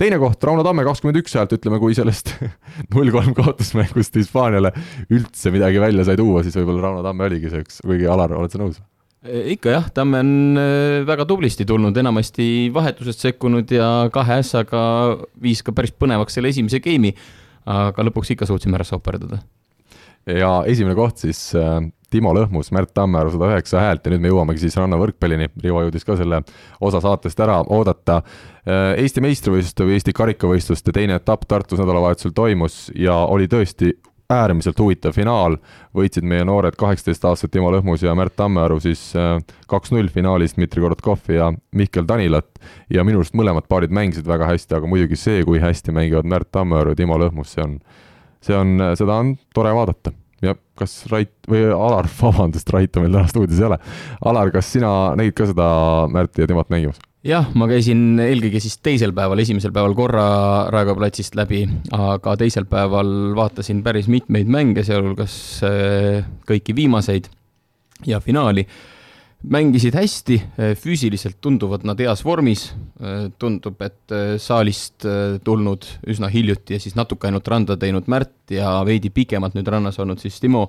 teine 0.00 0.18
koht, 0.20 0.42
Rauno 0.44 0.64
Tamme 0.66 0.84
kakskümmend 0.86 1.20
üks 1.22 1.36
häält, 1.38 1.54
ütleme, 1.56 1.78
kui 1.82 1.96
sellest 1.96 2.34
null 2.94 3.12
kolm 3.14 3.32
kaotusmängust 3.36 4.18
Hispaaniale 4.20 4.72
üldse 5.12 5.52
midagi 5.54 5.80
välja 5.82 6.04
sai 6.08 6.18
tuua, 6.20 6.44
siis 6.44 6.56
võib-olla 6.58 6.88
Rauno 6.88 7.06
Tamme 7.06 7.28
oligi 7.30 7.52
see 7.52 7.64
üks, 7.64 7.80
kuigi 7.84 8.08
Alar, 8.10 8.36
oled 8.36 8.52
sa 8.52 8.62
nõus? 8.62 8.82
ikka 9.26 9.72
jah, 9.72 9.88
Tamme 9.94 10.20
on 10.22 10.60
äh, 10.60 11.00
väga 11.08 11.26
tublisti 11.26 11.66
tulnud, 11.66 11.96
enamasti 11.98 12.68
vahetusest 12.74 13.24
sekkunud 13.24 13.72
ja 13.74 13.88
kahe 14.14 14.40
ässaga 14.42 14.80
viis 15.42 15.64
ka 15.66 15.74
päris 15.74 15.94
põnevaks 15.96 16.36
selle 16.36 16.52
esimese 16.52 16.78
game'i, 16.84 17.14
aga 17.66 18.06
lõpuks 18.06 18.34
ikka 18.36 18.46
suutsime 18.46 18.78
ära 18.78 18.86
soperdada. 18.86 19.40
ja 20.30 20.60
esimene 20.68 20.94
koht 20.98 21.24
siis 21.24 21.40
äh, 21.58 21.80
Timo 22.10 22.30
Lõhmus, 22.34 22.70
Märt 22.74 22.92
Tammearu 22.94 23.32
sada 23.34 23.50
üheksa 23.50 23.80
häält 23.82 24.06
ja 24.06 24.12
nüüd 24.12 24.22
me 24.22 24.30
jõuamegi 24.30 24.62
siis 24.62 24.76
rannavõrkpallini, 24.78 25.48
Rivo 25.62 25.82
jõudis 25.86 26.06
ka 26.06 26.16
selle 26.18 26.42
osa 26.80 27.00
saatest 27.02 27.40
ära 27.42 27.58
oodata. 27.74 28.20
Eesti 28.66 29.22
meistrivõistluste 29.24 29.86
või 29.86 29.96
Eesti 29.98 30.14
karikavõistluste 30.14 30.94
teine 30.94 31.18
etapp 31.18 31.46
Tartus 31.50 31.82
nädalavahetusel 31.82 32.34
toimus 32.36 32.86
ja 32.94 33.18
oli 33.26 33.50
tõesti 33.50 33.92
äärmiselt 34.30 34.78
huvitav 34.82 35.14
finaal, 35.14 35.54
võitsid 35.94 36.26
meie 36.26 36.46
noored 36.46 36.74
kaheksateistaastased 36.78 37.52
Timo 37.54 37.70
Lõhmus 37.74 38.02
ja 38.02 38.14
Märt 38.18 38.34
Tammearu 38.38 38.80
siis 38.82 39.08
äh, 39.18 39.36
kaks-null 39.70 40.10
finaalis 40.10 40.56
Dmitri 40.56 40.82
Korotkov 40.82 41.30
ja 41.30 41.52
Mihkel 41.78 42.06
Tanilat 42.06 42.58
ja 42.90 43.06
minu 43.06 43.22
arust 43.22 43.38
mõlemad 43.38 43.68
paarid 43.70 43.94
mängisid 43.94 44.26
väga 44.26 44.50
hästi, 44.50 44.80
aga 44.80 44.90
muidugi 44.90 45.18
see, 45.20 45.44
kui 45.46 45.62
hästi 45.62 45.94
mängivad 45.94 46.26
Märt 46.26 46.50
Tammearu 46.54 46.94
ja 46.94 46.98
Timo 47.02 47.18
Lõhmus, 47.22 47.54
see 47.54 47.66
on 47.66 47.78
see 48.46 48.56
on, 48.56 48.78
seda 48.98 49.20
on 49.22 49.34
tore 49.54 49.74
vaadata 49.74 50.12
ja 50.46 50.54
kas 50.78 50.98
Rait 51.10 51.32
või 51.50 51.66
Alar, 51.72 52.08
vabandust, 52.20 52.70
Rait 52.74 52.96
on 52.96 53.06
meil 53.06 53.18
täna 53.18 53.26
stuudios 53.30 53.60
ei 53.60 53.68
ole. 53.68 53.80
Alar, 54.30 54.52
kas 54.54 54.72
sina 54.76 54.92
nägid 55.18 55.36
ka 55.38 55.50
seda 55.50 55.68
Märti 56.12 56.44
ja 56.44 56.50
Timot 56.50 56.72
mängimas? 56.72 57.02
jah, 57.26 57.48
ma 57.58 57.66
käisin 57.66 58.20
eelkõige 58.22 58.60
siis 58.62 58.76
teisel 58.78 59.10
päeval, 59.14 59.40
esimesel 59.42 59.72
päeval 59.74 59.96
korra 59.98 60.26
Raekoja 60.70 60.98
platsist 61.00 61.34
läbi, 61.38 61.64
aga 61.94 62.36
teisel 62.38 62.68
päeval 62.70 63.08
vaatasin 63.34 63.80
päris 63.82 64.06
mitmeid 64.12 64.50
mänge, 64.50 64.84
sealhulgas 64.86 65.34
äh, 65.66 66.26
kõiki 66.46 66.76
viimaseid. 66.76 67.26
ja 68.06 68.20
finaali 68.20 68.66
mängisid 69.46 69.94
hästi, 69.94 70.36
füüsiliselt 70.80 71.38
tunduvad 71.40 71.84
nad 71.86 72.00
heas 72.02 72.22
vormis, 72.26 72.68
tundub, 73.38 73.80
et 73.84 74.14
saalist 74.42 75.06
tulnud 75.46 75.86
üsna 76.10 76.30
hiljuti 76.32 76.76
ja 76.76 76.82
siis 76.82 76.96
natuke 76.98 77.28
ainult 77.28 77.48
randa 77.48 77.76
teinud 77.78 78.08
Märt 78.10 78.54
ja 78.54 78.78
veidi 78.86 79.10
pikemalt 79.14 79.54
nüüd 79.54 79.68
rannas 79.70 79.98
olnud 80.02 80.22
siis 80.22 80.40
Timo 80.42 80.66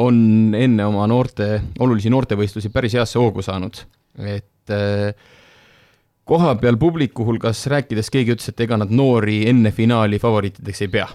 on 0.00 0.54
enne 0.56 0.86
oma 0.88 1.06
noorte, 1.10 1.60
olulisi 1.78 2.12
noortevõistlusi 2.12 2.72
päris 2.72 2.96
heasse 2.96 3.20
hoogu 3.20 3.44
saanud, 3.44 3.80
et 4.24 4.76
koha 6.26 6.54
peal 6.60 6.78
publiku 6.80 7.26
hulgas 7.28 7.66
rääkides 7.70 8.10
keegi 8.12 8.34
ütles, 8.34 8.48
et 8.50 8.64
ega 8.64 8.78
nad 8.80 8.92
noori 8.92 9.42
enne 9.50 9.72
finaali 9.72 10.20
favoriitideks 10.22 10.86
ei 10.86 10.94
pea. 10.98 11.08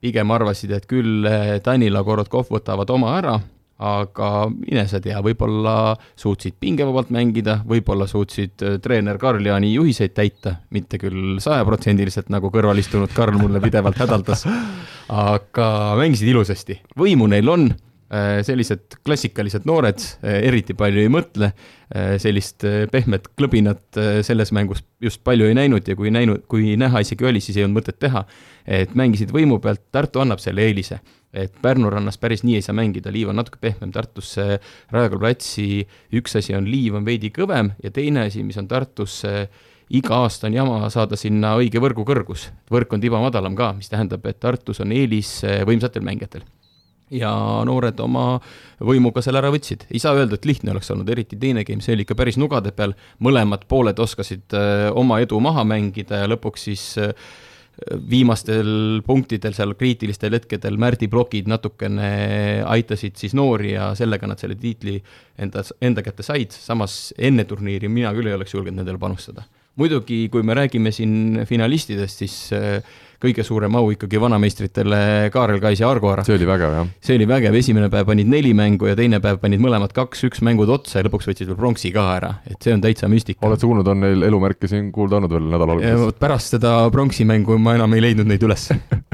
pigem 0.00 0.30
arvasid, 0.30 0.70
et 0.70 0.84
küll 0.86 1.26
Danila 1.64 2.02
Korotkov 2.04 2.50
võtavad 2.52 2.90
oma 2.94 3.14
ära 3.18 3.38
aga 3.76 4.30
mine 4.54 4.86
sa 4.88 5.00
tea, 5.04 5.18
võib-olla 5.24 5.96
suutsid 6.16 6.56
pingevabalt 6.60 7.10
mängida, 7.12 7.58
võib-olla 7.68 8.06
suutsid 8.08 8.64
äh, 8.64 8.78
treener 8.82 9.18
Karl-Jaani 9.20 9.74
juhiseid 9.74 10.14
täita, 10.16 10.56
mitte 10.72 11.00
küll 11.00 11.36
sajaprotsendiliselt, 11.44 12.30
nagu 12.32 12.50
kõrval 12.54 12.80
istunud 12.80 13.12
Karl 13.16 13.36
mulle 13.40 13.60
pidevalt 13.64 14.00
hädaldas, 14.00 14.46
aga 15.32 15.68
mängisid 16.00 16.32
ilusasti. 16.32 16.80
võimu 16.96 17.28
neil 17.32 17.52
on, 17.52 17.68
sellised 18.46 19.00
klassikalised 19.06 19.66
noored 19.66 19.98
äh, 19.98 20.40
eriti 20.46 20.76
palju 20.78 21.02
ei 21.02 21.12
mõtle, 21.12 21.52
sellist 22.18 22.64
pehmet 22.90 23.28
klõbinat 23.38 23.94
selles 24.26 24.50
mängus 24.50 24.80
just 24.98 25.20
palju 25.22 25.46
ei 25.46 25.54
näinud 25.54 25.86
ja 25.86 25.94
kui 25.94 26.10
näinud, 26.10 26.42
kui 26.50 26.72
näha 26.74 27.04
isegi 27.04 27.28
oli, 27.28 27.38
siis 27.38 27.60
ei 27.60 27.62
olnud 27.62 27.78
mõtet 27.78 28.00
teha. 28.02 28.24
et 28.66 28.96
mängisid 28.98 29.30
võimu 29.30 29.60
pealt, 29.62 29.84
Tartu 29.94 30.18
annab 30.18 30.42
selle 30.42 30.64
eelise 30.66 30.98
et 31.36 31.54
Pärnu 31.62 31.90
rannas 31.92 32.18
päris 32.18 32.42
nii 32.46 32.58
ei 32.58 32.64
saa 32.64 32.74
mängida, 32.76 33.12
liiv 33.12 33.30
on 33.30 33.38
natuke 33.38 33.60
pehmem, 33.60 33.92
Tartusse 33.94 34.58
Raekoja 34.90 35.20
platsi 35.20 35.68
üks 36.16 36.38
asi 36.40 36.56
on 36.56 36.68
liiv 36.70 36.96
on 36.98 37.06
veidi 37.06 37.30
kõvem 37.34 37.74
ja 37.84 37.92
teine 37.94 38.26
asi, 38.26 38.42
mis 38.46 38.58
on 38.60 38.68
Tartusse 38.70 39.48
iga 39.94 40.22
aasta 40.24 40.48
on 40.48 40.56
jama 40.56 40.90
saada 40.90 41.18
sinna 41.18 41.54
õige 41.60 41.82
võrgu 41.82 42.06
kõrgus. 42.08 42.48
võrk 42.70 42.96
on 42.96 43.02
tiba 43.02 43.20
madalam 43.22 43.54
ka, 43.56 43.72
mis 43.76 43.90
tähendab, 43.92 44.24
et 44.26 44.40
Tartus 44.40 44.80
on 44.82 44.92
eelis 44.92 45.38
võimsatel 45.68 46.02
mängijatel. 46.02 46.46
Ja 47.10 47.30
noored 47.66 48.00
oma 48.02 48.26
võimuga 48.82 49.22
selle 49.22 49.38
ära 49.42 49.52
võtsid. 49.54 49.86
ei 49.90 50.02
saa 50.02 50.16
öelda, 50.18 50.38
et 50.38 50.48
lihtne 50.48 50.72
oleks 50.74 50.90
olnud, 50.90 51.08
eriti 51.12 51.38
teine 51.38 51.64
game, 51.64 51.84
see 51.84 51.94
oli 51.94 52.06
ikka 52.06 52.18
päris 52.18 52.38
nugade 52.40 52.72
peal, 52.76 52.96
mõlemad 53.22 53.66
pooled 53.68 53.98
oskasid 54.02 54.56
eh, 54.56 54.88
oma 54.94 55.20
edu 55.22 55.40
maha 55.40 55.64
mängida 55.68 56.24
ja 56.24 56.30
lõpuks 56.30 56.66
siis 56.70 56.88
äh, 56.98 57.14
viimastel 58.10 59.02
punktidel 59.06 59.54
seal 59.56 59.74
kriitilistel 59.76 60.36
hetkedel 60.36 60.78
Märdi 60.80 61.08
plokid 61.12 61.48
natukene 61.50 62.08
aitasid 62.64 63.18
siis 63.20 63.36
noori 63.36 63.74
ja 63.74 63.90
sellega 63.98 64.28
nad 64.30 64.40
selle 64.40 64.56
tiitli 64.60 64.96
enda, 65.38 65.64
enda 65.84 66.04
kätte 66.04 66.24
said, 66.24 66.56
samas 66.56 67.12
enne 67.18 67.44
turniiri 67.44 67.90
mina 67.92 68.14
küll 68.16 68.30
ei 68.30 68.36
oleks 68.38 68.56
julgenud 68.56 68.80
nendele 68.80 69.00
panustada. 69.02 69.44
Muidugi, 69.80 70.26
kui 70.32 70.44
me 70.46 70.56
räägime 70.56 70.92
siin 70.94 71.42
finalistidest, 71.48 72.22
siis 72.24 72.36
äh, 72.56 72.78
kõige 73.22 73.44
suurem 73.46 73.74
au 73.78 73.88
ikkagi 73.92 74.20
vanameistritele 74.20 74.98
Kaarel 75.32 75.60
Kais 75.60 75.80
ja 75.80 75.88
Argo 75.90 76.10
Ara. 76.12 76.24
see 76.26 76.36
oli 76.36 76.48
vägev, 76.48 76.74
jah. 76.78 76.88
see 77.04 77.16
oli 77.16 77.26
vägev, 77.28 77.56
esimene 77.60 77.88
päev 77.92 78.08
panid 78.10 78.28
neli 78.30 78.52
mängu 78.56 78.90
ja 78.90 78.96
teine 78.98 79.20
päev 79.24 79.40
panid 79.42 79.62
mõlemad 79.62 79.94
kaks-üks 79.96 80.42
mängud 80.46 80.70
otsa 80.72 81.00
ja 81.00 81.06
lõpuks 81.08 81.28
võtsid 81.30 81.50
veel 81.50 81.58
pronksi 81.60 81.92
ka 81.94 82.06
ära, 82.16 82.32
et 82.48 82.60
see 82.64 82.76
on 82.76 82.84
täitsa 82.84 83.08
müstika. 83.12 83.44
oled 83.48 83.60
sa 83.60 83.68
kuulnud, 83.68 83.88
on 83.92 84.04
neil 84.04 84.26
elumärke 84.28 84.68
siin 84.70 84.90
kuulda 84.94 85.20
olnud 85.20 85.32
veel 85.32 85.48
nädala 85.52 85.76
alguses? 85.76 86.20
pärast 86.20 86.56
seda 86.56 86.76
pronksi 86.92 87.28
mängu 87.28 87.58
ma 87.60 87.76
enam 87.78 87.96
ei 87.96 88.04
leidnud 88.04 88.28
neid 88.28 88.44
üles 88.48 88.68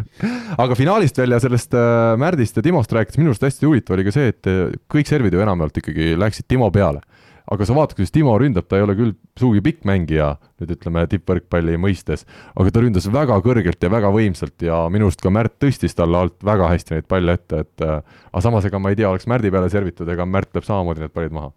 aga 0.62 0.78
finaalist 0.78 1.18
veel 1.18 1.36
ja 1.36 1.40
sellest 1.42 1.78
äh, 1.78 2.14
Märdist 2.22 2.58
ja 2.58 2.66
Timost 2.66 2.92
rääkides, 2.94 3.18
minu 3.20 3.32
arust 3.32 3.46
hästi 3.46 3.70
huvitav 3.70 3.98
oli 3.98 4.06
ka 4.06 4.14
see, 4.14 4.34
et 4.34 4.50
äh, 4.50 4.74
kõik 4.90 5.10
servid 5.10 5.34
ju 5.34 5.42
enamjaolt 5.42 5.82
ikkagi 5.82 6.14
läksid 6.18 6.50
Timo 6.50 6.70
peale 6.74 7.02
aga 7.50 7.66
sa 7.66 7.74
vaatad, 7.76 7.96
kuidas 7.98 8.12
Timo 8.14 8.34
ründab, 8.38 8.66
ta 8.68 8.78
ei 8.78 8.84
ole 8.84 8.94
küll 8.98 9.14
sugugi 9.38 9.62
pikk 9.64 9.86
mängija, 9.88 10.32
nüüd 10.62 10.74
ütleme 10.76 11.04
tippvõrkpalli 11.10 11.78
mõistes, 11.80 12.26
aga 12.54 12.72
ta 12.72 12.82
ründas 12.84 13.08
väga 13.12 13.38
kõrgelt 13.44 13.82
ja 13.82 13.90
väga 13.92 14.12
võimsalt 14.14 14.66
ja 14.66 14.82
minu 14.92 15.08
arust 15.08 15.24
ka 15.24 15.32
Märt 15.34 15.58
tõstis 15.62 15.96
talle 15.98 16.20
alt 16.20 16.38
väga 16.46 16.70
hästi 16.72 16.96
neid 16.96 17.08
palle 17.10 17.36
ette, 17.38 17.64
et 17.66 17.86
äh, 17.86 17.98
aga 18.30 18.44
samas, 18.44 18.68
ega 18.68 18.80
ma 18.82 18.92
ei 18.92 19.00
tea, 19.00 19.10
oleks 19.10 19.28
Märdi 19.30 19.52
peale 19.54 19.72
servitud, 19.72 20.08
ega 20.08 20.28
Märt 20.28 20.52
lööb 20.54 20.68
samamoodi 20.68 21.04
need 21.04 21.16
pallid 21.16 21.34
maha. 21.34 21.52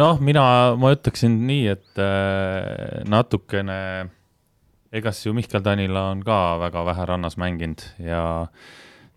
noh, 0.00 0.20
mina, 0.20 0.44
ma 0.80 0.92
ütleksin 0.96 1.40
nii, 1.48 1.66
et 1.72 2.02
äh, 2.02 3.02
natukene, 3.08 3.80
ega 4.92 5.12
siis 5.12 5.30
ju 5.30 5.36
Mihkel 5.36 5.64
Tanila 5.64 6.10
on 6.12 6.24
ka 6.26 6.58
väga 6.66 6.86
vähe 6.90 7.08
rannas 7.08 7.38
mänginud 7.40 7.84
ja 8.00 8.24
äh, 8.44 8.72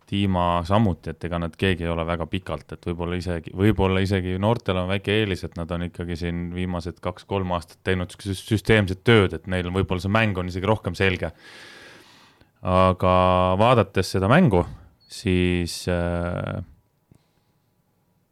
Dima 0.06 0.60
samuti, 0.68 1.15
et 1.15 1.23
ega 1.26 1.40
nad 1.41 1.56
keegi 1.57 1.86
ei 1.86 1.90
ole 1.90 2.03
väga 2.06 2.27
pikalt, 2.30 2.76
et 2.76 2.84
võib-olla 2.86 3.18
isegi, 3.18 3.53
võib-olla 3.57 4.03
isegi 4.06 4.36
noortel 4.41 4.77
on 4.77 4.91
väike 4.91 5.15
eelis, 5.22 5.41
et 5.48 5.57
nad 5.57 5.72
on 5.73 5.88
ikkagi 5.88 6.18
siin 6.19 6.44
viimased 6.53 6.99
kaks-kolm 7.02 7.56
aastat 7.57 7.80
teinud 7.88 8.14
süsteemset 8.14 9.02
tööd, 9.07 9.34
et 9.34 9.49
neil 9.49 9.72
võib-olla 9.73 10.03
see 10.03 10.14
mäng 10.14 10.38
on 10.38 10.53
isegi 10.53 10.69
rohkem 10.69 10.98
selge. 10.98 11.34
aga 12.65 13.15
vaadates 13.61 14.14
seda 14.14 14.30
mängu, 14.30 14.64
siis 15.10 15.84
äh, 15.90 16.61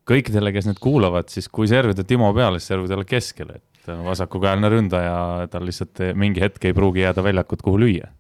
kõikidele, 0.10 0.54
kes 0.54 0.70
nüüd 0.70 0.82
kuulavad, 0.82 1.30
siis 1.34 1.50
kui 1.50 1.70
servida 1.70 2.06
Timo 2.06 2.30
peale, 2.38 2.62
siis 2.62 2.74
servida 2.74 2.94
talle 2.94 3.10
keskele, 3.10 3.62
et 3.62 3.94
vasakukäeline 4.06 4.70
ründaja, 4.70 5.16
tal 5.50 5.66
lihtsalt 5.66 6.06
mingi 6.14 6.42
hetk 6.42 6.70
ei 6.70 6.78
pruugi 6.78 7.02
jääda 7.02 7.26
väljakut, 7.26 7.66
kuhu 7.66 7.82
lüüa 7.82 8.14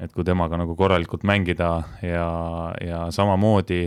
et 0.00 0.12
kui 0.14 0.24
temaga 0.24 0.58
nagu 0.60 0.74
korralikult 0.78 1.26
mängida 1.28 1.70
ja, 2.04 2.28
ja 2.80 3.02
samamoodi, 3.14 3.82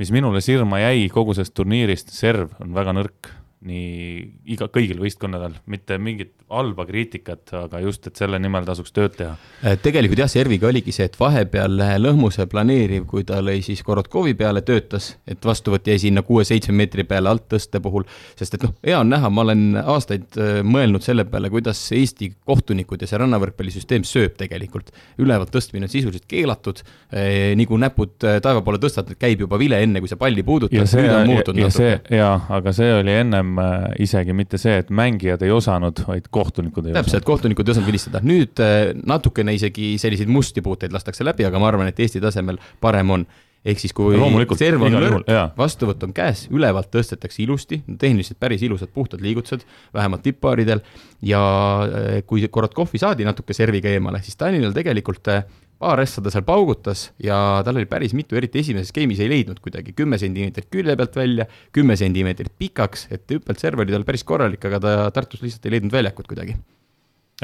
mis 0.00 0.12
minule 0.14 0.42
sirma 0.44 0.82
jäi 0.82 1.08
kogu 1.12 1.36
sellest 1.36 1.54
turniirist, 1.56 2.12
serv 2.12 2.52
on 2.60 2.74
väga 2.76 2.94
nõrk 2.96 3.32
nii 3.64 4.54
iga, 4.54 4.68
kõigil 4.72 5.00
võistkonnadel, 5.00 5.56
mitte 5.70 5.96
mingit 5.98 6.34
halba 6.52 6.84
kriitikat, 6.86 7.48
aga 7.56 7.80
just, 7.82 8.06
et 8.08 8.20
selle 8.20 8.38
nimel 8.42 8.66
tasuks 8.68 8.92
tööd 8.94 9.14
teha. 9.16 9.34
Äh, 9.64 9.78
tegelikult 9.82 10.20
jah, 10.20 10.30
Serviga 10.30 10.68
oligi 10.68 10.92
see, 10.94 11.06
et 11.08 11.16
vahepeal 11.18 11.80
Lõhmuse 12.00 12.44
planeeriv, 12.50 13.06
kui 13.08 13.24
ta 13.26 13.40
lõi 13.44 13.62
siis 13.64 13.80
Korotkovi 13.86 14.34
peale, 14.38 14.60
töötas, 14.66 15.14
et 15.30 15.44
vastuvõtt 15.44 15.88
jäi 15.88 15.96
sinna 16.02 16.24
kuue-seitsme 16.26 16.76
meetri 16.76 17.06
peale 17.08 17.32
alttõste 17.32 17.80
puhul, 17.84 18.04
sest 18.38 18.58
et 18.58 18.66
noh, 18.66 18.74
hea 18.84 19.00
on 19.00 19.10
näha, 19.10 19.30
ma 19.32 19.46
olen 19.46 19.64
aastaid 19.80 20.38
äh, 20.38 20.60
mõelnud 20.66 21.04
selle 21.06 21.24
peale, 21.28 21.50
kuidas 21.52 21.80
Eesti 21.96 22.34
kohtunikud 22.44 23.02
ja 23.02 23.08
see 23.08 23.22
rannavõrkpallisüsteem 23.22 24.04
sööb 24.08 24.36
tegelikult. 24.40 24.92
ülevalt 25.18 25.52
tõstmine 25.54 25.88
on 25.88 25.94
sisuliselt 25.94 26.28
keelatud, 26.28 26.84
äh, 27.14 27.54
nii 27.56 27.68
kui 27.70 27.80
näpud 27.80 28.18
taeva 28.20 28.60
poole 28.66 28.82
tõstad, 28.82 29.14
käib 29.18 29.46
juba 29.46 29.58
vile, 29.58 29.80
enne 29.82 30.04
kui 30.04 30.12
sa 30.12 30.20
palli 30.20 30.44
puudutad. 30.44 30.76
see, 30.90 31.08
ja, 31.08 31.24
ja 31.64 31.72
see, 31.72 31.98
jaa, 32.12 32.36
aga 32.58 32.76
see 32.76 32.92
oli 33.00 33.16
ennem 33.24 33.53
isegi 34.02 34.34
mitte 34.36 34.58
see, 34.60 34.76
et 34.82 34.90
mängijad 34.94 35.42
ei 35.44 35.52
osanud, 35.54 36.04
vaid 36.08 36.28
kohtunikud 36.34 36.90
ei 36.90 36.96
täpselt, 36.96 37.26
kohtunikud 37.26 37.68
ei 37.68 37.76
osanud 37.76 37.88
vilistada, 37.90 38.20
nüüd 38.24 38.60
äh, 38.62 38.92
natukene 39.06 39.54
isegi 39.56 39.94
selliseid 40.00 40.30
musti 40.32 40.64
puuteid 40.64 40.94
lastakse 40.94 41.26
läbi, 41.26 41.46
aga 41.48 41.62
ma 41.62 41.70
arvan, 41.70 41.90
et 41.90 42.00
Eesti 42.00 42.22
tasemel 42.24 42.60
parem 42.82 43.18
on. 43.18 43.26
ehk 43.64 43.80
siis, 43.80 43.94
kui 43.96 44.18
serv 44.60 44.82
on 44.84 44.92
nõrk, 44.92 45.30
vastuvõtt 45.56 46.02
on 46.04 46.10
käes, 46.12 46.42
ülevalt 46.52 46.90
tõstetakse 46.92 47.40
ilusti, 47.40 47.78
tehniliselt 47.98 48.36
päris 48.36 48.60
ilusad 48.66 48.90
puhtad 48.92 49.24
liigutused, 49.24 49.64
vähemalt 49.94 50.20
tipppaaridel, 50.26 50.82
ja 51.24 51.40
äh, 51.84 52.18
kui 52.28 52.44
Korotkovi 52.48 53.00
saadi 53.00 53.24
natuke 53.24 53.56
serviga 53.56 53.88
eemale, 53.88 54.20
siis 54.22 54.36
Tallinnal 54.36 54.76
tegelikult 54.76 55.32
äh, 55.32 55.46
paar 55.80 56.02
asja 56.02 56.22
ta 56.24 56.32
seal 56.32 56.44
paugutas 56.46 57.08
ja 57.22 57.36
tal 57.66 57.78
oli 57.80 57.88
päris 57.90 58.14
mitu, 58.16 58.38
eriti 58.38 58.62
esimeses 58.62 58.94
game'is 58.94 59.22
ei 59.24 59.30
leidnud 59.30 59.60
kuidagi, 59.64 59.94
kümme 59.96 60.18
sentimeetrit 60.20 60.70
külje 60.72 60.96
pealt 61.00 61.18
välja, 61.18 61.48
kümme 61.74 61.96
sentimeetrit 62.00 62.52
pikaks, 62.60 63.08
et 63.14 63.26
hüppelt 63.34 63.62
serv 63.62 63.82
oli 63.84 63.94
tal 63.94 64.06
päris 64.06 64.26
korralik, 64.26 64.64
aga 64.68 64.80
ta 64.82 64.94
Tartus 65.14 65.42
lihtsalt 65.44 65.66
ei 65.68 65.76
leidnud 65.76 65.94
väljakut 65.94 66.30
kuidagi. 66.30 66.56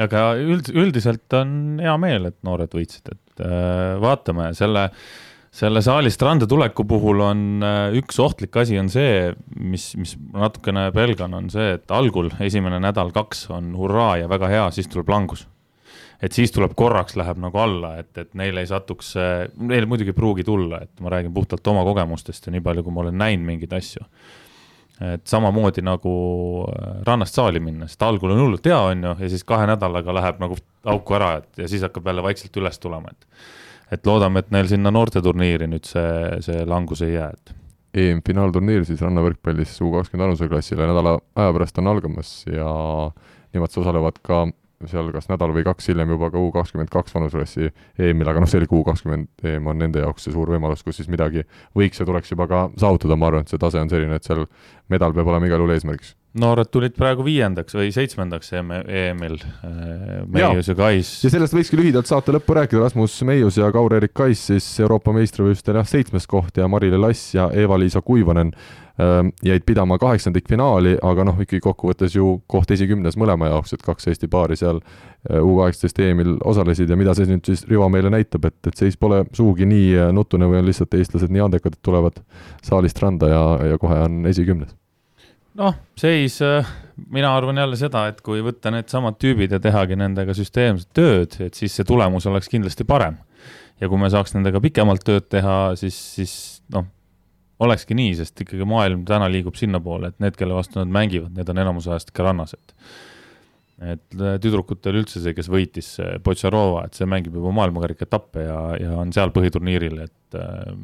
aga 0.01 0.31
üld, 0.39 0.71
üldiselt 0.71 1.35
on 1.37 1.81
hea 1.83 1.97
meel, 1.99 2.31
et 2.31 2.39
noored 2.47 2.71
võitsid, 2.73 3.11
et 3.11 3.43
äh, 3.45 3.99
vaatame 4.01 4.53
selle 4.57 4.89
selle 5.51 5.81
saalist 5.83 6.21
randa 6.23 6.47
tuleku 6.47 6.85
puhul 6.87 7.19
on 7.25 7.39
äh, 7.67 7.97
üks 7.99 8.21
ohtlik 8.23 8.55
asi 8.55 8.77
on 8.79 8.87
see, 8.89 9.33
mis, 9.59 9.89
mis 9.99 10.15
natukene 10.31 10.87
pelgan, 10.95 11.35
on 11.35 11.49
see, 11.51 11.73
et 11.75 11.91
algul 11.91 12.31
esimene 12.39 12.79
nädal-kaks 12.79 13.49
on 13.51 13.73
hurraa 13.75 14.15
ja 14.23 14.31
väga 14.31 14.47
hea, 14.47 14.69
siis 14.71 14.87
tuleb 14.87 15.11
langus 15.11 15.43
et 16.21 16.35
siis 16.35 16.53
tuleb 16.53 16.75
korraks, 16.77 17.15
läheb 17.19 17.39
nagu 17.41 17.57
alla, 17.61 17.95
et, 18.01 18.11
et 18.17 18.35
neil 18.37 18.57
ei 18.61 18.69
satuks, 18.69 19.15
neil 19.57 19.87
muidugi 19.89 20.13
ei 20.13 20.17
pruugi 20.17 20.45
tulla, 20.45 20.83
et 20.85 21.01
ma 21.01 21.13
räägin 21.13 21.33
puhtalt 21.33 21.67
oma 21.71 21.83
kogemustest 21.87 22.47
ja 22.47 22.53
nii 22.53 22.63
palju, 22.65 22.85
kui 22.85 22.95
ma 22.95 23.05
olen 23.05 23.17
näinud 23.17 23.47
mingeid 23.47 23.73
asju. 23.77 24.05
et 25.01 25.23
samamoodi 25.25 25.81
nagu 25.81 26.11
äh, 26.69 26.99
rannast 27.07 27.33
saali 27.33 27.59
minna, 27.59 27.87
sest 27.89 28.03
algul 28.05 28.35
on 28.35 28.43
hullult 28.43 28.67
hea, 28.69 28.77
on 28.91 29.07
ju, 29.07 29.15
ja 29.23 29.29
siis 29.33 29.43
kahe 29.49 29.65
nädalaga 29.65 30.13
läheb 30.13 30.43
nagu 30.43 30.57
auku 30.85 31.17
ära, 31.17 31.31
et 31.39 31.63
ja 31.63 31.69
siis 31.71 31.81
hakkab 31.81 32.05
jälle 32.05 32.21
vaikselt 32.23 32.61
üles 32.61 32.77
tulema, 32.79 33.09
et 33.09 33.25
et 33.91 34.05
loodame, 34.07 34.39
et 34.39 34.53
neil 34.53 34.69
sinna 34.69 34.91
noorteturniiri 34.93 35.67
nüüd 35.67 35.89
see, 35.89 36.11
see 36.45 36.61
langus 36.69 37.01
ei 37.03 37.15
jää, 37.15 37.31
et 37.33 37.55
EM-finaalturniir 37.91 38.85
siis 38.87 39.01
rannavõrkpallis 39.03 39.73
U 39.83 39.89
kakskümmend 39.97 40.29
aluseklassile 40.29 40.85
nädala 40.87 41.17
aja 41.35 41.51
pärast 41.57 41.81
on 41.81 41.89
algamas 41.91 42.29
ja 42.47 42.69
nemad 43.51 43.75
osalevad 43.81 44.21
ka 44.23 44.45
seal 44.89 45.11
kas 45.13 45.29
nädal 45.29 45.53
või 45.55 45.63
kaks 45.67 45.89
hiljem 45.91 46.13
juba 46.15 46.31
ka 46.33 46.41
U 46.41 46.51
kakskümmend 46.55 46.91
kaks 46.93 47.15
vanuserassi 47.15 47.69
EM-il, 47.99 48.29
aga 48.31 48.43
noh, 48.43 48.49
see 48.49 48.61
oli 48.61 48.69
ka 48.71 48.77
U 48.79 48.83
kakskümmend 48.87 49.45
EM 49.51 49.67
on 49.67 49.81
nende 49.81 50.03
jaoks 50.03 50.25
see 50.27 50.33
suur 50.33 50.49
võimalus, 50.53 50.83
kus 50.85 51.01
siis 51.01 51.11
midagi 51.11 51.45
võiks 51.77 52.01
ja 52.01 52.07
tuleks 52.07 52.31
juba 52.33 52.47
ka 52.51 52.61
saavutada, 52.81 53.17
ma 53.19 53.29
arvan, 53.31 53.45
et 53.45 53.53
see 53.53 53.61
tase 53.61 53.81
on 53.81 53.91
selline, 53.91 54.17
et 54.17 54.27
seal 54.27 54.45
medal 54.91 55.15
peab 55.15 55.31
olema 55.31 55.47
igal 55.47 55.63
juhul 55.63 55.73
eesmärgiks. 55.75 56.15
noored 56.41 56.69
tulid 56.71 56.93
praegu 56.95 57.25
viiendaks 57.27 57.75
või 57.75 57.89
seitsmendaks 57.91 58.53
EM-il, 58.55 59.39
Meius 60.31 60.69
ja 60.71 60.75
Kais. 60.75 61.09
ja 61.25 61.31
sellest 61.33 61.55
võikski 61.55 61.79
lühidalt 61.79 62.07
saate 62.07 62.35
lõppu 62.35 62.55
rääkida, 62.55 62.83
Rasmus 62.85 63.17
Meius 63.27 63.57
ja 63.59 63.71
Kaur-Erik 63.73 64.13
Kais 64.15 64.45
siis 64.51 64.67
Euroopa 64.79 65.11
meistrivõistlustel 65.15 65.81
jah, 65.81 65.89
seitsmes 65.89 66.27
koht 66.31 66.61
ja 66.61 66.69
Mari-Le 66.71 67.01
Lass 67.01 67.35
ja 67.35 67.49
Eva-Liisa 67.51 68.01
Kuivanen 68.05 68.53
äh, 68.55 69.31
jäid 69.43 69.65
pidama 69.65 69.97
kaheksandikfinaali, 70.01 70.97
aga 71.03 71.25
noh, 71.27 71.39
ikkagi 71.43 71.61
kokkuvõttes 71.63 72.15
ju 72.15 72.33
koht 72.47 72.71
esikümnes 72.71 73.17
mõlema 73.19 73.51
jaoks, 73.51 73.75
et 73.75 73.85
kaks 73.85 74.07
Eesti 74.11 74.29
paari 74.31 74.57
seal 74.59 74.81
äh, 74.81 75.39
U 75.41 75.57
kaheksateist 75.59 75.99
EM-il 75.99 76.37
osalesid. 76.47 76.89
Ja 76.89 76.99
mida 76.99 77.15
see 77.17 77.29
nüüd 77.29 77.47
siis 77.47 77.65
Rivo 77.69 77.89
meile 77.93 78.11
näitab, 78.13 78.47
et, 78.49 78.59
et 78.67 78.85
seis 78.85 78.99
pole 78.99 79.23
sugugi 79.37 79.67
nii 79.69 79.89
äh, 79.97 80.13
nutune 80.15 80.49
või 80.51 80.61
on 80.61 80.69
lihtsalt 80.69 80.95
eestlased 80.99 81.33
nii 81.33 81.47
andekad, 81.47 81.75
et 81.77 81.83
tulevad 81.85 82.21
saalist 82.65 83.01
randa 83.03 83.31
ja, 83.31 83.43
ja 83.73 83.81
kohe 83.81 83.99
on 84.05 84.23
esikümnes 84.31 84.75
noh, 85.59 85.75
seis, 85.99 86.39
äh, 86.41 86.67
mina 87.11 87.33
arvan 87.35 87.57
jälle 87.57 87.77
seda, 87.79 88.05
et 88.11 88.21
kui 88.25 88.41
võtta 88.45 88.71
needsamad 88.73 89.17
tüübid 89.21 89.55
ja 89.55 89.59
tehagi 89.63 89.97
nendega 89.99 90.35
süsteemset 90.37 90.91
tööd, 90.95 91.37
et 91.43 91.57
siis 91.57 91.75
see 91.75 91.87
tulemus 91.87 92.27
oleks 92.29 92.49
kindlasti 92.51 92.87
parem. 92.87 93.19
ja 93.81 93.89
kui 93.89 93.97
me 93.97 94.11
saaks 94.13 94.35
nendega 94.35 94.59
pikemalt 94.61 95.01
tööd 95.01 95.25
teha, 95.33 95.73
siis, 95.75 95.95
siis 96.15 96.33
noh, 96.69 96.85
olekski 97.65 97.95
nii, 97.97 98.11
sest 98.19 98.43
ikkagi 98.43 98.65
maailm 98.69 99.05
täna 99.09 99.25
liigub 99.31 99.57
sinnapoole, 99.57 100.11
et 100.11 100.19
need, 100.21 100.37
kelle 100.37 100.53
vastu 100.53 100.77
nad 100.77 100.91
mängivad, 100.93 101.33
need 101.33 101.49
on 101.49 101.61
enamus 101.63 101.87
ajast 101.89 102.13
ikka 102.13 102.27
rannas, 102.29 102.53
et 102.57 102.75
et 103.81 104.13
äh, 104.19 104.35
tüdrukutel 104.37 104.99
üldse 104.99 105.23
see, 105.23 105.33
kes 105.33 105.47
võitis, 105.49 105.95
Potšarova, 106.21 106.83
et 106.85 106.97
see 106.97 107.07
mängib 107.09 107.33
juba 107.39 107.49
maailmakarika 107.57 108.05
etappe 108.05 108.43
ja, 108.45 108.59
ja 108.77 108.91
on 109.01 109.09
seal 109.15 109.33
põhiturniiril, 109.33 110.03
et 110.03 110.37
äh, 110.37 110.75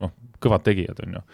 noh, 0.00 0.14
kõvad 0.40 0.64
tegijad, 0.64 1.02
on 1.04 1.18
ju 1.18 1.24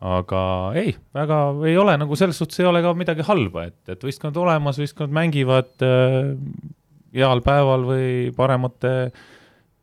aga 0.00 0.42
ei, 0.80 0.94
väga 1.14 1.38
ei 1.68 1.76
ole 1.76 1.94
nagu 2.00 2.16
selles 2.16 2.38
suhtes 2.40 2.62
ei 2.62 2.68
ole 2.68 2.80
ka 2.84 2.94
midagi 2.96 3.24
halba, 3.26 3.66
et, 3.68 3.80
et 3.92 4.04
võistkond 4.04 4.36
olemas, 4.40 4.78
võistkond 4.80 5.12
mängivad 5.12 5.84
äh, 5.84 6.30
heal 7.16 7.42
päeval 7.44 7.84
või 7.84 8.06
paremate 8.36 9.12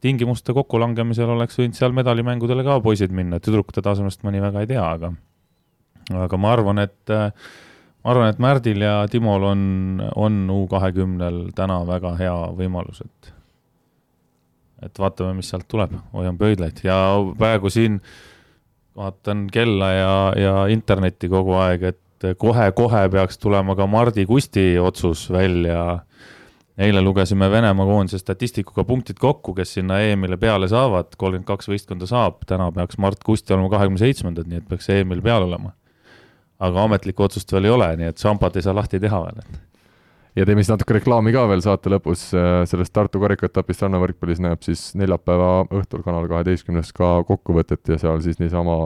tingimuste 0.02 0.56
kokkulangemisel 0.58 1.30
oleks 1.36 1.60
võinud 1.60 1.78
seal 1.78 1.94
medalimängudele 1.94 2.66
ka 2.66 2.80
poisid 2.82 3.14
minna, 3.14 3.40
tüdrukute 3.44 3.84
tasemest 3.86 4.26
mõni 4.26 4.42
väga 4.42 4.64
ei 4.64 4.70
tea, 4.74 4.86
aga 4.90 5.14
aga 6.26 6.40
ma 6.42 6.54
arvan, 6.56 6.82
et 6.82 7.14
äh, 7.14 7.30
ma 8.02 8.14
arvan, 8.14 8.32
et 8.34 8.42
Märdil 8.42 8.82
ja 8.82 8.96
Timol 9.12 9.46
on, 9.52 9.62
on 10.16 10.40
U 10.54 10.64
kahekümnel 10.72 11.52
täna 11.58 11.84
väga 11.86 12.16
hea 12.18 12.38
võimalus, 12.58 13.04
et 13.06 13.34
et 14.86 15.00
vaatame, 15.02 15.34
mis 15.34 15.48
sealt 15.50 15.66
tuleb, 15.66 15.96
hoian 16.14 16.36
pöidlaid. 16.38 16.84
Ja 16.86 16.98
praegu 17.40 17.70
siin 17.74 17.96
äh, 17.98 18.37
vaatan 18.98 19.48
kella 19.54 19.92
ja, 19.92 20.34
ja 20.36 20.54
internetti 20.74 21.30
kogu 21.30 21.54
aeg, 21.62 21.84
et 21.92 22.28
kohe-kohe 22.42 23.04
peaks 23.14 23.38
tulema 23.38 23.76
ka 23.78 23.88
Mardi 23.88 24.26
Kusti 24.26 24.76
otsus 24.82 25.30
välja. 25.32 26.00
eile 26.78 27.02
lugesime 27.02 27.50
Venemaa 27.52 27.86
koondise 27.86 28.20
statistikuga 28.22 28.84
punktid 28.84 29.18
kokku, 29.18 29.54
kes 29.58 29.74
sinna 29.74 30.00
EM-ile 30.00 30.38
peale 30.38 30.68
saavad, 30.70 31.16
kolmkümmend 31.18 31.48
kaks 31.48 31.70
võistkonda 31.70 32.06
saab, 32.06 32.44
täna 32.46 32.72
peaks 32.72 32.98
Mart 32.98 33.24
Kusti 33.26 33.54
olema 33.54 33.70
kahekümne 33.70 34.02
seitsmendad, 34.02 34.50
nii 34.50 34.62
et 34.62 34.68
peaks 34.70 34.90
EM-il 34.94 35.22
peal 35.26 35.48
olema. 35.48 35.74
aga 36.60 36.84
ametlikku 36.84 37.24
otsust 37.24 37.52
veel 37.54 37.66
ei 37.70 37.72
ole, 37.72 37.88
nii 37.98 38.08
et 38.10 38.18
šampat 38.18 38.56
ei 38.58 38.66
saa 38.66 38.74
lahti 38.74 39.00
teha 39.00 39.20
veel 39.26 39.42
ja 40.38 40.46
teeme 40.46 40.62
siis 40.62 40.72
natuke 40.74 40.98
reklaami 40.98 41.34
ka 41.34 41.46
veel 41.50 41.62
saate 41.66 41.92
lõpus, 41.92 42.28
äh, 42.38 42.62
sellest 42.70 42.94
Tartu 42.96 43.22
karikaetapist 43.24 43.86
rannavõrkpallis 43.86 44.42
näeb 44.44 44.66
siis 44.66 44.90
neljapäeva 45.00 45.66
õhtul 45.80 46.04
Kanal 46.06 46.28
kaheteistkümnes 46.30 46.94
ka 46.98 47.18
kokkuvõtet 47.28 47.94
ja 47.94 47.98
seal 48.02 48.22
siis 48.26 48.38
niisama 48.42 48.84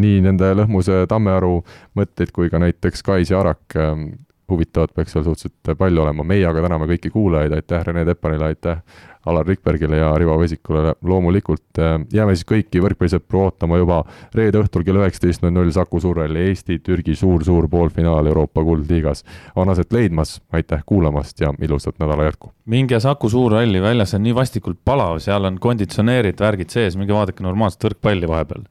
nii 0.00 0.20
nende 0.24 0.52
Lõhmuse 0.60 1.04
Tammearu 1.10 1.56
mõtteid 1.98 2.30
kui 2.34 2.52
ka 2.52 2.62
näiteks 2.62 3.02
Kais 3.06 3.34
ja 3.34 3.42
Arak 3.42 3.76
ähm, 3.80 4.06
huvitavat 4.50 4.94
peaks 4.94 5.14
seal 5.14 5.24
suhteliselt 5.26 5.78
palju 5.78 6.04
olema, 6.04 6.26
meie 6.26 6.46
aga 6.46 6.62
täname 6.66 6.88
kõiki 6.90 7.10
kuulajaid, 7.14 7.54
aitäh 7.56 7.84
Rene 7.86 8.04
Teppanile, 8.06 8.52
aitäh 8.52 8.82
Alar 9.26 9.46
Rikbergile 9.46 9.96
ja 9.96 10.10
Rivo 10.18 10.38
Vesikule, 10.40 10.94
loomulikult 11.02 11.78
äh, 11.78 11.94
jääme 12.12 12.34
siis 12.36 12.46
kõiki 12.48 12.82
võrkpallisõpru 12.84 13.44
ootama 13.46 13.78
juba 13.80 14.02
reede 14.34 14.60
õhtul 14.60 14.84
kell 14.84 15.00
üheksateist 15.00 15.44
null 15.44 15.54
null 15.56 15.72
Saku 15.74 16.00
Suurel 16.02 16.36
Eesti-Türgi 16.42 17.16
suur-suur 17.18 17.68
poolfinaal 17.72 18.26
Euroopa 18.30 18.64
kuldliigas 18.64 19.24
on 19.56 19.72
aset 19.72 19.92
leidmas, 19.92 20.36
aitäh 20.52 20.84
kuulamast 20.86 21.40
ja 21.40 21.54
ilusat 21.60 21.98
nädala 22.02 22.28
jätku! 22.28 22.52
minge 22.64 23.00
Saku 23.00 23.28
Suurhalli, 23.28 23.82
väljas 23.82 24.14
on 24.14 24.24
nii 24.26 24.34
vastikult 24.34 24.80
palav, 24.84 25.18
seal 25.24 25.44
on 25.44 25.58
konditsioneerid, 25.60 26.40
värgid 26.40 26.72
sees, 26.74 26.98
minge 27.00 27.16
vaadake 27.16 27.44
normaalset 27.44 27.88
võrkpalli 27.88 28.28
vahepeal 28.28 28.68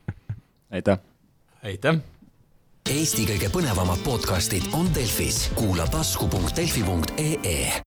aitäh! 0.76 0.98
aitäh! 1.64 2.02
Eesti 2.90 3.22
kõige 3.28 3.50
põnevamad 3.52 4.00
podcastid 4.02 4.64
on 4.74 4.88
Delfis, 4.94 5.44
kuula 5.54 5.84
tasku.delfi.ee 5.92 7.70